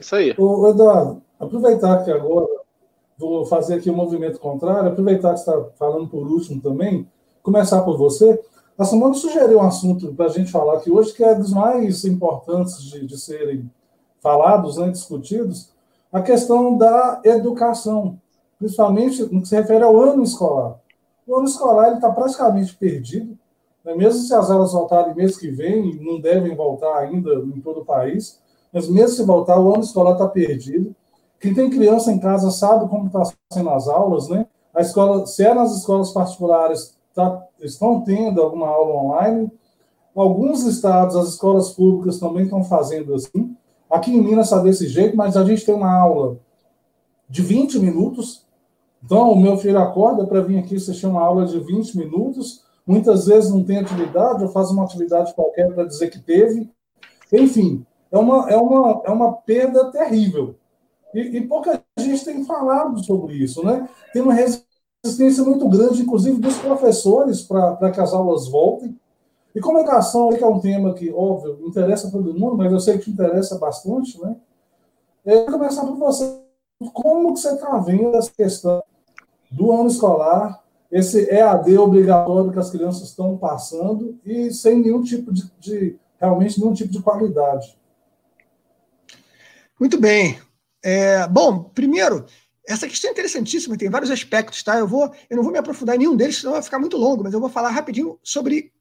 Isso 0.00 0.14
aí. 0.14 0.34
Ô, 0.38 0.68
Eduardo, 0.68 1.22
aproveitar 1.38 2.04
que 2.04 2.10
agora 2.10 2.46
vou 3.18 3.44
fazer 3.46 3.74
aqui 3.74 3.90
o 3.90 3.92
um 3.92 3.96
movimento 3.96 4.38
contrário, 4.38 4.90
aproveitar 4.90 5.34
que 5.34 5.40
você 5.40 5.50
está 5.50 5.70
falando 5.78 6.08
por 6.08 6.26
último 6.26 6.60
também, 6.60 7.08
começar 7.42 7.82
por 7.82 7.96
você. 7.96 8.40
A 8.78 8.84
Simone 8.84 9.14
sugeriu 9.14 9.58
um 9.58 9.62
assunto 9.62 10.12
para 10.14 10.26
a 10.26 10.28
gente 10.28 10.50
falar 10.50 10.76
aqui 10.76 10.90
hoje, 10.90 11.14
que 11.14 11.24
é 11.24 11.34
dos 11.34 11.52
mais 11.52 12.04
importantes 12.04 12.82
de, 12.82 13.06
de 13.06 13.18
serem 13.18 13.70
falados, 14.20 14.76
né, 14.76 14.90
discutidos, 14.90 15.70
a 16.12 16.20
questão 16.20 16.76
da 16.76 17.20
educação, 17.24 18.20
principalmente 18.58 19.22
no 19.32 19.42
que 19.42 19.48
se 19.48 19.56
refere 19.56 19.84
ao 19.84 20.00
ano 20.00 20.22
escolar. 20.22 20.78
O 21.26 21.36
ano 21.36 21.46
escolar 21.46 21.94
está 21.94 22.10
praticamente 22.10 22.74
perdido, 22.76 23.36
né, 23.84 23.94
mesmo 23.94 24.20
se 24.20 24.34
as 24.34 24.50
aulas 24.50 24.72
voltarem 24.72 25.14
mês 25.14 25.36
que 25.36 25.50
vem, 25.50 25.96
não 26.02 26.20
devem 26.20 26.54
voltar 26.54 26.98
ainda 26.98 27.34
em 27.34 27.60
todo 27.60 27.80
o 27.80 27.84
país, 27.84 28.40
mas 28.72 28.88
mesmo 28.88 29.16
se 29.16 29.24
voltar, 29.24 29.58
o 29.60 29.72
ano 29.72 29.82
escolar 29.82 30.12
está 30.12 30.28
perdido. 30.28 30.94
Quem 31.40 31.54
tem 31.54 31.70
criança 31.70 32.12
em 32.12 32.18
casa 32.18 32.50
sabe 32.50 32.88
como 32.88 33.06
está 33.06 33.22
sendo 33.52 33.70
as 33.70 33.88
aulas, 33.88 34.28
né? 34.28 34.46
A 34.74 34.80
escola, 34.80 35.26
se 35.26 35.44
é 35.44 35.54
nas 35.54 35.74
escolas 35.74 36.12
particulares, 36.12 36.96
tá, 37.14 37.46
estão 37.60 38.02
tendo 38.02 38.42
alguma 38.42 38.68
aula 38.68 38.94
online. 38.94 39.50
Alguns 40.14 40.64
estados, 40.64 41.16
as 41.16 41.28
escolas 41.28 41.70
públicas 41.70 42.18
também 42.18 42.44
estão 42.44 42.64
fazendo 42.64 43.14
assim. 43.14 43.56
Aqui 43.88 44.10
em 44.10 44.22
Minas 44.22 44.46
está 44.46 44.58
desse 44.58 44.88
jeito, 44.88 45.16
mas 45.16 45.36
a 45.36 45.44
gente 45.44 45.64
tem 45.64 45.74
uma 45.74 45.94
aula 45.94 46.38
de 47.28 47.42
20 47.42 47.78
minutos. 47.78 48.45
Então, 49.04 49.30
o 49.32 49.40
meu 49.40 49.56
filho 49.56 49.78
acorda 49.78 50.26
para 50.26 50.40
vir 50.40 50.58
aqui 50.58 50.76
assistir 50.76 51.06
uma 51.06 51.22
aula 51.22 51.46
de 51.46 51.58
20 51.60 51.96
minutos. 51.96 52.64
Muitas 52.86 53.26
vezes 53.26 53.50
não 53.50 53.64
tem 53.64 53.78
atividade, 53.78 54.42
ou 54.42 54.50
faz 54.50 54.70
uma 54.70 54.84
atividade 54.84 55.34
qualquer 55.34 55.72
para 55.72 55.84
dizer 55.84 56.10
que 56.10 56.20
teve. 56.20 56.68
Enfim, 57.32 57.84
é 58.10 58.18
uma, 58.18 58.50
é 58.50 58.56
uma, 58.56 59.02
é 59.04 59.10
uma 59.10 59.32
perda 59.32 59.90
terrível. 59.90 60.56
E, 61.14 61.38
e, 61.38 61.46
pouca 61.46 61.82
gente 61.98 62.24
tem 62.24 62.44
falado 62.44 63.02
sobre 63.04 63.34
isso, 63.34 63.64
né? 63.64 63.88
Tem 64.12 64.22
uma 64.22 64.34
resistência 64.34 65.42
muito 65.44 65.68
grande, 65.68 66.02
inclusive 66.02 66.40
dos 66.40 66.58
professores, 66.58 67.42
para 67.42 67.90
que 67.90 68.00
as 68.00 68.12
aulas 68.12 68.48
voltem. 68.48 68.98
E 69.54 69.60
comunicação, 69.60 70.28
que 70.28 70.44
é 70.44 70.46
um 70.46 70.60
tema 70.60 70.92
que, 70.92 71.10
óbvio, 71.10 71.58
interessa 71.66 72.10
todo 72.10 72.34
mundo, 72.34 72.58
mas 72.58 72.70
eu 72.70 72.78
sei 72.78 72.98
que 72.98 73.04
te 73.04 73.10
interessa 73.10 73.58
bastante, 73.58 74.20
né? 74.20 74.36
Eu 75.24 75.46
vou 75.46 75.58
começar 75.58 75.86
por 75.86 75.96
você. 75.96 76.45
Como 76.92 77.34
que 77.34 77.40
você 77.40 77.54
está 77.54 77.78
vendo 77.78 78.16
essa 78.16 78.30
questão 78.30 78.82
do 79.50 79.72
ano 79.72 79.88
escolar, 79.88 80.62
esse 80.90 81.28
EAD 81.30 81.76
obrigatório 81.78 82.52
que 82.52 82.58
as 82.58 82.70
crianças 82.70 83.08
estão 83.08 83.36
passando 83.36 84.18
e 84.24 84.52
sem 84.52 84.80
nenhum 84.80 85.02
tipo 85.02 85.32
de, 85.32 85.50
de 85.58 85.98
realmente 86.18 86.60
nenhum 86.60 86.74
tipo 86.74 86.92
de 86.92 87.00
qualidade? 87.00 87.78
Muito 89.78 89.98
bem. 89.98 90.38
É, 90.82 91.26
bom, 91.28 91.64
primeiro, 91.64 92.26
essa 92.66 92.86
questão 92.86 93.08
é 93.08 93.12
interessantíssima, 93.12 93.76
tem 93.76 93.90
vários 93.90 94.10
aspectos, 94.10 94.62
tá? 94.62 94.78
Eu, 94.78 94.86
vou, 94.86 95.10
eu 95.30 95.36
não 95.36 95.42
vou 95.42 95.52
me 95.52 95.58
aprofundar 95.58 95.96
em 95.96 96.00
nenhum 96.00 96.16
deles, 96.16 96.38
senão 96.38 96.52
vai 96.52 96.62
ficar 96.62 96.78
muito 96.78 96.96
longo, 96.96 97.22
mas 97.22 97.32
eu 97.32 97.40
vou 97.40 97.48
falar 97.48 97.70
rapidinho 97.70 98.18
sobre 98.22 98.72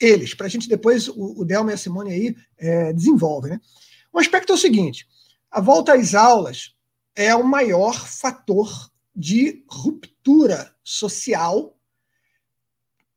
eles, 0.00 0.34
para 0.34 0.46
a 0.46 0.48
gente 0.48 0.68
depois, 0.68 1.08
o, 1.08 1.40
o 1.40 1.44
Delma 1.44 1.70
e 1.70 1.74
a 1.74 1.76
Simone 1.76 2.12
aí, 2.12 2.36
é, 2.58 2.92
desenvolvem. 2.92 3.52
Né? 3.52 3.60
O 4.12 4.18
aspecto 4.18 4.52
é 4.52 4.54
o 4.54 4.58
seguinte: 4.58 5.06
a 5.50 5.60
volta 5.60 5.94
às 5.94 6.14
aulas 6.14 6.73
é 7.16 7.34
o 7.34 7.44
maior 7.44 8.06
fator 8.06 8.90
de 9.14 9.64
ruptura 9.68 10.74
social 10.82 11.76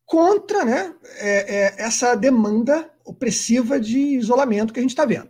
contra 0.06 0.64
né, 0.64 0.96
é, 1.18 1.56
é, 1.56 1.76
essa 1.80 2.16
demanda 2.16 2.90
opressiva 3.04 3.80
de 3.80 4.00
isolamento 4.00 4.72
que 4.72 4.80
a 4.80 4.82
gente 4.82 4.92
está 4.92 5.06
vendo. 5.06 5.30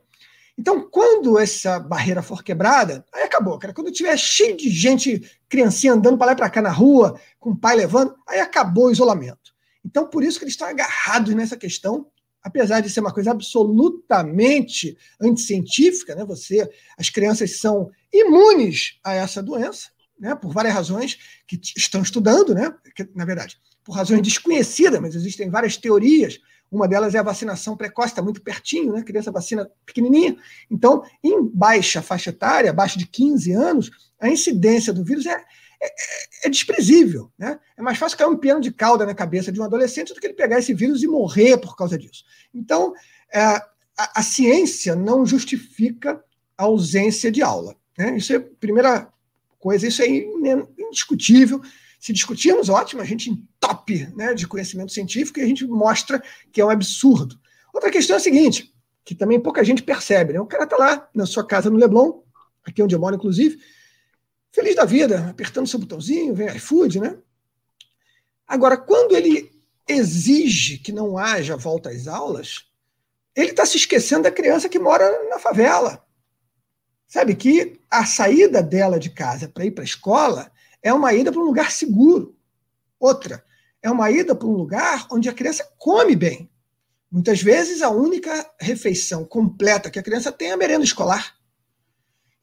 Então, 0.57 0.89
quando 0.89 1.37
essa 1.37 1.79
barreira 1.79 2.21
for 2.21 2.43
quebrada, 2.43 3.05
aí 3.13 3.23
acabou, 3.23 3.59
cara. 3.59 3.73
Quando 3.73 3.91
tiver 3.91 4.17
cheio 4.17 4.57
de 4.57 4.69
gente, 4.69 5.39
criancinha 5.47 5.93
andando 5.93 6.17
para 6.17 6.27
lá 6.27 6.33
e 6.33 6.35
para 6.35 6.49
cá 6.49 6.61
na 6.61 6.71
rua, 6.71 7.19
com 7.39 7.51
o 7.51 7.55
pai 7.55 7.75
levando, 7.75 8.15
aí 8.27 8.39
acabou 8.39 8.87
o 8.87 8.91
isolamento. 8.91 9.53
Então, 9.85 10.07
por 10.07 10.23
isso 10.23 10.39
que 10.39 10.45
eles 10.45 10.53
estão 10.53 10.67
agarrados 10.67 11.33
nessa 11.35 11.55
questão, 11.55 12.07
apesar 12.47 12.79
de 12.79 12.89
ser 12.89 13.01
uma 13.01 13.13
coisa 13.13 13.31
absolutamente 13.31 14.97
anticientífica, 15.19 16.15
né? 16.15 16.23
Você, 16.25 16.67
as 16.97 17.09
crianças 17.09 17.59
são 17.59 17.91
imunes 18.11 18.97
a 19.03 19.13
essa 19.13 19.43
doença, 19.43 19.89
né? 20.17 20.33
Por 20.33 20.53
várias 20.53 20.73
razões 20.73 21.17
que 21.45 21.59
estão 21.75 22.01
estudando, 22.01 22.55
né? 22.55 22.73
Que, 22.95 23.07
na 23.13 23.25
verdade, 23.25 23.57
por 23.83 23.93
razões 23.93 24.21
desconhecidas, 24.21 24.99
mas 24.99 25.13
existem 25.13 25.49
várias 25.49 25.75
teorias 25.75 26.39
uma 26.69 26.85
delas 26.85 27.15
é 27.15 27.19
a 27.19 27.23
vacinação 27.23 27.77
precoce, 27.77 28.09
está 28.09 28.21
muito 28.21 28.41
pertinho, 28.41 28.91
né? 28.91 29.01
Criança 29.01 29.31
vacina 29.31 29.69
pequenininha. 29.85 30.35
Então, 30.69 31.01
em 31.23 31.41
baixa 31.41 32.01
faixa 32.01 32.29
etária, 32.29 32.71
abaixo 32.71 32.99
de 32.99 33.07
15 33.07 33.53
anos, 33.53 33.89
a 34.19 34.27
incidência 34.27 34.91
do 34.91 35.01
vírus 35.01 35.25
é, 35.25 35.45
é, 35.81 36.47
é 36.47 36.49
desprezível. 36.49 37.31
Né? 37.37 37.59
É 37.77 37.81
mais 37.81 37.97
fácil 37.97 38.17
cair 38.17 38.27
um 38.27 38.37
piano 38.37 38.61
de 38.61 38.71
cauda 38.71 39.05
na 39.05 39.13
cabeça 39.13 39.51
de 39.51 39.59
um 39.59 39.63
adolescente 39.63 40.13
do 40.13 40.19
que 40.19 40.27
ele 40.27 40.33
pegar 40.33 40.59
esse 40.59 40.73
vírus 40.73 41.03
e 41.03 41.07
morrer 41.07 41.57
por 41.57 41.75
causa 41.75 41.97
disso. 41.97 42.23
Então, 42.53 42.93
é, 43.33 43.41
a, 43.41 43.65
a, 43.97 44.23
ciência 44.23 44.95
não 44.95 45.25
justifica 45.25 46.21
a 46.57 46.63
ausência 46.63 47.31
de 47.31 47.41
aula. 47.41 47.75
Né? 47.97 48.17
Isso 48.17 48.33
é 48.33 48.37
a 48.37 48.41
primeira 48.41 49.11
coisa, 49.59 49.87
isso 49.87 50.01
é 50.01 50.07
indiscutível. 50.07 51.61
Se 51.99 52.13
discutirmos, 52.13 52.69
ótimo, 52.69 53.01
a 53.01 53.05
gente 53.05 53.31
top 53.59 54.07
né, 54.15 54.33
de 54.33 54.47
conhecimento 54.47 54.91
científico 54.91 55.39
e 55.39 55.43
a 55.43 55.47
gente 55.47 55.65
mostra 55.65 56.21
que 56.51 56.61
é 56.61 56.65
um 56.65 56.69
absurdo. 56.69 57.39
Outra 57.73 57.91
questão 57.91 58.15
é 58.15 58.17
a 58.17 58.21
seguinte, 58.21 58.73
que 59.03 59.15
também 59.15 59.39
pouca 59.39 59.63
gente 59.63 59.83
percebe, 59.83 60.33
né? 60.33 60.39
O 60.39 60.45
cara 60.45 60.63
está 60.63 60.77
lá 60.77 61.09
na 61.13 61.25
sua 61.25 61.45
casa 61.45 61.69
no 61.69 61.77
Leblon, 61.77 62.21
aqui 62.65 62.81
onde 62.81 62.95
eu 62.95 62.99
moro, 62.99 63.15
inclusive, 63.15 63.57
feliz 64.57 64.75
da 64.75 64.85
vida, 64.85 65.29
apertando 65.29 65.67
seu 65.67 65.77
botãozinho, 65.77 66.33
vem 66.33 66.47
iFood, 66.55 66.99
né? 66.99 67.15
Agora, 68.47 68.75
quando 68.75 69.15
ele 69.15 69.51
exige 69.87 70.79
que 70.79 70.91
não 70.91 71.15
haja 71.15 71.55
volta 71.55 71.91
às 71.91 72.07
aulas, 72.07 72.65
ele 73.35 73.51
está 73.51 73.67
se 73.67 73.77
esquecendo 73.77 74.23
da 74.23 74.31
criança 74.31 74.67
que 74.67 74.79
mora 74.79 75.05
na 75.29 75.37
favela. 75.37 76.03
Sabe 77.07 77.35
que 77.35 77.79
a 77.87 78.03
saída 78.03 78.63
dela 78.63 78.99
de 78.99 79.11
casa 79.11 79.47
para 79.47 79.63
ir 79.63 79.71
para 79.71 79.83
a 79.83 79.85
escola 79.85 80.51
é 80.81 80.91
uma 80.91 81.13
ida 81.13 81.31
para 81.31 81.39
um 81.39 81.45
lugar 81.45 81.71
seguro. 81.71 82.35
Outra, 82.99 83.45
é 83.79 83.91
uma 83.91 84.09
ida 84.09 84.33
para 84.33 84.47
um 84.47 84.53
lugar 84.53 85.05
onde 85.11 85.29
a 85.29 85.33
criança 85.33 85.71
come 85.77 86.15
bem. 86.15 86.49
Muitas 87.11 87.43
vezes 87.43 87.83
a 87.83 87.91
única 87.91 88.49
refeição 88.59 89.23
completa 89.23 89.91
que 89.91 89.99
a 89.99 90.03
criança 90.03 90.31
tem 90.31 90.49
é 90.49 90.53
a 90.53 90.57
merenda 90.57 90.83
escolar. 90.83 91.35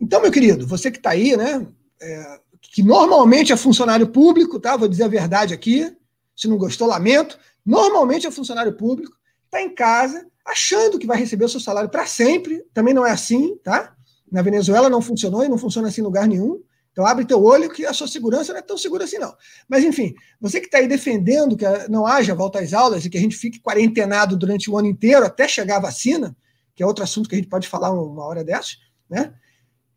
Então, 0.00 0.22
meu 0.22 0.30
querido, 0.30 0.64
você 0.64 0.92
que 0.92 0.98
está 0.98 1.10
aí, 1.10 1.36
né, 1.36 1.66
é, 2.04 2.40
que 2.60 2.82
normalmente 2.82 3.52
é 3.52 3.56
funcionário 3.56 4.06
público, 4.08 4.60
tá? 4.60 4.76
Vou 4.76 4.88
dizer 4.88 5.04
a 5.04 5.08
verdade 5.08 5.54
aqui, 5.54 5.94
se 6.36 6.48
não 6.48 6.56
gostou, 6.56 6.88
lamento. 6.88 7.38
Normalmente 7.64 8.26
é 8.26 8.30
funcionário 8.30 8.76
público, 8.76 9.16
está 9.46 9.62
em 9.62 9.74
casa, 9.74 10.26
achando 10.44 10.98
que 10.98 11.06
vai 11.06 11.16
receber 11.16 11.44
o 11.44 11.48
seu 11.48 11.60
salário 11.60 11.88
para 11.88 12.06
sempre. 12.06 12.64
Também 12.74 12.92
não 12.92 13.06
é 13.06 13.10
assim, 13.10 13.56
tá? 13.58 13.94
Na 14.30 14.42
Venezuela 14.42 14.90
não 14.90 15.00
funcionou 15.00 15.44
e 15.44 15.48
não 15.48 15.56
funciona 15.56 15.88
assim 15.88 16.00
em 16.00 16.04
lugar 16.04 16.26
nenhum. 16.26 16.60
Então 16.92 17.04
abre 17.06 17.24
teu 17.24 17.42
olho 17.42 17.70
que 17.70 17.84
a 17.84 17.92
sua 17.92 18.06
segurança 18.06 18.52
não 18.52 18.60
é 18.60 18.62
tão 18.62 18.78
segura 18.78 19.04
assim, 19.04 19.18
não. 19.18 19.34
Mas, 19.68 19.82
enfim, 19.82 20.14
você 20.40 20.60
que 20.60 20.66
está 20.66 20.78
aí 20.78 20.86
defendendo 20.86 21.56
que 21.56 21.64
não 21.88 22.06
haja 22.06 22.34
volta 22.34 22.60
às 22.60 22.72
aulas 22.72 23.04
e 23.04 23.10
que 23.10 23.18
a 23.18 23.20
gente 23.20 23.36
fique 23.36 23.60
quarentenado 23.60 24.36
durante 24.36 24.70
o 24.70 24.78
ano 24.78 24.86
inteiro 24.86 25.26
até 25.26 25.48
chegar 25.48 25.78
a 25.78 25.80
vacina, 25.80 26.36
que 26.74 26.82
é 26.82 26.86
outro 26.86 27.02
assunto 27.02 27.28
que 27.28 27.34
a 27.34 27.38
gente 27.38 27.48
pode 27.48 27.66
falar 27.66 27.90
uma 27.90 28.24
hora 28.24 28.44
dessas, 28.44 28.78
né? 29.10 29.34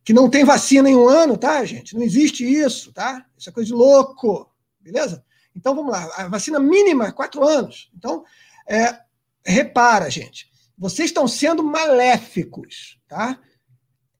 Que 0.08 0.14
não 0.14 0.30
tem 0.30 0.46
vacina 0.46 0.90
em 0.90 0.96
um 0.96 1.06
ano, 1.06 1.36
tá, 1.36 1.66
gente? 1.66 1.94
Não 1.94 2.02
existe 2.02 2.42
isso, 2.42 2.94
tá? 2.94 3.26
Isso 3.38 3.50
é 3.50 3.52
coisa 3.52 3.68
de 3.68 3.74
louco, 3.74 4.50
beleza? 4.80 5.22
Então 5.54 5.76
vamos 5.76 5.92
lá, 5.92 6.10
a 6.16 6.30
vacina 6.30 6.62
mínima 6.62 7.08
é 7.08 7.12
quatro 7.12 7.46
anos. 7.46 7.92
Então, 7.94 8.24
é, 8.66 9.02
repara, 9.46 10.10
gente, 10.10 10.50
vocês 10.78 11.10
estão 11.10 11.28
sendo 11.28 11.62
maléficos, 11.62 12.98
tá? 13.06 13.38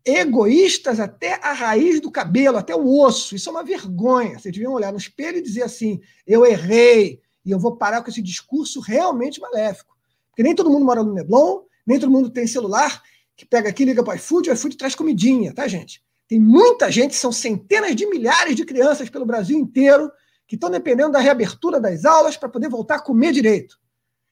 egoístas 0.04 1.00
até 1.00 1.40
a 1.42 1.54
raiz 1.54 2.02
do 2.02 2.12
cabelo, 2.12 2.58
até 2.58 2.76
o 2.76 3.00
osso. 3.00 3.34
Isso 3.34 3.48
é 3.48 3.52
uma 3.54 3.64
vergonha. 3.64 4.38
Vocês 4.38 4.54
deviam 4.54 4.74
olhar 4.74 4.92
no 4.92 4.98
espelho 4.98 5.38
e 5.38 5.42
dizer 5.42 5.64
assim: 5.64 6.02
eu 6.28 6.46
errei 6.46 7.22
e 7.46 7.52
eu 7.52 7.60
vou 7.60 7.78
parar 7.78 8.02
com 8.02 8.10
esse 8.10 8.22
discurso 8.22 8.82
realmente 8.82 9.40
maléfico. 9.40 9.96
Porque 10.32 10.44
nem 10.44 10.54
todo 10.54 10.70
mundo 10.70 10.86
mora 10.86 11.02
no 11.02 11.14
Neblon, 11.14 11.62
nem 11.86 11.98
todo 11.98 12.12
mundo 12.12 12.30
tem 12.30 12.46
celular 12.46 13.02
que 13.38 13.46
pega 13.46 13.70
aqui, 13.70 13.86
liga 13.86 14.04
para 14.04 14.14
o 14.14 14.16
iFood, 14.16 14.50
o 14.50 14.54
iFood 14.54 14.76
traz 14.76 14.96
comidinha, 14.96 15.54
tá, 15.54 15.68
gente? 15.68 16.04
Tem 16.28 16.40
muita 16.40 16.92
gente, 16.92 17.16
são 17.16 17.32
centenas 17.32 17.96
de 17.96 18.08
milhares 18.08 18.56
de 18.56 18.66
crianças 18.66 19.10
pelo 19.10 19.26
Brasil 19.26 19.58
inteiro 19.58 20.12
que 20.48 20.56
estão 20.56 20.72
dependendo 20.72 21.12
da 21.12 21.20
reabertura 21.20 21.80
das 21.80 22.04
aulas 22.04 22.36
para 22.36 22.50
poder 22.50 22.68
voltar 22.68 22.96
a 22.96 23.02
comer 23.02 23.32
direito. 23.32 23.80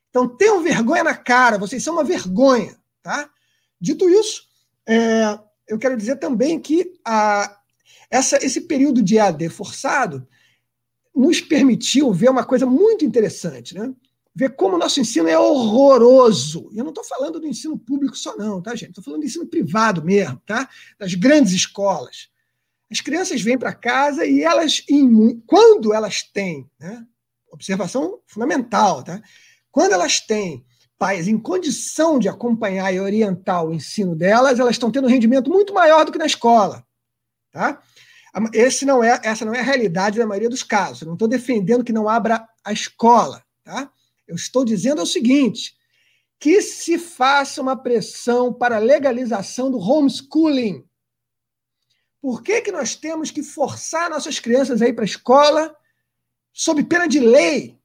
Então 0.10 0.28
tenham 0.28 0.64
vergonha 0.64 1.04
na 1.04 1.16
cara, 1.16 1.58
vocês 1.58 1.84
são 1.84 1.94
uma 1.94 2.04
vergonha, 2.04 2.76
tá? 3.04 3.30
Dito 3.80 4.10
isso, 4.10 4.48
é, 4.88 5.38
eu 5.68 5.78
quero 5.78 5.96
dizer 5.96 6.16
também 6.16 6.60
que 6.60 6.94
a, 7.06 7.60
essa, 8.10 8.44
esse 8.44 8.62
período 8.62 9.04
de 9.04 9.18
EAD 9.18 9.50
forçado 9.50 10.28
nos 11.14 11.42
permitiu 11.42 12.12
ver 12.12 12.30
uma 12.30 12.44
coisa 12.44 12.66
muito 12.66 13.06
interessante, 13.06 13.76
né? 13.76 13.94
Ver 14.36 14.56
como 14.56 14.76
o 14.76 14.78
nosso 14.78 15.00
ensino 15.00 15.30
é 15.30 15.40
horroroso. 15.40 16.70
E 16.74 16.78
eu 16.78 16.84
não 16.84 16.92
estou 16.92 17.06
falando 17.06 17.40
do 17.40 17.48
ensino 17.48 17.78
público 17.78 18.18
só, 18.18 18.36
não, 18.36 18.62
tá, 18.62 18.76
gente? 18.76 18.90
Estou 18.90 19.04
falando 19.04 19.22
do 19.22 19.26
ensino 19.26 19.48
privado 19.48 20.04
mesmo, 20.04 20.42
tá? 20.46 20.68
Das 21.00 21.14
grandes 21.14 21.54
escolas. 21.54 22.30
As 22.92 23.00
crianças 23.00 23.42
vêm 23.42 23.58
para 23.58 23.74
casa 23.74 24.26
e 24.26 24.44
elas, 24.44 24.84
quando 25.48 25.94
elas 25.94 26.22
têm, 26.22 26.70
né? 26.80 27.06
Observação 27.50 28.20
fundamental, 28.28 29.04
tá? 29.04 29.22
Quando 29.72 29.94
elas 29.94 30.20
têm 30.20 30.66
pais 30.98 31.28
em 31.28 31.38
condição 31.38 32.20
de 32.20 32.30
acompanhar 32.30 32.94
e 32.94 33.00
orientar 33.00 33.66
o 33.66 33.74
ensino 33.74 34.16
delas, 34.16 34.60
elas 34.60 34.76
estão 34.76 34.92
tendo 34.92 35.06
um 35.06 35.10
rendimento 35.10 35.50
muito 35.50 35.74
maior 35.74 36.06
do 36.06 36.12
que 36.12 36.18
na 36.18 36.26
escola. 36.26 36.86
Tá? 37.52 37.82
Esse 38.54 38.86
não 38.86 39.04
é, 39.04 39.20
essa 39.24 39.46
não 39.46 39.54
é 39.54 39.60
a 39.60 39.64
realidade 39.64 40.18
da 40.20 40.26
maioria 40.26 40.50
dos 40.50 40.64
casos. 40.64 41.02
Eu 41.02 41.08
não 41.08 41.14
estou 41.16 41.28
defendendo 41.28 41.84
que 41.84 41.94
não 41.94 42.10
abra 42.10 42.48
a 42.64 42.74
escola. 42.74 43.44
Tá? 43.64 43.90
Eu 44.28 44.36
estou 44.36 44.66
dizendo 44.66 45.02
o 45.02 45.06
seguinte: 45.06 45.76
que 46.40 46.62
se 46.62 46.98
faça 46.98 47.62
uma 47.62 47.76
pressão 47.76 48.54
para 48.54 48.78
a 48.78 48.80
legalização 48.80 49.72
do 49.72 49.78
homeschooling. 49.78 50.86
Por 52.22 52.42
que, 52.42 52.62
que 52.62 52.72
nós 52.72 52.96
temos 52.96 53.30
que 53.30 53.44
forçar 53.44 54.10
nossas 54.10 54.40
crianças 54.40 54.82
a 54.82 54.88
ir 54.88 54.94
para 54.94 55.04
a 55.04 55.06
escola 55.06 55.76
sob 56.52 56.84
pena 56.84 57.08
de 57.08 57.20
lei? 57.20 57.78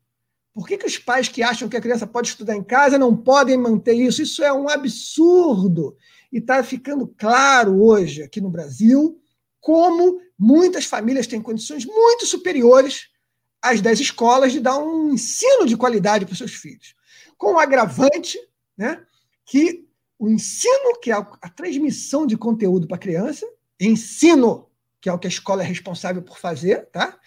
Por 0.53 0.67
que, 0.67 0.79
que 0.79 0.87
os 0.87 0.99
pais 0.99 1.29
que 1.29 1.43
acham 1.43 1.69
que 1.69 1.77
a 1.77 1.81
criança 1.81 2.07
pode 2.07 2.29
estudar 2.29 2.57
em 2.57 2.63
casa 2.63 2.99
não 2.99 3.17
podem 3.17 3.57
manter 3.57 3.95
isso? 3.95 4.23
Isso 4.23 4.43
é 4.43 4.53
um 4.53 4.69
absurdo. 4.69 5.97
E 6.33 6.39
está 6.39 6.63
ficando 6.63 7.07
claro 7.07 7.83
hoje 7.83 8.23
aqui 8.23 8.41
no 8.41 8.51
Brasil 8.51 9.21
como 9.61 10.21
muitas 10.39 10.87
famílias 10.87 11.27
têm 11.27 11.41
condições 11.41 11.85
muito 11.85 12.25
superiores 12.27 13.11
às 13.63 13.81
das 13.81 14.01
escolas 14.01 14.53
de 14.53 14.61
dar 14.61 14.79
um 14.79 15.13
ensino 15.13 15.67
de 15.67 15.77
qualidade 15.77 16.25
para 16.25 16.33
os 16.33 16.39
seus 16.39 16.55
filhos. 16.55 16.95
Com 17.37 17.55
o 17.55 17.59
agravante 17.59 18.39
né, 18.77 19.03
que 19.45 19.87
o 20.19 20.29
ensino, 20.29 20.99
que 21.01 21.11
é 21.11 21.15
a 21.15 21.49
transmissão 21.49 22.27
de 22.27 22.37
conteúdo 22.37 22.87
para 22.87 22.97
a 22.97 23.01
criança, 23.01 23.47
ensino, 23.81 24.69
que 25.01 25.09
é 25.09 25.13
o 25.13 25.19
que 25.19 25.27
a 25.27 25.31
escola 25.31 25.63
é 25.63 25.67
responsável 25.67 26.23
por 26.23 26.39
fazer, 26.39 26.87
tá? 26.87 27.19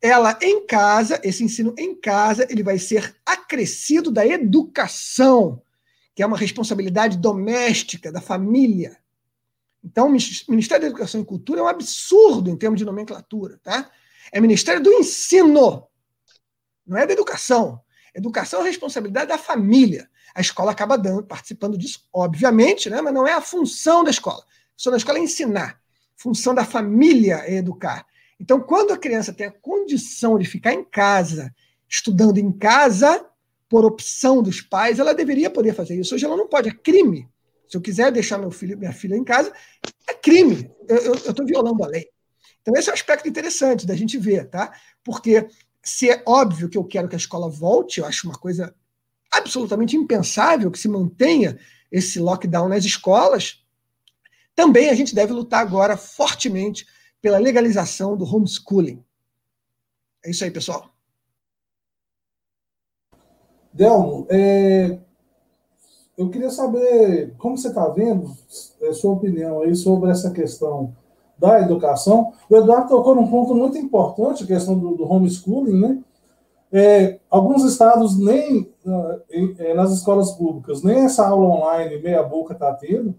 ela 0.00 0.38
em 0.42 0.66
casa, 0.66 1.20
esse 1.24 1.42
ensino 1.42 1.74
em 1.78 1.94
casa, 1.94 2.46
ele 2.50 2.62
vai 2.62 2.78
ser 2.78 3.16
acrescido 3.24 4.10
da 4.10 4.26
educação, 4.26 5.62
que 6.14 6.22
é 6.22 6.26
uma 6.26 6.36
responsabilidade 6.36 7.18
doméstica 7.18 8.12
da 8.12 8.20
família. 8.20 8.96
Então, 9.82 10.08
o 10.08 10.10
Ministério 10.10 10.82
da 10.82 10.88
Educação 10.88 11.20
e 11.20 11.24
Cultura 11.24 11.60
é 11.60 11.62
um 11.62 11.68
absurdo 11.68 12.50
em 12.50 12.56
termos 12.56 12.78
de 12.78 12.84
nomenclatura, 12.84 13.58
tá? 13.62 13.90
É 14.32 14.40
Ministério 14.40 14.82
do 14.82 14.92
Ensino, 14.92 15.86
não 16.86 16.98
é 16.98 17.06
da 17.06 17.12
educação. 17.12 17.80
Educação 18.14 18.62
é 18.62 18.64
responsabilidade 18.64 19.28
da 19.28 19.38
família. 19.38 20.08
A 20.34 20.40
escola 20.40 20.72
acaba 20.72 20.96
dando, 20.96 21.24
participando 21.24 21.76
disso, 21.76 22.08
obviamente, 22.12 22.88
né? 22.88 23.00
mas 23.00 23.12
não 23.12 23.26
é 23.26 23.32
a 23.32 23.40
função 23.40 24.04
da 24.04 24.10
escola. 24.10 24.40
A 24.40 24.72
função 24.76 24.90
da 24.90 24.96
escola 24.98 25.18
é 25.18 25.22
ensinar. 25.22 25.80
A 26.18 26.22
função 26.22 26.54
da 26.54 26.64
família 26.64 27.42
é 27.44 27.56
educar. 27.56 28.06
Então, 28.38 28.60
quando 28.60 28.92
a 28.92 28.98
criança 28.98 29.32
tem 29.32 29.46
a 29.46 29.50
condição 29.50 30.38
de 30.38 30.46
ficar 30.46 30.72
em 30.72 30.84
casa, 30.84 31.54
estudando 31.88 32.38
em 32.38 32.52
casa, 32.52 33.24
por 33.68 33.84
opção 33.84 34.42
dos 34.42 34.60
pais, 34.60 34.98
ela 34.98 35.14
deveria 35.14 35.50
poder 35.50 35.74
fazer 35.74 35.98
isso. 35.98 36.14
Hoje 36.14 36.24
ela 36.24 36.36
não 36.36 36.48
pode, 36.48 36.68
é 36.68 36.72
crime. 36.72 37.28
Se 37.68 37.76
eu 37.76 37.80
quiser 37.80 38.12
deixar 38.12 38.38
meu 38.38 38.50
filho, 38.50 38.78
minha 38.78 38.92
filha 38.92 39.16
em 39.16 39.24
casa, 39.24 39.52
é 40.08 40.14
crime. 40.14 40.70
Eu 40.88 41.14
estou 41.14 41.44
violando 41.44 41.82
a 41.82 41.88
lei. 41.88 42.08
Então, 42.66 42.80
esse 42.80 42.88
é 42.88 42.92
um 42.92 42.94
aspecto 42.94 43.28
interessante 43.28 43.86
da 43.86 43.94
gente 43.94 44.18
ver, 44.18 44.50
tá? 44.50 44.72
Porque 45.04 45.48
se 45.80 46.10
é 46.10 46.20
óbvio 46.26 46.68
que 46.68 46.76
eu 46.76 46.82
quero 46.82 47.08
que 47.08 47.14
a 47.14 47.18
escola 47.18 47.48
volte, 47.48 48.00
eu 48.00 48.06
acho 48.06 48.26
uma 48.26 48.36
coisa 48.36 48.74
absolutamente 49.30 49.96
impensável 49.96 50.68
que 50.68 50.78
se 50.78 50.88
mantenha 50.88 51.56
esse 51.92 52.18
lockdown 52.18 52.68
nas 52.68 52.84
escolas, 52.84 53.64
também 54.52 54.90
a 54.90 54.94
gente 54.94 55.14
deve 55.14 55.32
lutar 55.32 55.60
agora 55.60 55.96
fortemente 55.96 56.84
pela 57.22 57.38
legalização 57.38 58.16
do 58.16 58.24
homeschooling. 58.24 59.00
É 60.24 60.30
isso 60.30 60.42
aí, 60.42 60.50
pessoal. 60.50 60.90
Delmo, 63.72 64.26
é, 64.28 64.98
eu 66.18 66.30
queria 66.30 66.50
saber 66.50 67.32
como 67.36 67.56
você 67.56 67.68
está 67.68 67.86
vendo, 67.90 68.36
a 68.82 68.86
é, 68.86 68.92
sua 68.92 69.12
opinião 69.12 69.60
aí 69.60 69.76
sobre 69.76 70.10
essa 70.10 70.32
questão 70.32 70.96
da 71.38 71.60
educação. 71.60 72.32
O 72.48 72.56
Eduardo 72.56 72.88
tocou 72.88 73.14
num 73.14 73.28
ponto 73.28 73.54
muito 73.54 73.76
importante, 73.78 74.44
a 74.44 74.46
questão 74.46 74.78
do, 74.78 74.94
do 74.94 75.10
homeschooling, 75.10 75.80
né? 75.80 75.98
É, 76.72 77.18
alguns 77.30 77.64
estados 77.64 78.18
nem 78.18 78.68
é, 79.58 79.72
nas 79.74 79.92
escolas 79.92 80.32
públicas, 80.32 80.82
nem 80.82 81.04
essa 81.04 81.26
aula 81.26 81.48
online 81.48 82.02
meia 82.02 82.22
boca 82.22 82.54
está 82.54 82.72
tendo. 82.74 83.14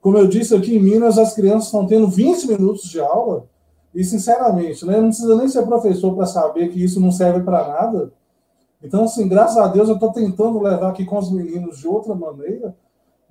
Como 0.00 0.18
eu 0.18 0.26
disse 0.26 0.54
aqui 0.54 0.76
em 0.76 0.82
Minas, 0.82 1.18
as 1.18 1.34
crianças 1.34 1.66
estão 1.66 1.86
tendo 1.86 2.08
20 2.08 2.48
minutos 2.48 2.88
de 2.88 3.00
aula, 3.00 3.46
e 3.94 4.04
sinceramente, 4.04 4.84
né, 4.84 5.00
não 5.00 5.08
precisa 5.08 5.36
nem 5.36 5.48
ser 5.48 5.62
professor 5.62 6.14
para 6.14 6.26
saber 6.26 6.68
que 6.68 6.82
isso 6.82 7.00
não 7.00 7.10
serve 7.10 7.40
para 7.42 7.66
nada. 7.66 8.12
Então, 8.82 9.04
assim, 9.04 9.28
graças 9.28 9.56
a 9.56 9.66
Deus 9.66 9.88
eu 9.88 9.94
estou 9.94 10.12
tentando 10.12 10.60
levar 10.60 10.90
aqui 10.90 11.04
com 11.04 11.18
os 11.18 11.32
meninos 11.32 11.78
de 11.78 11.88
outra 11.88 12.14
maneira, 12.14 12.76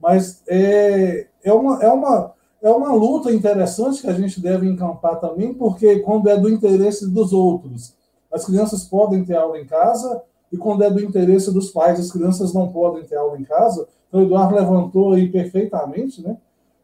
mas 0.02 0.44
é, 0.48 1.28
é, 1.44 1.54
uma, 1.54 1.82
é, 1.82 1.90
uma, 1.90 2.34
é 2.62 2.70
uma 2.72 2.94
luta 2.94 3.32
interessante 3.32 4.02
que 4.02 4.08
a 4.08 4.14
gente 4.14 4.42
deve 4.42 4.68
encampar 4.68 5.20
também, 5.20 5.54
porque 5.54 6.00
quando 6.00 6.30
é 6.30 6.38
do 6.38 6.50
interesse 6.50 7.10
dos 7.10 7.34
outros, 7.34 7.94
as 8.32 8.46
crianças 8.46 8.84
podem 8.84 9.24
ter 9.24 9.36
aula 9.36 9.60
em 9.60 9.66
casa, 9.66 10.22
e 10.52 10.58
quando 10.58 10.84
é 10.84 10.90
do 10.90 11.02
interesse 11.02 11.52
dos 11.52 11.72
pais, 11.72 12.00
as 12.00 12.12
crianças 12.12 12.54
não 12.54 12.70
podem 12.70 13.04
ter 13.04 13.16
aula 13.16 13.40
em 13.40 13.44
casa. 13.44 13.88
Então, 14.08 14.22
o 14.22 14.24
Eduardo 14.24 14.56
levantou 14.56 15.14
aí 15.14 15.30
perfeitamente, 15.30 16.22
né? 16.22 16.38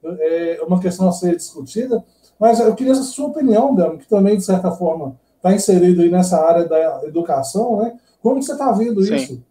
É 0.04 0.62
uma 0.68 0.82
questão 0.82 1.08
a 1.08 1.14
ser 1.14 1.36
discutida, 1.36 2.04
mas 2.38 2.60
eu 2.60 2.76
queria 2.76 2.92
a 2.92 2.96
sua 2.96 3.28
opinião, 3.28 3.74
Dano, 3.74 3.98
que 3.98 4.08
também, 4.08 4.36
de 4.36 4.44
certa 4.44 4.70
forma, 4.72 5.16
está 5.38 5.54
inserido 5.54 6.02
aí 6.02 6.10
nessa 6.10 6.46
área 6.46 6.68
da 6.68 7.06
educação, 7.06 7.78
né? 7.78 7.98
Como 8.22 8.42
você 8.42 8.52
está 8.52 8.72
vendo 8.72 9.02
Sim. 9.02 9.16
isso? 9.16 9.44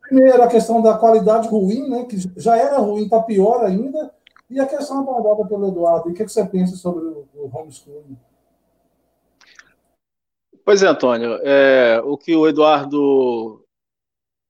Primeiro, 0.00 0.42
a 0.42 0.46
questão 0.46 0.80
da 0.80 0.94
qualidade 0.94 1.48
ruim, 1.48 1.88
né? 1.88 2.04
Que 2.04 2.16
já 2.36 2.56
era 2.56 2.78
ruim, 2.78 3.04
está 3.04 3.20
pior 3.20 3.64
ainda. 3.64 4.10
E 4.50 4.58
a 4.58 4.66
questão 4.66 5.00
abordada 5.00 5.48
pelo 5.48 5.68
Eduardo. 5.68 6.08
O 6.08 6.14
que, 6.14 6.24
que 6.24 6.28
você 6.28 6.44
pensa 6.44 6.74
sobre 6.74 7.04
o 7.04 7.50
homeschooling? 7.52 8.18
Pois 10.64 10.82
é, 10.82 10.88
Antônio. 10.88 11.38
É, 11.42 12.00
o 12.04 12.18
que 12.18 12.34
o 12.34 12.48
Eduardo 12.48 13.64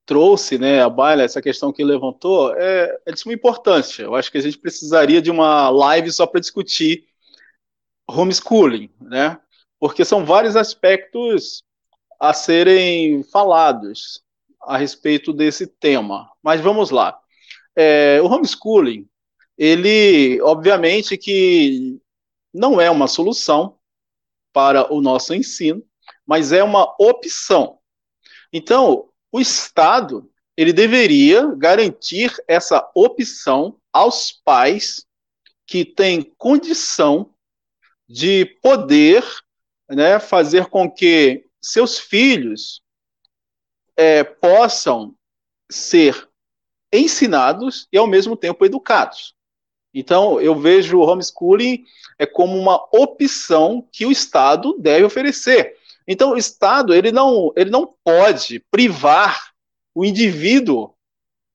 trouxe, 0.07 0.59
né, 0.59 0.83
a 0.83 0.89
baila, 0.89 1.23
essa 1.23 1.41
questão 1.41 1.73
que 1.73 1.85
levantou, 1.85 2.53
é, 2.57 2.99
é 3.07 3.13
de 3.13 3.21
suma 3.21 3.35
importância. 3.35 4.03
Eu 4.03 4.15
acho 4.17 4.33
que 4.33 4.39
a 4.39 4.41
gente 4.41 4.59
precisaria 4.59 5.23
de 5.23 5.31
uma 5.31 5.69
live 5.71 6.11
só 6.11 6.27
para 6.27 6.41
discutir 6.41 7.07
homeschooling, 8.09 8.91
né? 9.01 9.39
Porque 9.79 10.05
são 10.05 10.25
vários 10.25 10.57
aspectos 10.57 11.63
a 12.19 12.33
serem 12.33 13.23
falados 13.23 14.23
a 14.63 14.77
respeito 14.77 15.33
desse 15.33 15.67
tema. 15.67 16.31
Mas 16.43 16.61
vamos 16.61 16.91
lá. 16.91 17.19
É, 17.77 18.21
o 18.21 18.27
homeschooling, 18.27 19.09
ele, 19.61 20.41
obviamente, 20.41 21.19
que 21.19 22.01
não 22.51 22.81
é 22.81 22.91
uma 22.91 23.07
solução 23.07 23.79
para 24.55 24.91
o 24.91 25.03
nosso 25.03 25.35
ensino, 25.35 25.85
mas 26.27 26.51
é 26.51 26.65
uma 26.65 26.97
opção. 26.99 27.79
Então, 28.51 29.11
o 29.31 29.39
Estado 29.39 30.33
ele 30.57 30.73
deveria 30.73 31.55
garantir 31.57 32.35
essa 32.49 32.91
opção 32.95 33.79
aos 33.93 34.33
pais 34.33 35.07
que 35.67 35.85
têm 35.85 36.23
condição 36.39 37.35
de 38.09 38.47
poder 38.63 39.23
né, 39.91 40.19
fazer 40.19 40.67
com 40.71 40.91
que 40.91 41.45
seus 41.61 41.99
filhos 41.99 42.83
é, 43.95 44.25
possam 44.25 45.15
ser 45.71 46.31
ensinados 46.91 47.87
e 47.93 47.99
ao 47.99 48.07
mesmo 48.07 48.35
tempo 48.35 48.65
educados. 48.65 49.39
Então, 49.93 50.41
eu 50.41 50.55
vejo 50.55 50.99
o 50.99 51.03
homeschooling 51.03 51.85
é 52.19 52.27
como 52.27 52.57
uma 52.57 52.87
opção 52.93 53.87
que 53.91 54.07
o 54.07 54.13
Estado 54.13 54.77
deve 54.79 55.05
oferecer. 55.05 55.77
Então, 56.07 56.33
o 56.33 56.37
Estado 56.37 56.95
ele 56.95 57.11
não, 57.11 57.53
ele 57.57 57.71
não 57.71 57.95
pode 58.05 58.61
privar 58.71 59.53
o 59.95 60.05
indivíduo 60.05 60.95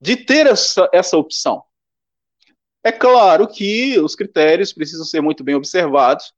de 0.02 0.18
ter 0.18 0.48
essa, 0.48 0.90
essa 0.94 1.18
opção. 1.18 1.64
É 2.84 2.92
claro 2.92 3.48
que 3.48 4.00
os 4.00 4.16
critérios 4.16 4.72
precisam 4.74 5.06
ser 5.06 5.22
muito 5.22 5.44
bem 5.44 5.56
observados, 5.56 6.34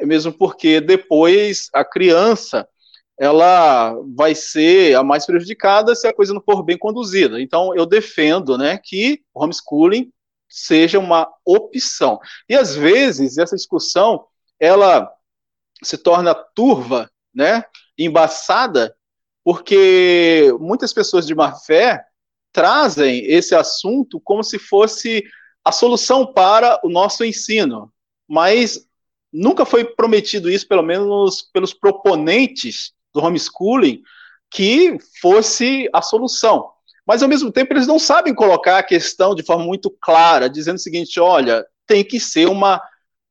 mesmo 0.00 0.32
porque 0.32 0.80
depois 0.80 1.68
a 1.72 1.84
criança 1.84 2.66
ela 3.18 3.94
vai 4.16 4.34
ser 4.34 4.96
a 4.96 5.02
mais 5.02 5.26
prejudicada 5.26 5.94
se 5.94 6.08
a 6.08 6.14
coisa 6.14 6.32
não 6.32 6.40
for 6.40 6.62
bem 6.62 6.78
conduzida. 6.78 7.40
Então, 7.40 7.74
eu 7.74 7.84
defendo 7.84 8.56
né, 8.56 8.78
que 8.82 9.22
homeschooling 9.34 10.10
seja 10.52 10.98
uma 10.98 11.32
opção. 11.46 12.20
E 12.46 12.54
às 12.54 12.76
vezes 12.76 13.38
essa 13.38 13.56
discussão 13.56 14.26
ela 14.60 15.10
se 15.82 15.96
torna 15.96 16.34
turva, 16.34 17.10
né, 17.34 17.64
embaçada, 17.98 18.94
porque 19.42 20.54
muitas 20.60 20.92
pessoas 20.92 21.26
de 21.26 21.34
má 21.34 21.54
fé 21.54 22.04
trazem 22.52 23.24
esse 23.24 23.54
assunto 23.54 24.20
como 24.20 24.44
se 24.44 24.58
fosse 24.58 25.24
a 25.64 25.72
solução 25.72 26.32
para 26.32 26.78
o 26.84 26.88
nosso 26.90 27.24
ensino. 27.24 27.90
Mas 28.28 28.86
nunca 29.32 29.64
foi 29.64 29.84
prometido 29.84 30.50
isso, 30.50 30.68
pelo 30.68 30.82
menos 30.82 31.42
pelos 31.50 31.72
proponentes 31.72 32.92
do 33.14 33.20
homeschooling, 33.20 34.02
que 34.50 34.98
fosse 35.20 35.88
a 35.94 36.02
solução 36.02 36.70
mas 37.12 37.22
ao 37.22 37.28
mesmo 37.28 37.52
tempo 37.52 37.74
eles 37.74 37.86
não 37.86 37.98
sabem 37.98 38.34
colocar 38.34 38.78
a 38.78 38.82
questão 38.82 39.34
de 39.34 39.42
forma 39.42 39.66
muito 39.66 39.90
clara, 39.90 40.48
dizendo 40.48 40.76
o 40.76 40.80
seguinte: 40.80 41.20
olha, 41.20 41.62
tem 41.86 42.02
que 42.02 42.18
ser 42.18 42.48
uma 42.48 42.82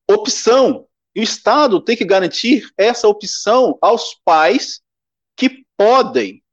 opção. 0.08 0.86
E 1.16 1.20
o 1.20 1.24
Estado 1.24 1.82
tem 1.82 1.98
que 1.98 2.06
garantir 2.06 2.70
essa 2.78 3.08
opção 3.08 3.80
aos 3.82 4.14
pais 4.24 4.82
que 5.36 5.66
podem, 5.76 6.44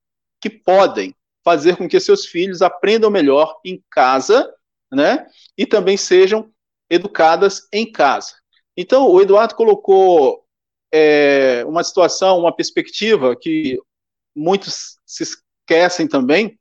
que 0.40 0.48
podem 0.48 1.14
fazer 1.44 1.76
com 1.76 1.86
que 1.86 2.00
seus 2.00 2.24
filhos 2.24 2.62
aprendam 2.62 3.10
melhor 3.10 3.60
em 3.62 3.84
casa, 3.90 4.50
né? 4.90 5.26
E 5.54 5.66
também 5.66 5.98
sejam 5.98 6.50
educadas 6.88 7.68
em 7.70 7.92
casa. 7.92 8.36
Então, 8.74 9.06
o 9.06 9.20
Eduardo 9.20 9.54
colocou 9.54 10.46
é, 10.90 11.62
uma 11.66 11.84
situação, 11.84 12.38
uma 12.38 12.56
perspectiva 12.56 13.36
que 13.36 13.78
muitos 14.34 14.96
se 15.04 15.24
esquecem 15.24 16.08
também, 16.08 16.58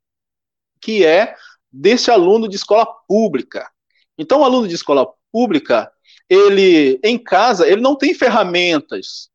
que 0.79 1.05
é 1.05 1.35
desse 1.71 2.09
aluno 2.09 2.47
de 2.47 2.55
escola 2.55 2.85
pública. 3.07 3.69
Então, 4.17 4.41
o 4.41 4.43
aluno 4.43 4.67
de 4.67 4.75
escola 4.75 5.07
pública, 5.31 5.91
ele 6.29 6.99
em 7.03 7.17
casa, 7.17 7.67
ele 7.67 7.81
não 7.81 7.95
tem 7.95 8.13
ferramentas. 8.13 9.29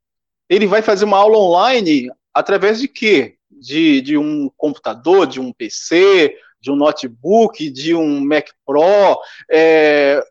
Ele 0.48 0.66
vai 0.66 0.82
fazer 0.82 1.04
uma 1.04 1.18
aula 1.18 1.38
online 1.38 2.10
através 2.34 2.80
de 2.80 2.88
quê? 2.88 3.36
De, 3.50 4.00
de 4.00 4.18
um 4.18 4.50
computador, 4.56 5.26
de 5.26 5.40
um 5.40 5.52
PC, 5.52 6.36
de 6.60 6.70
um 6.70 6.76
notebook, 6.76 7.70
de 7.70 7.94
um 7.94 8.20
Mac 8.24 8.48
Pro, 8.64 9.20
é, 9.50 10.22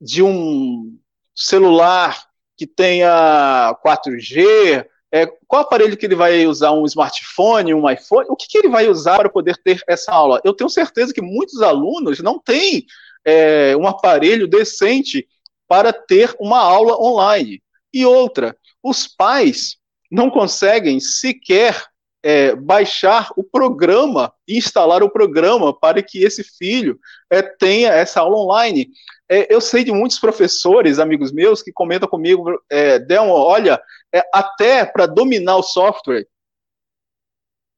de 0.00 0.22
um 0.22 0.98
celular 1.34 2.28
que 2.56 2.66
tenha 2.66 3.76
4G, 3.84 4.84
é, 5.12 5.26
qual 5.46 5.62
aparelho 5.62 5.96
que 5.96 6.06
ele 6.06 6.14
vai 6.14 6.46
usar? 6.46 6.72
Um 6.72 6.84
smartphone, 6.84 7.74
um 7.74 7.88
iPhone? 7.88 8.26
O 8.28 8.36
que, 8.36 8.46
que 8.46 8.58
ele 8.58 8.68
vai 8.68 8.88
usar 8.88 9.16
para 9.16 9.28
poder 9.28 9.56
ter 9.56 9.82
essa 9.88 10.12
aula? 10.12 10.40
Eu 10.44 10.52
tenho 10.52 10.68
certeza 10.68 11.12
que 11.12 11.22
muitos 11.22 11.62
alunos 11.62 12.20
não 12.20 12.38
têm 12.38 12.84
é, 13.24 13.76
um 13.76 13.86
aparelho 13.86 14.46
decente 14.46 15.26
para 15.66 15.92
ter 15.92 16.34
uma 16.38 16.58
aula 16.58 16.96
online. 17.00 17.62
E 17.92 18.04
outra, 18.04 18.56
os 18.82 19.06
pais 19.06 19.76
não 20.10 20.30
conseguem 20.30 21.00
sequer 21.00 21.86
é, 22.22 22.54
baixar 22.54 23.30
o 23.36 23.44
programa 23.44 24.32
instalar 24.48 25.02
o 25.02 25.10
programa 25.10 25.78
para 25.78 26.02
que 26.02 26.24
esse 26.24 26.42
filho 26.42 26.98
é, 27.30 27.42
tenha 27.42 27.90
essa 27.90 28.20
aula 28.20 28.38
online. 28.38 28.88
É, 29.30 29.52
eu 29.54 29.60
sei 29.60 29.84
de 29.84 29.92
muitos 29.92 30.18
professores, 30.18 30.98
amigos 30.98 31.30
meus, 31.30 31.62
que 31.62 31.70
comentam 31.70 32.08
comigo, 32.08 32.58
é, 32.70 32.98
Delmo, 32.98 33.32
olha, 33.32 33.80
é, 34.14 34.22
até 34.32 34.84
para 34.84 35.06
dominar 35.06 35.56
o 35.56 35.62
software 35.62 36.26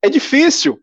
é 0.03 0.09
difícil. 0.09 0.83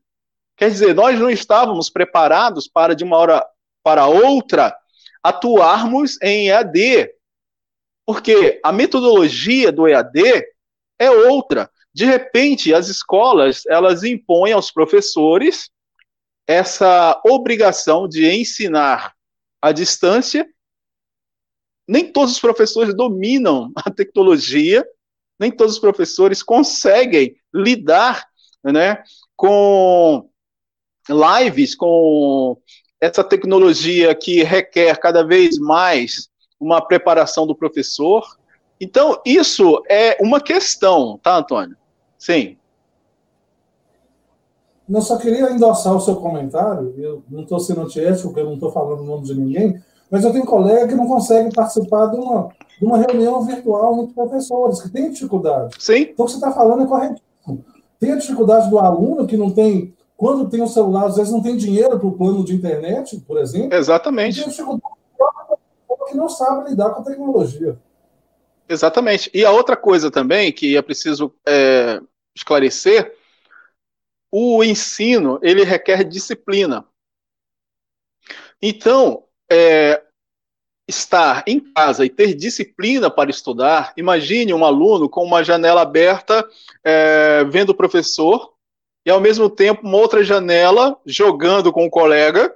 Quer 0.55 0.71
dizer, 0.71 0.93
nós 0.93 1.19
não 1.19 1.29
estávamos 1.29 1.89
preparados 1.89 2.67
para, 2.67 2.95
de 2.95 3.03
uma 3.03 3.17
hora 3.17 3.45
para 3.83 4.07
outra, 4.07 4.75
atuarmos 5.23 6.21
em 6.21 6.49
EAD. 6.49 7.11
Porque 8.05 8.59
a 8.63 8.71
metodologia 8.71 9.71
do 9.71 9.87
EAD 9.87 10.45
é 10.99 11.11
outra. 11.11 11.69
De 11.93 12.05
repente, 12.05 12.73
as 12.73 12.89
escolas, 12.89 13.65
elas 13.67 14.03
impõem 14.03 14.53
aos 14.53 14.71
professores 14.71 15.69
essa 16.47 17.21
obrigação 17.25 18.07
de 18.07 18.29
ensinar 18.29 19.13
à 19.61 19.71
distância. 19.71 20.47
Nem 21.87 22.11
todos 22.11 22.33
os 22.33 22.39
professores 22.39 22.95
dominam 22.95 23.71
a 23.75 23.91
tecnologia, 23.91 24.87
nem 25.39 25.51
todos 25.51 25.73
os 25.73 25.79
professores 25.79 26.41
conseguem 26.41 27.35
lidar 27.53 28.25
né, 28.63 29.03
com 29.35 30.29
lives, 31.09 31.75
com 31.75 32.57
essa 32.99 33.23
tecnologia 33.23 34.13
que 34.15 34.43
requer 34.43 34.97
cada 34.99 35.23
vez 35.23 35.57
mais 35.57 36.29
uma 36.59 36.81
preparação 36.81 37.45
do 37.45 37.55
professor. 37.55 38.25
Então, 38.81 39.21
isso 39.25 39.81
é 39.89 40.17
uma 40.19 40.41
questão, 40.41 41.19
tá, 41.21 41.37
Antônio? 41.37 41.77
Sim. 42.17 42.57
Eu 44.89 45.01
só 45.01 45.17
queria 45.17 45.51
endossar 45.51 45.95
o 45.95 45.99
seu 45.99 46.15
comentário, 46.15 46.93
eu 46.97 47.23
não 47.29 47.43
estou 47.43 47.59
sendo 47.59 47.81
antiético, 47.81 48.29
porque 48.29 48.39
eu 48.39 48.45
não 48.45 48.53
estou 48.53 48.71
falando 48.71 49.01
o 49.01 49.05
nome 49.05 49.25
de 49.25 49.35
ninguém, 49.35 49.81
mas 50.09 50.23
eu 50.23 50.31
tenho 50.31 50.45
colega 50.45 50.87
que 50.87 50.95
não 50.95 51.07
consegue 51.07 51.53
participar 51.53 52.07
de 52.07 52.15
uma 52.15 52.49
de 52.79 52.85
uma 52.85 52.97
reunião 52.97 53.43
virtual 53.45 54.01
entre 54.01 54.13
professores, 54.13 54.81
que 54.81 54.89
tem 54.89 55.11
dificuldade. 55.11 55.75
Sim. 55.79 56.01
Então, 56.01 56.25
o 56.25 56.27
que 56.27 56.33
você 56.33 56.37
está 56.37 56.51
falando 56.51 56.83
é 56.83 56.87
correto. 56.87 57.21
Tem 57.99 58.11
a 58.11 58.17
dificuldade 58.17 58.69
do 58.69 58.77
aluno 58.77 59.25
que 59.25 59.35
não 59.35 59.51
tem, 59.51 59.95
quando 60.15 60.49
tem 60.49 60.61
o 60.61 60.67
celular, 60.67 61.07
às 61.07 61.15
vezes 61.15 61.33
não 61.33 61.41
tem 61.41 61.57
dinheiro 61.57 61.97
para 61.97 62.07
o 62.07 62.17
plano 62.17 62.43
de 62.43 62.53
internet, 62.53 63.19
por 63.21 63.37
exemplo. 63.37 63.73
Exatamente. 63.73 64.35
Tem 64.35 64.45
a 64.45 64.49
dificuldade 64.49 64.97
que 66.07 66.15
não 66.15 66.29
sabe 66.29 66.69
lidar 66.69 66.91
com 66.91 67.01
a 67.01 67.05
tecnologia. 67.05 67.77
Exatamente. 68.69 69.29
E 69.33 69.45
a 69.45 69.51
outra 69.51 69.75
coisa 69.75 70.11
também 70.11 70.51
que 70.51 70.77
é 70.77 70.81
preciso 70.81 71.33
é, 71.45 72.01
esclarecer 72.35 73.13
o 74.31 74.63
ensino 74.63 75.39
ele 75.41 75.63
requer 75.63 76.03
disciplina. 76.03 76.85
Então, 78.61 79.23
é, 79.49 80.03
estar 80.87 81.43
em 81.45 81.59
casa 81.59 82.05
e 82.05 82.09
ter 82.09 82.33
disciplina 82.33 83.09
para 83.09 83.29
estudar, 83.29 83.93
imagine 83.97 84.53
um 84.53 84.63
aluno 84.63 85.09
com 85.09 85.23
uma 85.23 85.43
janela 85.43 85.81
aberta, 85.81 86.47
é, 86.83 87.43
vendo 87.45 87.71
o 87.71 87.75
professor, 87.75 88.53
e 89.05 89.09
ao 89.09 89.19
mesmo 89.19 89.49
tempo 89.49 89.85
uma 89.85 89.97
outra 89.97 90.23
janela 90.23 90.97
jogando 91.05 91.71
com 91.73 91.85
o 91.85 91.89
colega, 91.89 92.53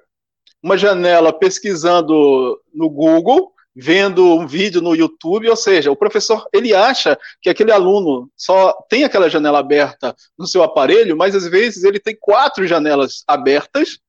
uma 0.63 0.77
janela 0.77 1.33
pesquisando 1.33 2.59
no 2.73 2.89
Google, 2.89 3.51
vendo 3.75 4.35
um 4.35 4.45
vídeo 4.45 4.81
no 4.81 4.95
YouTube, 4.95 5.49
ou 5.49 5.55
seja, 5.55 5.91
o 5.91 5.95
professor 5.95 6.45
ele 6.53 6.73
acha 6.73 7.17
que 7.41 7.49
aquele 7.49 7.71
aluno 7.71 8.29
só 8.35 8.73
tem 8.89 9.03
aquela 9.03 9.29
janela 9.29 9.59
aberta 9.59 10.15
no 10.37 10.45
seu 10.45 10.61
aparelho, 10.61 11.17
mas 11.17 11.35
às 11.35 11.47
vezes 11.47 11.83
ele 11.83 11.99
tem 11.99 12.15
quatro 12.19 12.67
janelas 12.67 13.23
abertas 13.27 13.99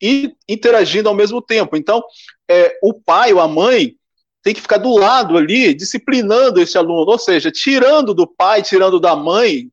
e 0.00 0.34
interagindo 0.48 1.08
ao 1.08 1.14
mesmo 1.14 1.42
tempo. 1.42 1.76
Então, 1.76 2.02
é, 2.48 2.78
o 2.82 2.94
pai 2.94 3.32
ou 3.32 3.40
a 3.40 3.48
mãe 3.48 3.96
tem 4.42 4.54
que 4.54 4.60
ficar 4.60 4.78
do 4.78 4.96
lado 4.96 5.36
ali, 5.36 5.74
disciplinando 5.74 6.60
esse 6.60 6.78
aluno, 6.78 7.10
ou 7.10 7.18
seja, 7.18 7.50
tirando 7.50 8.14
do 8.14 8.26
pai, 8.26 8.62
tirando 8.62 8.98
da 8.98 9.14
mãe 9.14 9.70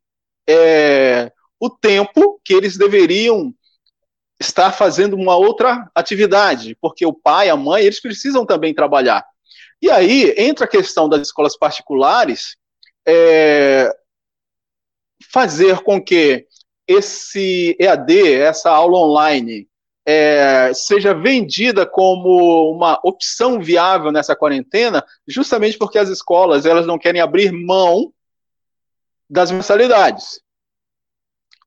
é, 0.48 1.32
o 1.60 1.70
tempo 1.70 2.40
que 2.44 2.54
eles 2.54 2.78
deveriam 2.78 3.54
estar 4.40 4.72
fazendo 4.72 5.16
uma 5.16 5.36
outra 5.36 5.90
atividade, 5.96 6.78
porque 6.80 7.06
o 7.06 7.14
pai, 7.14 7.50
a 7.50 7.56
mãe, 7.56 7.84
eles 7.84 8.02
precisam 8.02 8.46
também 8.46 8.74
trabalhar. 8.74 9.26
E 9.82 9.90
aí 9.90 10.34
entra 10.38 10.66
a 10.66 10.70
questão 10.70 11.08
das 11.08 11.22
escolas 11.22 11.58
particulares, 11.58 12.56
é, 13.08 13.90
fazer 15.32 15.80
com 15.80 16.02
que 16.02 16.46
esse 16.88 17.76
EAD, 17.80 18.34
essa 18.34 18.70
aula 18.70 19.00
online, 19.00 19.68
é, 20.10 20.74
seja 20.74 21.14
vendida 21.14 21.86
como 21.86 22.72
uma 22.72 22.98
opção 23.04 23.60
viável 23.60 24.10
nessa 24.10 24.38
quarentena, 24.38 25.04
justamente 25.28 25.78
porque 25.78 25.98
as 25.98 26.08
escolas 26.08 26.66
elas 26.66 26.88
não 26.88 26.98
querem 26.98 27.20
abrir 27.20 27.52
mão 27.52 28.14
das 29.30 29.52
mensalidades. 29.52 30.40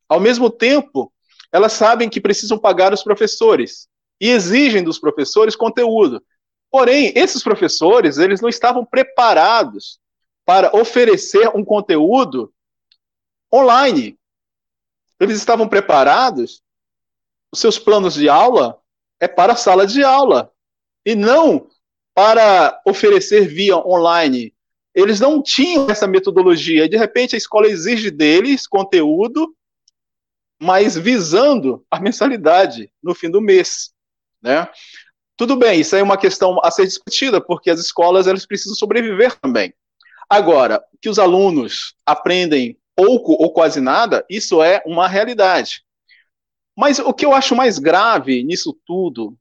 Ao 0.09 0.19
mesmo 0.19 0.49
tempo, 0.49 1.13
elas 1.53 1.75
sabem 1.75 2.09
que 2.09 2.19
precisam 2.19 2.59
pagar 2.59 2.95
os 2.95 3.03
professores 3.03 3.87
e 4.19 4.31
exigem 4.31 4.83
dos 4.83 4.99
professores 4.99 5.55
conteúdo. 5.55 6.25
Porém, 6.71 7.13
esses 7.15 7.43
professores 7.43 8.17
eles 8.17 8.41
não 8.41 8.49
estavam 8.49 8.87
preparados 8.87 10.01
para 10.47 10.75
oferecer 10.75 11.55
um 11.55 11.63
conteúdo 11.63 12.51
online. 13.53 14.19
Eles 15.21 15.37
estavam 15.37 15.69
preparados 15.69 16.53
os 16.53 16.70
seus 17.55 17.79
planos 17.79 18.15
de 18.15 18.29
aula 18.29 18.79
é 19.19 19.29
para 19.29 19.53
a 19.53 19.57
sala 19.57 19.87
de 19.87 20.03
aula 20.03 20.53
e 21.05 21.15
não 21.15 21.69
para 22.15 22.81
oferecer 22.87 23.47
via 23.47 23.77
online. 23.77 24.55
Eles 24.95 25.21
não 25.21 25.43
tinham 25.43 25.89
essa 25.91 26.07
metodologia. 26.07 26.89
De 26.89 26.97
repente 26.97 27.35
a 27.35 27.39
escola 27.39 27.67
exige 27.67 28.11
deles 28.11 28.67
conteúdo, 28.67 29.55
mas 30.61 30.97
visando 30.97 31.85
a 31.91 32.01
mensalidade 32.01 32.91
no 33.03 33.15
fim 33.15 33.31
do 33.31 33.41
mês, 33.41 33.93
né? 34.43 34.69
Tudo 35.37 35.57
bem, 35.57 35.81
isso 35.81 35.97
é 35.97 36.03
uma 36.03 36.19
questão 36.19 36.61
a 36.63 36.71
ser 36.71 36.85
discutida, 36.85 37.41
porque 37.41 37.71
as 37.71 37.81
escolas 37.81 38.27
elas 38.27 38.45
precisam 38.45 38.75
sobreviver 38.75 39.39
também. 39.41 39.73
Agora, 40.29 40.85
que 41.01 41.09
os 41.09 41.19
alunos 41.19 41.95
aprendem 42.05 42.79
pouco 42.95 43.33
ou 43.33 43.51
quase 43.51 43.81
nada, 43.81 44.25
isso 44.29 44.63
é 44.63 44.83
uma 44.85 45.09
realidade. 45.09 45.83
Mas 46.77 46.99
o 46.99 47.13
que 47.13 47.25
eu 47.25 47.35
acho 47.35 47.55
mais 47.55 47.79
grave 47.79 48.43
nisso 48.43 48.79
tudo 48.87 49.37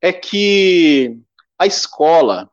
é 0.00 0.12
que 0.12 1.16
a 1.58 1.66
escola 1.66 2.50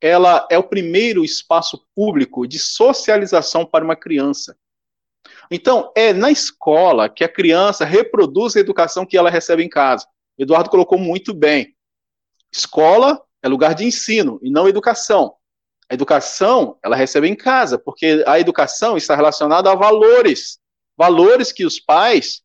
ela 0.00 0.46
é 0.50 0.56
o 0.58 0.62
primeiro 0.62 1.24
espaço 1.24 1.84
público 1.94 2.46
de 2.46 2.58
socialização 2.58 3.66
para 3.66 3.84
uma 3.84 3.96
criança. 3.96 4.56
Então, 5.50 5.92
é 5.96 6.12
na 6.12 6.30
escola 6.30 7.08
que 7.08 7.24
a 7.24 7.28
criança 7.28 7.84
reproduz 7.84 8.56
a 8.56 8.60
educação 8.60 9.04
que 9.04 9.16
ela 9.16 9.30
recebe 9.30 9.62
em 9.62 9.68
casa. 9.68 10.06
Eduardo 10.38 10.70
colocou 10.70 10.98
muito 10.98 11.34
bem. 11.34 11.74
Escola 12.52 13.20
é 13.42 13.48
lugar 13.48 13.74
de 13.74 13.84
ensino 13.84 14.38
e 14.42 14.50
não 14.50 14.68
educação. 14.68 15.34
A 15.90 15.94
educação, 15.94 16.78
ela 16.82 16.94
recebe 16.94 17.28
em 17.28 17.34
casa, 17.34 17.78
porque 17.78 18.22
a 18.26 18.38
educação 18.38 18.96
está 18.96 19.16
relacionada 19.16 19.70
a 19.70 19.74
valores. 19.74 20.58
Valores 20.96 21.50
que 21.50 21.64
os 21.64 21.80
pais 21.80 22.42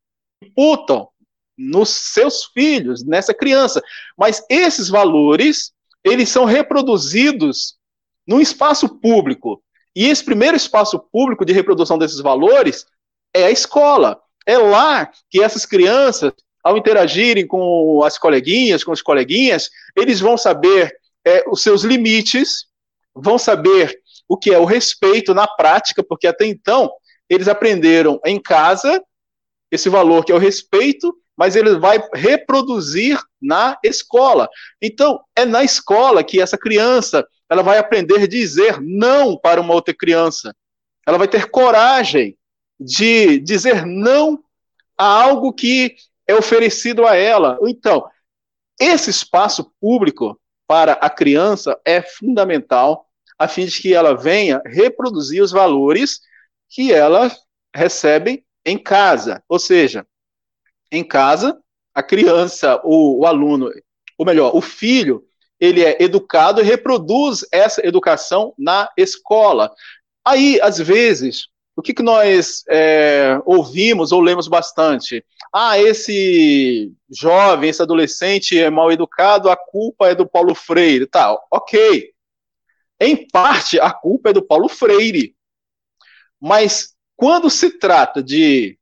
imputam 0.48 1.08
nos 1.58 1.90
seus 1.90 2.46
filhos, 2.46 3.04
nessa 3.06 3.34
criança. 3.34 3.82
Mas 4.18 4.44
esses 4.50 4.90
valores, 4.90 5.72
eles 6.04 6.30
são 6.30 6.46
reproduzidos 6.46 7.76
no 8.28 8.42
espaço 8.42 8.90
público. 9.00 9.62
E 9.96 10.08
esse 10.08 10.24
primeiro 10.24 10.58
espaço 10.58 11.00
público 11.12 11.46
de 11.46 11.54
reprodução 11.54 11.98
desses 11.98 12.20
valores 12.20 12.86
é 13.34 13.46
a 13.46 13.52
escola. 13.52 14.20
É 14.46 14.58
lá 14.58 15.10
que 15.30 15.42
essas 15.42 15.66
crianças, 15.66 16.34
ao 16.64 16.78
interagirem 16.78 17.46
com 17.46 18.04
as 18.04 18.18
coleguinhas, 18.18 18.84
com 18.84 18.92
os 18.92 19.02
coleguinhas, 19.02 19.70
eles 19.96 20.20
vão 20.20 20.38
saber 20.38 20.96
é, 21.26 21.44
os 21.48 21.62
seus 21.62 21.84
limites, 21.84 22.66
vão 23.14 23.38
saber 23.38 23.98
o 24.28 24.38
que 24.38 24.52
é 24.52 24.58
o 24.58 24.66
respeito 24.66 25.34
na 25.34 25.48
prática, 25.48 26.04
porque 26.04 26.28
até 26.28 26.46
então 26.46 26.92
eles 27.30 27.48
aprenderam 27.48 28.20
em 28.26 28.42
casa 28.42 29.02
esse 29.74 29.90
valor 29.90 30.24
que 30.24 30.32
é 30.32 30.36
o 30.36 30.40
respeito, 30.40 31.18
mas 31.36 31.56
ele 31.56 31.80
vai 31.80 32.00
reproduzir 32.14 33.20
na 33.42 33.76
escola. 33.84 34.48
Então, 34.80 35.20
é 35.36 35.46
na 35.46 35.64
escola 35.64 36.24
que 36.24 36.40
essa 36.40 36.58
criança 36.58 37.28
ela 37.50 37.64
vai 37.64 37.80
aprender 37.80 38.22
a 38.22 38.28
dizer 38.28 38.80
não 38.80 39.36
para 39.36 39.60
uma 39.60 39.74
outra 39.74 39.94
criança. 39.94 40.56
Ela 41.08 41.18
vai 41.18 41.28
ter 41.28 41.50
coragem 41.50 42.38
de 42.80 43.40
dizer 43.40 43.84
não 43.84 44.44
a 44.96 45.06
algo 45.06 45.52
que 45.52 45.96
é 46.28 46.36
oferecido 46.36 47.08
a 47.08 47.16
ela. 47.16 47.58
Então, 47.64 48.08
esse 48.80 49.10
espaço 49.10 49.74
público 49.82 50.40
para 50.68 50.94
a 50.94 51.10
criança 51.10 51.80
é 51.84 52.00
fundamental 52.00 53.08
a 53.40 53.48
fim 53.48 53.66
de 53.66 53.82
que 53.82 53.94
ela 53.94 54.16
venha 54.16 54.62
reproduzir 54.68 55.42
os 55.42 55.52
valores 55.52 56.20
que 56.70 56.94
ela 56.94 57.32
recebe 57.76 58.46
em 58.66 58.78
casa. 58.78 59.44
Ou 59.48 59.60
seja, 59.60 60.06
em 60.92 61.04
casa, 61.04 61.60
a 61.94 62.04
criança, 62.04 62.80
o, 62.84 63.22
o 63.22 63.26
aluno, 63.26 63.72
ou 64.18 64.26
melhor, 64.26 64.56
o 64.56 64.62
filho, 64.62 65.24
ele 65.60 65.84
é 65.84 66.02
educado 66.02 66.62
e 66.62 66.64
reproduz 66.64 67.46
essa 67.52 67.86
educação 67.86 68.54
na 68.58 68.90
escola. 68.98 69.74
Aí, 70.26 70.60
às 70.62 70.78
vezes, 70.78 71.48
o 71.76 71.82
que, 71.82 71.94
que 71.94 72.04
nós 72.04 72.64
é, 72.70 73.40
ouvimos 73.46 74.12
ou 74.12 74.22
lemos 74.22 74.48
bastante? 74.48 75.26
Ah, 75.54 75.80
esse 75.80 76.92
jovem, 77.10 77.70
esse 77.70 77.82
adolescente 77.82 78.60
é 78.60 78.70
mal 78.70 78.92
educado, 78.92 79.50
a 79.50 79.56
culpa 79.56 80.10
é 80.10 80.16
do 80.16 80.28
Paulo 80.28 80.54
Freire. 80.54 81.08
Tá, 81.08 81.36
ok. 81.52 82.12
Em 83.00 83.28
parte, 83.28 83.80
a 83.80 83.92
culpa 83.92 84.30
é 84.30 84.34
do 84.34 84.42
Paulo 84.42 84.70
Freire. 84.70 85.36
Mas 86.40 86.93
quando 87.16 87.50
se 87.50 87.72
trata 87.78 88.22
de 88.22 88.78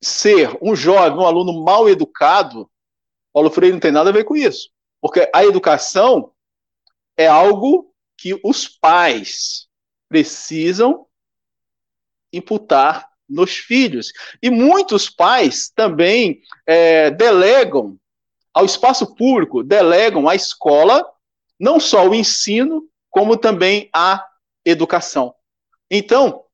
ser 0.00 0.56
um 0.62 0.76
jovem, 0.76 1.18
um 1.18 1.26
aluno 1.26 1.64
mal 1.64 1.88
educado, 1.88 2.70
Paulo 3.32 3.50
Freire 3.50 3.72
não 3.72 3.80
tem 3.80 3.92
nada 3.92 4.10
a 4.10 4.12
ver 4.12 4.24
com 4.24 4.36
isso. 4.36 4.70
Porque 5.00 5.28
a 5.32 5.44
educação 5.44 6.32
é 7.16 7.26
algo 7.26 7.92
que 8.16 8.38
os 8.44 8.66
pais 8.68 9.68
precisam 10.08 11.06
imputar 12.32 13.08
nos 13.28 13.56
filhos. 13.56 14.12
E 14.42 14.50
muitos 14.50 15.10
pais 15.10 15.70
também 15.70 16.40
é, 16.66 17.10
delegam 17.10 17.98
ao 18.52 18.64
espaço 18.64 19.14
público, 19.14 19.62
delegam 19.62 20.28
à 20.28 20.34
escola 20.34 21.04
não 21.58 21.78
só 21.78 22.08
o 22.08 22.14
ensino, 22.14 22.88
como 23.10 23.36
também 23.36 23.88
a 23.92 24.24
educação. 24.64 25.34
Então, 25.90 26.44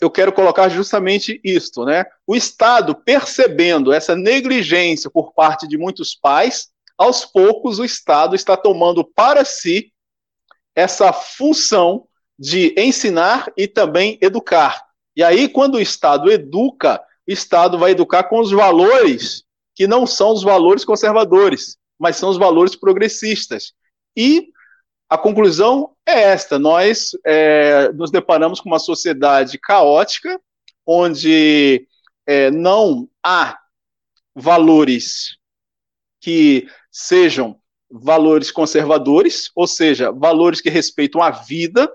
eu 0.00 0.10
quero 0.10 0.32
colocar 0.32 0.68
justamente 0.68 1.40
isto, 1.44 1.84
né? 1.84 2.04
O 2.26 2.34
Estado 2.34 2.94
percebendo 2.94 3.92
essa 3.92 4.16
negligência 4.16 5.10
por 5.10 5.32
parte 5.32 5.66
de 5.66 5.78
muitos 5.78 6.14
pais, 6.14 6.68
aos 6.96 7.24
poucos 7.24 7.78
o 7.78 7.84
Estado 7.84 8.34
está 8.34 8.56
tomando 8.56 9.04
para 9.04 9.44
si 9.44 9.92
essa 10.74 11.12
função 11.12 12.06
de 12.38 12.74
ensinar 12.76 13.52
e 13.56 13.66
também 13.66 14.18
educar. 14.20 14.82
E 15.14 15.22
aí, 15.22 15.48
quando 15.48 15.74
o 15.74 15.80
Estado 15.80 16.30
educa, 16.30 17.00
o 17.28 17.32
Estado 17.32 17.78
vai 17.78 17.90
educar 17.90 18.24
com 18.24 18.40
os 18.40 18.50
valores 18.50 19.44
que 19.74 19.86
não 19.86 20.06
são 20.06 20.32
os 20.32 20.42
valores 20.42 20.84
conservadores, 20.84 21.76
mas 21.98 22.16
são 22.16 22.30
os 22.30 22.36
valores 22.36 22.76
progressistas. 22.76 23.72
E 24.16 24.48
a 25.10 25.18
conclusão 25.18 25.90
é 26.06 26.22
esta: 26.22 26.56
nós 26.56 27.10
é, 27.26 27.90
nos 27.92 28.12
deparamos 28.12 28.60
com 28.60 28.68
uma 28.68 28.78
sociedade 28.78 29.58
caótica, 29.58 30.40
onde 30.86 31.86
é, 32.24 32.48
não 32.52 33.08
há 33.20 33.58
valores 34.32 35.36
que 36.20 36.68
sejam 36.92 37.58
valores 37.90 38.52
conservadores, 38.52 39.50
ou 39.56 39.66
seja, 39.66 40.12
valores 40.12 40.60
que 40.60 40.70
respeitam 40.70 41.20
a 41.20 41.30
vida, 41.30 41.92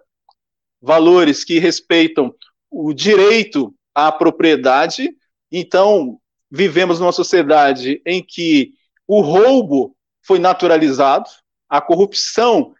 valores 0.82 1.46
que 1.46 1.58
respeitam 1.58 2.36
o 2.70 2.92
direito 2.92 3.74
à 3.94 4.12
propriedade. 4.12 5.16
Então, 5.50 6.20
vivemos 6.52 7.00
numa 7.00 7.14
sociedade 7.14 8.02
em 8.06 8.22
que 8.22 8.74
o 9.08 9.22
roubo 9.22 9.96
foi 10.22 10.38
naturalizado, 10.38 11.30
a 11.70 11.80
corrupção 11.80 12.74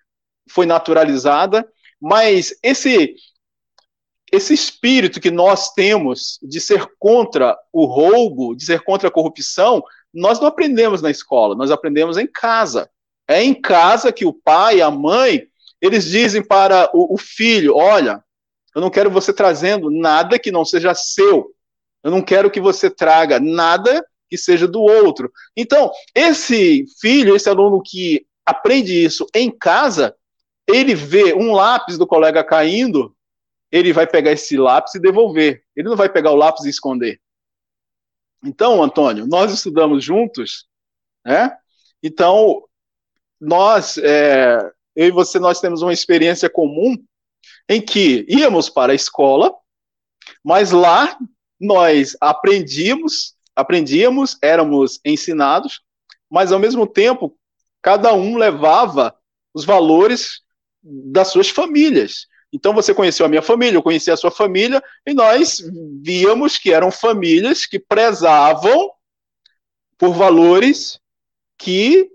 foi 0.50 0.66
naturalizada, 0.66 1.68
mas 2.00 2.54
esse 2.62 3.16
esse 4.32 4.54
espírito 4.54 5.22
que 5.22 5.32
nós 5.32 5.72
temos 5.74 6.40
de 6.42 6.60
ser 6.60 6.88
contra 7.00 7.58
o 7.72 7.86
roubo, 7.86 8.56
de 8.56 8.66
ser 8.66 8.82
contra 8.82 9.08
a 9.08 9.12
corrupção, 9.12 9.84
nós 10.14 10.40
não 10.40 10.48
aprendemos 10.48 11.02
na 11.02 11.12
escola, 11.12 11.56
nós 11.56 11.72
aprendemos 11.72 12.18
em 12.18 12.28
casa. 12.28 12.90
É 13.28 13.44
em 13.44 13.54
casa 13.54 14.12
que 14.12 14.26
o 14.26 14.34
pai, 14.34 14.82
a 14.82 14.92
mãe, 14.92 15.48
eles 15.82 16.06
dizem 16.06 16.44
para 16.44 16.90
o, 16.94 17.14
o 17.14 17.18
filho: 17.18 17.76
olha, 17.76 18.24
eu 18.76 18.82
não 18.82 18.90
quero 18.90 19.10
você 19.10 19.34
trazendo 19.34 19.90
nada 19.90 20.40
que 20.40 20.52
não 20.52 20.66
seja 20.66 20.94
seu. 20.94 21.52
Eu 22.04 22.12
não 22.12 22.22
quero 22.22 22.52
que 22.52 22.62
você 22.62 22.90
traga 22.90 23.40
nada 23.40 24.06
que 24.30 24.38
seja 24.38 24.68
do 24.68 24.82
outro. 24.82 25.32
Então, 25.56 25.92
esse 26.14 26.86
filho, 27.00 27.36
esse 27.36 27.50
aluno 27.50 27.82
que 27.84 28.26
aprende 28.46 29.04
isso 29.04 29.26
em 29.34 29.50
casa, 29.50 30.16
ele 30.68 30.96
vê 30.96 31.34
um 31.34 31.54
lápis 31.54 31.98
do 31.98 32.08
colega 32.08 32.44
caindo, 32.44 33.16
ele 33.72 33.94
vai 33.94 34.08
pegar 34.08 34.32
esse 34.32 34.58
lápis 34.58 34.96
e 34.96 35.00
devolver. 35.00 35.64
Ele 35.76 35.90
não 35.90 35.96
vai 35.96 36.10
pegar 36.10 36.32
o 36.32 36.36
lápis 36.36 36.66
e 36.66 36.70
esconder. 36.70 37.20
Então, 38.44 38.82
Antônio, 38.82 39.28
nós 39.28 39.52
estudamos 39.52 40.04
juntos, 40.04 40.68
né? 41.26 41.56
Então, 42.02 42.64
nós, 43.40 43.98
é, 43.98 44.60
eu 44.96 45.08
e 45.08 45.12
você, 45.12 45.40
nós 45.40 45.60
temos 45.60 45.82
uma 45.82 45.94
experiência 45.94 46.50
comum 46.50 46.96
em 47.68 47.82
que 47.82 48.26
íamos 48.30 48.70
para 48.70 48.92
a 48.92 48.96
escola, 48.96 49.54
mas 50.44 50.72
lá 50.72 51.18
nós 51.60 52.16
aprendíamos, 52.22 53.36
aprendíamos, 53.56 54.38
éramos 54.42 55.00
ensinados, 55.04 55.82
mas 56.30 56.52
ao 56.52 56.60
mesmo 56.60 56.86
tempo 56.86 57.38
cada 57.82 58.14
um 58.14 58.38
levava 58.38 59.16
os 59.54 59.66
valores 59.66 60.42
das 60.86 61.30
suas 61.30 61.50
famílias. 61.50 62.28
Então 62.54 62.74
você 62.74 62.94
conheceu 62.94 63.26
a 63.26 63.30
minha 63.30 63.42
família, 63.42 63.78
eu 63.78 63.84
conheci 63.84 64.12
a 64.12 64.18
sua 64.18 64.32
família, 64.32 64.82
e 65.06 65.14
nós 65.14 65.58
víamos 66.02 66.58
que 66.58 66.72
eram 66.72 66.92
famílias 66.92 67.66
que 67.66 67.80
prezavam 67.80 68.92
por 69.98 70.14
valores 70.14 71.00
que 71.58 72.10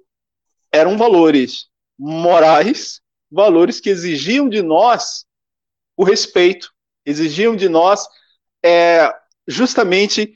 eram 0.72 0.96
valores 0.96 1.66
morais, 1.98 3.00
valores 3.30 3.80
que 3.80 3.90
exigiam 3.90 4.48
de 4.48 4.62
nós 4.62 5.24
o 5.96 6.04
respeito, 6.04 6.72
exigiam 7.04 7.56
de 7.56 7.68
nós 7.68 8.06
é, 8.64 9.12
justamente 9.46 10.34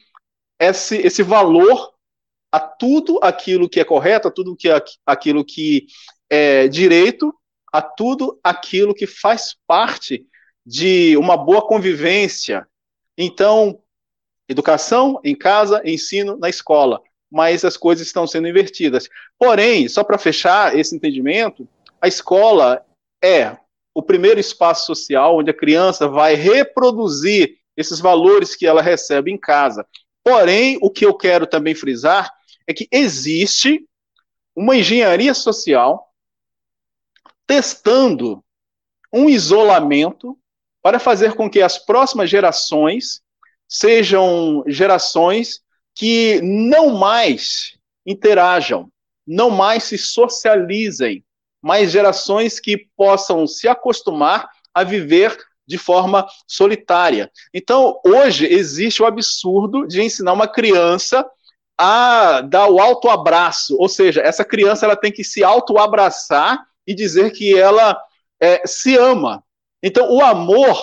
esse, 0.58 0.96
esse 0.98 1.22
valor 1.22 1.94
a 2.52 2.60
tudo 2.60 3.18
aquilo 3.22 3.68
que 3.68 3.80
é 3.80 3.84
correto, 3.84 4.28
a 4.28 4.30
tudo 4.30 4.56
que, 4.56 4.68
aquilo 5.06 5.44
que 5.44 5.86
é 6.28 6.68
direito, 6.68 7.34
a 7.74 7.82
tudo 7.82 8.38
aquilo 8.42 8.94
que 8.94 9.06
faz 9.06 9.56
parte 9.66 10.24
de 10.64 11.16
uma 11.16 11.36
boa 11.36 11.66
convivência. 11.66 12.66
Então, 13.18 13.80
educação 14.48 15.20
em 15.24 15.34
casa, 15.34 15.82
ensino 15.84 16.36
na 16.36 16.48
escola 16.48 17.02
mas 17.34 17.64
as 17.64 17.76
coisas 17.76 18.06
estão 18.06 18.28
sendo 18.28 18.46
invertidas. 18.46 19.08
Porém, 19.36 19.88
só 19.88 20.04
para 20.04 20.16
fechar 20.16 20.78
esse 20.78 20.94
entendimento, 20.94 21.68
a 22.00 22.06
escola 22.06 22.86
é 23.20 23.56
o 23.92 24.00
primeiro 24.00 24.38
espaço 24.38 24.86
social 24.86 25.38
onde 25.38 25.50
a 25.50 25.56
criança 25.56 26.06
vai 26.06 26.36
reproduzir 26.36 27.56
esses 27.76 27.98
valores 27.98 28.54
que 28.54 28.64
ela 28.64 28.80
recebe 28.80 29.32
em 29.32 29.36
casa. 29.36 29.84
Porém, 30.22 30.78
o 30.80 30.88
que 30.88 31.04
eu 31.04 31.12
quero 31.12 31.44
também 31.44 31.74
frisar 31.74 32.32
é 32.68 32.72
que 32.72 32.86
existe 32.92 33.84
uma 34.54 34.76
engenharia 34.76 35.34
social 35.34 36.13
testando 37.46 38.42
um 39.12 39.28
isolamento 39.28 40.38
para 40.82 40.98
fazer 40.98 41.34
com 41.34 41.48
que 41.48 41.62
as 41.62 41.78
próximas 41.78 42.28
gerações 42.28 43.22
sejam 43.68 44.62
gerações 44.66 45.60
que 45.94 46.40
não 46.42 46.90
mais 46.90 47.78
interajam, 48.06 48.90
não 49.26 49.50
mais 49.50 49.84
se 49.84 49.96
socializem, 49.96 51.24
mas 51.62 51.90
gerações 51.90 52.60
que 52.60 52.86
possam 52.96 53.46
se 53.46 53.66
acostumar 53.66 54.48
a 54.74 54.84
viver 54.84 55.36
de 55.66 55.78
forma 55.78 56.26
solitária. 56.46 57.30
Então, 57.52 57.98
hoje 58.04 58.46
existe 58.46 59.02
o 59.02 59.06
absurdo 59.06 59.86
de 59.86 60.02
ensinar 60.02 60.32
uma 60.32 60.46
criança 60.46 61.24
a 61.78 62.42
dar 62.42 62.68
o 62.68 62.78
autoabraço, 62.78 63.76
ou 63.78 63.88
seja, 63.88 64.20
essa 64.20 64.44
criança 64.44 64.84
ela 64.84 64.96
tem 64.96 65.10
que 65.10 65.24
se 65.24 65.42
autoabraçar 65.42 66.64
e 66.86 66.94
dizer 66.94 67.30
que 67.30 67.56
ela 67.56 68.00
é, 68.40 68.66
se 68.66 68.96
ama. 68.96 69.42
Então, 69.82 70.10
o 70.10 70.22
amor 70.22 70.82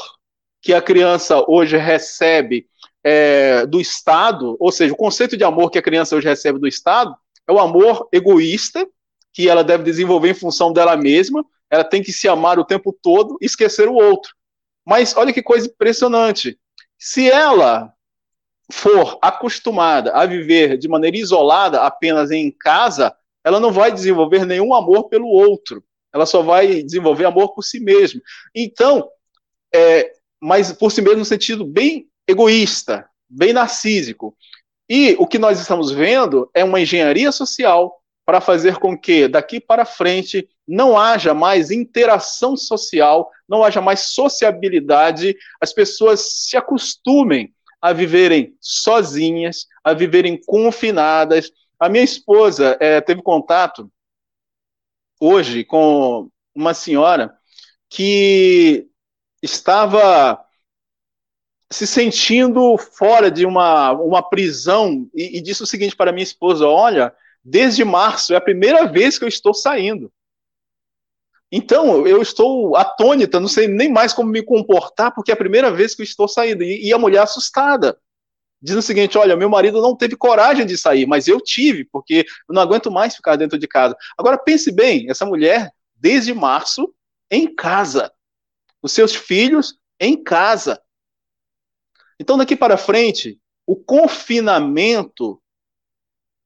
que 0.62 0.74
a 0.74 0.82
criança 0.82 1.44
hoje 1.48 1.78
recebe 1.78 2.68
é, 3.04 3.66
do 3.66 3.82
Estado, 3.82 4.56
ou 4.60 4.72
seja, 4.72 4.94
o 4.94 4.98
conceito 4.98 5.36
de 5.36 5.44
amor 5.44 5.72
que 5.72 5.80
a 5.80 5.82
criança 5.82 6.16
hoje 6.16 6.28
recebe 6.28 6.60
do 6.60 6.68
Estado 6.68 7.16
é 7.48 7.52
o 7.52 7.60
amor 7.60 8.08
egoísta, 8.12 8.88
que 9.34 9.50
ela 9.50 9.64
deve 9.64 9.84
desenvolver 9.84 10.30
em 10.30 10.36
função 10.36 10.72
dela 10.72 10.96
mesma, 10.96 11.44
ela 11.70 11.84
tem 11.84 12.04
que 12.04 12.12
se 12.12 12.28
amar 12.28 12.60
o 12.60 12.66
tempo 12.66 12.94
todo 13.02 13.38
e 13.42 13.46
esquecer 13.46 13.88
o 13.88 13.96
outro. 13.96 14.34
Mas 14.86 15.16
olha 15.16 15.34
que 15.34 15.42
coisa 15.42 15.68
impressionante. 15.68 16.60
Se 17.00 17.30
ela 17.30 17.94
for 18.72 19.18
acostumada 19.22 20.12
a 20.14 20.26
viver 20.26 20.78
de 20.78 20.88
maneira 20.88 21.18
isolada, 21.18 21.82
apenas 21.82 22.32
em 22.32 22.52
casa, 22.52 23.16
ela 23.44 23.60
não 23.60 23.72
vai 23.72 23.92
desenvolver 23.92 24.46
nenhum 24.46 24.74
amor 24.74 25.10
pelo 25.10 25.28
outro. 25.28 25.84
Ela 26.14 26.26
só 26.26 26.42
vai 26.42 26.84
desenvolver 26.84 27.26
amor 27.26 27.54
por 27.54 27.64
si 27.64 27.80
mesma. 27.80 28.22
Então, 28.54 29.08
é, 29.74 30.12
mas 30.40 30.72
por 30.74 30.92
si 30.92 31.02
mesmo 31.02 31.20
no 31.20 31.26
sentido 31.26 31.66
bem 31.66 32.08
egoísta, 32.28 33.08
bem 33.30 33.54
narcísico. 33.54 34.36
E 34.90 35.16
o 35.20 35.26
que 35.26 35.40
nós 35.40 35.60
estamos 35.60 35.92
vendo 35.92 36.50
é 36.54 36.64
uma 36.64 36.82
engenharia 36.82 37.32
social 37.32 38.02
para 38.26 38.42
fazer 38.42 38.78
com 38.78 38.98
que 38.98 39.28
daqui 39.28 39.60
para 39.60 39.86
frente 39.86 40.48
não 40.68 40.98
haja 40.98 41.34
mais 41.34 41.72
interação 41.72 42.56
social, 42.56 43.30
não 43.48 43.64
haja 43.64 43.82
mais 43.82 44.02
sociabilidade, 44.14 45.36
as 45.60 45.74
pessoas 45.74 46.46
se 46.46 46.56
acostumem 46.56 47.54
a 47.82 47.92
viverem 47.94 48.56
sozinhas, 48.62 49.66
a 49.84 49.94
viverem 49.94 50.40
confinadas. 50.46 51.52
A 51.80 51.90
minha 51.90 52.04
esposa 52.04 52.78
é, 52.80 53.02
teve 53.02 53.22
contato 53.22 53.92
hoje 55.22 55.64
com 55.64 56.30
uma 56.56 56.74
senhora 56.74 57.38
que 57.88 58.88
estava 59.42 60.44
se 61.70 61.88
sentindo 61.88 62.78
fora 62.78 63.30
de 63.32 63.46
uma, 63.46 63.92
uma 63.92 64.28
prisão 64.28 65.10
e, 65.14 65.38
e 65.38 65.42
disse 65.42 65.64
o 65.64 65.68
seguinte 65.68 65.96
para 65.96 66.12
minha 66.12 66.24
esposa: 66.24 66.68
Olha, 66.68 67.14
desde 67.44 67.86
março 67.86 68.34
é 68.34 68.36
a 68.36 68.42
primeira 68.42 68.86
vez 68.92 69.18
que 69.18 69.24
eu 69.24 69.30
estou 69.30 69.54
saindo. 69.54 70.12
Então, 71.52 72.08
eu 72.08 72.22
estou 72.22 72.78
atônita, 72.78 73.40
não 73.40 73.48
sei 73.48 73.68
nem 73.68 73.92
mais 73.92 74.14
como 74.14 74.30
me 74.30 74.42
comportar, 74.42 75.14
porque 75.14 75.32
é 75.32 75.34
a 75.34 75.38
primeira 75.38 75.70
vez 75.70 75.94
que 75.94 76.02
eu 76.02 76.06
estou 76.06 76.28
saindo. 76.28 76.64
E, 76.64 76.88
e 76.88 76.94
a 76.94 76.98
mulher 76.98 77.22
assustada, 77.22 77.98
diz 78.62 78.76
o 78.76 78.82
seguinte: 78.82 79.18
Olha, 79.18 79.36
meu 79.36 79.50
marido 79.50 79.82
não 79.82 79.96
teve 79.96 80.16
coragem 80.16 80.66
de 80.66 80.78
sair, 80.78 81.06
mas 81.06 81.28
eu 81.28 81.40
tive, 81.42 81.86
porque 81.86 82.26
eu 82.48 82.54
não 82.54 82.62
aguento 82.62 82.92
mais 82.92 83.16
ficar 83.16 83.36
dentro 83.36 83.58
de 83.58 83.68
casa. 83.68 83.96
Agora, 84.18 84.38
pense 84.38 84.72
bem: 84.72 85.10
essa 85.10 85.26
mulher, 85.26 85.72
desde 85.96 86.34
março, 86.34 86.94
em 87.30 87.54
casa. 87.54 88.12
Os 88.82 88.92
seus 88.92 89.16
filhos 89.16 89.78
em 90.00 90.22
casa. 90.22 90.82
Então, 92.20 92.38
daqui 92.38 92.56
para 92.56 92.78
frente, 92.78 93.40
o 93.66 93.76
confinamento 93.76 95.42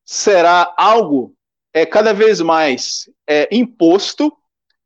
será 0.06 0.74
algo 0.78 1.36
é, 1.74 1.86
cada 1.86 2.14
vez 2.14 2.40
mais 2.40 3.10
é, 3.28 3.50
imposto 3.52 4.32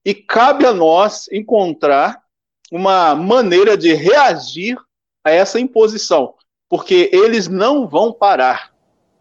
e 0.06 0.14
cabe 0.14 0.66
a 0.66 0.74
nós 0.74 1.28
encontrar 1.32 2.24
uma 2.72 3.14
maneira 3.16 3.78
de 3.78 3.94
reagir 3.94 4.78
a 5.24 5.32
essa 5.32 5.60
imposição, 5.60 6.36
porque 6.70 7.10
eles 7.12 7.48
não 7.48 7.88
vão 7.88 8.14
parar. 8.14 8.72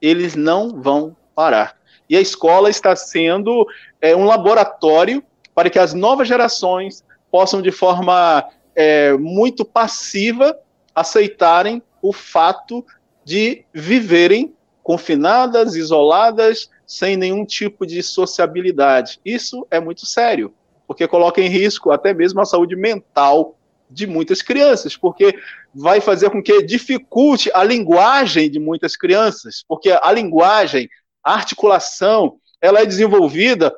Eles 0.01 0.37
não 0.37 0.81
vão 0.81 1.17
parar. 1.35 1.77
E 2.09 2.17
a 2.17 2.21
escola 2.21 2.71
está 2.71 2.95
sendo 2.95 3.67
é, 4.01 4.15
um 4.15 4.25
laboratório 4.25 5.25
para 5.55 5.71
que 5.71 5.79
as 5.79 5.95
novas 5.95 6.29
gerações 6.29 7.03
possam, 7.31 7.61
de 7.61 7.73
forma 7.73 8.49
é, 8.77 9.13
muito 9.15 9.65
passiva, 9.65 10.57
aceitarem 10.95 11.83
o 12.01 12.13
fato 12.13 12.85
de 13.25 13.65
viverem 13.73 14.55
confinadas, 14.83 15.75
isoladas, 15.75 16.71
sem 16.87 17.17
nenhum 17.17 17.45
tipo 17.45 17.85
de 17.85 18.03
sociabilidade. 18.03 19.21
Isso 19.25 19.67
é 19.71 19.79
muito 19.79 20.07
sério, 20.07 20.55
porque 20.87 21.07
coloca 21.07 21.41
em 21.41 21.49
risco 21.49 21.91
até 21.91 22.15
mesmo 22.15 22.41
a 22.41 22.47
saúde 22.47 22.75
mental 22.75 23.58
de 23.91 24.07
muitas 24.07 24.43
crianças, 24.43 24.97
porque 24.97 25.39
vai 25.75 26.01
fazer 26.01 26.31
com 26.31 26.43
que 26.43 26.63
dificulte 26.63 27.51
a 27.55 27.65
linguagem 27.65 28.51
de 28.51 28.59
muitas 28.59 28.97
crianças, 28.97 29.65
porque 29.67 29.91
a 29.91 30.13
linguagem, 30.13 30.89
a 31.23 31.35
articulação, 31.35 32.39
ela 32.61 32.81
é 32.81 32.87
desenvolvida 32.87 33.75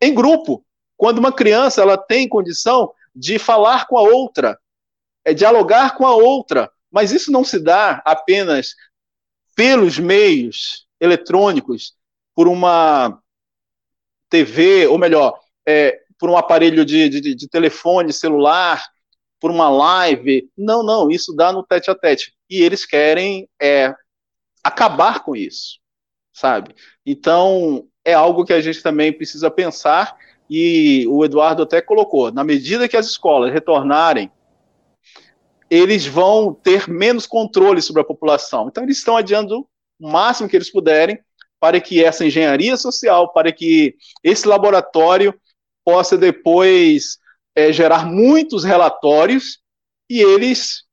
em 0.00 0.14
grupo. 0.14 0.64
Quando 0.96 1.18
uma 1.18 1.32
criança 1.32 1.80
ela 1.80 1.96
tem 1.96 2.28
condição 2.28 2.92
de 3.14 3.38
falar 3.38 3.86
com 3.86 3.96
a 3.96 4.02
outra, 4.02 4.58
é 5.24 5.32
dialogar 5.32 5.96
com 5.96 6.06
a 6.06 6.14
outra, 6.14 6.70
mas 6.90 7.12
isso 7.12 7.30
não 7.30 7.44
se 7.44 7.58
dá 7.58 8.02
apenas 8.04 8.74
pelos 9.54 9.98
meios 9.98 10.86
eletrônicos, 11.00 11.94
por 12.34 12.48
uma 12.48 13.20
TV, 14.28 14.86
ou 14.86 14.98
melhor, 14.98 15.38
é, 15.66 16.00
por 16.18 16.30
um 16.30 16.36
aparelho 16.36 16.84
de, 16.84 17.08
de, 17.08 17.34
de 17.34 17.48
telefone 17.48 18.12
celular, 18.12 18.82
por 19.42 19.50
uma 19.50 19.68
live. 19.68 20.48
Não, 20.56 20.84
não, 20.84 21.10
isso 21.10 21.34
dá 21.34 21.52
no 21.52 21.64
tete 21.64 21.90
a 21.90 21.96
tete. 21.96 22.32
E 22.48 22.62
eles 22.62 22.86
querem 22.86 23.48
é, 23.60 23.92
acabar 24.62 25.24
com 25.24 25.34
isso, 25.34 25.80
sabe? 26.32 26.72
Então, 27.04 27.88
é 28.04 28.14
algo 28.14 28.44
que 28.44 28.52
a 28.52 28.60
gente 28.60 28.80
também 28.80 29.12
precisa 29.12 29.50
pensar, 29.50 30.16
e 30.48 31.04
o 31.08 31.24
Eduardo 31.24 31.64
até 31.64 31.82
colocou: 31.82 32.30
na 32.30 32.44
medida 32.44 32.88
que 32.88 32.96
as 32.96 33.06
escolas 33.06 33.52
retornarem, 33.52 34.30
eles 35.68 36.06
vão 36.06 36.54
ter 36.54 36.88
menos 36.88 37.26
controle 37.26 37.82
sobre 37.82 38.00
a 38.00 38.04
população. 38.04 38.68
Então, 38.68 38.84
eles 38.84 38.98
estão 38.98 39.16
adiando 39.16 39.66
o 39.98 40.08
máximo 40.08 40.48
que 40.48 40.54
eles 40.54 40.70
puderem 40.70 41.18
para 41.58 41.80
que 41.80 42.04
essa 42.04 42.24
engenharia 42.24 42.76
social, 42.76 43.32
para 43.32 43.50
que 43.50 43.96
esse 44.22 44.46
laboratório 44.46 45.34
possa 45.84 46.16
depois 46.16 47.18
é, 47.54 47.72
gerar 47.72 48.06
muitos 48.06 48.64
relatórios 48.64 49.58
e 50.08 50.20
eles 50.20 50.84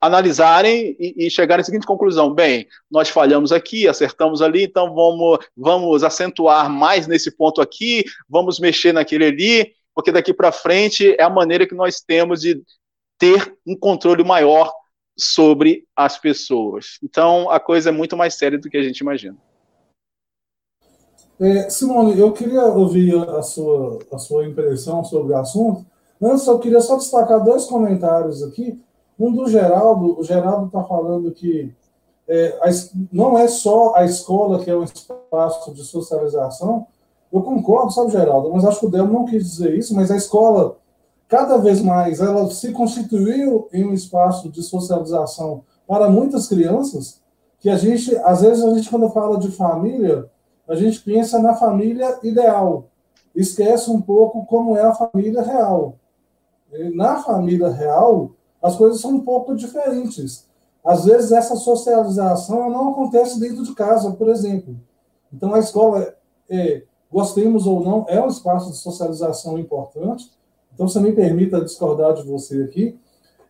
analisarem 0.00 0.94
e, 0.98 1.26
e 1.26 1.30
chegarem 1.30 1.62
à 1.62 1.64
seguinte 1.64 1.86
conclusão: 1.86 2.32
bem, 2.32 2.66
nós 2.90 3.08
falhamos 3.08 3.52
aqui, 3.52 3.88
acertamos 3.88 4.42
ali, 4.42 4.64
então 4.64 4.94
vamos, 4.94 5.38
vamos 5.56 6.04
acentuar 6.04 6.68
mais 6.68 7.06
nesse 7.06 7.30
ponto 7.30 7.60
aqui, 7.60 8.04
vamos 8.28 8.60
mexer 8.60 8.92
naquele 8.92 9.26
ali, 9.26 9.74
porque 9.94 10.12
daqui 10.12 10.34
para 10.34 10.52
frente 10.52 11.14
é 11.18 11.22
a 11.22 11.30
maneira 11.30 11.66
que 11.66 11.74
nós 11.74 12.00
temos 12.00 12.40
de 12.40 12.62
ter 13.18 13.56
um 13.66 13.76
controle 13.76 14.22
maior 14.24 14.72
sobre 15.16 15.86
as 15.96 16.18
pessoas. 16.18 16.98
Então 17.02 17.48
a 17.50 17.58
coisa 17.58 17.88
é 17.88 17.92
muito 17.92 18.16
mais 18.16 18.34
séria 18.34 18.58
do 18.58 18.68
que 18.68 18.76
a 18.76 18.82
gente 18.82 18.98
imagina. 18.98 19.38
É, 21.40 21.68
Simone, 21.68 22.18
eu 22.18 22.32
queria 22.32 22.64
ouvir 22.64 23.16
a 23.16 23.42
sua, 23.42 23.98
a 24.12 24.18
sua 24.18 24.46
impressão 24.46 25.02
sobre 25.04 25.32
o 25.32 25.36
assunto. 25.36 25.84
Antes, 26.22 26.46
eu 26.46 26.58
queria 26.58 26.80
só 26.80 26.96
destacar 26.96 27.42
dois 27.42 27.64
comentários 27.64 28.42
aqui. 28.42 28.80
Um 29.18 29.32
do 29.32 29.48
Geraldo. 29.48 30.18
O 30.18 30.22
Geraldo 30.22 30.66
está 30.66 30.82
falando 30.84 31.30
que 31.32 31.72
é, 32.28 32.58
a, 32.62 32.70
não 33.12 33.38
é 33.38 33.48
só 33.48 33.94
a 33.96 34.04
escola 34.04 34.62
que 34.62 34.70
é 34.70 34.76
um 34.76 34.84
espaço 34.84 35.72
de 35.74 35.82
socialização. 35.84 36.86
Eu 37.32 37.42
concordo, 37.42 37.92
sabe, 37.92 38.12
Geraldo? 38.12 38.50
Mas 38.52 38.64
acho 38.64 38.80
que 38.80 38.86
o 38.86 38.90
Del 38.90 39.08
não 39.08 39.24
quis 39.24 39.44
dizer 39.44 39.76
isso. 39.76 39.94
Mas 39.94 40.10
a 40.10 40.16
escola, 40.16 40.76
cada 41.28 41.58
vez 41.58 41.82
mais, 41.82 42.20
ela 42.20 42.48
se 42.50 42.70
constituiu 42.72 43.68
em 43.72 43.84
um 43.84 43.92
espaço 43.92 44.48
de 44.48 44.62
socialização 44.62 45.62
para 45.86 46.08
muitas 46.08 46.46
crianças. 46.46 47.20
Que 47.58 47.68
a 47.68 47.76
gente, 47.76 48.14
às 48.18 48.40
vezes, 48.42 48.64
a 48.64 48.72
gente, 48.72 48.88
quando 48.88 49.10
fala 49.10 49.36
de 49.36 49.50
família 49.50 50.30
a 50.68 50.74
gente 50.74 51.00
pensa 51.00 51.38
na 51.38 51.54
família 51.54 52.18
ideal, 52.22 52.88
esquece 53.34 53.90
um 53.90 54.00
pouco 54.00 54.46
como 54.46 54.76
é 54.76 54.82
a 54.82 54.94
família 54.94 55.42
real. 55.42 55.96
Na 56.94 57.22
família 57.22 57.70
real, 57.70 58.32
as 58.62 58.76
coisas 58.76 59.00
são 59.00 59.12
um 59.12 59.20
pouco 59.20 59.54
diferentes. 59.54 60.48
Às 60.84 61.04
vezes, 61.04 61.32
essa 61.32 61.56
socialização 61.56 62.70
não 62.70 62.90
acontece 62.90 63.38
dentro 63.38 63.62
de 63.62 63.74
casa, 63.74 64.10
por 64.12 64.28
exemplo. 64.28 64.76
Então, 65.32 65.54
a 65.54 65.58
escola, 65.58 66.14
é, 66.48 66.82
gostemos 67.10 67.66
ou 67.66 67.82
não, 67.82 68.04
é 68.08 68.20
um 68.20 68.28
espaço 68.28 68.70
de 68.70 68.76
socialização 68.76 69.58
importante. 69.58 70.30
Então, 70.72 70.88
você 70.88 71.00
me 71.00 71.12
permita 71.12 71.60
discordar 71.60 72.14
de 72.14 72.22
você 72.22 72.62
aqui. 72.62 72.98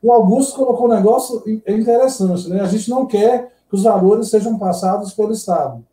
O 0.02 0.12
Augusto 0.12 0.56
colocou 0.56 0.86
um 0.86 0.94
negócio 0.94 1.42
interessante, 1.66 2.48
né? 2.48 2.60
A 2.60 2.66
gente 2.66 2.90
não 2.90 3.06
quer 3.06 3.52
que 3.68 3.74
os 3.74 3.82
valores 3.82 4.28
sejam 4.28 4.58
passados 4.58 5.14
pelo 5.14 5.32
Estado. 5.32 5.84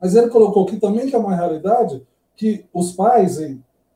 Mas 0.00 0.14
ele 0.14 0.28
colocou 0.28 0.64
aqui 0.64 0.78
também 0.78 1.06
que 1.08 1.14
é 1.14 1.18
uma 1.18 1.34
realidade 1.34 2.02
que 2.36 2.64
os 2.72 2.92
pais, 2.92 3.38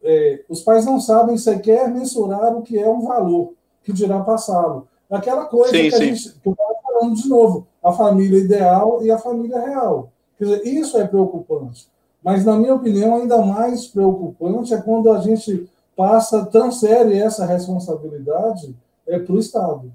é, 0.03 0.45
os 0.49 0.63
pais 0.63 0.85
não 0.85 1.01
sabem 1.01 1.39
sequer 1.39 1.89
mensurar 1.89 2.57
o 2.57 2.63
que 2.63 2.79
é 2.79 2.89
um 2.89 3.03
valor, 3.03 3.53
que 3.85 3.93
dirá 3.93 4.21
passá-lo. 4.21 4.89
Aquela 5.11 5.45
coisa 5.45 5.71
sim, 5.71 5.85
que, 5.85 5.91
sim. 5.91 5.97
a 5.97 6.01
gente, 6.01 6.29
estava 6.29 6.75
falando 6.83 7.15
de 7.15 7.29
novo, 7.29 7.67
a 7.83 7.93
família 7.93 8.39
ideal 8.39 9.05
e 9.05 9.11
a 9.11 9.19
família 9.19 9.61
real. 9.61 10.11
Quer 10.39 10.45
dizer, 10.45 10.67
isso 10.67 10.99
é 10.99 11.07
preocupante. 11.07 11.87
Mas, 12.23 12.45
na 12.45 12.57
minha 12.57 12.75
opinião, 12.75 13.17
ainda 13.17 13.39
mais 13.43 13.87
preocupante 13.87 14.73
é 14.73 14.81
quando 14.81 15.11
a 15.11 15.21
gente 15.21 15.69
passa, 15.97 16.47
transfere 16.47 17.19
essa 17.19 17.45
responsabilidade 17.45 18.75
é, 19.07 19.19
para 19.19 19.35
o 19.35 19.39
Estado. 19.39 19.93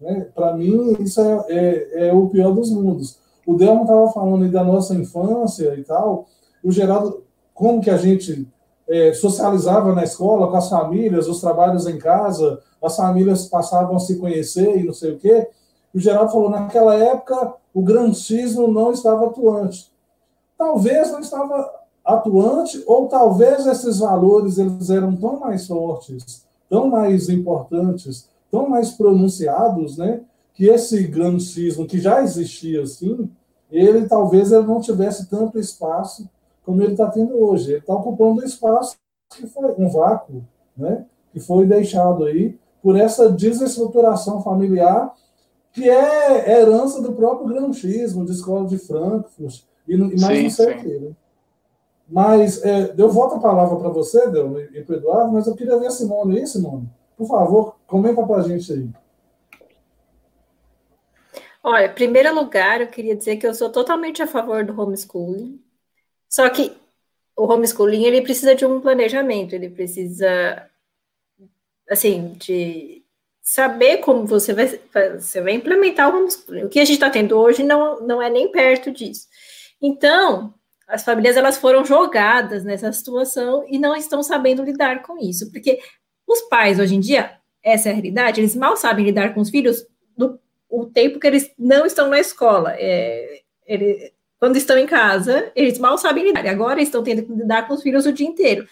Né? 0.00 0.26
Para 0.34 0.56
mim, 0.56 0.96
isso 1.00 1.20
é, 1.20 1.44
é, 1.48 2.08
é 2.08 2.12
o 2.12 2.28
pior 2.28 2.52
dos 2.52 2.70
mundos. 2.70 3.18
O 3.46 3.54
Delmo 3.54 3.82
estava 3.82 4.08
falando 4.10 4.50
da 4.50 4.64
nossa 4.64 4.94
infância 4.94 5.74
e 5.76 5.82
tal. 5.82 6.26
O 6.62 6.72
Geraldo, 6.72 7.22
como 7.52 7.80
que 7.80 7.90
a 7.90 7.96
gente 7.96 8.48
é, 8.88 9.12
socializava 9.12 9.94
na 9.94 10.04
escola 10.04 10.48
com 10.48 10.56
as 10.56 10.68
famílias, 10.68 11.28
os 11.28 11.40
trabalhos 11.40 11.86
em 11.86 11.98
casa, 11.98 12.60
as 12.82 12.96
famílias 12.96 13.46
passavam 13.46 13.96
a 13.96 14.00
se 14.00 14.16
conhecer 14.16 14.78
e 14.78 14.84
não 14.84 14.92
sei 14.92 15.12
o 15.12 15.18
quê. 15.18 15.48
O 15.94 15.98
Geraldo 15.98 16.32
falou, 16.32 16.50
naquela 16.50 16.94
época, 16.94 17.54
o 17.72 17.82
grancismo 17.82 18.68
não 18.68 18.92
estava 18.92 19.26
atuante. 19.26 19.92
Talvez 20.56 21.10
não 21.10 21.20
estava 21.20 21.70
atuante, 22.04 22.82
ou 22.86 23.08
talvez 23.08 23.66
esses 23.66 23.98
valores 23.98 24.58
eles 24.58 24.90
eram 24.90 25.16
tão 25.16 25.40
mais 25.40 25.66
fortes, 25.66 26.44
tão 26.68 26.88
mais 26.88 27.28
importantes, 27.28 28.28
tão 28.50 28.68
mais 28.68 28.90
pronunciados, 28.90 29.96
né, 29.96 30.20
que 30.54 30.66
esse 30.66 31.06
grancismo 31.06 31.86
que 31.86 31.98
já 31.98 32.22
existia 32.22 32.82
assim, 32.82 33.28
ele 33.70 34.06
talvez 34.06 34.52
ele 34.52 34.66
não 34.66 34.80
tivesse 34.80 35.28
tanto 35.28 35.58
espaço 35.58 36.28
como 36.64 36.82
ele 36.82 36.92
está 36.92 37.10
tendo 37.10 37.36
hoje. 37.36 37.72
Ele 37.72 37.78
está 37.80 37.94
ocupando 37.94 38.40
um 38.40 38.44
espaço 38.44 38.96
que 39.30 39.46
foi 39.46 39.74
um 39.76 39.88
vácuo, 39.90 40.44
né? 40.76 41.04
que 41.32 41.40
foi 41.40 41.66
deixado 41.66 42.24
aí 42.24 42.56
por 42.82 42.96
essa 42.96 43.30
desestruturação 43.30 44.42
familiar 44.42 45.12
que 45.72 45.90
é 45.90 46.60
herança 46.60 47.02
do 47.02 47.12
próprio 47.12 47.48
granchismo, 47.48 48.24
de 48.24 48.30
escola 48.30 48.68
de 48.68 48.78
Frankfurt, 48.78 49.62
e, 49.88 49.96
mais 49.96 50.20
sim, 50.20 50.42
não 50.44 50.50
sei 50.50 50.72
o 50.72 50.78
quê. 50.78 50.98
Né? 51.00 51.10
Mas 52.08 52.62
é, 52.62 52.94
eu 52.96 53.10
volto 53.10 53.36
a 53.36 53.40
palavra 53.40 53.76
para 53.76 53.88
você, 53.88 54.30
Del, 54.30 54.60
e 54.60 54.82
para 54.82 54.94
o 54.94 54.98
Eduardo, 54.98 55.32
mas 55.32 55.48
eu 55.48 55.54
queria 55.56 55.76
ver 55.78 55.88
a 55.88 55.90
Simone 55.90 56.38
aí, 56.38 56.46
Simone. 56.46 56.88
Por 57.16 57.26
favor, 57.26 57.74
comenta 57.88 58.24
para 58.24 58.36
a 58.36 58.48
gente 58.48 58.72
aí. 58.72 58.88
Olha, 61.66 61.86
em 61.86 61.94
primeiro 61.94 62.34
lugar, 62.34 62.82
eu 62.82 62.88
queria 62.88 63.16
dizer 63.16 63.38
que 63.38 63.46
eu 63.46 63.54
sou 63.54 63.70
totalmente 63.70 64.22
a 64.22 64.26
favor 64.26 64.62
do 64.66 64.78
homeschooling. 64.78 65.58
Só 66.28 66.46
que 66.50 66.76
o 67.34 67.44
homeschooling 67.50 68.04
ele 68.04 68.20
precisa 68.20 68.54
de 68.54 68.66
um 68.66 68.82
planejamento, 68.82 69.54
ele 69.54 69.70
precisa 69.70 70.68
assim 71.88 72.34
de 72.34 73.02
saber 73.40 73.98
como 73.98 74.26
você 74.26 74.52
vai, 74.52 74.66
você 75.18 75.40
vai 75.40 75.54
implementar 75.54 76.14
o 76.14 76.18
homeschooling. 76.18 76.64
O 76.64 76.68
que 76.68 76.80
a 76.80 76.84
gente 76.84 76.96
está 76.96 77.08
tendo 77.08 77.38
hoje 77.38 77.62
não, 77.62 77.98
não 78.06 78.20
é 78.20 78.28
nem 78.28 78.52
perto 78.52 78.90
disso. 78.92 79.26
Então, 79.80 80.52
as 80.86 81.02
famílias 81.02 81.34
elas 81.34 81.56
foram 81.56 81.82
jogadas 81.82 82.62
nessa 82.62 82.92
situação 82.92 83.64
e 83.70 83.78
não 83.78 83.96
estão 83.96 84.22
sabendo 84.22 84.62
lidar 84.62 85.00
com 85.02 85.18
isso, 85.18 85.50
porque 85.50 85.80
os 86.26 86.42
pais 86.42 86.78
hoje 86.78 86.94
em 86.94 87.00
dia, 87.00 87.38
essa 87.62 87.88
é 87.88 87.92
a 87.92 87.94
realidade, 87.94 88.40
eles 88.42 88.54
mal 88.54 88.76
sabem 88.76 89.06
lidar 89.06 89.32
com 89.32 89.40
os 89.40 89.48
filhos 89.48 89.86
o 90.80 90.86
tempo 90.86 91.20
que 91.20 91.26
eles 91.26 91.50
não 91.58 91.86
estão 91.86 92.08
na 92.08 92.18
escola. 92.18 92.74
É, 92.76 93.42
ele, 93.66 94.12
quando 94.38 94.56
estão 94.56 94.76
em 94.76 94.86
casa, 94.86 95.52
eles 95.54 95.78
mal 95.78 95.96
sabem 95.96 96.24
lidar. 96.24 96.46
Agora 96.46 96.82
estão 96.82 97.02
tendo 97.02 97.22
que 97.22 97.32
lidar 97.32 97.66
com 97.66 97.74
os 97.74 97.82
filhos 97.82 98.06
o 98.06 98.12
dia 98.12 98.26
inteiro. 98.26 98.66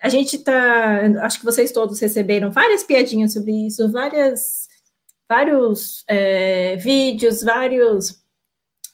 A 0.00 0.08
gente 0.08 0.36
está, 0.36 1.00
acho 1.22 1.38
que 1.38 1.44
vocês 1.44 1.70
todos 1.70 2.00
receberam 2.00 2.50
várias 2.50 2.82
piadinhas 2.82 3.32
sobre 3.32 3.66
isso, 3.66 3.90
várias, 3.90 4.68
vários 5.28 6.04
é, 6.08 6.76
vídeos, 6.76 7.42
vários 7.42 8.22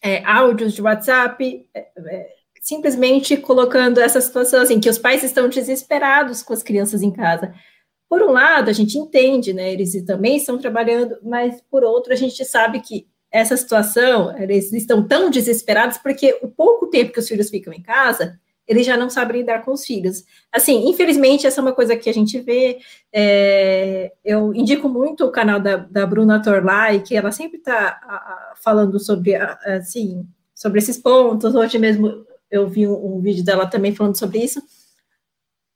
é, 0.02 0.22
áudios 0.24 0.74
de 0.74 0.82
WhatsApp, 0.82 1.66
é, 1.74 1.88
é, 1.96 2.28
simplesmente 2.60 3.36
colocando 3.36 4.00
essa 4.00 4.20
situação 4.20 4.60
assim, 4.60 4.80
que 4.80 4.90
os 4.90 4.98
pais 4.98 5.22
estão 5.22 5.48
desesperados 5.48 6.42
com 6.42 6.52
as 6.52 6.62
crianças 6.62 7.02
em 7.02 7.10
casa. 7.10 7.54
Por 8.08 8.22
um 8.22 8.32
lado, 8.32 8.70
a 8.70 8.72
gente 8.72 8.96
entende, 8.96 9.52
né? 9.52 9.72
Eles 9.72 10.02
também 10.04 10.36
estão 10.36 10.58
trabalhando, 10.58 11.18
mas 11.22 11.62
por 11.70 11.84
outro, 11.84 12.12
a 12.12 12.16
gente 12.16 12.42
sabe 12.44 12.80
que 12.80 13.06
essa 13.30 13.56
situação, 13.56 14.36
eles 14.38 14.72
estão 14.72 15.06
tão 15.06 15.28
desesperados 15.30 15.98
porque 15.98 16.38
o 16.42 16.48
pouco 16.48 16.86
tempo 16.86 17.12
que 17.12 17.20
os 17.20 17.28
filhos 17.28 17.50
ficam 17.50 17.72
em 17.72 17.82
casa, 17.82 18.40
eles 18.66 18.86
já 18.86 18.96
não 18.96 19.10
sabem 19.10 19.40
lidar 19.40 19.62
com 19.62 19.72
os 19.72 19.84
filhos. 19.84 20.24
Assim, 20.50 20.88
infelizmente, 20.88 21.46
essa 21.46 21.60
é 21.60 21.62
uma 21.62 21.72
coisa 21.72 21.96
que 21.96 22.08
a 22.08 22.14
gente 22.14 22.40
vê. 22.40 22.78
É, 23.12 24.12
eu 24.24 24.54
indico 24.54 24.88
muito 24.88 25.24
o 25.24 25.32
canal 25.32 25.60
da, 25.60 25.76
da 25.76 26.06
Bruna 26.06 26.42
Torlai, 26.42 27.00
que 27.00 27.16
ela 27.16 27.32
sempre 27.32 27.58
está 27.58 28.54
falando 28.62 28.98
sobre, 28.98 29.34
assim, 29.34 30.26
sobre 30.54 30.78
esses 30.78 30.98
pontos. 30.98 31.54
Hoje 31.54 31.78
mesmo 31.78 32.26
eu 32.50 32.66
vi 32.66 32.86
um, 32.86 33.16
um 33.16 33.20
vídeo 33.20 33.44
dela 33.44 33.66
também 33.66 33.94
falando 33.94 34.18
sobre 34.18 34.38
isso 34.38 34.62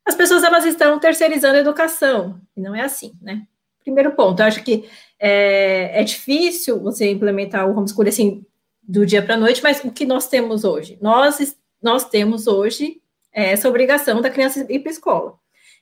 as 0.04 0.14
pessoas 0.14 0.42
elas 0.42 0.64
estão 0.64 0.98
terceirizando 0.98 1.56
a 1.56 1.60
educação, 1.60 2.40
e 2.56 2.60
não 2.60 2.74
é 2.74 2.82
assim, 2.82 3.12
né? 3.20 3.46
Primeiro 3.82 4.12
ponto, 4.12 4.40
eu 4.40 4.46
acho 4.46 4.62
que 4.62 4.88
é, 5.18 6.00
é 6.00 6.04
difícil 6.04 6.80
você 6.80 7.10
implementar 7.10 7.68
o 7.68 7.76
homeschooling 7.76 8.08
assim 8.08 8.46
do 8.82 9.06
dia 9.06 9.22
para 9.22 9.34
a 9.34 9.38
noite, 9.38 9.62
mas 9.62 9.82
o 9.84 9.90
que 9.90 10.04
nós 10.04 10.28
temos 10.28 10.64
hoje? 10.64 10.98
Nós, 11.00 11.56
nós 11.80 12.08
temos 12.08 12.46
hoje 12.46 13.00
é, 13.32 13.52
essa 13.52 13.68
obrigação 13.68 14.20
da 14.20 14.30
criança 14.30 14.66
ir 14.68 14.80
para 14.80 14.90
a 14.90 14.92
escola. 14.92 15.34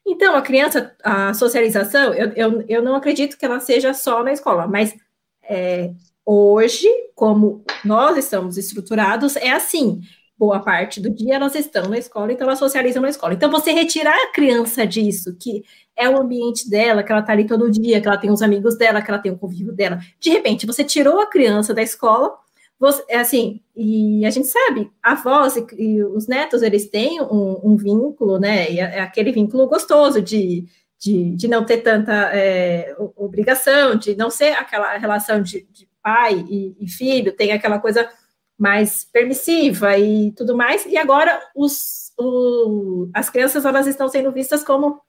Então, 0.07 0.35
a 0.35 0.43
criança, 0.43 0.95
a 1.03 1.35
socialização, 1.35 2.15
eu, 2.15 2.33
eu, 2.33 2.65
eu 2.69 2.83
não 2.83 2.95
acredito 2.95 3.37
que 3.37 3.45
ela 3.45 3.61
seja 3.61 3.93
só 3.93 4.23
na 4.23 4.33
escola, 4.33 4.67
mas 4.67 4.95
é, 5.43 5.91
hoje, 6.25 6.89
como 7.15 7.65
nós 7.85 8.17
estamos 8.17 8.57
estruturados, 8.57 9.37
é 9.37 9.51
assim 9.51 10.01
boa 10.41 10.59
parte 10.59 11.03
do 11.03 11.11
dia 11.11 11.35
elas 11.35 11.55
estão 11.55 11.87
na 11.91 11.99
escola, 11.99 12.33
então 12.33 12.47
elas 12.47 12.59
socializam 12.59 13.03
na 13.03 13.11
escola. 13.11 13.35
Então, 13.35 13.51
você 13.51 13.73
retirar 13.73 14.17
a 14.17 14.33
criança 14.33 14.87
disso, 14.87 15.37
que 15.39 15.63
é 15.95 16.09
o 16.09 16.19
ambiente 16.19 16.69
dela, 16.71 17.03
que 17.03 17.13
ela 17.13 17.21
está 17.21 17.35
ali 17.35 17.47
todo 17.47 17.71
dia, 17.71 18.01
que 18.01 18.09
ela 18.09 18.17
tem 18.17 18.31
os 18.31 18.41
amigos 18.41 18.75
dela, 18.79 19.03
que 19.03 19.11
ela 19.11 19.21
tem 19.21 19.31
o 19.31 19.37
convívio 19.37 19.75
dela. 19.75 20.01
De 20.19 20.31
repente, 20.31 20.67
você 20.67 20.83
tirou 20.83 21.21
a 21.21 21.27
criança 21.27 21.75
da 21.75 21.83
escola, 21.83 22.33
você, 22.79 23.05
é 23.11 23.19
assim, 23.19 23.61
e 23.77 24.25
a 24.25 24.31
gente 24.31 24.47
sabe, 24.47 24.91
avós 25.03 25.57
e, 25.57 25.67
e 25.79 26.03
os 26.03 26.27
netos, 26.27 26.63
eles 26.63 26.89
têm 26.89 27.21
um, 27.21 27.61
um 27.63 27.77
vínculo, 27.77 28.39
né? 28.39 28.73
E 28.73 28.81
é, 28.81 28.97
é 28.97 29.01
aquele 29.01 29.33
vínculo 29.33 29.67
gostoso 29.67 30.23
de, 30.23 30.65
de, 30.99 31.37
de 31.37 31.49
não 31.49 31.67
ter 31.67 31.83
tanta 31.83 32.15
é, 32.35 32.97
obrigação, 33.15 33.95
de 33.95 34.17
não 34.17 34.31
ser 34.31 34.55
aquela 34.55 34.97
relação 34.97 35.43
de, 35.43 35.69
de 35.71 35.87
pai 36.03 36.43
e, 36.49 36.75
e 36.81 36.89
filho, 36.89 37.37
tem 37.37 37.53
aquela 37.53 37.79
coisa 37.79 38.09
mais 38.61 39.07
permissiva 39.07 39.97
e 39.97 40.33
tudo 40.33 40.55
mais, 40.55 40.85
e 40.85 40.99
agora 40.99 41.41
os, 41.57 42.13
o, 42.19 43.09
as 43.15 43.31
crianças 43.31 43.65
elas 43.65 43.87
estão 43.87 44.07
sendo 44.07 44.31
vistas 44.31 44.63
como 44.63 45.01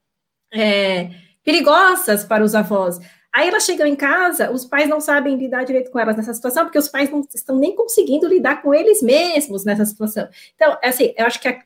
é, 0.54 1.10
perigosas 1.44 2.24
para 2.24 2.46
os 2.46 2.56
avós. 2.56 2.98
Aí 3.34 3.50
elas 3.50 3.64
chegam 3.64 3.86
em 3.86 3.96
casa, 3.96 4.52
os 4.52 4.66
pais 4.66 4.88
não 4.88 5.02
sabem 5.02 5.36
lidar 5.36 5.66
direito 5.66 5.92
com 5.92 6.00
elas 6.00 6.16
nessa 6.16 6.34
situação, 6.34 6.64
porque 6.64 6.78
os 6.78 6.88
pais 6.88 7.10
não 7.10 7.26
estão 7.34 7.58
nem 7.58 7.76
conseguindo 7.76 8.26
lidar 8.26 8.62
com 8.62 8.74
eles 8.74 9.02
mesmos 9.02 9.66
nessa 9.66 9.84
situação. 9.86 10.30
Então, 10.56 10.78
assim, 10.82 11.14
eu 11.18 11.26
acho 11.26 11.40
que 11.42 11.50
a, 11.50 11.60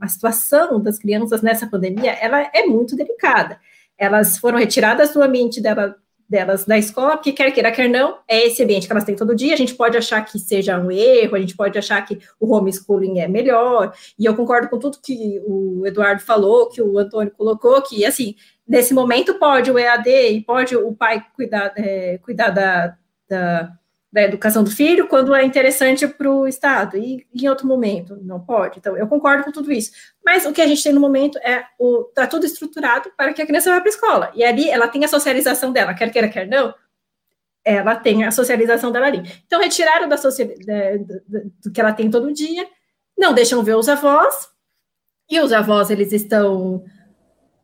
a 0.00 0.08
situação 0.08 0.80
das 0.80 0.98
crianças 0.98 1.42
nessa 1.42 1.66
pandemia, 1.68 2.12
ela 2.12 2.50
é 2.52 2.66
muito 2.66 2.96
delicada. 2.96 3.60
Elas 3.96 4.36
foram 4.36 4.58
retiradas 4.58 5.12
do 5.12 5.22
ambiente 5.22 5.60
dela, 5.60 5.96
delas 6.30 6.64
da 6.64 6.78
escola, 6.78 7.16
porque 7.16 7.32
quer 7.32 7.50
queira, 7.50 7.72
quer 7.72 7.88
não, 7.88 8.18
é 8.28 8.46
esse 8.46 8.62
ambiente 8.62 8.86
que 8.86 8.92
elas 8.92 9.02
têm 9.02 9.16
todo 9.16 9.34
dia. 9.34 9.52
A 9.52 9.56
gente 9.56 9.74
pode 9.74 9.96
achar 9.96 10.24
que 10.24 10.38
seja 10.38 10.78
um 10.78 10.88
erro, 10.88 11.34
a 11.34 11.40
gente 11.40 11.56
pode 11.56 11.76
achar 11.76 12.00
que 12.06 12.20
o 12.38 12.54
homeschooling 12.54 13.18
é 13.18 13.26
melhor, 13.26 13.92
e 14.16 14.24
eu 14.24 14.36
concordo 14.36 14.68
com 14.68 14.78
tudo 14.78 15.00
que 15.02 15.42
o 15.44 15.84
Eduardo 15.84 16.22
falou, 16.22 16.68
que 16.68 16.80
o 16.80 16.96
Antônio 16.96 17.32
colocou, 17.36 17.82
que, 17.82 18.04
assim, 18.04 18.36
nesse 18.66 18.94
momento 18.94 19.34
pode 19.34 19.72
o 19.72 19.78
EAD 19.78 20.08
e 20.08 20.40
pode 20.44 20.76
o 20.76 20.94
pai 20.94 21.20
cuidar, 21.34 21.72
é, 21.76 22.18
cuidar 22.18 22.50
da, 22.50 22.96
da 23.28 23.72
da 24.12 24.22
educação 24.22 24.64
do 24.64 24.70
filho 24.70 25.06
quando 25.06 25.34
é 25.34 25.44
interessante 25.44 26.06
para 26.06 26.30
o 26.30 26.46
Estado, 26.46 26.96
e 26.96 27.26
em 27.34 27.48
outro 27.48 27.66
momento 27.66 28.18
não 28.22 28.40
pode. 28.40 28.78
Então, 28.78 28.96
eu 28.96 29.06
concordo 29.06 29.44
com 29.44 29.52
tudo 29.52 29.70
isso. 29.70 29.92
Mas 30.24 30.44
o 30.44 30.52
que 30.52 30.60
a 30.60 30.66
gente 30.66 30.82
tem 30.82 30.92
no 30.92 31.00
momento 31.00 31.38
é 31.38 31.64
o 31.78 32.08
está 32.08 32.26
tudo 32.26 32.44
estruturado 32.44 33.10
para 33.16 33.32
que 33.32 33.40
a 33.40 33.46
criança 33.46 33.70
vá 33.70 33.80
para 33.80 33.88
a 33.88 33.94
escola. 33.94 34.32
E 34.34 34.44
ali 34.44 34.68
ela 34.68 34.88
tem 34.88 35.04
a 35.04 35.08
socialização 35.08 35.72
dela, 35.72 35.94
quer 35.94 36.10
queira, 36.10 36.28
quer 36.28 36.48
não, 36.48 36.74
ela 37.64 37.94
tem 37.94 38.24
a 38.24 38.32
socialização 38.32 38.90
dela 38.90 39.06
ali. 39.06 39.22
Então, 39.46 39.60
retiraram 39.60 40.08
da 40.08 40.16
do 40.16 41.72
que 41.72 41.80
ela 41.80 41.92
tem 41.92 42.10
todo 42.10 42.32
dia, 42.32 42.66
não 43.16 43.32
deixam 43.32 43.62
ver 43.62 43.76
os 43.76 43.88
avós, 43.88 44.50
e 45.30 45.38
os 45.40 45.52
avós, 45.52 45.90
eles 45.90 46.12
estão 46.12 46.84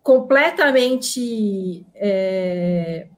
completamente. 0.00 1.84
É, 1.96 3.08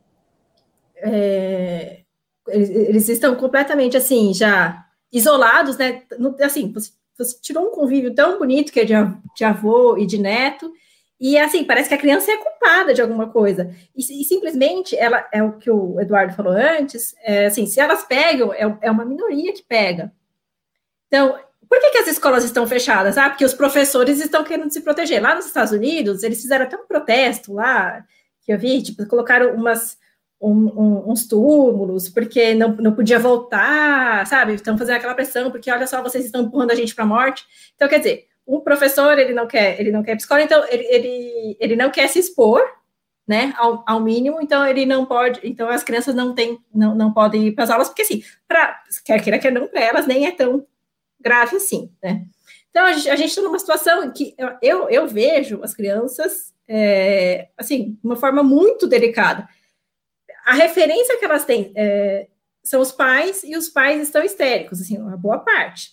é, 0.96 2.00
eles, 2.48 2.70
eles 2.70 3.08
estão 3.08 3.34
completamente 3.34 3.96
assim, 3.96 4.32
já 4.34 4.84
isolados, 5.12 5.76
né? 5.76 6.02
Assim, 6.42 6.72
você, 6.72 6.90
você, 7.16 7.38
tirou 7.40 7.66
um 7.66 7.70
convívio 7.70 8.14
tão 8.14 8.38
bonito 8.38 8.72
que 8.72 8.80
é 8.80 8.84
de, 8.84 8.94
de 9.36 9.44
avô 9.44 9.96
e 9.96 10.06
de 10.06 10.18
neto, 10.18 10.72
e 11.20 11.36
assim, 11.36 11.64
parece 11.64 11.88
que 11.88 11.94
a 11.94 11.98
criança 11.98 12.30
é 12.30 12.36
culpada 12.36 12.94
de 12.94 13.02
alguma 13.02 13.28
coisa. 13.28 13.74
E, 13.94 14.00
e, 14.00 14.24
simplesmente, 14.24 14.96
ela 14.96 15.26
é 15.32 15.42
o 15.42 15.58
que 15.58 15.70
o 15.70 16.00
Eduardo 16.00 16.34
falou 16.34 16.52
antes, 16.52 17.14
é, 17.22 17.46
assim, 17.46 17.66
se 17.66 17.80
elas 17.80 18.04
pegam, 18.04 18.52
é, 18.52 18.78
é 18.82 18.90
uma 18.90 19.04
minoria 19.04 19.52
que 19.52 19.64
pega. 19.64 20.12
Então, 21.08 21.36
por 21.68 21.80
que, 21.80 21.90
que, 21.90 21.98
as 21.98 22.08
escolas 22.08 22.44
estão 22.44 22.66
fechadas? 22.66 23.18
Ah, 23.18 23.28
porque 23.28 23.44
os 23.44 23.52
professores 23.52 24.20
estão 24.20 24.44
querendo 24.44 24.70
se 24.70 24.80
proteger. 24.80 25.20
Lá 25.20 25.34
nos 25.34 25.46
Estados 25.46 25.72
Unidos, 25.72 26.22
eles 26.22 26.40
fizeram 26.40 26.64
até 26.64 26.76
um 26.76 26.86
protesto 26.86 27.52
lá, 27.52 28.04
que 28.42 28.52
eu 28.52 28.58
vi, 28.58 28.80
tipo, 28.82 29.04
colocaram 29.06 29.54
umas 29.54 29.98
um, 30.40 30.52
um, 30.52 31.10
uns 31.10 31.26
túmulos, 31.26 32.08
porque 32.08 32.54
não, 32.54 32.74
não 32.76 32.94
podia 32.94 33.18
voltar, 33.18 34.26
sabe? 34.26 34.54
Estão 34.54 34.78
fazendo 34.78 34.96
aquela 34.96 35.14
pressão, 35.14 35.50
porque 35.50 35.70
olha 35.70 35.86
só, 35.86 36.02
vocês 36.02 36.24
estão 36.24 36.42
empurrando 36.42 36.70
a 36.70 36.74
gente 36.74 36.94
para 36.94 37.04
a 37.04 37.08
morte. 37.08 37.44
Então, 37.74 37.88
quer 37.88 37.98
dizer, 37.98 38.26
um 38.46 38.60
professor, 38.60 39.18
ele 39.18 39.34
não 39.34 39.46
quer, 39.46 39.78
ele 39.80 39.90
não 39.90 40.02
quer 40.02 40.16
escola, 40.16 40.42
então 40.42 40.64
ele, 40.68 40.84
ele, 40.84 41.56
ele 41.60 41.76
não 41.76 41.90
quer 41.90 42.08
se 42.08 42.18
expor, 42.18 42.62
né, 43.26 43.52
ao, 43.58 43.84
ao, 43.86 44.00
mínimo, 44.00 44.40
então 44.40 44.66
ele 44.66 44.86
não 44.86 45.04
pode, 45.04 45.40
então 45.44 45.68
as 45.68 45.82
crianças 45.82 46.14
não 46.14 46.34
têm, 46.34 46.58
não, 46.74 46.94
não 46.94 47.12
podem 47.12 47.48
ir 47.48 47.52
para 47.52 47.64
as 47.64 47.70
aulas, 47.70 47.88
porque 47.88 48.00
assim, 48.00 48.22
para, 48.46 48.82
quer 49.04 49.22
queira, 49.22 49.38
quer 49.38 49.52
não, 49.52 49.68
para 49.68 49.82
elas 49.82 50.06
nem 50.06 50.26
é 50.26 50.30
tão 50.30 50.66
grave 51.20 51.56
assim, 51.56 51.92
né. 52.02 52.24
Então, 52.70 52.84
a 52.84 52.92
gente 52.92 53.24
está 53.24 53.42
numa 53.42 53.58
situação 53.58 54.10
que 54.12 54.34
eu, 54.62 54.88
eu 54.88 55.06
vejo 55.08 55.60
as 55.62 55.74
crianças, 55.74 56.54
é, 56.68 57.48
assim, 57.56 57.92
de 57.92 57.98
uma 58.04 58.14
forma 58.14 58.42
muito 58.42 58.86
delicada 58.86 59.48
a 60.48 60.54
referência 60.54 61.18
que 61.18 61.24
elas 61.26 61.44
têm 61.44 61.70
é, 61.76 62.26
são 62.64 62.80
os 62.80 62.90
pais, 62.90 63.44
e 63.44 63.54
os 63.54 63.68
pais 63.68 64.00
estão 64.00 64.24
histéricos, 64.24 64.80
assim, 64.80 64.96
uma 64.96 65.14
boa 65.14 65.40
parte. 65.40 65.90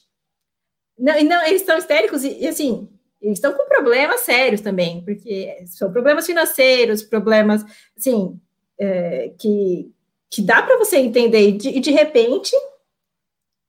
Não, 0.98 1.22
não 1.26 1.46
eles 1.46 1.60
estão 1.60 1.78
histéricos 1.78 2.24
e, 2.24 2.40
e, 2.40 2.48
assim, 2.48 2.90
eles 3.22 3.38
estão 3.38 3.52
com 3.52 3.68
problemas 3.68 4.22
sérios 4.22 4.62
também, 4.62 5.04
porque 5.04 5.54
são 5.68 5.92
problemas 5.92 6.26
financeiros, 6.26 7.04
problemas, 7.04 7.66
assim, 7.98 8.40
é, 8.80 9.34
que, 9.38 9.94
que 10.32 10.42
dá 10.42 10.64
para 10.64 10.78
você 10.78 11.00
entender, 11.00 11.50
e 11.50 11.52
de, 11.52 11.80
de 11.82 11.92
repente, 11.92 12.56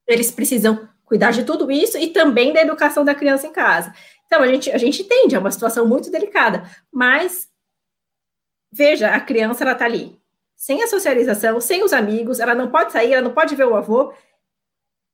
eles 0.06 0.30
precisam 0.30 0.88
cuidar 1.04 1.32
de 1.32 1.42
tudo 1.42 1.68
isso 1.68 1.98
e 1.98 2.10
também 2.10 2.52
da 2.52 2.60
educação 2.60 3.04
da 3.04 3.14
criança 3.14 3.48
em 3.48 3.52
casa. 3.52 3.92
Então, 4.26 4.40
a 4.40 4.46
gente, 4.46 4.70
a 4.70 4.78
gente 4.78 5.02
entende, 5.02 5.34
é 5.34 5.38
uma 5.40 5.50
situação 5.50 5.84
muito 5.84 6.12
delicada, 6.12 6.62
mas 6.92 7.48
veja, 8.70 9.08
a 9.08 9.20
criança, 9.20 9.64
ela 9.64 9.72
está 9.72 9.84
ali, 9.84 10.16
sem 10.56 10.82
a 10.82 10.86
socialização, 10.86 11.60
sem 11.60 11.84
os 11.84 11.92
amigos, 11.92 12.40
ela 12.40 12.54
não 12.54 12.70
pode 12.70 12.90
sair, 12.90 13.12
ela 13.12 13.22
não 13.22 13.34
pode 13.34 13.54
ver 13.54 13.66
o 13.66 13.76
avô, 13.76 14.12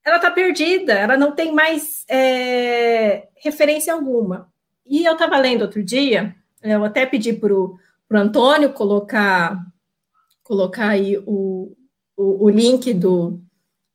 ela 0.05 0.17
está 0.17 0.31
perdida, 0.31 0.93
ela 0.95 1.17
não 1.17 1.33
tem 1.33 1.53
mais 1.53 2.05
é, 2.09 3.29
referência 3.37 3.93
alguma. 3.93 4.51
E 4.87 5.05
eu 5.05 5.13
estava 5.13 5.39
lendo 5.39 5.63
outro 5.63 5.83
dia, 5.83 6.35
eu 6.63 6.85
até 6.85 7.05
pedi 7.05 7.33
para 7.33 7.55
o 7.55 7.79
Antônio 8.13 8.73
colocar, 8.73 9.59
colocar 10.43 10.89
aí 10.89 11.19
o, 11.27 11.77
o, 12.17 12.45
o, 12.45 12.49
link 12.49 12.93
do, 12.95 13.41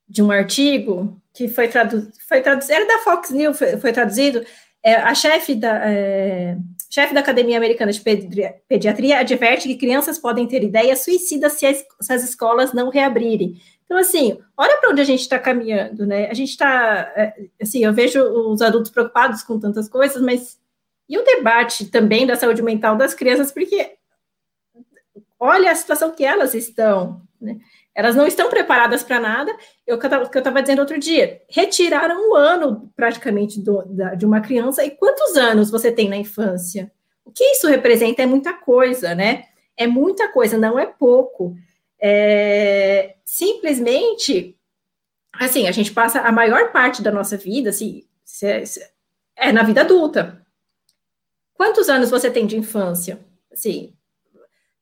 de 0.08 0.22
um 0.22 0.32
artigo 0.32 1.22
que 1.34 1.48
foi, 1.48 1.68
tradu, 1.68 2.10
foi 2.28 2.42
traduzido, 2.42 2.74
era 2.74 2.88
da 2.88 3.04
Fox 3.04 3.30
News, 3.30 3.58
foi, 3.58 3.78
foi 3.78 3.94
traduzido, 3.94 4.46
é, 4.84 4.96
a 4.96 5.14
chefe 5.14 5.56
da, 5.56 5.90
é, 5.90 6.58
chefe 6.90 7.14
da 7.14 7.20
Academia 7.20 7.58
Americana 7.58 7.92
de 7.92 8.02
Pediatria 8.02 9.20
adverte 9.20 9.68
que 9.68 9.76
crianças 9.76 10.18
podem 10.18 10.48
ter 10.48 10.64
ideias 10.64 11.04
suicidas 11.04 11.54
se 11.54 11.66
as, 11.66 11.86
se 12.02 12.14
as 12.14 12.24
escolas 12.24 12.74
não 12.74 12.90
reabrirem. 12.90 13.62
Então, 13.86 13.98
assim, 13.98 14.38
olha 14.58 14.78
para 14.78 14.90
onde 14.90 15.02
a 15.02 15.06
gente 15.06 15.22
está 15.22 15.40
caminhando, 15.40 16.06
né? 16.06 16.30
A 16.30 16.34
gente 16.34 16.50
está, 16.50 17.12
é, 17.16 17.48
assim, 17.62 17.86
eu 17.86 17.94
vejo 17.94 18.22
os 18.22 18.62
adultos 18.62 18.92
preocupados 18.92 19.44
com 19.44 19.60
tantas 19.60 19.88
coisas, 19.88 20.22
mas 20.22 20.60
e 21.10 21.18
o 21.18 21.24
debate 21.24 21.86
também 21.86 22.28
da 22.28 22.36
saúde 22.36 22.62
mental 22.62 22.98
das 22.98 23.14
crianças, 23.14 23.52
porque 23.52 23.96
olha 25.40 25.72
a 25.72 25.76
situação 25.76 26.12
que 26.12 26.26
elas 26.26 26.54
estão, 26.54 27.22
né? 27.40 27.58
Elas 27.98 28.16
não 28.16 28.28
estão 28.28 28.48
preparadas 28.48 29.02
para 29.02 29.20
nada. 29.20 29.52
Eu, 29.86 29.98
que 29.98 30.06
eu 30.06 30.38
estava 30.38 30.62
dizendo 30.62 30.82
outro 30.82 31.00
dia, 31.00 31.42
retiraram 31.50 32.30
um 32.30 32.36
ano 32.36 32.94
praticamente 32.96 33.60
do, 33.60 33.82
da, 33.88 34.14
de 34.14 34.24
uma 34.24 34.40
criança. 34.40 34.86
E 34.86 34.92
quantos 34.92 35.36
anos 35.36 35.72
você 35.72 35.92
tem 35.92 36.08
na 36.08 36.16
infância? 36.16 36.92
O 37.26 37.32
que 37.32 37.44
isso 37.44 37.68
representa 37.68 38.22
é 38.22 38.28
muita 38.28 38.54
coisa, 38.54 39.16
né? 39.16 39.46
É 39.76 39.88
muita 39.88 40.32
coisa, 40.32 40.60
não 40.60 40.78
é 40.78 40.86
pouco. 40.86 41.56
É, 42.00 43.16
simplesmente, 43.26 44.56
assim, 45.34 45.68
a 45.68 45.72
gente 45.72 45.92
passa 45.92 46.22
a 46.22 46.32
maior 46.32 46.72
parte 46.72 47.02
da 47.02 47.12
nossa 47.12 47.36
vida, 47.36 47.72
assim, 47.72 48.06
é 49.36 49.52
na 49.52 49.64
vida 49.64 49.82
adulta. 49.82 50.46
Quantos 51.56 51.90
anos 51.90 52.12
você 52.12 52.30
tem 52.30 52.46
de 52.46 52.58
infância? 52.58 53.20
Assim, 53.52 53.97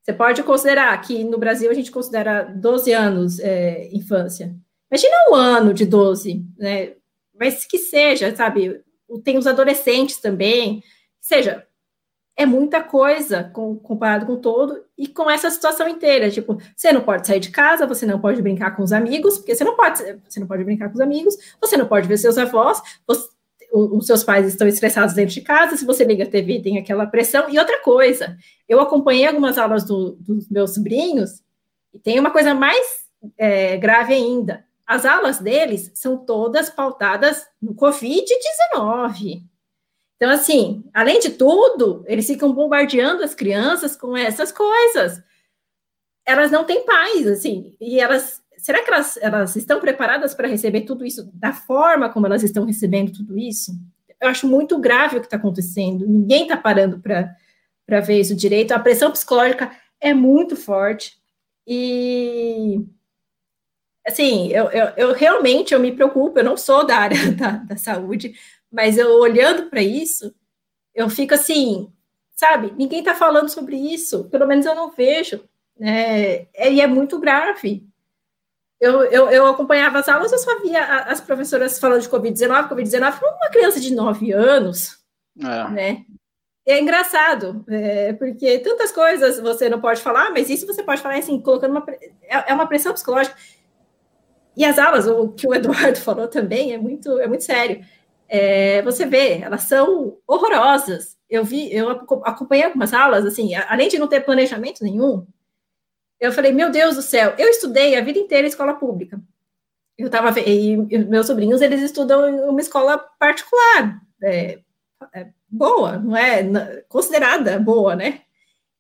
você 0.06 0.14
pode 0.14 0.44
considerar 0.44 0.96
que 1.02 1.24
no 1.24 1.40
Brasil 1.40 1.72
a 1.72 1.74
gente 1.74 1.92
considera 1.92 2.44
12 2.44 2.94
anos 2.94 3.40
é, 3.40 3.90
infância. 3.92 4.56
Imagina 4.92 5.16
um 5.32 5.34
ano 5.34 5.74
de 5.74 5.84
12, 5.84 6.46
né? 6.60 6.94
Mas 7.34 7.66
que 7.66 7.80
seja, 7.80 8.34
sabe? 8.36 8.84
Tem 9.24 9.36
os 9.36 9.48
adolescentes 9.48 10.18
também. 10.18 10.84
Seja, 11.20 11.66
é 12.38 12.46
muita 12.46 12.84
coisa 12.84 13.46
com, 13.52 13.78
comparado 13.78 14.28
com 14.28 14.36
todo 14.36 14.86
e 14.96 15.08
com 15.08 15.28
essa 15.28 15.50
situação 15.50 15.90
inteira. 15.90 16.30
Tipo, 16.30 16.60
você 16.76 16.92
não 16.92 17.02
pode 17.02 17.26
sair 17.26 17.40
de 17.40 17.50
casa, 17.50 17.88
você 17.88 18.06
não 18.06 18.22
pode 18.22 18.44
brincar 18.44 18.76
com 18.76 18.84
os 18.84 18.94
amigos, 18.94 19.40
porque 19.40 19.56
você 19.56 19.64
não 19.64 19.76
pode, 19.76 20.04
você 20.30 20.40
não 20.40 20.46
pode 20.46 20.64
brincar 20.64 20.90
com 20.90 20.96
os 20.96 21.02
amigos, 21.02 21.36
você 21.60 21.76
não 21.76 21.88
pode 21.88 22.08
ver 22.08 22.18
seus 22.18 22.38
avós, 22.38 22.80
você, 23.08 23.28
os 23.76 24.08
seus 24.08 24.24
pais 24.24 24.48
estão 24.48 24.68
estressados 24.68 25.14
dentro 25.14 25.34
de 25.34 25.42
casa, 25.42 25.76
se 25.76 25.86
você 25.86 26.06
liga 26.06 26.24
a 26.24 26.30
TV 26.30 26.62
tem 26.62 26.78
aquela 26.78 27.06
pressão. 27.06 27.50
E 27.50 27.60
outra 27.60 27.82
coisa, 27.82 28.38
eu 28.70 28.80
acompanhei 28.80 29.28
algumas 29.28 29.58
aulas 29.58 29.84
do, 29.84 30.12
dos 30.14 30.50
meus 30.50 30.74
sobrinhos 30.74 31.44
e 31.94 32.00
tem 32.00 32.20
uma 32.20 32.32
coisa 32.32 32.54
mais 32.54 33.06
é, 33.38 33.76
grave 33.78 34.14
ainda. 34.14 34.66
As 34.88 35.04
aulas 35.04 35.40
deles 35.40 35.92
são 35.96 36.18
todas 36.18 36.70
pautadas 36.70 37.46
no 37.62 37.76
Covid-19. 37.76 39.44
Então, 40.16 40.30
assim, 40.30 40.84
além 40.94 41.20
de 41.20 41.32
tudo, 41.32 42.04
eles 42.08 42.28
ficam 42.28 42.54
bombardeando 42.54 43.24
as 43.24 43.36
crianças 43.36 43.96
com 43.96 44.16
essas 44.16 44.52
coisas. 44.52 45.22
Elas 46.26 46.52
não 46.52 46.64
têm 46.64 46.86
paz, 46.86 47.28
assim, 47.28 47.76
e 47.80 48.00
elas. 48.00 48.42
Será 48.66 48.84
que 48.84 48.90
elas, 48.90 49.16
elas 49.18 49.56
estão 49.56 49.80
preparadas 49.80 50.34
para 50.34 50.48
receber 50.48 50.82
tudo 50.82 51.06
isso 51.06 51.30
da 51.36 51.54
forma 51.54 52.10
como 52.10 52.26
elas 52.26 52.42
estão 52.42 52.66
recebendo 52.66 53.12
tudo 53.12 53.38
isso? 53.38 53.72
Eu 54.20 54.28
acho 54.28 54.48
muito 54.48 54.80
grave 54.80 55.18
o 55.18 55.20
que 55.20 55.28
está 55.28 55.38
acontecendo. 55.38 56.08
Ninguém 56.08 56.42
está 56.42 56.58
parando 56.58 57.00
para 57.00 58.02
ver 58.02 58.22
isso 58.22 58.36
direito. 58.36 58.72
A 58.72 58.80
pressão 58.80 59.12
psicológica 59.12 59.72
é 60.02 60.16
muito 60.16 60.56
forte. 60.56 61.16
E 61.68 62.84
assim, 64.04 64.48
eu, 64.48 64.72
eu, 64.72 64.88
eu, 64.98 65.14
realmente 65.14 65.72
eu 65.72 65.80
me 65.80 65.92
preocupo, 65.92 66.40
eu 66.40 66.44
não 66.44 66.58
sou 66.58 66.88
da 66.88 66.98
área 66.98 67.20
da, 67.38 67.52
da 67.58 67.78
saúde, 67.78 68.34
mas 68.72 68.98
eu 68.98 69.12
olhando 69.20 69.70
para 69.70 69.84
isso, 69.84 70.34
eu 70.96 71.08
fico 71.08 71.36
assim, 71.36 71.94
sabe? 72.32 72.74
Ninguém 72.76 73.02
está 73.02 73.14
falando 73.14 73.48
sobre 73.48 73.76
isso, 73.76 74.24
pelo 74.24 74.48
menos 74.48 74.66
eu 74.66 74.74
não 74.74 74.90
vejo, 74.90 75.48
né? 75.80 76.48
E 76.56 76.82
é 76.82 76.88
muito 76.88 77.20
grave. 77.20 77.88
Eu, 78.86 79.04
eu, 79.06 79.30
eu 79.30 79.48
acompanhava 79.48 80.00
as 80.00 80.08
aulas, 80.08 80.32
eu 80.32 80.38
só 80.38 80.62
via 80.62 80.84
as 81.04 81.20
professoras 81.22 81.80
falando 81.80 82.02
de 82.02 82.10
Covid-19, 82.10 82.70
Covid-19, 82.70 83.20
uma 83.22 83.50
criança 83.50 83.80
de 83.80 83.94
9 83.94 84.32
anos, 84.32 85.00
é. 85.40 85.70
né? 85.70 86.06
É 86.68 86.80
engraçado, 86.80 87.64
é, 87.70 88.14
porque 88.14 88.60
tantas 88.60 88.92
coisas 88.92 89.40
você 89.40 89.70
não 89.70 89.80
pode 89.80 90.02
falar, 90.02 90.32
mas 90.32 90.50
isso 90.50 90.66
você 90.66 90.82
pode 90.82 91.02
falar 91.02 91.16
assim, 91.16 91.40
colocando 91.40 91.72
uma. 91.72 91.86
É, 92.24 92.52
é 92.52 92.54
uma 92.54 92.68
pressão 92.68 92.92
psicológica. 92.92 93.36
E 94.58 94.66
as 94.66 94.80
aulas, 94.80 95.06
o 95.06 95.30
que 95.30 95.48
o 95.48 95.54
Eduardo 95.54 96.00
falou 96.02 96.28
também, 96.28 96.74
é 96.74 96.78
muito, 96.78 97.20
é 97.20 97.28
muito 97.28 97.44
sério 97.44 97.86
é, 98.28 98.82
você 98.82 99.06
vê, 99.06 99.40
elas 99.42 99.64
são 99.64 100.18
horrorosas. 100.28 101.18
Eu 101.30 101.44
vi, 101.44 101.74
eu 101.74 101.90
acompanhei 101.90 102.66
algumas 102.66 102.94
aulas, 102.94 103.26
assim, 103.26 103.56
além 103.56 103.88
de 103.88 103.98
não 103.98 104.08
ter 104.08 104.22
planejamento 104.22 104.84
nenhum, 104.84 105.26
eu 106.20 106.32
falei, 106.32 106.52
meu 106.52 106.72
Deus 106.72 106.96
do 106.96 107.02
céu, 107.02 107.34
eu 107.38 107.48
estudei 107.50 107.96
a 107.96 108.02
vida 108.02 108.20
inteira 108.20 108.46
em 108.46 108.50
escola 108.50 108.74
pública. 108.76 109.20
Eu 109.98 110.08
estava 110.08 110.38
e 110.40 110.76
meus 111.06 111.28
sobrinhos 111.28 111.62
eles 111.62 111.82
estudam 111.82 112.30
em 112.30 112.42
uma 112.50 112.60
escola 112.60 112.98
particular, 112.98 114.02
é, 114.22 114.60
é, 115.14 115.28
boa, 115.48 115.98
não 115.98 116.16
é 116.16 116.84
considerada 116.90 117.58
boa, 117.60 117.96
né? 117.96 118.22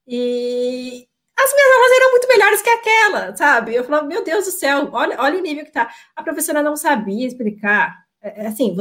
E 0.07 1.07
as 1.37 1.53
minhas 1.53 1.71
aulas 1.75 1.91
eram 1.97 2.11
muito 2.11 2.27
melhores 2.27 2.61
que 2.61 2.69
aquela, 2.69 3.35
sabe? 3.35 3.75
Eu 3.75 3.83
falava, 3.83 4.07
meu 4.07 4.23
Deus 4.23 4.45
do 4.45 4.51
céu, 4.51 4.89
olha, 4.91 5.15
olha 5.19 5.39
o 5.39 5.41
nível 5.41 5.65
que 5.65 5.71
tá. 5.71 5.89
A 6.15 6.23
professora 6.23 6.61
não 6.61 6.75
sabia 6.75 7.27
explicar 7.27 8.05
é, 8.25 8.43
é 8.43 8.47
assim, 8.47 8.75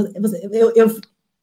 eu, 0.51 0.73
eu, 0.75 1.01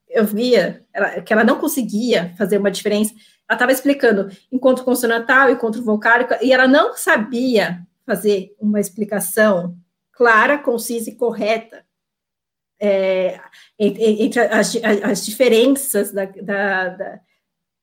eu 0.08 0.24
via 0.26 0.84
ela, 0.92 1.20
que 1.20 1.32
ela 1.32 1.44
não 1.44 1.58
conseguia 1.58 2.34
fazer 2.36 2.58
uma 2.58 2.70
diferença. 2.70 3.14
Ela 3.52 3.56
estava 3.56 3.72
explicando 3.72 4.30
encontro 4.50 4.82
consonantal, 4.82 5.50
encontro 5.50 5.82
vocálico, 5.82 6.32
e 6.40 6.54
ela 6.54 6.66
não 6.66 6.96
sabia 6.96 7.86
fazer 8.06 8.56
uma 8.58 8.80
explicação 8.80 9.76
clara, 10.10 10.56
concisa 10.56 11.10
e 11.10 11.14
correta 11.14 11.84
é, 12.80 13.38
entre 13.78 14.40
as, 14.40 14.74
as 15.04 15.24
diferenças 15.24 16.12
da, 16.12 16.24
da, 16.24 16.88
da, 16.88 17.20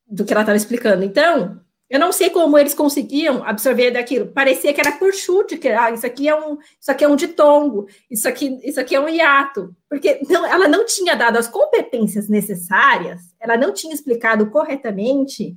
do 0.08 0.24
que 0.24 0.32
ela 0.32 0.42
estava 0.42 0.56
explicando. 0.56 1.04
Então, 1.04 1.60
eu 1.90 1.98
não 1.98 2.12
sei 2.12 2.30
como 2.30 2.56
eles 2.56 2.72
conseguiam 2.72 3.42
absorver 3.44 3.90
daquilo. 3.90 4.28
Parecia 4.28 4.72
que 4.72 4.80
era 4.80 4.92
por 4.92 5.12
chute, 5.12 5.58
que 5.58 5.68
ah, 5.68 5.90
isso 5.90 6.06
aqui 6.06 6.28
é 6.28 6.36
um, 6.36 6.56
isso 6.80 6.88
aqui 6.88 7.04
é 7.04 7.08
um 7.08 7.16
ditongo, 7.16 7.88
isso 8.08 8.28
aqui, 8.28 8.60
isso 8.62 8.78
aqui 8.78 8.94
é 8.94 9.00
um 9.00 9.08
hiato, 9.08 9.74
porque 9.88 10.20
não, 10.28 10.46
ela 10.46 10.68
não 10.68 10.86
tinha 10.86 11.16
dado 11.16 11.36
as 11.36 11.48
competências 11.48 12.28
necessárias, 12.28 13.20
ela 13.40 13.56
não 13.56 13.74
tinha 13.74 13.92
explicado 13.92 14.48
corretamente 14.50 15.56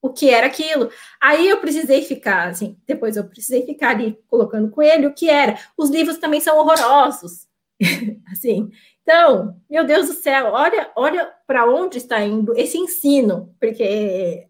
o 0.00 0.10
que 0.10 0.30
era 0.30 0.46
aquilo. 0.46 0.88
Aí 1.20 1.48
eu 1.48 1.60
precisei 1.60 2.02
ficar, 2.02 2.48
assim, 2.48 2.78
depois 2.86 3.16
eu 3.16 3.24
precisei 3.24 3.66
ficar 3.66 3.90
ali 3.90 4.16
colocando 4.28 4.70
com 4.70 4.80
ele 4.80 5.08
o 5.08 5.14
que 5.14 5.28
era. 5.28 5.58
Os 5.76 5.90
livros 5.90 6.18
também 6.18 6.40
são 6.40 6.56
horrorosos, 6.56 7.48
assim. 8.30 8.70
Então, 9.02 9.56
meu 9.68 9.84
Deus 9.84 10.06
do 10.06 10.14
céu, 10.14 10.52
olha, 10.52 10.92
olha 10.94 11.28
para 11.48 11.68
onde 11.68 11.98
está 11.98 12.20
indo 12.20 12.56
esse 12.56 12.78
ensino, 12.78 13.52
porque 13.58 14.46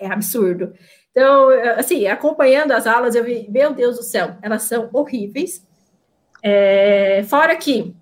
é 0.00 0.06
absurdo. 0.06 0.72
Então, 1.10 1.50
assim, 1.76 2.06
acompanhando 2.06 2.72
as 2.72 2.86
aulas, 2.86 3.14
eu 3.14 3.24
vi, 3.24 3.48
meu 3.50 3.74
Deus 3.74 3.96
do 3.96 4.02
céu, 4.02 4.36
elas 4.42 4.62
são 4.62 4.88
horríveis. 4.92 5.66
É, 6.42 7.22
fora 7.24 7.54
que 7.56 7.94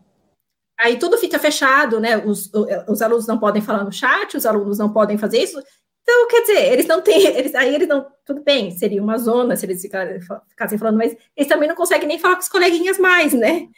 aí 0.79 0.97
tudo 0.99 1.19
fica 1.19 1.39
fechado, 1.39 1.99
né? 1.99 2.16
Os, 2.19 2.51
os 2.89 3.03
alunos 3.03 3.27
não 3.27 3.39
podem 3.39 3.61
falar 3.61 3.85
no 3.85 3.93
chat, 3.93 4.37
os 4.37 4.47
alunos 4.47 4.79
não 4.79 4.93
podem 4.93 5.19
fazer 5.19 5.39
isso. 5.39 5.61
Então, 6.03 6.29
quer 6.29 6.41
dizer, 6.43 6.73
eles 6.73 6.87
não 6.87 7.03
têm, 7.03 7.27
eles, 7.37 7.55
aí 7.55 7.75
eles 7.75 7.89
não, 7.89 8.07
tudo 8.25 8.43
bem, 8.43 8.70
seria 8.70 9.03
uma 9.03 9.19
zona 9.19 9.57
se 9.57 9.66
eles 9.66 9.83
ficassem 9.83 10.79
falando, 10.79 10.97
mas 10.97 11.16
eles 11.37 11.49
também 11.49 11.69
não 11.69 11.77
conseguem 11.77 12.09
nem 12.09 12.19
falar 12.19 12.37
com 12.37 12.43
os 12.43 12.49
coleguinhas 12.49 12.99
mais, 12.99 13.33
né? 13.33 13.69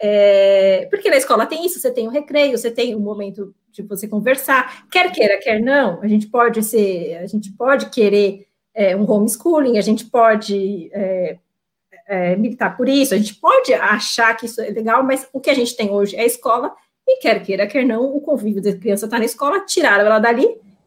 É, 0.00 0.86
porque 0.90 1.10
na 1.10 1.16
escola 1.16 1.46
tem 1.46 1.64
isso, 1.64 1.80
você 1.80 1.90
tem 1.90 2.06
o 2.06 2.10
recreio, 2.10 2.56
você 2.56 2.70
tem 2.70 2.94
o 2.94 3.00
momento 3.00 3.54
de 3.82 3.88
você 3.88 4.06
conversar, 4.08 4.88
quer 4.90 5.10
queira, 5.12 5.38
quer 5.38 5.60
não, 5.60 6.00
a 6.00 6.08
gente 6.08 6.26
pode 6.26 6.62
ser, 6.62 7.16
a 7.16 7.26
gente 7.26 7.52
pode 7.52 7.90
querer 7.90 8.46
é, 8.74 8.96
um 8.96 9.10
homeschooling, 9.10 9.78
a 9.78 9.82
gente 9.82 10.04
pode 10.06 10.90
é, 10.92 11.38
é, 12.06 12.36
militar 12.36 12.76
por 12.76 12.88
isso, 12.88 13.14
a 13.14 13.18
gente 13.18 13.34
pode 13.34 13.72
achar 13.74 14.36
que 14.36 14.46
isso 14.46 14.60
é 14.60 14.70
legal, 14.70 15.02
mas 15.02 15.28
o 15.32 15.40
que 15.40 15.50
a 15.50 15.54
gente 15.54 15.76
tem 15.76 15.90
hoje 15.90 16.16
é 16.16 16.20
a 16.20 16.26
escola, 16.26 16.74
e 17.06 17.18
quer 17.20 17.42
queira, 17.42 17.66
quer 17.66 17.84
não, 17.84 18.04
o 18.04 18.20
convívio 18.20 18.62
da 18.62 18.76
criança 18.76 19.06
está 19.06 19.18
na 19.18 19.24
escola, 19.24 19.60
tiraram 19.60 20.04
ela 20.04 20.18
dali 20.18 20.46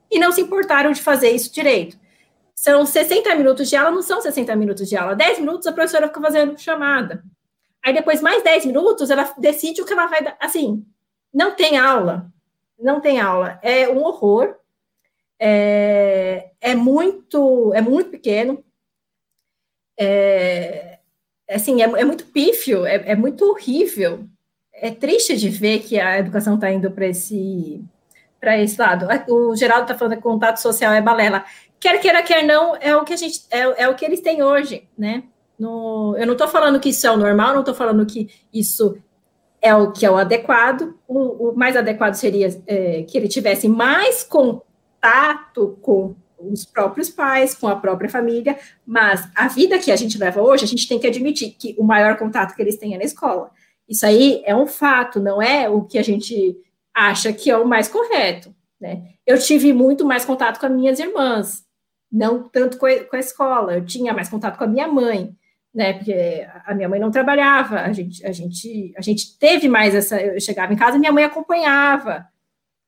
e 0.10 0.20
não 0.20 0.32
se 0.32 0.42
importaram 0.42 0.92
de 0.92 1.02
fazer 1.02 1.32
isso 1.32 1.52
direito. 1.52 1.98
São 2.54 2.86
60 2.86 3.34
minutos 3.36 3.70
de 3.70 3.76
aula, 3.76 3.92
não 3.92 4.04
são 4.04 4.22
60 4.22 4.56
minutos 4.56 4.88
de 4.88 4.96
aula, 4.96 5.16
10 5.16 5.40
minutos 5.40 5.66
a 5.66 5.72
professora 5.72 6.08
fica 6.08 6.22
fazendo 6.22 6.60
chamada. 6.60 7.24
Aí 7.84 7.94
depois, 7.94 8.22
mais 8.22 8.44
10 8.44 8.68
minutos, 8.68 9.10
ela 9.10 9.34
decide 9.38 9.82
o 9.82 9.86
que 9.86 9.94
ela 9.94 10.06
vai 10.06 10.24
dar. 10.24 10.38
Assim, 10.40 10.86
não 11.34 11.56
tem 11.56 11.78
aula. 11.78 12.32
Não 12.82 13.00
tem 13.00 13.20
aula. 13.20 13.60
É 13.62 13.88
um 13.88 14.04
horror. 14.04 14.56
É, 15.40 16.52
é 16.60 16.76
muito, 16.76 17.74
é 17.74 17.82
muito 17.82 18.10
pequeno. 18.10 18.64
É, 20.00 21.00
assim, 21.50 21.82
é, 21.82 21.86
é 21.86 22.04
muito 22.04 22.26
pífio, 22.28 22.86
é, 22.86 23.12
é 23.12 23.16
muito 23.16 23.46
horrível. 23.46 24.28
É 24.74 24.90
triste 24.90 25.38
de 25.38 25.50
ver 25.50 25.80
que 25.80 26.00
a 26.00 26.18
educação 26.18 26.56
está 26.56 26.72
indo 26.72 26.92
para 26.92 27.08
esse 27.08 27.84
para 28.40 28.58
esse 28.58 28.82
lado. 28.82 29.08
O 29.30 29.56
Geraldo 29.56 29.84
está 29.84 29.96
falando 29.96 30.16
que 30.16 30.22
contato 30.24 30.58
social 30.58 30.92
é 30.92 31.02
balela. 31.02 31.46
Quer 31.80 32.00
queira, 32.00 32.24
quer 32.24 32.44
não, 32.44 32.76
é 32.76 32.96
o 32.96 33.04
que 33.04 33.14
a 33.14 33.18
gente 33.18 33.42
é, 33.52 33.84
é 33.84 33.90
o 33.90 33.94
que 33.94 34.04
eles 34.04 34.22
têm 34.22 34.42
hoje, 34.42 34.88
né? 34.98 35.24
No, 35.60 36.16
eu 36.18 36.26
não 36.26 36.34
estou 36.34 36.48
falando 36.48 36.80
que 36.80 36.90
isso 36.90 37.06
é 37.06 37.12
o 37.12 37.18
normal, 37.18 37.54
não 37.54 37.60
estou 37.60 37.76
falando 37.76 38.04
que 38.04 38.30
isso 38.52 38.98
é 39.62 39.76
o 39.76 39.92
que 39.92 40.06
é 40.06 40.12
o 40.12 40.18
adequado. 40.18 40.96
O, 41.08 41.50
o 41.50 41.56
mais 41.56 41.76
adequado 41.76 42.16
seria 42.16 42.48
é, 42.66 43.04
que 43.04 43.18
ele 43.18 43.28
tivesse 43.28 43.68
mais 43.68 44.24
contato 44.24 45.78
com 45.82 46.16
os 46.40 46.66
próprios 46.66 47.10
pais, 47.10 47.54
com 47.54 47.68
a 47.68 47.76
própria 47.76 48.10
família, 48.10 48.58
mas 48.86 49.30
a 49.36 49.48
vida 49.48 49.78
que 49.78 49.92
a 49.92 49.96
gente 49.96 50.18
leva 50.18 50.42
hoje, 50.42 50.64
a 50.64 50.68
gente 50.68 50.88
tem 50.88 51.00
que 51.00 51.08
admitir 51.08 51.52
que 51.52 51.76
o 51.78 51.84
maior 51.84 52.18
contato 52.18 52.56
que 52.56 52.62
eles 52.62 52.78
têm 52.78 52.96
é 52.96 52.98
na 52.98 53.04
escola. 53.04 53.52
Isso 53.88 54.06
aí 54.06 54.42
é 54.46 54.56
um 54.56 54.66
fato, 54.66 55.20
não 55.20 55.42
é 55.42 55.70
o 55.70 55.84
que 55.84 55.98
a 55.98 56.04
gente 56.04 56.58
acha 56.94 57.32
que 57.32 57.50
é 57.50 57.58
o 57.58 57.68
mais 57.68 57.88
correto. 57.88 58.54
Né? 58.80 59.04
Eu 59.26 59.38
tive 59.40 59.74
muito 59.74 60.06
mais 60.06 60.26
contato 60.26 60.60
com 60.60 60.66
as 60.66 60.72
minhas 60.72 61.00
irmãs, 61.00 61.64
não 62.12 62.50
tanto 62.50 62.78
com 62.78 62.86
a, 62.86 63.20
escola, 63.20 63.76
eu 63.76 63.86
tinha 63.86 64.14
mais 64.14 64.28
contato 64.28 64.58
com 64.58 64.64
a 64.64 64.68
minha 64.68 64.88
mãe, 64.88 65.36
né? 65.74 65.94
Porque 65.94 66.46
a 66.66 66.74
minha 66.74 66.90
mãe 66.90 67.00
não 67.00 67.12
trabalhava, 67.12 67.82
a 67.82 67.94
gente, 67.94 68.26
a 68.26 68.32
gente, 68.32 68.94
a 68.98 69.02
gente 69.02 69.38
teve 69.38 69.68
mais 69.70 69.96
essa. 69.96 70.22
Eu 70.22 70.40
chegava 70.40 70.74
em 70.74 70.78
casa, 70.78 71.00
minha 71.00 71.12
mãe 71.12 71.24
acompanhava. 71.24 72.28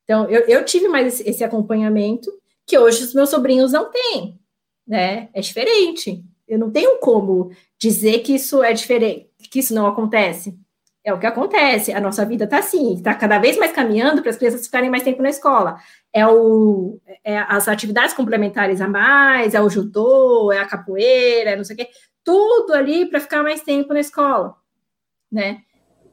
Então, 0.03 0.29
eu, 0.29 0.41
eu 0.41 0.65
tive 0.65 0.87
mais 0.87 1.07
esse, 1.07 1.29
esse 1.29 1.43
acompanhamento 1.43 2.29
que 2.65 2.77
hoje 2.77 3.03
os 3.03 3.13
meus 3.13 3.29
sobrinhos 3.29 3.71
não 3.71 3.89
têm, 3.89 4.37
né? 4.85 5.29
É 5.33 5.41
diferente. 5.41 6.23
Eu 6.47 6.59
não 6.59 6.71
tenho 6.71 6.99
como 6.99 7.51
dizer 7.79 8.19
que 8.19 8.35
isso 8.35 8.61
é 8.61 8.73
diferente, 8.73 9.29
que 9.49 9.59
isso 9.59 9.73
não 9.73 9.87
acontece. 9.87 10.57
É 11.05 11.13
o 11.13 11.19
que 11.19 11.25
acontece. 11.25 11.91
A 11.91 11.99
nossa 11.99 12.25
vida 12.25 12.45
está 12.45 12.59
assim, 12.59 12.95
está 12.95 13.13
cada 13.13 13.37
vez 13.37 13.57
mais 13.57 13.71
caminhando 13.71 14.21
para 14.21 14.31
as 14.31 14.37
crianças 14.37 14.65
ficarem 14.65 14.89
mais 14.89 15.03
tempo 15.03 15.21
na 15.21 15.29
escola. 15.29 15.77
É, 16.13 16.25
o, 16.27 16.99
é 17.23 17.37
as 17.39 17.67
atividades 17.67 18.13
complementares 18.13 18.79
a 18.81 18.87
mais, 18.87 19.53
é 19.53 19.61
o 19.61 19.69
judô, 19.69 20.51
é 20.51 20.59
a 20.59 20.67
capoeira, 20.67 21.51
é 21.51 21.55
não 21.55 21.63
sei 21.63 21.75
o 21.75 21.77
quê 21.77 21.89
tudo 22.23 22.73
ali 22.73 23.05
para 23.05 23.19
ficar 23.19 23.43
mais 23.43 23.61
tempo 23.61 23.93
na 23.93 23.99
escola, 23.99 24.55
né? 25.31 25.61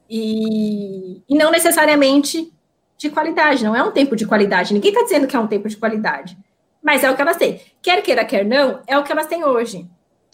E, 0.09 1.23
e 1.27 1.35
não 1.37 1.51
necessariamente 1.51 2.53
de 2.97 3.09
qualidade, 3.09 3.63
não 3.63 3.75
é 3.75 3.81
um 3.81 3.91
tempo 3.91 4.15
de 4.15 4.27
qualidade. 4.27 4.73
Ninguém 4.73 4.91
está 4.91 5.03
dizendo 5.03 5.27
que 5.27 5.35
é 5.35 5.39
um 5.39 5.47
tempo 5.47 5.69
de 5.69 5.77
qualidade, 5.77 6.37
mas 6.83 7.03
é 7.03 7.09
o 7.09 7.15
que 7.15 7.21
elas 7.21 7.37
têm. 7.37 7.61
Quer 7.81 8.03
queira, 8.03 8.25
quer 8.25 8.45
não, 8.45 8.81
é 8.85 8.97
o 8.97 9.03
que 9.03 9.11
elas 9.11 9.27
têm 9.27 9.43
hoje. 9.43 9.89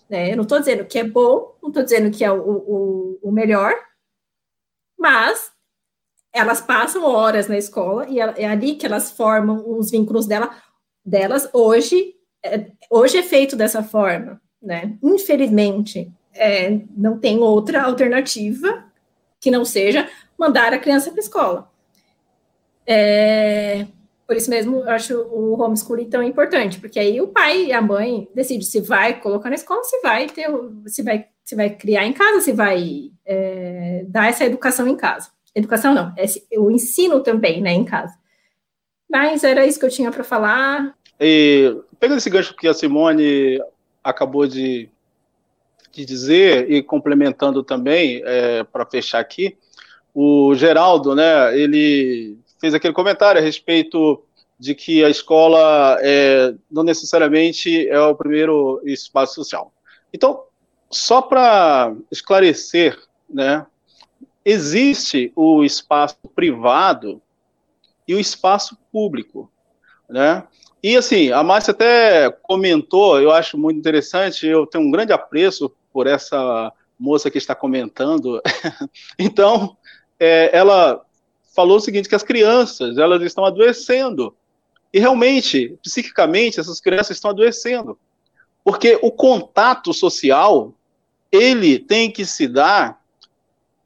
Né? 0.09 0.31
Eu 0.31 0.37
não 0.37 0.43
estou 0.43 0.59
dizendo 0.59 0.85
que 0.85 0.97
é 0.97 1.03
bom, 1.03 1.55
não 1.61 1.69
estou 1.69 1.83
dizendo 1.83 2.09
que 2.09 2.23
é 2.23 2.31
o, 2.31 2.41
o, 2.41 3.19
o, 3.23 3.31
melhor, 3.31 3.73
mas 4.97 5.51
elas 6.33 6.59
passam 6.59 7.03
horas 7.03 7.47
na 7.47 7.57
escola 7.57 8.07
e 8.09 8.19
é, 8.19 8.33
é 8.43 8.47
ali 8.47 8.75
que 8.75 8.85
elas 8.85 9.11
formam 9.11 9.63
os 9.77 9.91
vínculos 9.91 10.25
dela, 10.25 10.49
delas. 11.05 11.49
Hoje, 11.53 12.15
é, 12.43 12.71
hoje 12.89 13.17
é 13.17 13.23
feito 13.23 13.55
dessa 13.55 13.83
forma 13.83 14.41
né? 14.61 14.97
Infelizmente, 15.01 16.11
é, 16.34 16.79
não 16.95 17.17
tem 17.17 17.39
outra 17.39 17.84
alternativa 17.84 18.85
que 19.39 19.51
não 19.51 19.65
seja 19.65 20.09
mandar 20.38 20.73
a 20.73 20.79
criança 20.79 21.09
para 21.11 21.19
a 21.19 21.23
escola. 21.23 21.71
É, 22.85 23.85
por 24.25 24.35
isso 24.35 24.49
mesmo, 24.49 24.77
eu 24.77 24.89
acho 24.89 25.17
o 25.17 25.61
homeschooling 25.61 26.09
tão 26.09 26.21
importante, 26.21 26.79
porque 26.79 26.99
aí 26.99 27.21
o 27.21 27.27
pai 27.29 27.67
e 27.67 27.73
a 27.73 27.81
mãe 27.81 28.27
decidem 28.35 28.61
se 28.61 28.81
vai 28.81 29.19
colocar 29.19 29.49
na 29.49 29.55
escola, 29.55 29.84
se 29.84 30.01
vai 30.01 30.27
ter, 30.27 30.47
se 30.85 31.01
vai, 31.01 31.27
se 31.43 31.55
vai 31.55 31.69
criar 31.69 32.05
em 32.05 32.13
casa, 32.13 32.41
se 32.41 32.51
vai 32.51 33.11
é, 33.25 34.05
dar 34.07 34.27
essa 34.29 34.45
educação 34.45 34.88
em 34.88 34.95
casa. 34.95 35.29
Educação 35.55 35.93
não, 35.93 36.13
é 36.17 36.25
o 36.59 36.69
ensino 36.69 37.21
também, 37.21 37.61
né, 37.61 37.71
em 37.71 37.85
casa. 37.85 38.13
Mas 39.09 39.43
era 39.43 39.65
isso 39.65 39.79
que 39.79 39.85
eu 39.85 39.89
tinha 39.89 40.11
para 40.11 40.23
falar. 40.23 40.93
E 41.19 41.75
pegando 41.99 42.17
esse 42.17 42.29
gancho 42.29 42.55
que 42.55 42.67
a 42.67 42.73
Simone 42.73 43.59
acabou 44.09 44.47
de, 44.47 44.89
de 45.91 46.05
dizer, 46.05 46.71
e 46.71 46.81
complementando 46.81 47.61
também, 47.61 48.21
é, 48.23 48.63
para 48.63 48.85
fechar 48.85 49.19
aqui, 49.19 49.57
o 50.13 50.55
Geraldo, 50.55 51.13
né, 51.13 51.59
ele 51.59 52.38
fez 52.59 52.73
aquele 52.73 52.93
comentário 52.93 53.39
a 53.39 53.43
respeito 53.43 54.23
de 54.57 54.73
que 54.73 55.03
a 55.03 55.09
escola 55.09 55.97
é, 56.01 56.55
não 56.71 56.84
necessariamente 56.84 57.88
é 57.89 57.99
o 57.99 58.15
primeiro 58.15 58.81
espaço 58.85 59.35
social. 59.35 59.73
Então, 60.11 60.43
só 60.89 61.21
para 61.21 61.93
esclarecer, 62.09 62.97
né, 63.29 63.65
existe 64.45 65.34
o 65.35 65.63
espaço 65.63 66.17
privado 66.34 67.21
e 68.07 68.15
o 68.15 68.19
espaço 68.19 68.77
público, 68.89 69.51
né? 70.09 70.47
E 70.81 70.95
assim, 70.95 71.31
a 71.31 71.43
Márcia 71.43 71.71
até 71.71 72.29
comentou, 72.43 73.19
eu 73.19 73.31
acho 73.31 73.57
muito 73.57 73.77
interessante, 73.77 74.45
eu 74.45 74.65
tenho 74.65 74.83
um 74.83 74.91
grande 74.91 75.11
apreço 75.11 75.71
por 75.91 76.07
essa 76.07 76.71
moça 76.99 77.31
que 77.31 77.37
está 77.37 77.55
comentando. 77.55 78.41
então, 79.17 79.75
é, 80.19 80.55
ela 80.55 81.03
falou 81.55 81.77
o 81.77 81.81
seguinte, 81.81 82.07
que 82.07 82.15
as 82.15 82.23
crianças, 82.23 82.97
elas 82.97 83.21
estão 83.23 83.43
adoecendo. 83.43 84.35
E 84.93 84.99
realmente, 84.99 85.77
psiquicamente, 85.81 86.59
essas 86.59 86.79
crianças 86.79 87.17
estão 87.17 87.31
adoecendo. 87.31 87.97
Porque 88.63 88.99
o 89.01 89.11
contato 89.11 89.93
social, 89.93 90.73
ele 91.31 91.79
tem 91.79 92.11
que 92.11 92.25
se 92.25 92.47
dar 92.47 93.01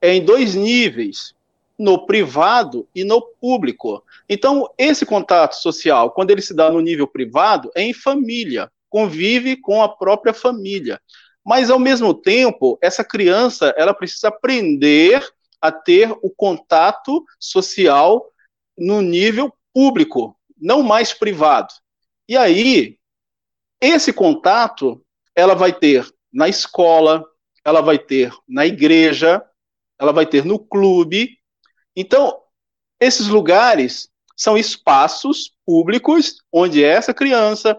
em 0.01 0.23
dois 0.23 0.55
níveis, 0.55 1.33
no 1.81 2.05
privado 2.05 2.87
e 2.93 3.03
no 3.03 3.19
público. 3.19 4.03
Então, 4.29 4.71
esse 4.77 5.03
contato 5.03 5.53
social, 5.53 6.11
quando 6.11 6.29
ele 6.29 6.41
se 6.43 6.53
dá 6.53 6.69
no 6.69 6.79
nível 6.79 7.07
privado, 7.07 7.71
é 7.75 7.81
em 7.81 7.91
família, 7.91 8.71
convive 8.87 9.57
com 9.57 9.81
a 9.81 9.89
própria 9.89 10.31
família. 10.31 11.01
Mas, 11.43 11.71
ao 11.71 11.79
mesmo 11.79 12.13
tempo, 12.13 12.77
essa 12.83 13.03
criança 13.03 13.73
ela 13.75 13.95
precisa 13.95 14.27
aprender 14.27 15.27
a 15.59 15.71
ter 15.71 16.11
o 16.21 16.29
contato 16.29 17.25
social 17.39 18.31
no 18.77 19.01
nível 19.01 19.51
público, 19.73 20.37
não 20.55 20.83
mais 20.83 21.13
privado. 21.13 21.73
E 22.29 22.37
aí, 22.37 22.99
esse 23.81 24.13
contato 24.13 25.03
ela 25.35 25.55
vai 25.55 25.73
ter 25.73 26.07
na 26.31 26.47
escola, 26.47 27.25
ela 27.65 27.81
vai 27.81 27.97
ter 27.97 28.31
na 28.47 28.67
igreja, 28.67 29.43
ela 29.99 30.11
vai 30.11 30.27
ter 30.27 30.45
no 30.45 30.59
clube. 30.59 31.40
Então, 31.95 32.41
esses 32.99 33.27
lugares 33.27 34.09
são 34.35 34.57
espaços 34.57 35.51
públicos 35.65 36.37
onde 36.51 36.83
essa 36.83 37.13
criança, 37.13 37.77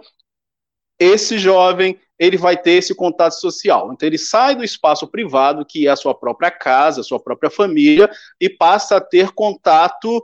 esse 0.98 1.38
jovem, 1.38 1.98
ele 2.18 2.36
vai 2.36 2.56
ter 2.56 2.74
esse 2.74 2.94
contato 2.94 3.32
social. 3.32 3.92
Então 3.92 4.06
ele 4.06 4.16
sai 4.16 4.54
do 4.54 4.62
espaço 4.62 5.08
privado, 5.08 5.66
que 5.66 5.88
é 5.88 5.90
a 5.90 5.96
sua 5.96 6.14
própria 6.14 6.52
casa, 6.52 7.00
a 7.00 7.04
sua 7.04 7.18
própria 7.18 7.50
família, 7.50 8.08
e 8.40 8.48
passa 8.48 8.96
a 8.96 9.00
ter 9.00 9.32
contato 9.32 10.22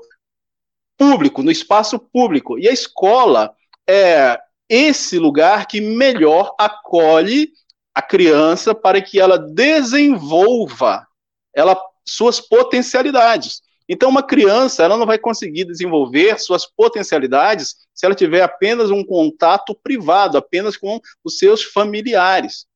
público, 0.96 1.42
no 1.42 1.50
espaço 1.50 1.98
público. 1.98 2.56
E 2.56 2.68
a 2.68 2.72
escola 2.72 3.52
é 3.88 4.38
esse 4.68 5.18
lugar 5.18 5.66
que 5.66 5.80
melhor 5.80 6.54
acolhe 6.56 7.50
a 7.92 8.00
criança 8.00 8.74
para 8.74 9.02
que 9.02 9.18
ela 9.18 9.36
desenvolva 9.36 11.04
ela, 11.52 11.76
suas 12.04 12.40
potencialidades. 12.40 13.60
Então, 13.88 14.10
uma 14.10 14.22
criança 14.22 14.82
ela 14.82 14.96
não 14.96 15.06
vai 15.06 15.18
conseguir 15.18 15.64
desenvolver 15.64 16.38
suas 16.38 16.66
potencialidades 16.66 17.76
se 17.94 18.04
ela 18.04 18.14
tiver 18.14 18.42
apenas 18.42 18.90
um 18.90 19.02
contato 19.02 19.74
privado, 19.74 20.36
apenas 20.36 20.76
com 20.76 21.00
os 21.24 21.38
seus 21.38 21.62
familiares. 21.62 22.66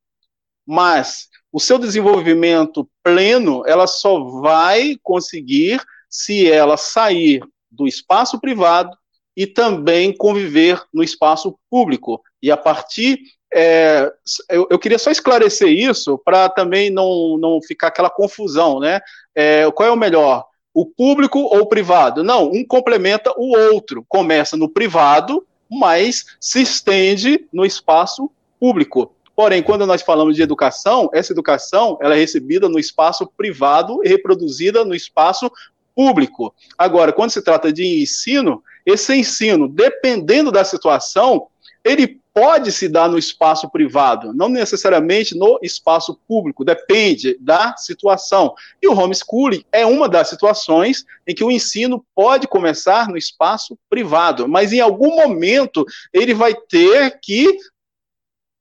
Mas 0.65 1.27
o 1.51 1.59
seu 1.59 1.77
desenvolvimento 1.77 2.89
pleno, 3.03 3.63
ela 3.67 3.85
só 3.85 4.19
vai 4.41 4.97
conseguir 5.03 5.79
se 6.09 6.51
ela 6.51 6.77
sair 6.77 7.41
do 7.71 7.87
espaço 7.87 8.39
privado 8.39 8.95
e 9.35 9.45
também 9.45 10.15
conviver 10.15 10.81
no 10.93 11.03
espaço 11.03 11.57
público. 11.69 12.21
E 12.41 12.51
a 12.51 12.57
partir. 12.57 13.19
É, 13.55 14.11
eu, 14.49 14.67
eu, 14.71 14.79
queria 14.79 14.97
só 14.97 15.11
esclarecer 15.11 15.69
isso 15.69 16.17
para 16.17 16.49
também 16.49 16.89
não, 16.89 17.37
não 17.37 17.61
ficar 17.61 17.89
aquela 17.89 18.09
confusão, 18.09 18.79
né? 18.79 18.99
É, 19.35 19.69
qual 19.69 19.89
é 19.89 19.91
o 19.91 19.95
melhor? 19.95 20.43
O 20.73 20.85
público 20.85 21.39
ou 21.39 21.59
o 21.59 21.65
privado. 21.65 22.23
Não, 22.23 22.49
um 22.51 22.65
complementa 22.65 23.33
o 23.37 23.55
outro. 23.73 24.05
Começa 24.07 24.57
no 24.57 24.67
privado, 24.67 25.45
mas 25.69 26.25
se 26.39 26.61
estende 26.61 27.47
no 27.51 27.65
espaço 27.65 28.29
público. 28.59 29.13
Porém, 29.35 29.63
quando 29.63 29.85
nós 29.85 30.01
falamos 30.01 30.35
de 30.35 30.41
educação, 30.41 31.09
essa 31.13 31.33
educação 31.33 31.97
ela 32.01 32.15
é 32.15 32.19
recebida 32.19 32.69
no 32.69 32.79
espaço 32.79 33.27
privado 33.35 33.99
e 34.03 34.07
reproduzida 34.07 34.85
no 34.85 34.93
espaço 34.93 35.51
público. 35.95 36.53
Agora, 36.77 37.11
quando 37.11 37.31
se 37.31 37.41
trata 37.41 37.71
de 37.71 38.01
ensino, 38.01 38.63
esse 38.85 39.15
ensino, 39.15 39.67
dependendo 39.67 40.51
da 40.51 40.63
situação, 40.63 41.47
ele 41.83 42.19
pode 42.33 42.71
se 42.71 42.87
dar 42.87 43.07
no 43.07 43.17
espaço 43.17 43.69
privado, 43.69 44.33
não 44.33 44.49
necessariamente 44.49 45.37
no 45.37 45.59
espaço 45.61 46.19
público, 46.27 46.65
depende 46.65 47.37
da 47.39 47.77
situação. 47.77 48.55
E 48.81 48.87
o 48.87 48.97
homeschooling 48.97 49.63
é 49.71 49.85
uma 49.85 50.09
das 50.09 50.29
situações 50.29 51.05
em 51.27 51.35
que 51.35 51.43
o 51.43 51.51
ensino 51.51 52.03
pode 52.15 52.47
começar 52.47 53.07
no 53.07 53.17
espaço 53.17 53.77
privado, 53.89 54.47
mas 54.47 54.73
em 54.73 54.79
algum 54.79 55.15
momento 55.15 55.85
ele 56.11 56.33
vai 56.33 56.55
ter 56.55 57.19
que 57.21 57.55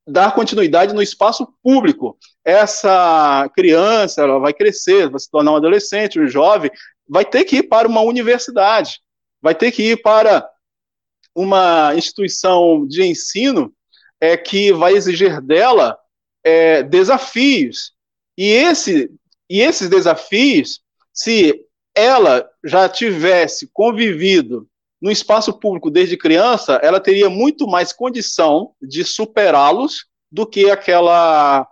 dar 0.06 0.34
continuidade 0.34 0.92
no 0.92 1.00
espaço 1.00 1.48
público. 1.62 2.18
Essa 2.44 3.48
criança, 3.54 4.22
ela 4.22 4.38
vai 4.38 4.52
crescer, 4.52 5.08
vai 5.08 5.20
se 5.20 5.30
tornar 5.30 5.52
um 5.52 5.56
adolescente, 5.56 6.20
um 6.20 6.26
jovem, 6.26 6.70
vai 7.08 7.24
ter 7.24 7.44
que 7.44 7.58
ir 7.58 7.62
para 7.62 7.88
uma 7.88 8.02
universidade, 8.02 9.00
vai 9.40 9.54
ter 9.54 9.70
que 9.70 9.92
ir 9.92 10.02
para 10.02 10.46
uma 11.34 11.94
instituição 11.94 12.86
de 12.86 13.02
ensino 13.02 13.72
é, 14.20 14.36
que 14.36 14.72
vai 14.72 14.94
exigir 14.94 15.40
dela 15.40 15.98
é, 16.44 16.82
desafios. 16.82 17.92
E, 18.36 18.46
esse, 18.50 19.10
e 19.48 19.60
esses 19.60 19.88
desafios, 19.88 20.80
se 21.12 21.64
ela 21.94 22.48
já 22.64 22.88
tivesse 22.88 23.68
convivido 23.72 24.66
no 25.00 25.10
espaço 25.10 25.52
público 25.52 25.90
desde 25.90 26.16
criança, 26.16 26.74
ela 26.82 27.00
teria 27.00 27.28
muito 27.28 27.66
mais 27.66 27.92
condição 27.92 28.72
de 28.80 29.04
superá-los 29.04 30.06
do 30.30 30.46
que 30.46 30.70
aquela 30.70 31.66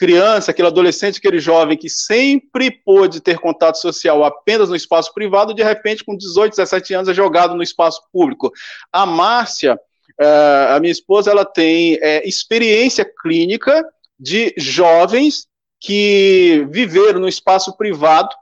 criança, 0.00 0.50
aquele 0.50 0.68
adolescente, 0.68 1.18
aquele 1.18 1.38
jovem 1.38 1.76
que 1.76 1.90
sempre 1.90 2.70
pôde 2.70 3.20
ter 3.20 3.38
contato 3.38 3.76
social 3.76 4.24
apenas 4.24 4.70
no 4.70 4.74
espaço 4.74 5.12
privado, 5.12 5.52
de 5.52 5.62
repente, 5.62 6.02
com 6.02 6.16
18, 6.16 6.56
17 6.56 6.94
anos, 6.94 7.08
é 7.10 7.12
jogado 7.12 7.54
no 7.54 7.62
espaço 7.62 8.00
público. 8.10 8.50
A 8.90 9.04
Márcia, 9.04 9.78
eh, 10.18 10.68
a 10.70 10.80
minha 10.80 10.90
esposa, 10.90 11.30
ela 11.30 11.44
tem 11.44 11.98
é, 12.00 12.26
experiência 12.26 13.04
clínica 13.04 13.84
de 14.18 14.54
jovens 14.56 15.46
que 15.78 16.66
viveram 16.70 17.20
no 17.20 17.28
espaço 17.28 17.76
privado 17.76 18.34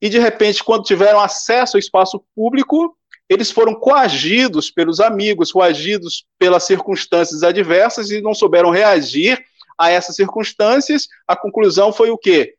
e, 0.00 0.08
de 0.08 0.20
repente, 0.20 0.62
quando 0.62 0.84
tiveram 0.84 1.18
acesso 1.18 1.76
ao 1.76 1.80
espaço 1.80 2.22
público, 2.36 2.96
eles 3.28 3.50
foram 3.50 3.74
coagidos 3.74 4.70
pelos 4.70 5.00
amigos, 5.00 5.50
coagidos 5.50 6.24
pelas 6.38 6.62
circunstâncias 6.62 7.42
adversas 7.42 8.12
e 8.12 8.22
não 8.22 8.32
souberam 8.32 8.70
reagir 8.70 9.44
a 9.78 9.90
essas 9.90 10.16
circunstâncias. 10.16 11.06
A 11.26 11.36
conclusão 11.36 11.92
foi 11.92 12.10
o 12.10 12.18
quê? 12.18 12.54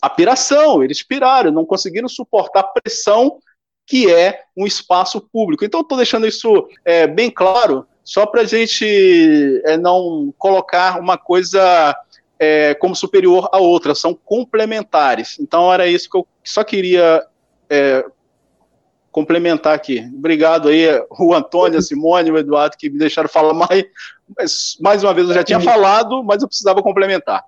A 0.00 0.08
piração, 0.08 0.82
eles 0.82 1.02
piraram, 1.02 1.50
não 1.50 1.64
conseguiram 1.64 2.08
suportar 2.08 2.60
a 2.60 2.80
pressão 2.80 3.38
que 3.86 4.10
é 4.12 4.42
um 4.56 4.66
espaço 4.66 5.20
público. 5.32 5.64
Então, 5.64 5.80
estou 5.80 5.96
deixando 5.98 6.26
isso 6.26 6.68
é, 6.84 7.06
bem 7.06 7.30
claro, 7.30 7.86
só 8.04 8.26
para 8.26 8.42
a 8.42 8.44
gente 8.44 9.62
é, 9.64 9.76
não 9.76 10.32
colocar 10.38 10.98
uma 10.98 11.18
coisa 11.18 11.96
é, 12.38 12.74
como 12.74 12.96
superior 12.96 13.48
à 13.52 13.58
outra, 13.58 13.94
são 13.94 14.14
complementares. 14.14 15.38
Então, 15.38 15.72
era 15.72 15.86
isso 15.86 16.08
que 16.10 16.16
eu 16.16 16.26
só 16.42 16.64
queria 16.64 17.24
é, 17.68 18.04
complementar 19.12 19.74
aqui. 19.74 20.10
Obrigado 20.16 20.68
aí, 20.68 20.86
o 21.20 21.34
Antônio, 21.34 21.78
a 21.78 21.82
Simone, 21.82 22.32
o 22.32 22.38
Eduardo, 22.38 22.76
que 22.76 22.90
me 22.90 22.98
deixaram 22.98 23.28
falar 23.28 23.54
mais. 23.54 23.84
Mas, 24.36 24.76
mais 24.80 25.04
uma 25.04 25.12
vez, 25.12 25.28
eu 25.28 25.34
já 25.34 25.44
tinha 25.44 25.60
falado, 25.60 26.24
mas 26.24 26.42
eu 26.42 26.48
precisava 26.48 26.82
complementar. 26.82 27.44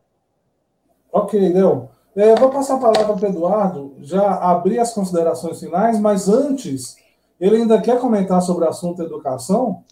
Ok, 1.10 1.40
Léo. 1.52 1.88
É, 2.14 2.36
vou 2.36 2.50
passar 2.50 2.74
a 2.74 2.78
palavra 2.78 3.16
para 3.16 3.26
o 3.26 3.30
Eduardo, 3.30 3.94
já 4.00 4.34
abrir 4.34 4.78
as 4.78 4.92
considerações 4.92 5.58
finais, 5.58 5.98
mas 5.98 6.28
antes, 6.28 6.96
ele 7.40 7.56
ainda 7.56 7.80
quer 7.80 7.98
comentar 7.98 8.40
sobre 8.40 8.64
o 8.64 8.68
assunto 8.68 9.02
educação. 9.02 9.82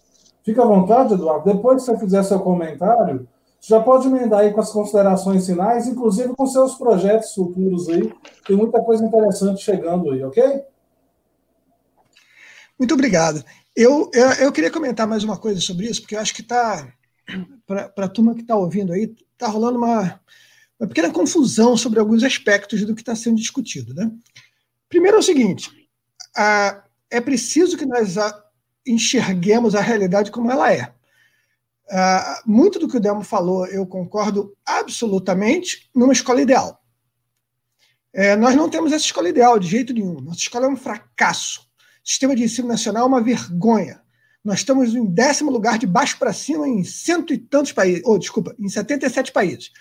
Fica 0.43 0.61
à 0.63 0.65
vontade, 0.65 1.13
Eduardo. 1.13 1.51
Depois 1.51 1.83
que 1.83 1.91
você 1.91 1.97
fizer 1.97 2.23
seu 2.23 2.39
comentário, 2.39 3.27
já 3.59 3.81
pode 3.81 4.07
emendar 4.07 4.41
aí 4.41 4.53
com 4.53 4.61
as 4.61 4.71
considerações 4.71 5.45
finais, 5.45 5.87
inclusive 5.87 6.33
com 6.35 6.45
seus 6.45 6.75
projetos 6.75 7.33
futuros 7.33 7.89
aí. 7.89 8.13
Tem 8.45 8.55
muita 8.55 8.81
coisa 8.81 9.03
interessante 9.03 9.63
chegando 9.63 10.11
aí, 10.11 10.23
ok? 10.23 10.63
Muito 12.77 12.93
obrigado. 12.93 13.43
Eu, 13.75 14.09
eu, 14.13 14.27
eu, 14.33 14.51
queria 14.51 14.71
comentar 14.71 15.07
mais 15.07 15.23
uma 15.23 15.37
coisa 15.37 15.59
sobre 15.59 15.87
isso, 15.87 16.01
porque 16.01 16.15
eu 16.15 16.19
acho 16.19 16.33
que 16.33 16.41
está, 16.41 16.93
para 17.65 18.05
a 18.05 18.09
turma 18.09 18.35
que 18.35 18.41
está 18.41 18.55
ouvindo 18.55 18.93
aí, 18.93 19.13
está 19.31 19.47
rolando 19.47 19.77
uma, 19.77 20.19
uma 20.79 20.87
pequena 20.87 21.11
confusão 21.11 21.75
sobre 21.75 21.99
alguns 21.99 22.23
aspectos 22.23 22.85
do 22.85 22.93
que 22.93 23.01
está 23.01 23.15
sendo 23.15 23.37
discutido. 23.37 23.93
Né? 23.93 24.11
Primeiro 24.89 25.17
é 25.17 25.19
o 25.19 25.23
seguinte: 25.23 25.71
a, 26.35 26.83
é 27.09 27.21
preciso 27.21 27.77
que 27.77 27.85
nós 27.85 28.17
a, 28.17 28.43
enxerguemos 28.85 29.75
a 29.75 29.81
realidade 29.81 30.31
como 30.31 30.51
ela 30.51 30.71
é. 30.71 30.93
Muito 32.45 32.79
do 32.79 32.87
que 32.87 32.97
o 32.97 32.99
Delmo 32.99 33.23
falou, 33.23 33.67
eu 33.67 33.85
concordo 33.85 34.55
absolutamente 34.65 35.89
numa 35.93 36.13
escola 36.13 36.41
ideal. 36.41 36.81
É, 38.11 38.35
nós 38.35 38.55
não 38.55 38.69
temos 38.69 38.91
essa 38.91 39.05
escola 39.05 39.29
ideal 39.29 39.57
de 39.57 39.67
jeito 39.67 39.93
nenhum. 39.93 40.21
Nossa 40.21 40.39
escola 40.39 40.65
é 40.65 40.69
um 40.69 40.77
fracasso 40.77 41.67
sistema 42.03 42.35
de 42.35 42.43
ensino 42.43 42.67
nacional 42.67 43.03
é 43.03 43.07
uma 43.07 43.21
vergonha. 43.21 44.01
Nós 44.43 44.59
estamos 44.59 44.93
em 44.93 45.05
décimo 45.05 45.49
lugar 45.49 45.77
de 45.77 45.87
baixo 45.87 46.17
para 46.19 46.33
cima 46.33 46.67
em 46.67 46.83
cento 46.83 47.33
e 47.33 47.37
tantos 47.37 47.71
países, 47.71 48.03
ou 48.03 48.15
oh, 48.15 48.19
desculpa, 48.19 48.53
em 48.59 48.67
77 48.67 49.31
países. 49.31 49.71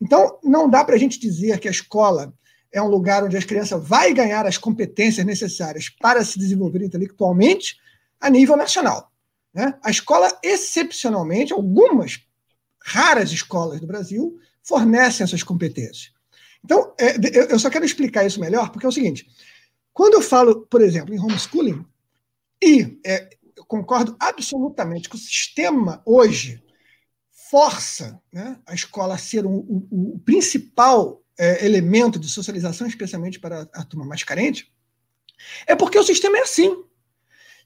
Então, 0.00 0.38
não 0.44 0.68
dá 0.68 0.84
para 0.84 0.94
a 0.94 0.98
gente 0.98 1.18
dizer 1.18 1.58
que 1.58 1.68
a 1.68 1.70
escola 1.70 2.32
é 2.72 2.80
um 2.80 2.88
lugar 2.88 3.24
onde 3.24 3.36
as 3.36 3.44
crianças 3.44 3.82
vai 3.82 4.12
ganhar 4.12 4.46
as 4.46 4.56
competências 4.56 5.24
necessárias 5.26 5.88
para 5.88 6.24
se 6.24 6.38
desenvolver 6.38 6.82
intelectualmente 6.82 7.76
a 8.20 8.30
nível 8.30 8.56
nacional. 8.56 9.10
Né? 9.52 9.74
A 9.82 9.90
escola, 9.90 10.30
excepcionalmente, 10.42 11.52
algumas 11.52 12.20
raras 12.82 13.32
escolas 13.32 13.80
do 13.80 13.86
Brasil 13.86 14.38
fornecem 14.62 15.24
essas 15.24 15.42
competências. 15.42 16.12
Então, 16.64 16.94
é, 16.98 17.16
eu 17.52 17.58
só 17.58 17.70
quero 17.70 17.84
explicar 17.84 18.24
isso 18.24 18.40
melhor, 18.40 18.70
porque 18.70 18.86
é 18.86 18.88
o 18.88 18.92
seguinte: 18.92 19.26
quando 19.92 20.14
eu 20.14 20.22
falo, 20.22 20.66
por 20.66 20.80
exemplo, 20.80 21.14
em 21.14 21.18
homeschooling, 21.18 21.84
e 22.62 22.98
é, 23.04 23.30
eu 23.56 23.64
concordo 23.64 24.16
absolutamente 24.18 25.08
que 25.08 25.16
o 25.16 25.18
sistema 25.18 26.02
hoje 26.04 26.62
força 27.50 28.20
né, 28.32 28.58
a 28.64 28.74
escola 28.74 29.14
a 29.14 29.18
ser 29.18 29.44
o, 29.44 29.50
o, 29.90 30.20
principal 30.24 31.22
é, 31.36 31.64
elemento 31.64 32.18
de 32.18 32.28
socialização, 32.28 32.86
especialmente 32.86 33.40
para 33.40 33.68
a 33.72 33.84
turma 33.84 34.06
mais 34.06 34.22
carente, 34.22 34.72
é 35.66 35.74
porque 35.74 35.98
o 35.98 36.04
sistema 36.04 36.38
é 36.38 36.42
assim. 36.42 36.84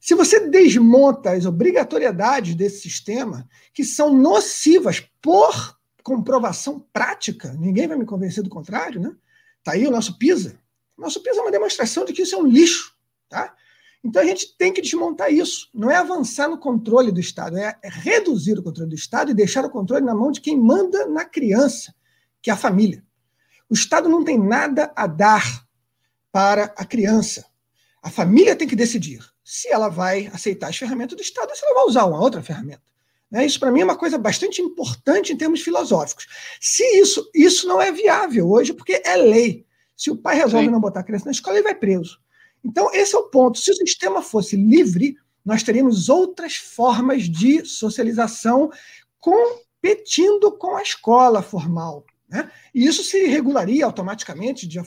Se 0.00 0.14
você 0.14 0.48
desmonta 0.48 1.32
as 1.32 1.44
obrigatoriedades 1.44 2.54
desse 2.54 2.80
sistema, 2.80 3.48
que 3.72 3.84
são 3.84 4.14
nocivas 4.14 5.00
por 5.20 5.78
comprovação 6.02 6.80
prática, 6.92 7.52
ninguém 7.54 7.88
vai 7.88 7.96
me 7.96 8.04
convencer 8.04 8.42
do 8.42 8.50
contrário, 8.50 9.00
né? 9.00 9.14
Está 9.58 9.72
aí 9.72 9.86
o 9.86 9.90
nosso 9.90 10.18
PISA. 10.18 10.58
Nosso 10.96 11.22
peso 11.22 11.40
é 11.40 11.42
uma 11.42 11.50
demonstração 11.50 12.04
de 12.04 12.12
que 12.12 12.22
isso 12.22 12.34
é 12.34 12.38
um 12.38 12.46
lixo. 12.46 12.94
Tá? 13.28 13.54
Então 14.04 14.20
a 14.22 14.24
gente 14.24 14.56
tem 14.56 14.72
que 14.72 14.82
desmontar 14.82 15.32
isso. 15.32 15.68
Não 15.74 15.90
é 15.90 15.96
avançar 15.96 16.48
no 16.48 16.58
controle 16.58 17.10
do 17.10 17.20
Estado, 17.20 17.56
é 17.56 17.74
reduzir 17.82 18.58
o 18.58 18.62
controle 18.62 18.90
do 18.90 18.94
Estado 18.94 19.30
e 19.30 19.34
deixar 19.34 19.64
o 19.64 19.70
controle 19.70 20.04
na 20.04 20.14
mão 20.14 20.30
de 20.30 20.40
quem 20.40 20.60
manda 20.60 21.06
na 21.06 21.24
criança, 21.24 21.94
que 22.42 22.50
é 22.50 22.52
a 22.52 22.56
família. 22.56 23.02
O 23.68 23.74
Estado 23.74 24.08
não 24.08 24.22
tem 24.22 24.38
nada 24.38 24.92
a 24.94 25.06
dar 25.06 25.66
para 26.30 26.64
a 26.76 26.84
criança. 26.84 27.46
A 28.02 28.10
família 28.10 28.54
tem 28.54 28.68
que 28.68 28.76
decidir 28.76 29.24
se 29.42 29.68
ela 29.68 29.88
vai 29.88 30.26
aceitar 30.26 30.68
as 30.68 30.76
ferramentas 30.76 31.16
do 31.16 31.22
Estado 31.22 31.48
ou 31.48 31.56
se 31.56 31.64
ela 31.64 31.74
vai 31.74 31.84
usar 31.84 32.04
uma 32.04 32.20
outra 32.20 32.42
ferramenta. 32.42 32.82
Né? 33.30 33.46
Isso, 33.46 33.58
para 33.58 33.72
mim, 33.72 33.80
é 33.80 33.84
uma 33.84 33.96
coisa 33.96 34.18
bastante 34.18 34.60
importante 34.60 35.32
em 35.32 35.36
termos 35.36 35.62
filosóficos. 35.62 36.26
Se 36.60 36.84
isso, 37.00 37.30
isso 37.34 37.66
não 37.66 37.80
é 37.80 37.90
viável 37.90 38.50
hoje, 38.50 38.72
porque 38.72 39.02
é 39.04 39.16
lei. 39.16 39.66
Se 39.96 40.10
o 40.10 40.16
pai 40.16 40.36
resolve 40.36 40.66
Sim. 40.66 40.72
não 40.72 40.80
botar 40.80 41.00
a 41.00 41.04
criança 41.04 41.26
na 41.26 41.30
escola, 41.30 41.56
ele 41.56 41.64
vai 41.64 41.74
preso. 41.74 42.18
Então, 42.64 42.92
esse 42.92 43.14
é 43.14 43.18
o 43.18 43.28
ponto. 43.28 43.58
Se 43.58 43.70
o 43.70 43.74
sistema 43.74 44.22
fosse 44.22 44.56
livre, 44.56 45.16
nós 45.44 45.62
teríamos 45.62 46.08
outras 46.08 46.56
formas 46.56 47.28
de 47.28 47.64
socialização 47.64 48.70
competindo 49.20 50.52
com 50.52 50.76
a 50.76 50.82
escola 50.82 51.42
formal. 51.42 52.04
Né? 52.28 52.50
E 52.74 52.86
isso 52.86 53.04
se 53.04 53.26
regularia 53.26 53.84
automaticamente, 53.84 54.66
de, 54.66 54.80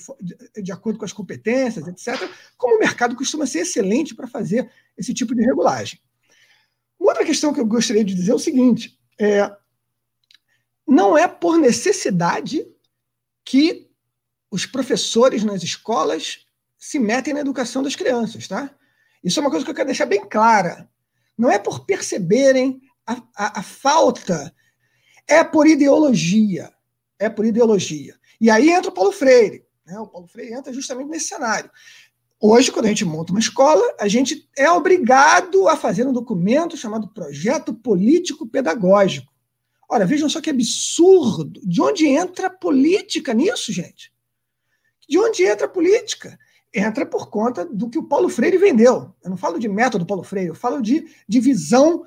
de, 0.61 0.71
acordo 0.71 0.97
com 0.97 1.05
as 1.05 1.13
competências, 1.13 1.87
etc., 1.87 2.29
como 2.57 2.75
o 2.75 2.79
mercado 2.79 3.15
costuma 3.15 3.45
ser 3.45 3.59
excelente 3.59 4.15
para 4.15 4.27
fazer 4.27 4.69
esse 4.97 5.13
tipo 5.13 5.35
de 5.35 5.43
regulagem. 5.43 5.99
Uma 6.99 7.11
outra 7.11 7.25
questão 7.25 7.53
que 7.53 7.59
eu 7.59 7.65
gostaria 7.65 8.03
de 8.03 8.15
dizer 8.15 8.31
é 8.31 8.35
o 8.35 8.39
seguinte: 8.39 8.99
é, 9.19 9.55
não 10.87 11.17
é 11.17 11.27
por 11.27 11.57
necessidade 11.59 12.65
que 13.45 13.86
os 14.49 14.65
professores 14.65 15.43
nas 15.43 15.63
escolas 15.63 16.45
se 16.77 16.99
metem 16.99 17.33
na 17.33 17.41
educação 17.41 17.83
das 17.83 17.95
crianças, 17.95 18.47
tá? 18.47 18.69
Isso 19.23 19.39
é 19.39 19.41
uma 19.41 19.49
coisa 19.49 19.65
que 19.65 19.71
eu 19.71 19.75
quero 19.75 19.87
deixar 19.87 20.05
bem 20.05 20.27
clara. 20.27 20.89
Não 21.37 21.49
é 21.49 21.59
por 21.59 21.85
perceberem 21.85 22.81
a, 23.05 23.21
a, 23.35 23.59
a 23.59 23.63
falta, 23.63 24.53
é 25.27 25.43
por 25.43 25.67
ideologia. 25.67 26.71
É 27.19 27.29
por 27.29 27.45
ideologia. 27.45 28.15
E 28.39 28.49
aí 28.49 28.69
entra 28.69 28.89
o 28.91 28.93
Paulo 28.93 29.11
Freire. 29.11 29.65
Né? 29.85 29.99
O 29.99 30.07
Paulo 30.07 30.27
Freire 30.27 30.53
entra 30.53 30.71
justamente 30.71 31.09
nesse 31.09 31.27
cenário. 31.27 31.69
Hoje, 32.39 32.71
quando 32.71 32.85
a 32.85 32.89
gente 32.89 33.03
monta 33.03 33.31
uma 33.31 33.39
escola, 33.39 33.83
a 33.99 34.07
gente 34.07 34.47
é 34.55 34.69
obrigado 34.69 35.67
a 35.67 35.75
fazer 35.75 36.05
um 36.05 36.13
documento 36.13 36.77
chamado 36.77 37.11
Projeto 37.11 37.73
Político 37.73 38.47
Pedagógico. 38.47 39.33
Ora, 39.89 40.05
vejam 40.05 40.29
só 40.29 40.39
que 40.39 40.51
absurdo. 40.51 41.59
De 41.63 41.81
onde 41.81 42.05
entra 42.05 42.47
a 42.47 42.51
política 42.51 43.33
nisso, 43.33 43.73
gente? 43.73 44.13
De 45.07 45.17
onde 45.17 45.43
entra 45.43 45.65
a 45.65 45.69
política? 45.69 46.37
Entra 46.73 47.05
por 47.05 47.29
conta 47.29 47.65
do 47.65 47.89
que 47.89 47.97
o 47.97 48.03
Paulo 48.03 48.29
Freire 48.29 48.57
vendeu. 48.57 49.13
Eu 49.23 49.29
não 49.29 49.37
falo 49.37 49.57
de 49.57 49.67
método 49.67 50.05
Paulo 50.05 50.23
Freire, 50.23 50.49
eu 50.49 50.55
falo 50.55 50.81
de, 50.81 51.07
visão 51.27 52.05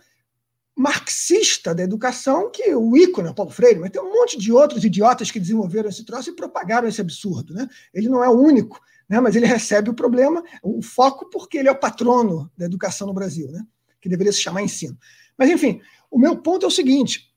marxista 0.77 1.75
da 1.75 1.83
educação, 1.83 2.51
que 2.51 2.75
o 2.75 2.97
ícone 2.97 3.29
é 3.29 3.31
o 3.31 3.35
Paulo 3.35 3.51
Freire, 3.51 3.81
mas 3.81 3.91
tem 3.91 4.01
um 4.01 4.13
monte 4.13 4.39
de 4.39 4.53
outros 4.53 4.85
idiotas 4.85 5.31
que 5.31 5.41
desenvolveram 5.41 5.89
esse 5.89 6.05
troço 6.05 6.31
e 6.31 6.37
propagaram 6.37 6.89
esse 6.89 7.01
absurdo. 7.01 7.53
Né? 7.53 7.69
Ele 7.93 8.09
não 8.09 8.23
é 8.23 8.29
o 8.29 8.39
único, 8.39 8.81
né? 9.09 9.21
mas 9.21 9.35
ele 9.35 9.47
recebe 9.47 9.91
o 9.91 9.95
problema, 9.95 10.43
o 10.63 10.81
foco, 10.83 11.29
porque 11.29 11.59
ele 11.59 11.69
é 11.69 11.73
o 11.73 11.79
patrono 11.79 12.51
da 12.57 12.65
educação 12.65 13.07
no 13.07 13.13
Brasil, 13.13 13.51
né? 13.51 13.63
que 14.01 14.09
deveria 14.09 14.33
se 14.33 14.41
chamar 14.41 14.63
ensino. 14.63 14.97
Mas, 15.37 15.51
enfim, 15.51 15.81
o 16.11 16.19
meu 16.19 16.37
ponto 16.37 16.65
é 16.65 16.69
o 16.69 16.71
seguinte: 16.71 17.31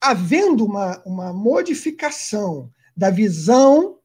havendo 0.00 0.64
uma, 0.64 1.02
uma 1.04 1.32
modificação 1.32 2.70
da 2.96 3.10
visão 3.10 3.98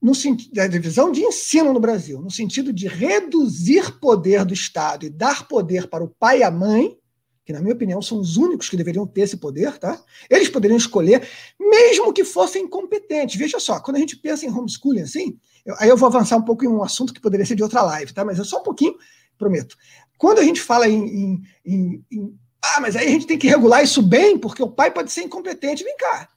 no 0.00 0.12
da 0.52 0.66
divisão 0.66 1.10
de 1.10 1.22
ensino 1.22 1.72
no 1.72 1.80
Brasil, 1.80 2.20
no 2.20 2.30
sentido 2.30 2.72
de 2.72 2.86
reduzir 2.86 3.98
poder 3.98 4.44
do 4.44 4.54
Estado 4.54 5.04
e 5.06 5.10
dar 5.10 5.48
poder 5.48 5.88
para 5.88 6.04
o 6.04 6.08
pai 6.08 6.40
e 6.40 6.42
a 6.44 6.50
mãe, 6.50 6.96
que 7.44 7.52
na 7.52 7.60
minha 7.60 7.74
opinião 7.74 8.00
são 8.00 8.20
os 8.20 8.36
únicos 8.36 8.68
que 8.68 8.76
deveriam 8.76 9.06
ter 9.06 9.22
esse 9.22 9.36
poder, 9.36 9.76
tá? 9.78 10.00
Eles 10.30 10.48
poderiam 10.48 10.76
escolher, 10.76 11.26
mesmo 11.58 12.12
que 12.12 12.22
fossem 12.22 12.64
incompetentes. 12.64 13.36
Veja 13.36 13.58
só, 13.58 13.80
quando 13.80 13.96
a 13.96 14.00
gente 14.00 14.16
pensa 14.16 14.46
em 14.46 14.50
homeschooling 14.50 15.00
assim, 15.00 15.38
eu, 15.64 15.74
aí 15.78 15.88
eu 15.88 15.96
vou 15.96 16.08
avançar 16.08 16.36
um 16.36 16.44
pouco 16.44 16.64
em 16.64 16.68
um 16.68 16.82
assunto 16.82 17.12
que 17.12 17.20
poderia 17.20 17.46
ser 17.46 17.56
de 17.56 17.62
outra 17.62 17.82
live, 17.82 18.12
tá? 18.12 18.24
Mas 18.24 18.38
é 18.38 18.44
só 18.44 18.60
um 18.60 18.62
pouquinho, 18.62 18.94
prometo. 19.36 19.76
Quando 20.18 20.38
a 20.38 20.44
gente 20.44 20.60
fala 20.60 20.88
em, 20.88 21.06
em, 21.06 21.42
em, 21.64 22.04
em 22.12 22.38
ah, 22.62 22.80
mas 22.80 22.96
aí 22.96 23.06
a 23.06 23.10
gente 23.10 23.26
tem 23.26 23.38
que 23.38 23.48
regular 23.48 23.82
isso 23.82 24.02
bem, 24.02 24.38
porque 24.38 24.62
o 24.62 24.70
pai 24.70 24.90
pode 24.92 25.10
ser 25.10 25.22
incompetente. 25.22 25.84
Vem 25.84 25.96
cá. 25.96 26.28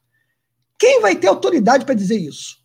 Quem 0.78 1.02
vai 1.02 1.16
ter 1.16 1.28
autoridade 1.28 1.86
para 1.86 1.94
dizer 1.94 2.18
isso? 2.18 2.61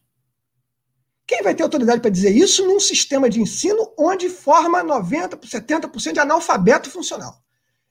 Quem 1.27 1.43
vai 1.43 1.55
ter 1.55 1.65
autoridade 1.65 2.01
para 2.01 2.11
dizer 2.11 2.31
isso 2.31 2.65
num 2.65 2.79
sistema 2.79 3.29
de 3.29 3.41
ensino 3.41 3.93
onde 3.99 4.29
forma 4.29 4.85
90%, 4.85 5.41
70% 5.41 6.13
de 6.13 6.21
analfabeto 6.21 6.89
funcional? 6.89 7.43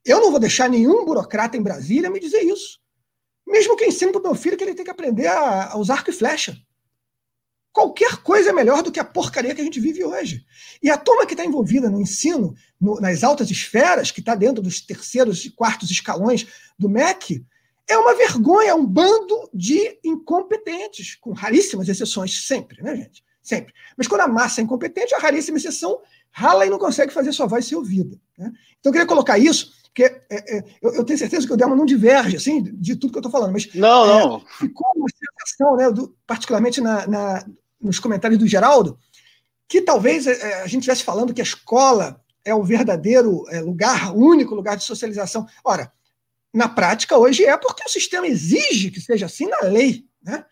Eu 0.06 0.22
não 0.22 0.32
vou 0.32 0.40
deixar 0.40 0.70
nenhum 0.70 1.04
burocrata 1.04 1.58
em 1.58 1.62
Brasília 1.62 2.10
me 2.10 2.20
dizer 2.20 2.44
isso. 2.44 2.80
Mesmo 3.46 3.76
que 3.76 3.86
ensine 3.86 4.12
para 4.12 4.22
o 4.22 4.24
meu 4.24 4.36
filho 4.36 4.56
que 4.56 4.64
ele 4.64 4.74
tem 4.74 4.86
que 4.86 4.92
aprender 4.92 5.28
a, 5.28 5.74
a 5.74 5.78
usar 5.78 5.96
arco 5.96 6.10
e 6.10 6.14
flecha. 6.14 6.56
Qualquer 7.74 8.18
coisa 8.24 8.52
é 8.52 8.54
melhor 8.54 8.82
do 8.82 8.92
que 8.92 9.02
a 9.02 9.04
porcaria 9.04 9.54
que 9.54 9.60
a 9.60 9.64
gente 9.64 9.82
vive 9.82 10.02
hoje. 10.02 10.46
E 10.82 10.90
a 10.90 10.98
turma 10.98 11.26
que 11.26 11.34
está 11.34 11.44
envolvida 11.44 11.90
no 11.90 12.00
ensino, 12.00 12.56
no, 12.80 13.02
nas 13.02 13.22
altas 13.22 13.52
esferas, 13.52 14.12
que 14.12 14.22
está 14.22 14.34
dentro 14.34 14.64
dos 14.64 14.80
terceiros 14.80 15.44
e 15.44 15.50
quartos 15.50 15.92
escalões 15.92 16.48
do 16.80 16.88
MEC, 16.88 17.46
é 17.88 17.98
uma 17.98 18.16
vergonha, 18.16 18.72
é 18.72 18.74
um 18.74 18.86
bando 18.86 19.50
de 19.54 20.00
incompetentes, 20.04 21.16
com 21.16 21.34
raríssimas 21.34 21.88
exceções, 21.88 22.46
sempre, 22.48 22.82
né, 22.82 22.96
gente? 22.96 23.24
Sempre. 23.42 23.74
Mas 23.96 24.08
quando 24.08 24.22
a 24.22 24.28
massa 24.28 24.60
é 24.60 24.64
incompetente, 24.64 25.14
a 25.14 25.20
raríssima 25.20 25.58
exceção 25.58 26.02
rala 26.32 26.66
e 26.66 26.70
não 26.70 26.80
consegue 26.80 27.14
fazer 27.14 27.32
sua 27.32 27.46
voz 27.46 27.66
ser 27.66 27.76
ouvida. 27.76 28.20
Né? 28.38 28.52
Então 28.80 28.90
eu 28.90 28.92
queria 28.92 29.08
colocar 29.08 29.38
isso, 29.38 29.72
porque 29.84 30.04
é, 30.04 30.58
é, 30.58 30.64
eu, 30.82 30.96
eu, 30.96 31.04
tenho 31.04 31.20
certeza 31.20 31.46
que 31.46 31.54
o 31.54 31.56
Delma 31.56 31.76
não 31.76 31.86
diverge 31.86 32.38
assim, 32.38 32.64
de 32.64 32.96
tudo 32.96 33.12
que 33.12 33.18
eu 33.18 33.22
estou 33.22 33.32
falando, 33.32 33.54
mas 33.54 33.72
não, 33.76 34.06
é, 34.06 34.20
não. 34.20 34.40
ficou 34.60 34.92
uma 34.96 35.08
sensação, 35.10 35.78
né, 35.78 35.92
do, 35.92 36.16
particularmente 36.26 36.82
na, 36.82 37.06
na, 37.08 37.46
nos 37.80 38.00
comentários 38.00 38.40
do 38.40 38.48
Geraldo, 38.48 38.98
que 39.68 39.80
talvez 39.80 40.26
é, 40.26 40.64
a 40.64 40.68
gente 40.68 40.82
estivesse 40.82 41.04
falando 41.04 41.34
que 41.34 41.42
a 41.42 41.44
escola 41.44 42.20
é 42.44 42.54
o 42.54 42.64
verdadeiro 42.64 43.46
lugar, 43.64 44.16
o 44.16 44.20
único 44.20 44.54
lugar 44.54 44.78
de 44.78 44.84
socialização. 44.84 45.48
Ora, 45.64 45.92
na 46.56 46.70
prática, 46.70 47.18
hoje 47.18 47.44
é 47.44 47.58
porque 47.58 47.84
o 47.86 47.92
sistema 47.92 48.26
exige 48.26 48.90
que 48.90 49.02
seja 49.02 49.26
assim 49.26 49.46
na 49.46 49.60
lei. 49.64 50.06
Né? 50.24 50.46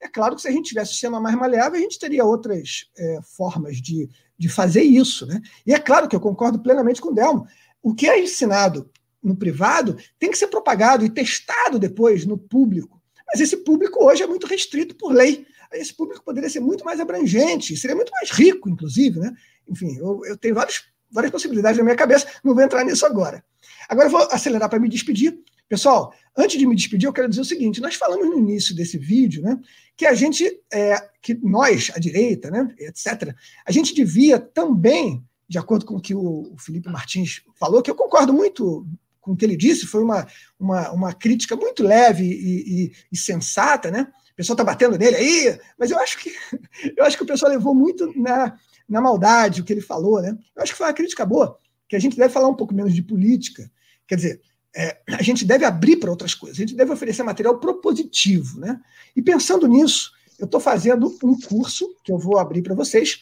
É 0.00 0.08
claro 0.08 0.34
que 0.34 0.40
se 0.40 0.48
a 0.48 0.50
gente 0.50 0.70
tivesse 0.70 0.88
um 0.88 0.92
sistema 0.92 1.20
mais 1.20 1.36
maleável, 1.36 1.78
a 1.78 1.82
gente 1.82 1.98
teria 1.98 2.24
outras 2.24 2.86
é, 2.96 3.18
formas 3.36 3.76
de, 3.76 4.08
de 4.38 4.48
fazer 4.48 4.82
isso. 4.82 5.26
Né? 5.26 5.38
E 5.66 5.74
é 5.74 5.78
claro 5.78 6.08
que 6.08 6.16
eu 6.16 6.20
concordo 6.20 6.62
plenamente 6.62 7.02
com 7.02 7.10
o 7.10 7.14
Delmo. 7.14 7.46
O 7.82 7.94
que 7.94 8.08
é 8.08 8.18
ensinado 8.18 8.90
no 9.22 9.36
privado 9.36 9.98
tem 10.18 10.30
que 10.30 10.38
ser 10.38 10.46
propagado 10.46 11.04
e 11.04 11.10
testado 11.10 11.78
depois 11.78 12.24
no 12.24 12.38
público. 12.38 12.98
Mas 13.30 13.42
esse 13.42 13.58
público 13.58 14.02
hoje 14.02 14.22
é 14.22 14.26
muito 14.26 14.46
restrito 14.46 14.94
por 14.94 15.12
lei. 15.12 15.46
Esse 15.74 15.92
público 15.92 16.24
poderia 16.24 16.48
ser 16.48 16.60
muito 16.60 16.86
mais 16.86 17.00
abrangente, 17.00 17.76
seria 17.76 17.94
muito 17.94 18.10
mais 18.12 18.30
rico, 18.30 18.70
inclusive. 18.70 19.20
Né? 19.20 19.30
Enfim, 19.68 19.94
eu, 19.98 20.24
eu 20.24 20.38
tenho 20.38 20.54
vários, 20.54 20.84
várias 21.10 21.30
possibilidades 21.30 21.76
na 21.76 21.84
minha 21.84 21.96
cabeça, 21.96 22.26
não 22.42 22.54
vou 22.54 22.64
entrar 22.64 22.82
nisso 22.82 23.04
agora. 23.04 23.44
Agora 23.90 24.06
eu 24.06 24.10
vou 24.10 24.22
acelerar 24.30 24.70
para 24.70 24.78
me 24.78 24.88
despedir. 24.88 25.38
Pessoal, 25.70 26.12
antes 26.36 26.58
de 26.58 26.66
me 26.66 26.74
despedir, 26.74 27.06
eu 27.06 27.12
quero 27.12 27.28
dizer 27.28 27.42
o 27.42 27.44
seguinte: 27.44 27.80
nós 27.80 27.94
falamos 27.94 28.26
no 28.26 28.36
início 28.36 28.74
desse 28.74 28.98
vídeo, 28.98 29.40
né, 29.40 29.56
que 29.96 30.04
a 30.04 30.14
gente, 30.14 30.44
é, 30.72 30.96
que 31.22 31.32
nós, 31.32 31.92
a 31.94 32.00
direita, 32.00 32.50
né, 32.50 32.74
etc., 32.80 33.32
a 33.64 33.70
gente 33.70 33.94
devia 33.94 34.40
também, 34.40 35.24
de 35.48 35.58
acordo 35.58 35.86
com 35.86 35.94
o 35.94 36.00
que 36.00 36.12
o 36.12 36.56
Felipe 36.58 36.90
Martins 36.90 37.42
falou, 37.54 37.82
que 37.82 37.90
eu 37.90 37.94
concordo 37.94 38.32
muito 38.32 38.84
com 39.20 39.30
o 39.30 39.36
que 39.36 39.44
ele 39.44 39.56
disse, 39.56 39.86
foi 39.86 40.02
uma, 40.02 40.26
uma, 40.58 40.90
uma 40.90 41.12
crítica 41.12 41.54
muito 41.54 41.84
leve 41.84 42.24
e, 42.24 42.86
e, 42.86 42.92
e 43.12 43.16
sensata, 43.16 43.92
né? 43.92 44.08
O 44.32 44.34
pessoal 44.34 44.54
está 44.54 44.64
batendo 44.64 44.98
nele 44.98 45.14
aí, 45.14 45.60
mas 45.78 45.92
eu 45.92 46.00
acho 46.00 46.18
que 46.18 46.34
eu 46.98 47.04
acho 47.04 47.16
que 47.16 47.22
o 47.22 47.26
pessoal 47.26 47.52
levou 47.52 47.76
muito 47.76 48.12
na, 48.20 48.58
na 48.88 49.00
maldade 49.00 49.60
o 49.60 49.64
que 49.64 49.72
ele 49.72 49.80
falou, 49.80 50.20
né? 50.20 50.36
Eu 50.56 50.64
acho 50.64 50.72
que 50.72 50.78
foi 50.78 50.88
uma 50.88 50.94
crítica 50.94 51.24
boa, 51.24 51.56
que 51.88 51.94
a 51.94 52.00
gente 52.00 52.16
deve 52.16 52.34
falar 52.34 52.48
um 52.48 52.56
pouco 52.56 52.74
menos 52.74 52.92
de 52.92 53.04
política 53.04 53.70
Quer 54.10 54.16
dizer, 54.16 54.40
é, 54.74 54.98
a 55.08 55.22
gente 55.22 55.44
deve 55.44 55.64
abrir 55.64 55.96
para 55.96 56.10
outras 56.10 56.34
coisas, 56.34 56.58
a 56.58 56.62
gente 56.62 56.76
deve 56.76 56.92
oferecer 56.92 57.22
material 57.22 57.58
propositivo. 57.58 58.60
Né? 58.60 58.78
E 59.14 59.22
pensando 59.22 59.66
nisso, 59.66 60.12
eu 60.38 60.44
estou 60.44 60.60
fazendo 60.60 61.16
um 61.22 61.38
curso 61.38 61.94
que 62.04 62.12
eu 62.12 62.18
vou 62.18 62.38
abrir 62.38 62.62
para 62.62 62.74
vocês, 62.74 63.20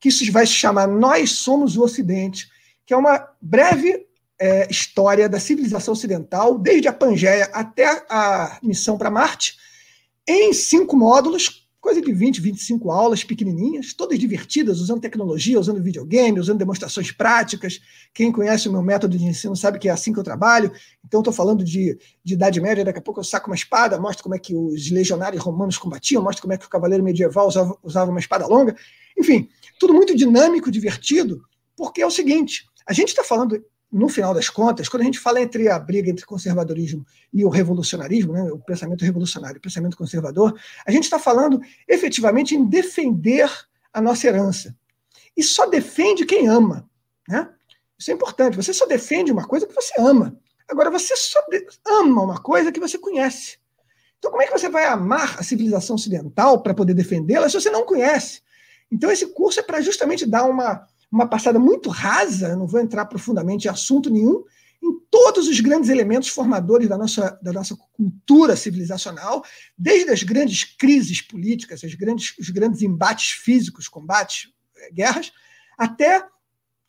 que 0.00 0.10
vai 0.30 0.46
se 0.46 0.52
chamar 0.52 0.86
Nós 0.86 1.32
Somos 1.32 1.76
o 1.76 1.82
Ocidente, 1.82 2.48
que 2.84 2.94
é 2.94 2.96
uma 2.96 3.28
breve 3.40 4.06
é, 4.38 4.70
história 4.70 5.28
da 5.28 5.40
civilização 5.40 5.92
ocidental, 5.92 6.58
desde 6.58 6.88
a 6.88 6.92
Pangeia 6.92 7.50
até 7.52 8.04
a 8.08 8.58
missão 8.62 8.98
para 8.98 9.10
Marte, 9.10 9.56
em 10.26 10.52
cinco 10.52 10.96
módulos 10.96 11.65
coisa 11.86 12.02
de 12.02 12.12
20, 12.12 12.40
25 12.40 12.90
aulas 12.90 13.22
pequenininhas, 13.22 13.94
todas 13.94 14.18
divertidas, 14.18 14.80
usando 14.80 15.00
tecnologia, 15.00 15.60
usando 15.60 15.80
videogame, 15.80 16.40
usando 16.40 16.58
demonstrações 16.58 17.12
práticas. 17.12 17.80
Quem 18.12 18.32
conhece 18.32 18.68
o 18.68 18.72
meu 18.72 18.82
método 18.82 19.16
de 19.16 19.24
ensino 19.24 19.54
sabe 19.54 19.78
que 19.78 19.88
é 19.88 19.92
assim 19.92 20.12
que 20.12 20.18
eu 20.18 20.24
trabalho. 20.24 20.72
Então, 21.04 21.20
estou 21.20 21.32
falando 21.32 21.62
de, 21.62 21.96
de 22.24 22.34
Idade 22.34 22.60
Média, 22.60 22.84
daqui 22.84 22.98
a 22.98 23.02
pouco 23.02 23.20
eu 23.20 23.24
saco 23.24 23.48
uma 23.48 23.54
espada, 23.54 24.00
mostro 24.00 24.24
como 24.24 24.34
é 24.34 24.38
que 24.40 24.52
os 24.52 24.90
legionários 24.90 25.40
romanos 25.40 25.78
combatiam, 25.78 26.20
mostro 26.20 26.42
como 26.42 26.54
é 26.54 26.58
que 26.58 26.66
o 26.66 26.68
cavaleiro 26.68 27.04
medieval 27.04 27.46
usava, 27.46 27.78
usava 27.84 28.10
uma 28.10 28.18
espada 28.18 28.48
longa. 28.48 28.74
Enfim, 29.16 29.48
tudo 29.78 29.94
muito 29.94 30.12
dinâmico, 30.16 30.72
divertido, 30.72 31.40
porque 31.76 32.02
é 32.02 32.06
o 32.06 32.10
seguinte: 32.10 32.66
a 32.84 32.92
gente 32.92 33.10
está 33.10 33.22
falando 33.22 33.64
no 33.90 34.08
final 34.08 34.34
das 34.34 34.48
contas, 34.48 34.88
quando 34.88 35.02
a 35.02 35.04
gente 35.04 35.18
fala 35.18 35.40
entre 35.40 35.68
a 35.68 35.78
briga 35.78 36.10
entre 36.10 36.26
conservadorismo 36.26 37.04
e 37.32 37.44
o 37.44 37.48
revolucionarismo, 37.48 38.32
né, 38.32 38.42
o 38.52 38.58
pensamento 38.58 39.04
revolucionário, 39.04 39.58
o 39.58 39.62
pensamento 39.62 39.96
conservador, 39.96 40.58
a 40.84 40.90
gente 40.90 41.04
está 41.04 41.18
falando 41.18 41.60
efetivamente 41.88 42.54
em 42.54 42.64
defender 42.64 43.50
a 43.92 44.00
nossa 44.00 44.26
herança. 44.26 44.76
E 45.36 45.42
só 45.42 45.66
defende 45.66 46.24
quem 46.24 46.48
ama. 46.48 46.88
Né? 47.28 47.48
Isso 47.98 48.10
é 48.10 48.14
importante. 48.14 48.56
Você 48.56 48.72
só 48.72 48.86
defende 48.86 49.30
uma 49.30 49.46
coisa 49.46 49.66
que 49.66 49.74
você 49.74 49.92
ama. 49.98 50.36
Agora, 50.68 50.90
você 50.90 51.16
só 51.16 51.40
ama 51.86 52.22
uma 52.22 52.40
coisa 52.40 52.72
que 52.72 52.80
você 52.80 52.98
conhece. 52.98 53.58
Então, 54.18 54.30
como 54.30 54.42
é 54.42 54.46
que 54.46 54.52
você 54.52 54.68
vai 54.68 54.86
amar 54.86 55.38
a 55.38 55.42
civilização 55.42 55.94
ocidental 55.94 56.62
para 56.62 56.74
poder 56.74 56.94
defendê-la 56.94 57.48
se 57.48 57.60
você 57.60 57.70
não 57.70 57.84
conhece? 57.86 58.42
Então, 58.90 59.10
esse 59.10 59.26
curso 59.28 59.60
é 59.60 59.62
para 59.62 59.80
justamente 59.80 60.26
dar 60.26 60.44
uma 60.44 60.86
uma 61.10 61.28
passada 61.28 61.58
muito 61.58 61.88
rasa, 61.88 62.56
não 62.56 62.66
vou 62.66 62.80
entrar 62.80 63.06
profundamente 63.06 63.66
em 63.66 63.70
assunto 63.70 64.10
nenhum, 64.10 64.44
em 64.82 65.00
todos 65.10 65.48
os 65.48 65.60
grandes 65.60 65.88
elementos 65.88 66.28
formadores 66.28 66.88
da 66.88 66.98
nossa, 66.98 67.38
da 67.42 67.52
nossa 67.52 67.76
cultura 67.92 68.56
civilizacional, 68.56 69.44
desde 69.76 70.10
as 70.10 70.22
grandes 70.22 70.64
crises 70.64 71.20
políticas, 71.20 71.82
as 71.82 71.94
grandes, 71.94 72.34
os 72.38 72.50
grandes 72.50 72.82
embates 72.82 73.30
físicos, 73.30 73.88
combates, 73.88 74.50
eh, 74.76 74.90
guerras, 74.92 75.32
até 75.78 76.26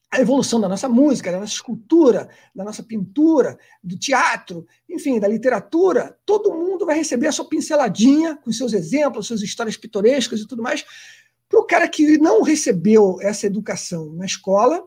a 0.09 0.21
evolução 0.21 0.59
da 0.59 0.69
nossa 0.69 0.87
música, 0.87 1.31
da 1.31 1.39
nossa 1.39 1.53
escultura, 1.53 2.29
da 2.55 2.63
nossa 2.63 2.81
pintura, 2.81 3.57
do 3.83 3.97
teatro, 3.97 4.65
enfim, 4.89 5.19
da 5.19 5.27
literatura, 5.27 6.17
todo 6.25 6.53
mundo 6.53 6.85
vai 6.85 6.95
receber 6.95 7.27
a 7.27 7.31
sua 7.31 7.47
pinceladinha 7.47 8.37
com 8.37 8.51
seus 8.51 8.71
exemplos, 8.71 9.27
suas 9.27 9.41
histórias 9.41 9.75
pitorescas 9.75 10.39
e 10.39 10.47
tudo 10.47 10.63
mais, 10.63 10.85
para 11.49 11.59
o 11.59 11.65
cara 11.65 11.87
que 11.87 12.17
não 12.17 12.41
recebeu 12.41 13.17
essa 13.21 13.47
educação 13.47 14.13
na 14.13 14.25
escola, 14.25 14.85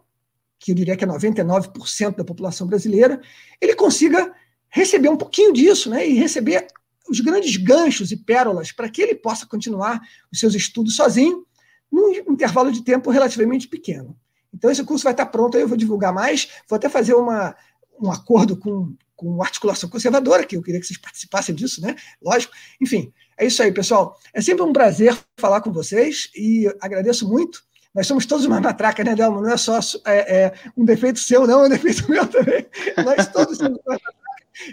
que 0.59 0.73
eu 0.73 0.75
diria 0.75 0.97
que 0.97 1.05
é 1.05 1.07
99% 1.07 2.17
da 2.17 2.25
população 2.25 2.67
brasileira, 2.67 3.21
ele 3.61 3.75
consiga 3.75 4.33
receber 4.69 5.09
um 5.09 5.17
pouquinho 5.17 5.53
disso, 5.53 5.89
né? 5.89 6.07
E 6.07 6.15
receber 6.15 6.67
os 7.09 7.21
grandes 7.21 7.57
ganchos 7.57 8.13
e 8.13 8.17
pérolas 8.17 8.71
para 8.71 8.89
que 8.89 9.03
ele 9.03 9.15
possa 9.15 9.47
continuar 9.47 10.01
os 10.31 10.39
seus 10.39 10.55
estudos 10.55 10.95
sozinho, 10.95 11.45
num 11.91 12.11
intervalo 12.13 12.71
de 12.71 12.85
tempo 12.85 13.11
relativamente 13.11 13.67
pequeno. 13.67 14.17
Então, 14.55 14.71
esse 14.71 14.85
curso 14.85 15.05
vai 15.05 15.13
estar 15.13 15.27
pronto, 15.27 15.57
aí 15.57 15.63
eu 15.63 15.69
vou 15.69 15.77
divulgar 15.77 16.13
mais, 16.13 16.49
vou 16.69 16.77
até 16.77 16.89
fazer 16.89 17.15
uma, 17.15 17.57
um 18.01 18.11
acordo 18.11 18.57
com, 18.57 18.95
com 19.21 19.43
articulação 19.43 19.87
conservadora, 19.91 20.47
que 20.47 20.57
eu 20.57 20.63
queria 20.63 20.81
que 20.81 20.87
vocês 20.87 20.99
participassem 20.99 21.55
disso, 21.55 21.83
né? 21.83 21.95
Lógico. 22.23 22.55
Enfim, 22.81 23.13
é 23.39 23.45
isso 23.45 23.63
aí, 23.63 23.71
pessoal. 23.71 24.17
É 24.33 24.41
sempre 24.41 24.63
um 24.63 24.73
prazer 24.73 25.15
falar 25.37 25.61
com 25.61 25.71
vocês 25.71 26.31
e 26.35 26.67
agradeço 26.81 27.29
muito. 27.29 27.63
Nós 27.95 28.07
somos 28.07 28.25
todos 28.25 28.47
uma 28.47 28.61
matraca, 28.63 29.05
né, 29.05 29.15
Delmo? 29.15 29.43
Não 29.43 29.51
é 29.51 29.59
só 29.59 29.79
é, 30.07 30.45
é, 30.45 30.53
um 30.75 30.87
defeito 30.87 31.19
seu, 31.19 31.47
não, 31.47 31.65
é 31.65 31.67
um 31.67 31.69
defeito 31.69 32.11
meu 32.11 32.27
também. 32.27 32.67
Nós 33.05 33.27
todos 33.29 33.59
somos 33.59 33.79
uma 33.85 33.93
matraca. 33.93 34.17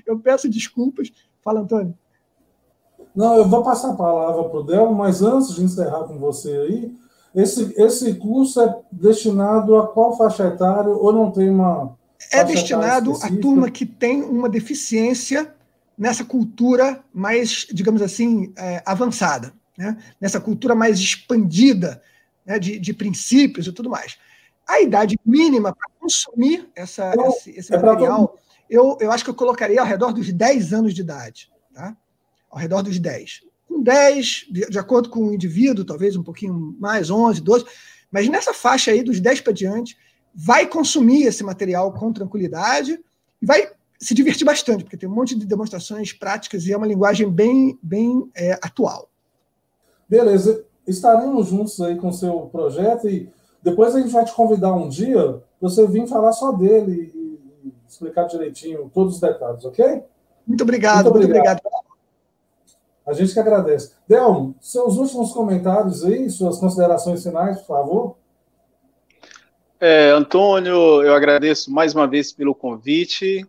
Eu 0.05 0.17
peço 0.17 0.47
desculpas. 0.47 1.11
Fala, 1.43 1.59
Antônio. 1.59 1.93
Não, 3.13 3.35
eu 3.35 3.49
vou 3.49 3.63
passar 3.63 3.91
a 3.91 3.95
palavra 3.95 4.45
para 4.45 4.59
o 4.59 4.63
Delmo, 4.63 4.93
mas 4.93 5.21
antes 5.21 5.55
de 5.55 5.63
encerrar 5.63 6.03
com 6.03 6.17
você 6.19 6.51
aí, 6.51 6.95
esse, 7.35 7.73
esse 7.75 8.13
curso 8.13 8.61
é 8.61 8.79
destinado 8.91 9.75
a 9.75 9.87
qual 9.87 10.15
faixa 10.15 10.47
etária 10.47 10.89
ou 10.89 11.11
não 11.11 11.31
tem 11.31 11.49
uma. 11.49 11.96
É 12.31 12.44
destinado 12.44 13.14
à 13.22 13.30
turma 13.30 13.69
que 13.69 13.85
tem 13.85 14.22
uma 14.22 14.49
deficiência 14.49 15.53
nessa 15.98 16.23
cultura 16.23 17.03
mais, 17.14 17.68
digamos 17.72 18.02
assim, 18.02 18.53
é, 18.56 18.81
avançada. 18.85 19.53
né? 19.77 19.98
nessa 20.19 20.39
cultura 20.41 20.73
mais 20.73 20.99
expandida 20.99 22.02
né? 22.45 22.57
de, 22.57 22.80
de 22.80 22.94
princípios 22.94 23.68
e 23.68 23.72
tudo 23.72 23.89
mais. 23.89 24.18
A 24.68 24.81
idade 24.81 25.18
mínima 25.26 25.73
para 25.73 25.88
consumir 25.99 26.68
essa, 26.76 27.11
então, 27.14 27.30
esse, 27.30 27.52
esse 27.52 27.73
é 27.73 27.77
material, 27.77 28.38
eu, 28.69 28.98
eu 28.99 29.11
acho 29.11 29.23
que 29.23 29.30
eu 29.30 29.35
colocaria 29.35 29.80
ao 29.80 29.88
redor 29.88 30.11
dos 30.11 30.31
10 30.31 30.73
anos 30.73 30.94
de 30.94 31.02
idade. 31.02 31.49
Tá? 31.73 31.95
Ao 32.49 32.60
redor 32.60 32.81
dos 32.81 32.99
10. 32.99 33.44
Com 33.68 33.81
10, 33.81 34.48
de, 34.49 34.69
de 34.69 34.80
acordo 34.80 35.10
com 35.10 35.27
o 35.27 35.34
indivíduo, 35.34 35.85
talvez 35.85 36.15
um 36.15 36.23
pouquinho 36.23 36.76
mais, 36.80 37.10
11, 37.10 37.41
12, 37.41 37.65
mas 38.11 38.27
nessa 38.27 38.53
faixa 38.53 38.91
aí, 38.91 39.03
dos 39.03 39.19
10 39.19 39.41
para 39.41 39.53
diante, 39.53 39.98
vai 40.39 40.68
consumir 40.68 41.23
esse 41.23 41.43
material 41.43 41.91
com 41.91 42.14
tranquilidade 42.14 43.03
e 43.41 43.45
vai 43.45 43.72
se 43.99 44.14
divertir 44.14 44.45
bastante, 44.45 44.84
porque 44.84 44.95
tem 44.95 45.09
um 45.09 45.15
monte 45.15 45.35
de 45.35 45.47
demonstrações 45.47 46.14
práticas 46.14 46.68
e 46.68 46.72
é 46.72 46.77
uma 46.77 46.85
linguagem 46.85 47.27
bem, 47.27 47.80
bem 47.81 48.30
é, 48.35 48.53
atual. 48.61 49.09
Beleza. 50.07 50.64
Estaremos 50.85 51.47
juntos 51.47 51.81
aí 51.81 51.97
com 51.97 52.09
o 52.09 52.14
seu 52.14 52.41
projeto 52.51 53.09
e 53.09 53.27
depois 53.64 53.95
a 53.95 53.99
gente 53.99 54.11
vai 54.11 54.23
te 54.23 54.31
convidar 54.31 54.73
um 54.73 54.88
dia 54.88 55.41
para 55.59 55.69
você 55.69 55.88
vir 55.88 56.07
falar 56.07 56.31
só 56.31 56.51
dele 56.51 57.11
e 57.15 57.73
explicar 57.89 58.26
direitinho 58.26 58.91
todos 58.93 59.15
os 59.15 59.19
detalhes, 59.19 59.65
ok? 59.65 60.03
Muito 60.45 60.61
obrigado, 60.61 61.11
muito 61.11 61.26
obrigado. 61.26 61.61
Muito 61.64 61.65
obrigado. 61.65 61.88
A 63.07 63.14
gente 63.14 63.34
que 63.34 63.39
agradece. 63.39 63.93
Delmo, 64.07 64.53
seus 64.61 64.97
últimos 64.97 65.31
comentários 65.31 66.05
aí, 66.05 66.30
suas 66.30 66.59
considerações 66.59 67.23
finais, 67.23 67.57
por 67.61 67.68
favor. 67.68 68.15
É, 69.79 70.09
Antônio, 70.09 71.03
eu 71.03 71.13
agradeço 71.13 71.71
mais 71.71 71.93
uma 71.93 72.07
vez 72.07 72.33
pelo 72.33 72.55
convite. 72.55 73.45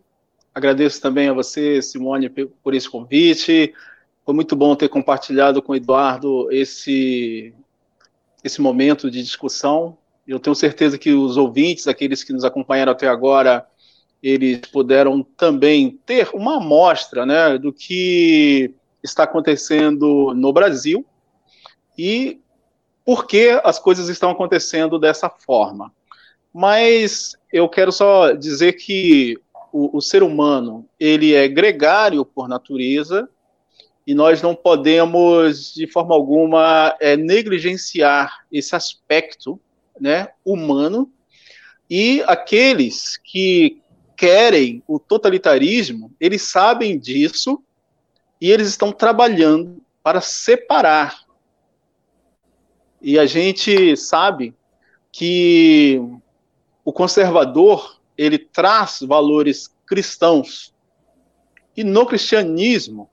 Agradeço 0.53 1.01
também 1.01 1.27
a 1.27 1.33
você, 1.33 1.81
Simone, 1.81 2.29
por 2.29 2.75
esse 2.75 2.87
convite. 2.87 3.73
Foi 4.23 4.35
muito 4.35 4.55
bom 4.55 4.75
ter 4.75 4.89
compartilhado 4.89 5.59
com 5.59 5.71
o 5.71 5.75
Eduardo 5.75 6.47
esse, 6.51 7.51
esse 8.43 8.61
momento 8.61 9.09
de 9.09 9.23
discussão. 9.23 9.97
Eu 10.27 10.39
tenho 10.39 10.55
certeza 10.55 10.99
que 10.99 11.11
os 11.11 11.35
ouvintes, 11.35 11.87
aqueles 11.87 12.23
que 12.23 12.31
nos 12.31 12.43
acompanharam 12.43 12.91
até 12.91 13.07
agora, 13.07 13.65
eles 14.21 14.59
puderam 14.71 15.23
também 15.23 15.99
ter 16.05 16.29
uma 16.31 16.57
amostra 16.57 17.25
né, 17.25 17.57
do 17.57 17.73
que 17.73 18.75
está 19.01 19.23
acontecendo 19.23 20.31
no 20.35 20.53
Brasil 20.53 21.03
e 21.97 22.39
por 23.03 23.25
que 23.25 23.59
as 23.63 23.79
coisas 23.79 24.09
estão 24.09 24.29
acontecendo 24.29 24.99
dessa 24.99 25.27
forma. 25.27 25.91
Mas 26.53 27.35
eu 27.51 27.69
quero 27.69 27.91
só 27.91 28.31
dizer 28.31 28.73
que 28.73 29.37
o, 29.71 29.97
o 29.97 30.01
ser 30.01 30.23
humano 30.23 30.87
ele 30.99 31.33
é 31.33 31.47
gregário 31.47 32.25
por 32.25 32.47
natureza 32.47 33.29
e 34.05 34.15
nós 34.15 34.41
não 34.41 34.55
podemos 34.55 35.73
de 35.73 35.85
forma 35.85 36.15
alguma 36.15 36.95
é, 36.99 37.15
negligenciar 37.15 38.45
esse 38.51 38.75
aspecto 38.75 39.59
né, 39.99 40.29
humano 40.43 41.11
e 41.89 42.23
aqueles 42.25 43.17
que 43.17 43.81
querem 44.17 44.81
o 44.87 44.99
totalitarismo 44.99 46.11
eles 46.19 46.41
sabem 46.41 46.97
disso 46.97 47.63
e 48.41 48.51
eles 48.51 48.67
estão 48.69 48.91
trabalhando 48.91 49.81
para 50.01 50.21
separar. 50.21 51.23
E 53.01 53.19
a 53.19 53.25
gente 53.25 53.95
sabe 53.95 54.55
que 55.11 56.01
o 56.83 56.93
conservador 56.93 57.99
ele 58.17 58.37
traz 58.37 58.99
valores 59.01 59.73
cristãos. 59.85 60.73
E 61.75 61.83
no 61.83 62.05
cristianismo 62.05 63.09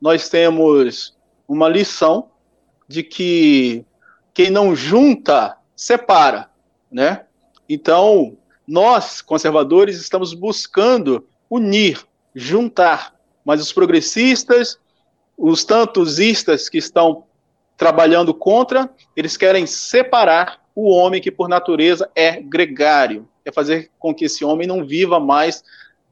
nós 0.00 0.28
temos 0.28 1.16
uma 1.46 1.68
lição 1.68 2.30
de 2.86 3.02
que 3.02 3.84
quem 4.34 4.50
não 4.50 4.74
junta 4.74 5.56
separa, 5.74 6.50
né? 6.90 7.26
Então, 7.68 8.36
nós 8.66 9.20
conservadores 9.20 9.98
estamos 10.00 10.32
buscando 10.34 11.26
unir, 11.50 12.06
juntar 12.34 13.18
mas 13.48 13.62
os 13.62 13.72
progressistas, 13.72 14.78
os 15.34 15.64
tantos-istas 15.64 16.68
que 16.68 16.76
estão 16.76 17.24
trabalhando 17.78 18.34
contra, 18.34 18.90
eles 19.16 19.38
querem 19.38 19.64
separar 19.66 20.60
o 20.80 20.90
homem 20.90 21.20
que 21.20 21.32
por 21.32 21.48
natureza 21.48 22.08
é 22.14 22.40
gregário, 22.40 23.28
é 23.44 23.50
fazer 23.50 23.90
com 23.98 24.14
que 24.14 24.26
esse 24.26 24.44
homem 24.44 24.64
não 24.64 24.86
viva 24.86 25.18
mais 25.18 25.64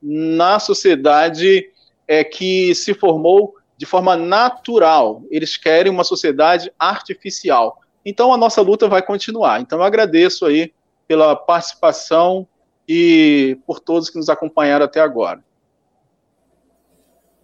na 0.02 0.58
sociedade 0.58 1.70
é, 2.08 2.24
que 2.24 2.74
se 2.74 2.92
formou 2.92 3.54
de 3.76 3.86
forma 3.86 4.16
natural. 4.16 5.22
Eles 5.30 5.56
querem 5.56 5.92
uma 5.92 6.02
sociedade 6.02 6.72
artificial. 6.76 7.78
Então 8.04 8.32
a 8.32 8.36
nossa 8.36 8.60
luta 8.60 8.88
vai 8.88 9.02
continuar. 9.02 9.60
Então 9.60 9.78
eu 9.78 9.84
agradeço 9.84 10.44
aí 10.44 10.72
pela 11.06 11.36
participação 11.36 12.44
e 12.88 13.56
por 13.68 13.78
todos 13.78 14.10
que 14.10 14.18
nos 14.18 14.28
acompanharam 14.28 14.84
até 14.84 15.00
agora. 15.00 15.44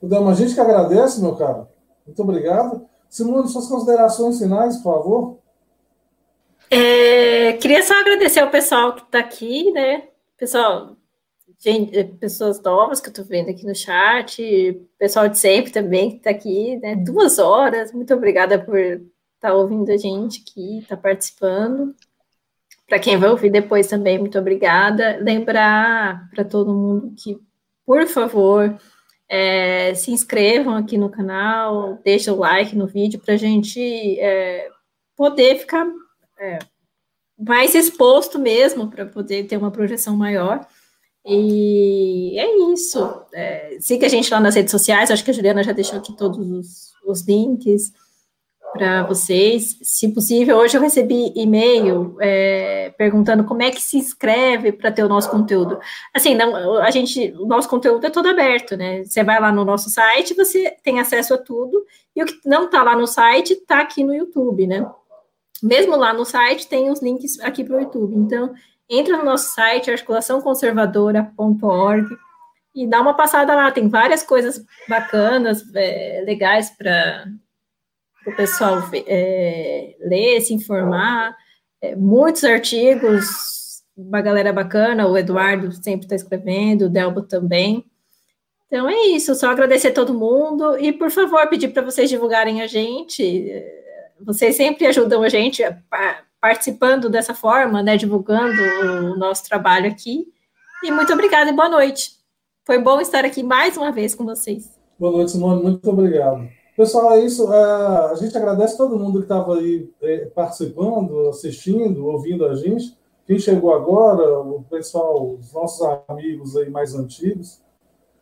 Dama, 0.02 0.32
a 0.32 0.34
gente 0.34 0.54
que 0.54 0.60
agradece, 0.60 1.22
meu 1.22 1.36
caro. 1.36 1.68
Muito 2.04 2.20
obrigado. 2.20 2.84
Simone, 3.08 3.46
suas 3.46 3.68
considerações 3.68 4.40
finais, 4.40 4.78
por 4.78 4.92
favor. 4.92 5.41
É, 6.74 7.52
queria 7.58 7.82
só 7.82 8.00
agradecer 8.00 8.40
ao 8.40 8.48
pessoal 8.48 8.94
que 8.94 9.02
está 9.02 9.18
aqui, 9.18 9.70
né? 9.72 10.08
Pessoal, 10.38 10.96
gente, 11.58 11.94
é, 11.98 12.02
pessoas 12.02 12.62
novas 12.62 12.98
que 12.98 13.08
eu 13.08 13.10
estou 13.10 13.26
vendo 13.26 13.50
aqui 13.50 13.66
no 13.66 13.74
chat, 13.74 14.42
pessoal 14.98 15.28
de 15.28 15.38
sempre 15.38 15.70
também 15.70 16.12
que 16.12 16.16
está 16.16 16.30
aqui, 16.30 16.78
né? 16.78 16.96
Duas 16.96 17.38
horas. 17.38 17.92
Muito 17.92 18.14
obrigada 18.14 18.58
por 18.58 18.78
estar 18.78 19.02
tá 19.38 19.54
ouvindo 19.54 19.92
a 19.92 19.98
gente 19.98 20.42
aqui, 20.48 20.78
estar 20.78 20.96
tá 20.96 21.02
participando. 21.02 21.94
Para 22.88 22.98
quem 22.98 23.18
vai 23.18 23.28
ouvir 23.28 23.50
depois 23.50 23.86
também, 23.86 24.18
muito 24.18 24.38
obrigada. 24.38 25.18
Lembrar 25.20 26.30
para 26.30 26.42
todo 26.42 26.72
mundo 26.72 27.14
que, 27.22 27.38
por 27.84 28.06
favor, 28.06 28.80
é, 29.28 29.92
se 29.92 30.10
inscrevam 30.10 30.74
aqui 30.74 30.96
no 30.96 31.10
canal, 31.10 31.98
deixem 32.02 32.32
o 32.32 32.36
like 32.38 32.74
no 32.74 32.86
vídeo 32.86 33.20
para 33.20 33.34
a 33.34 33.36
gente 33.36 34.18
é, 34.18 34.70
poder 35.14 35.58
ficar 35.58 35.86
é, 36.42 36.58
mais 37.38 37.74
exposto 37.74 38.38
mesmo, 38.38 38.90
para 38.90 39.06
poder 39.06 39.46
ter 39.46 39.56
uma 39.56 39.70
projeção 39.70 40.16
maior. 40.16 40.66
E 41.24 42.36
é 42.38 42.72
isso. 42.72 43.22
É, 43.32 43.76
siga 43.80 44.06
a 44.06 44.08
gente 44.08 44.30
lá 44.30 44.40
nas 44.40 44.56
redes 44.56 44.72
sociais, 44.72 45.10
acho 45.10 45.24
que 45.24 45.30
a 45.30 45.34
Juliana 45.34 45.62
já 45.62 45.72
deixou 45.72 45.98
aqui 45.98 46.12
todos 46.16 46.50
os, 46.50 46.92
os 47.06 47.26
links 47.26 47.92
para 48.72 49.04
vocês. 49.04 49.78
Se 49.82 50.08
possível, 50.08 50.56
hoje 50.56 50.76
eu 50.76 50.80
recebi 50.80 51.32
e-mail 51.36 52.16
é, 52.20 52.92
perguntando 52.98 53.44
como 53.44 53.62
é 53.62 53.70
que 53.70 53.80
se 53.80 53.98
inscreve 53.98 54.72
para 54.72 54.90
ter 54.90 55.04
o 55.04 55.08
nosso 55.08 55.30
conteúdo. 55.30 55.78
Assim, 56.12 56.34
não, 56.34 56.78
a 56.78 56.90
gente, 56.90 57.32
o 57.38 57.46
nosso 57.46 57.68
conteúdo 57.68 58.04
é 58.04 58.10
todo 58.10 58.28
aberto, 58.28 58.76
né? 58.76 59.04
Você 59.04 59.22
vai 59.22 59.38
lá 59.40 59.52
no 59.52 59.64
nosso 59.64 59.90
site, 59.90 60.34
você 60.34 60.74
tem 60.82 60.98
acesso 60.98 61.34
a 61.34 61.38
tudo, 61.38 61.84
e 62.16 62.22
o 62.22 62.26
que 62.26 62.40
não 62.44 62.64
está 62.64 62.82
lá 62.82 62.96
no 62.96 63.06
site 63.06 63.52
está 63.52 63.80
aqui 63.80 64.02
no 64.02 64.14
YouTube, 64.14 64.66
né? 64.66 64.90
Mesmo 65.62 65.96
lá 65.96 66.12
no 66.12 66.24
site 66.24 66.66
tem 66.66 66.90
os 66.90 67.00
links 67.00 67.38
aqui 67.40 67.62
para 67.62 67.76
o 67.76 67.80
YouTube. 67.80 68.16
Então, 68.16 68.52
entra 68.88 69.16
no 69.16 69.24
nosso 69.24 69.54
site, 69.54 69.90
articulaçãoconservadora.org, 69.90 72.08
e 72.74 72.86
dá 72.86 73.00
uma 73.00 73.14
passada 73.14 73.54
lá, 73.54 73.70
tem 73.70 73.88
várias 73.88 74.22
coisas 74.22 74.64
bacanas, 74.88 75.62
é, 75.74 76.22
legais 76.24 76.70
para 76.70 77.26
o 78.26 78.34
pessoal 78.34 78.82
é, 79.06 79.94
ler, 80.00 80.40
se 80.40 80.54
informar. 80.54 81.36
É, 81.80 81.94
muitos 81.94 82.42
artigos, 82.44 83.82
uma 83.96 84.22
galera 84.22 84.52
bacana, 84.52 85.06
o 85.06 85.18
Eduardo 85.18 85.70
sempre 85.72 86.06
está 86.06 86.16
escrevendo, 86.16 86.86
o 86.86 86.88
Delbo 86.88 87.22
também. 87.22 87.84
Então 88.66 88.88
é 88.88 89.08
isso, 89.08 89.34
só 89.34 89.50
agradecer 89.50 89.88
a 89.88 89.94
todo 89.94 90.14
mundo 90.14 90.78
e, 90.78 90.94
por 90.94 91.10
favor, 91.10 91.46
pedir 91.48 91.68
para 91.68 91.82
vocês 91.82 92.08
divulgarem 92.08 92.62
a 92.62 92.66
gente. 92.66 93.22
Vocês 94.24 94.56
sempre 94.56 94.86
ajudam 94.86 95.22
a 95.22 95.28
gente 95.28 95.62
participando 96.40 97.08
dessa 97.08 97.34
forma, 97.34 97.82
né, 97.82 97.96
divulgando 97.96 98.60
o 99.12 99.16
nosso 99.16 99.44
trabalho 99.48 99.88
aqui. 99.90 100.26
E 100.82 100.90
muito 100.90 101.12
obrigada 101.12 101.50
e 101.50 101.54
boa 101.54 101.68
noite. 101.68 102.12
Foi 102.64 102.78
bom 102.78 103.00
estar 103.00 103.24
aqui 103.24 103.42
mais 103.42 103.76
uma 103.76 103.92
vez 103.92 104.14
com 104.14 104.24
vocês. 104.24 104.78
Boa 104.98 105.12
noite, 105.12 105.32
Simone. 105.32 105.62
Muito 105.62 105.90
obrigado. 105.90 106.48
Pessoal, 106.76 107.12
é 107.12 107.24
isso. 107.24 107.52
É, 107.52 108.12
a 108.12 108.14
gente 108.14 108.36
agradece 108.36 108.76
todo 108.76 108.98
mundo 108.98 109.18
que 109.18 109.24
estava 109.24 109.56
aí 109.56 109.90
é, 110.00 110.26
participando, 110.26 111.28
assistindo, 111.28 112.06
ouvindo 112.06 112.46
a 112.46 112.54
gente. 112.54 112.96
Quem 113.26 113.38
chegou 113.38 113.74
agora, 113.74 114.40
o 114.40 114.64
pessoal, 114.70 115.34
os 115.34 115.52
nossos 115.52 115.86
amigos 116.08 116.56
aí 116.56 116.70
mais 116.70 116.94
antigos. 116.94 117.60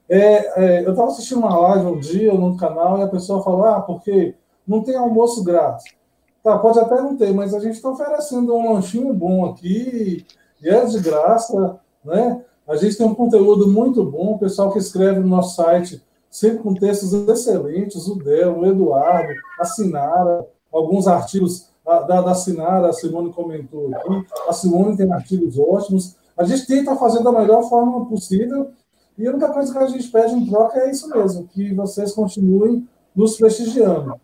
É, 0.08 0.80
é, 0.80 0.84
eu 0.84 0.90
estava 0.90 1.08
assistindo 1.08 1.38
uma 1.38 1.56
live 1.56 1.86
um 1.86 2.00
dia 2.00 2.34
no 2.34 2.56
canal 2.56 2.98
e 2.98 3.02
a 3.02 3.08
pessoa 3.08 3.42
falou: 3.42 3.64
ah, 3.64 3.80
porque 3.80 4.34
não 4.70 4.84
tem 4.84 4.94
almoço 4.94 5.42
grátis. 5.42 5.92
Tá, 6.44 6.56
pode 6.56 6.78
até 6.78 6.94
não 7.02 7.16
ter, 7.16 7.34
mas 7.34 7.52
a 7.52 7.58
gente 7.58 7.74
está 7.74 7.90
oferecendo 7.90 8.54
um 8.54 8.72
lanchinho 8.72 9.12
bom 9.12 9.44
aqui, 9.44 10.24
e 10.62 10.68
é 10.68 10.84
de 10.84 11.00
graça, 11.00 11.80
né? 12.04 12.42
A 12.68 12.76
gente 12.76 12.96
tem 12.96 13.04
um 13.04 13.14
conteúdo 13.14 13.66
muito 13.66 14.04
bom, 14.04 14.34
o 14.34 14.38
pessoal 14.38 14.72
que 14.72 14.78
escreve 14.78 15.18
no 15.18 15.26
nosso 15.26 15.56
site 15.56 16.00
sempre 16.30 16.58
com 16.58 16.72
textos 16.72 17.12
excelentes, 17.12 18.06
o 18.06 18.14
Del, 18.14 18.60
o 18.60 18.66
Eduardo, 18.66 19.32
a 19.58 19.64
Sinara, 19.64 20.46
alguns 20.72 21.08
artigos 21.08 21.68
da, 21.84 22.20
da, 22.22 22.34
Sinara, 22.34 22.90
a 22.90 22.92
Simone 22.92 23.32
comentou 23.32 23.90
aqui, 23.92 24.24
a 24.48 24.52
Simone 24.52 24.96
tem 24.96 25.12
artigos 25.12 25.58
ótimos. 25.58 26.14
A 26.38 26.44
gente 26.44 26.64
tenta 26.68 26.94
fazer 26.94 27.24
da 27.24 27.32
melhor 27.32 27.68
forma 27.68 28.06
possível, 28.06 28.70
e 29.18 29.26
a 29.26 29.30
única 29.30 29.52
coisa 29.52 29.72
que 29.72 29.78
a 29.78 29.86
gente 29.88 30.08
pede 30.08 30.32
em 30.34 30.46
troca 30.46 30.78
é 30.78 30.90
isso 30.92 31.08
mesmo, 31.10 31.48
que 31.48 31.74
vocês 31.74 32.12
continuem 32.12 32.88
nos 33.16 33.36
prestigiando. 33.36 34.14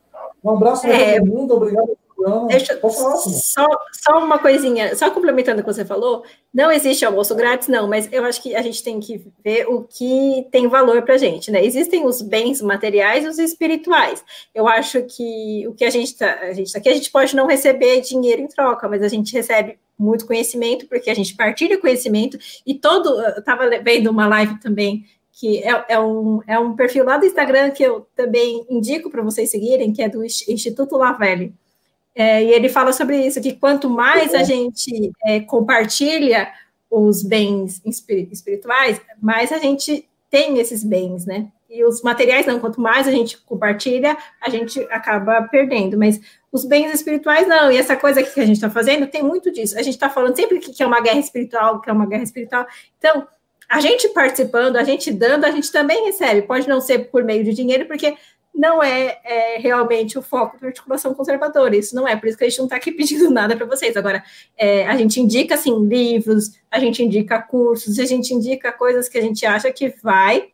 Um 0.44 0.50
abraço 0.50 0.82
para 0.82 0.94
é, 0.94 1.18
todo 1.18 1.26
mundo, 1.26 1.54
obrigado 1.54 1.96
Deixa, 2.48 2.80
só, 2.80 3.68
só 3.92 4.18
uma 4.18 4.38
coisinha, 4.38 4.96
só 4.96 5.10
complementando 5.10 5.60
o 5.60 5.64
que 5.64 5.72
você 5.72 5.84
falou, 5.84 6.24
não 6.52 6.72
existe 6.72 7.04
almoço 7.04 7.34
grátis, 7.34 7.68
não, 7.68 7.86
mas 7.86 8.08
eu 8.10 8.24
acho 8.24 8.42
que 8.42 8.56
a 8.56 8.62
gente 8.62 8.82
tem 8.82 8.98
que 8.98 9.22
ver 9.44 9.66
o 9.68 9.82
que 9.82 10.46
tem 10.50 10.66
valor 10.66 11.02
para 11.02 11.14
a 11.14 11.18
gente, 11.18 11.50
né? 11.50 11.62
Existem 11.62 12.06
os 12.06 12.22
bens 12.22 12.62
materiais 12.62 13.24
e 13.24 13.28
os 13.28 13.38
espirituais. 13.38 14.24
Eu 14.54 14.66
acho 14.66 15.02
que 15.02 15.66
o 15.68 15.74
que 15.74 15.84
a 15.84 15.90
gente 15.90 16.06
está, 16.06 16.40
a 16.40 16.52
gente 16.54 16.72
tá 16.72 16.78
aqui, 16.78 16.88
a 16.88 16.94
gente 16.94 17.10
pode 17.10 17.36
não 17.36 17.46
receber 17.46 18.00
dinheiro 18.00 18.40
em 18.40 18.48
troca, 18.48 18.88
mas 18.88 19.02
a 19.02 19.08
gente 19.08 19.34
recebe 19.34 19.78
muito 19.98 20.26
conhecimento, 20.26 20.86
porque 20.86 21.10
a 21.10 21.14
gente 21.14 21.36
partilha 21.36 21.78
conhecimento, 21.78 22.38
e 22.66 22.74
todo, 22.74 23.20
eu 23.20 23.38
estava 23.38 23.68
vendo 23.82 24.10
uma 24.10 24.26
live 24.26 24.58
também 24.58 25.04
que 25.38 25.58
é, 25.58 25.84
é, 25.90 26.00
um, 26.00 26.40
é 26.46 26.58
um 26.58 26.74
perfil 26.74 27.04
lá 27.04 27.18
do 27.18 27.26
Instagram 27.26 27.70
que 27.70 27.82
eu 27.82 28.06
também 28.16 28.64
indico 28.70 29.10
para 29.10 29.22
vocês 29.22 29.50
seguirem, 29.50 29.92
que 29.92 30.02
é 30.02 30.08
do 30.08 30.24
Instituto 30.24 30.96
Lavelle. 30.96 31.54
É, 32.14 32.42
e 32.42 32.50
ele 32.52 32.70
fala 32.70 32.90
sobre 32.90 33.26
isso, 33.26 33.42
que 33.42 33.52
quanto 33.52 33.90
mais 33.90 34.32
a 34.32 34.42
gente 34.42 35.12
é, 35.26 35.40
compartilha 35.40 36.50
os 36.90 37.22
bens 37.22 37.82
espirituais, 37.84 38.98
mais 39.20 39.52
a 39.52 39.58
gente 39.58 40.08
tem 40.30 40.58
esses 40.58 40.82
bens, 40.82 41.26
né? 41.26 41.48
E 41.68 41.84
os 41.84 42.00
materiais 42.00 42.46
não, 42.46 42.58
quanto 42.58 42.80
mais 42.80 43.06
a 43.06 43.10
gente 43.10 43.36
compartilha, 43.42 44.16
a 44.40 44.48
gente 44.48 44.80
acaba 44.90 45.42
perdendo. 45.42 45.98
Mas 45.98 46.18
os 46.50 46.64
bens 46.64 46.94
espirituais 46.94 47.46
não, 47.46 47.70
e 47.70 47.76
essa 47.76 47.94
coisa 47.94 48.22
que 48.22 48.40
a 48.40 48.46
gente 48.46 48.56
está 48.56 48.70
fazendo 48.70 49.06
tem 49.06 49.22
muito 49.22 49.52
disso. 49.52 49.78
A 49.78 49.82
gente 49.82 49.94
está 49.94 50.08
falando 50.08 50.34
sempre 50.34 50.60
que 50.60 50.82
é 50.82 50.86
uma 50.86 51.02
guerra 51.02 51.20
espiritual, 51.20 51.82
que 51.82 51.90
é 51.90 51.92
uma 51.92 52.06
guerra 52.06 52.22
espiritual. 52.22 52.66
Então, 52.96 53.26
a 53.68 53.80
gente 53.80 54.08
participando, 54.10 54.76
a 54.76 54.84
gente 54.84 55.12
dando, 55.12 55.44
a 55.44 55.50
gente 55.50 55.70
também 55.72 56.04
recebe. 56.04 56.42
Pode 56.42 56.68
não 56.68 56.80
ser 56.80 57.10
por 57.10 57.24
meio 57.24 57.44
de 57.44 57.52
dinheiro, 57.52 57.86
porque 57.86 58.16
não 58.54 58.82
é, 58.82 59.18
é, 59.22 59.58
realmente 59.58 60.18
o 60.18 60.22
foco 60.22 60.58
da 60.58 60.68
articulação 60.68 61.14
conservadora. 61.14 61.76
Isso 61.76 61.94
não 61.94 62.08
é, 62.08 62.16
por 62.16 62.28
isso 62.28 62.38
que 62.38 62.44
a 62.44 62.48
gente 62.48 62.58
não 62.58 62.66
está 62.66 62.76
aqui 62.76 62.90
pedindo 62.92 63.30
nada 63.30 63.54
para 63.56 63.66
vocês. 63.66 63.96
Agora, 63.96 64.24
é, 64.56 64.86
a 64.86 64.96
gente 64.96 65.20
indica 65.20 65.54
assim, 65.54 65.86
livros, 65.86 66.52
a 66.70 66.80
gente 66.80 67.02
indica 67.02 67.40
cursos, 67.42 67.98
a 67.98 68.04
gente 68.04 68.32
indica 68.32 68.72
coisas 68.72 69.08
que 69.08 69.18
a 69.18 69.22
gente 69.22 69.44
acha 69.44 69.70
que 69.70 69.94
vai 70.02 70.48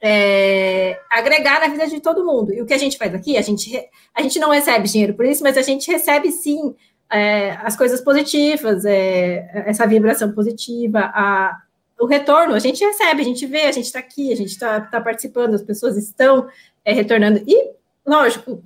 é, 0.00 0.98
agregar 1.10 1.60
na 1.60 1.68
vida 1.68 1.86
de 1.86 2.00
todo 2.00 2.24
mundo. 2.24 2.52
E 2.52 2.60
o 2.60 2.66
que 2.66 2.74
a 2.74 2.78
gente 2.78 2.98
faz 2.98 3.14
aqui, 3.14 3.36
a 3.36 3.42
gente, 3.42 3.70
a 4.14 4.20
gente 4.20 4.38
não 4.38 4.50
recebe 4.50 4.88
dinheiro 4.88 5.14
por 5.14 5.24
isso, 5.24 5.42
mas 5.42 5.56
a 5.56 5.62
gente 5.62 5.90
recebe 5.90 6.30
sim 6.30 6.74
é, 7.10 7.52
as 7.62 7.76
coisas 7.76 8.00
positivas, 8.00 8.84
é, 8.84 9.64
essa 9.66 9.86
vibração 9.86 10.32
positiva, 10.32 10.98
a, 11.14 11.56
o 12.02 12.06
retorno, 12.06 12.52
a 12.52 12.58
gente 12.58 12.84
recebe, 12.84 13.22
a 13.22 13.24
gente 13.24 13.46
vê, 13.46 13.62
a 13.62 13.70
gente 13.70 13.84
está 13.84 14.00
aqui, 14.00 14.32
a 14.32 14.36
gente 14.36 14.48
está 14.48 14.80
tá 14.80 15.00
participando, 15.00 15.54
as 15.54 15.62
pessoas 15.62 15.96
estão 15.96 16.48
é, 16.84 16.92
retornando. 16.92 17.40
E, 17.46 17.70
lógico, 18.04 18.60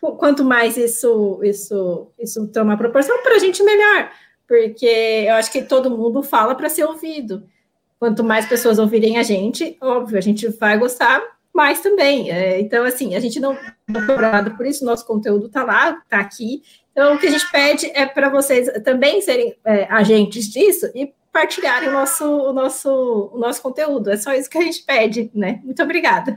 quanto, 0.00 0.46
mais 0.46 0.78
isso, 0.78 1.40
isso, 1.42 2.10
isso 2.18 2.48
toma 2.48 2.78
proporção, 2.78 3.22
para 3.22 3.34
a 3.34 3.38
gente 3.38 3.62
melhor, 3.62 4.10
porque 4.46 5.26
eu 5.28 5.34
acho 5.34 5.52
que 5.52 5.60
todo 5.60 5.94
mundo 5.94 6.22
fala 6.22 6.54
para 6.54 6.70
ser 6.70 6.84
ouvido. 6.84 7.46
Quanto 7.98 8.24
mais 8.24 8.46
pessoas 8.46 8.78
ouvirem 8.78 9.18
a 9.18 9.22
gente, 9.22 9.76
óbvio, 9.78 10.16
a 10.16 10.22
gente 10.22 10.48
vai 10.48 10.78
gostar 10.78 11.22
mais 11.52 11.80
também. 11.80 12.30
É, 12.30 12.58
então, 12.58 12.82
assim, 12.82 13.14
a 13.14 13.20
gente 13.20 13.38
não 13.38 13.52
é 13.52 14.06
cobrado 14.06 14.56
por 14.56 14.64
isso, 14.64 14.86
nosso 14.86 15.06
conteúdo 15.06 15.48
está 15.48 15.64
lá, 15.64 16.00
está 16.02 16.18
aqui. 16.18 16.62
Então, 16.92 17.14
o 17.14 17.18
que 17.18 17.26
a 17.26 17.30
gente 17.30 17.50
pede 17.52 17.90
é 17.94 18.06
para 18.06 18.30
vocês 18.30 18.70
também 18.82 19.20
serem 19.20 19.54
é, 19.66 19.84
agentes 19.90 20.48
disso 20.48 20.90
e 20.94 21.12
partilharem 21.38 21.88
o 21.88 21.92
nosso, 21.92 22.24
o, 22.24 22.52
nosso, 22.52 23.30
o 23.32 23.38
nosso 23.38 23.62
conteúdo. 23.62 24.10
É 24.10 24.16
só 24.16 24.32
isso 24.32 24.50
que 24.50 24.58
a 24.58 24.62
gente 24.62 24.82
pede, 24.82 25.30
né? 25.32 25.60
Muito 25.62 25.80
obrigada. 25.80 26.36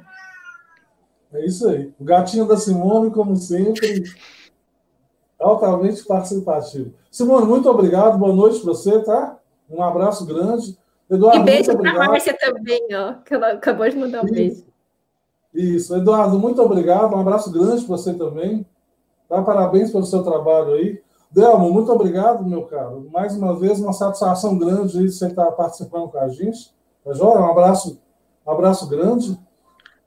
É 1.34 1.44
isso 1.44 1.68
aí. 1.68 1.91
O 1.99 2.03
gatinho 2.03 2.48
da 2.48 2.56
Simone, 2.56 3.10
como 3.10 3.36
sempre, 3.36 4.03
altamente 5.40 6.06
participativo. 6.06 6.94
Simone, 7.10 7.48
muito 7.48 7.68
obrigado. 7.68 8.19
Boa 8.19 8.34
noite 8.34 8.60
para 8.60 8.73
você, 8.73 8.99
tá? 9.03 9.40
Um 9.68 9.82
abraço 9.82 10.23
grande. 10.23 10.78
Eduardo, 11.10 11.41
e 11.41 11.44
beijo 11.44 11.76
para 11.76 11.91
a 11.91 11.94
Márcia 11.95 12.38
também, 12.38 12.88
ó, 12.94 13.14
que 13.14 13.34
ela 13.34 13.53
acabou 13.53 13.90
de 13.90 13.98
mandar 13.98 14.22
um 14.22 14.26
isso. 14.26 14.34
beijo. 14.34 14.65
Isso. 15.53 15.95
Eduardo, 15.95 16.38
muito 16.38 16.61
obrigado. 16.61 17.15
Um 17.15 17.19
abraço 17.19 17.52
grande 17.52 17.84
para 17.84 17.98
você 17.98 18.14
também. 18.14 18.65
Tá? 19.28 19.41
Parabéns 19.41 19.91
pelo 19.91 20.06
seu 20.06 20.22
trabalho 20.23 20.73
aí. 20.73 21.02
Delmo, 21.32 21.72
muito 21.72 21.91
obrigado, 21.91 22.45
meu 22.45 22.64
caro. 22.64 23.08
Mais 23.12 23.36
uma 23.36 23.58
vez, 23.58 23.80
uma 23.80 23.94
satisfação 23.94 24.58
grande 24.58 24.99
de 24.99 25.12
você 25.12 25.28
estar 25.28 25.49
participando 25.53 26.10
com 26.10 26.18
a 26.18 26.28
gente. 26.28 26.74
Tá 27.06 27.14
joia? 27.14 27.40
Um 27.40 27.49
abraço, 27.49 28.02
um 28.45 28.52
abraço 28.52 28.88
grande. 28.90 29.40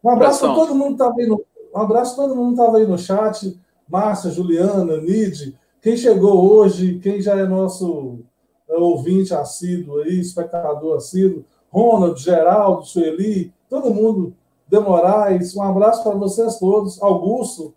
Um 0.03 0.11
abraço 0.11 0.41
para 0.41 0.55
todo 0.55 0.75
mundo 0.75 0.89
que 0.89 1.03
estava 1.03 1.15
aí 1.19 1.27
no, 1.27 1.43
um 1.75 1.79
abraço 1.81 2.15
todo 2.15 2.37
mundo 2.37 2.53
estava 2.53 2.77
aí 2.77 2.87
no 2.87 2.99
chat. 2.99 3.59
Márcia, 3.89 4.31
Juliana, 4.31 4.99
Nid, 4.99 5.59
quem 5.81 5.97
chegou 5.97 6.51
hoje, 6.53 6.99
quem 6.99 7.21
já 7.21 7.39
é 7.39 7.47
nosso 7.47 8.21
é, 8.69 8.75
ouvinte 8.75 9.35
assíduo 9.35 10.01
aí, 10.01 10.21
espectador 10.21 10.97
assíduo, 10.97 11.45
Ronald, 11.71 12.21
Geraldo, 12.21 12.85
Sueli, 12.85 13.53
todo 13.69 13.93
mundo, 13.93 14.35
Demorais, 14.67 15.55
um 15.55 15.63
abraço 15.63 16.03
para 16.03 16.15
vocês 16.15 16.59
todos. 16.59 17.03
Augusto, 17.03 17.75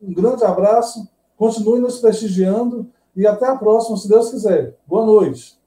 um 0.00 0.12
grande 0.12 0.44
abraço. 0.44 1.08
Continue 1.40 1.80
nos 1.80 1.98
prestigiando 1.98 2.86
e 3.16 3.26
até 3.26 3.46
a 3.46 3.56
próxima, 3.56 3.96
se 3.96 4.06
Deus 4.06 4.30
quiser. 4.30 4.76
Boa 4.86 5.06
noite. 5.06 5.58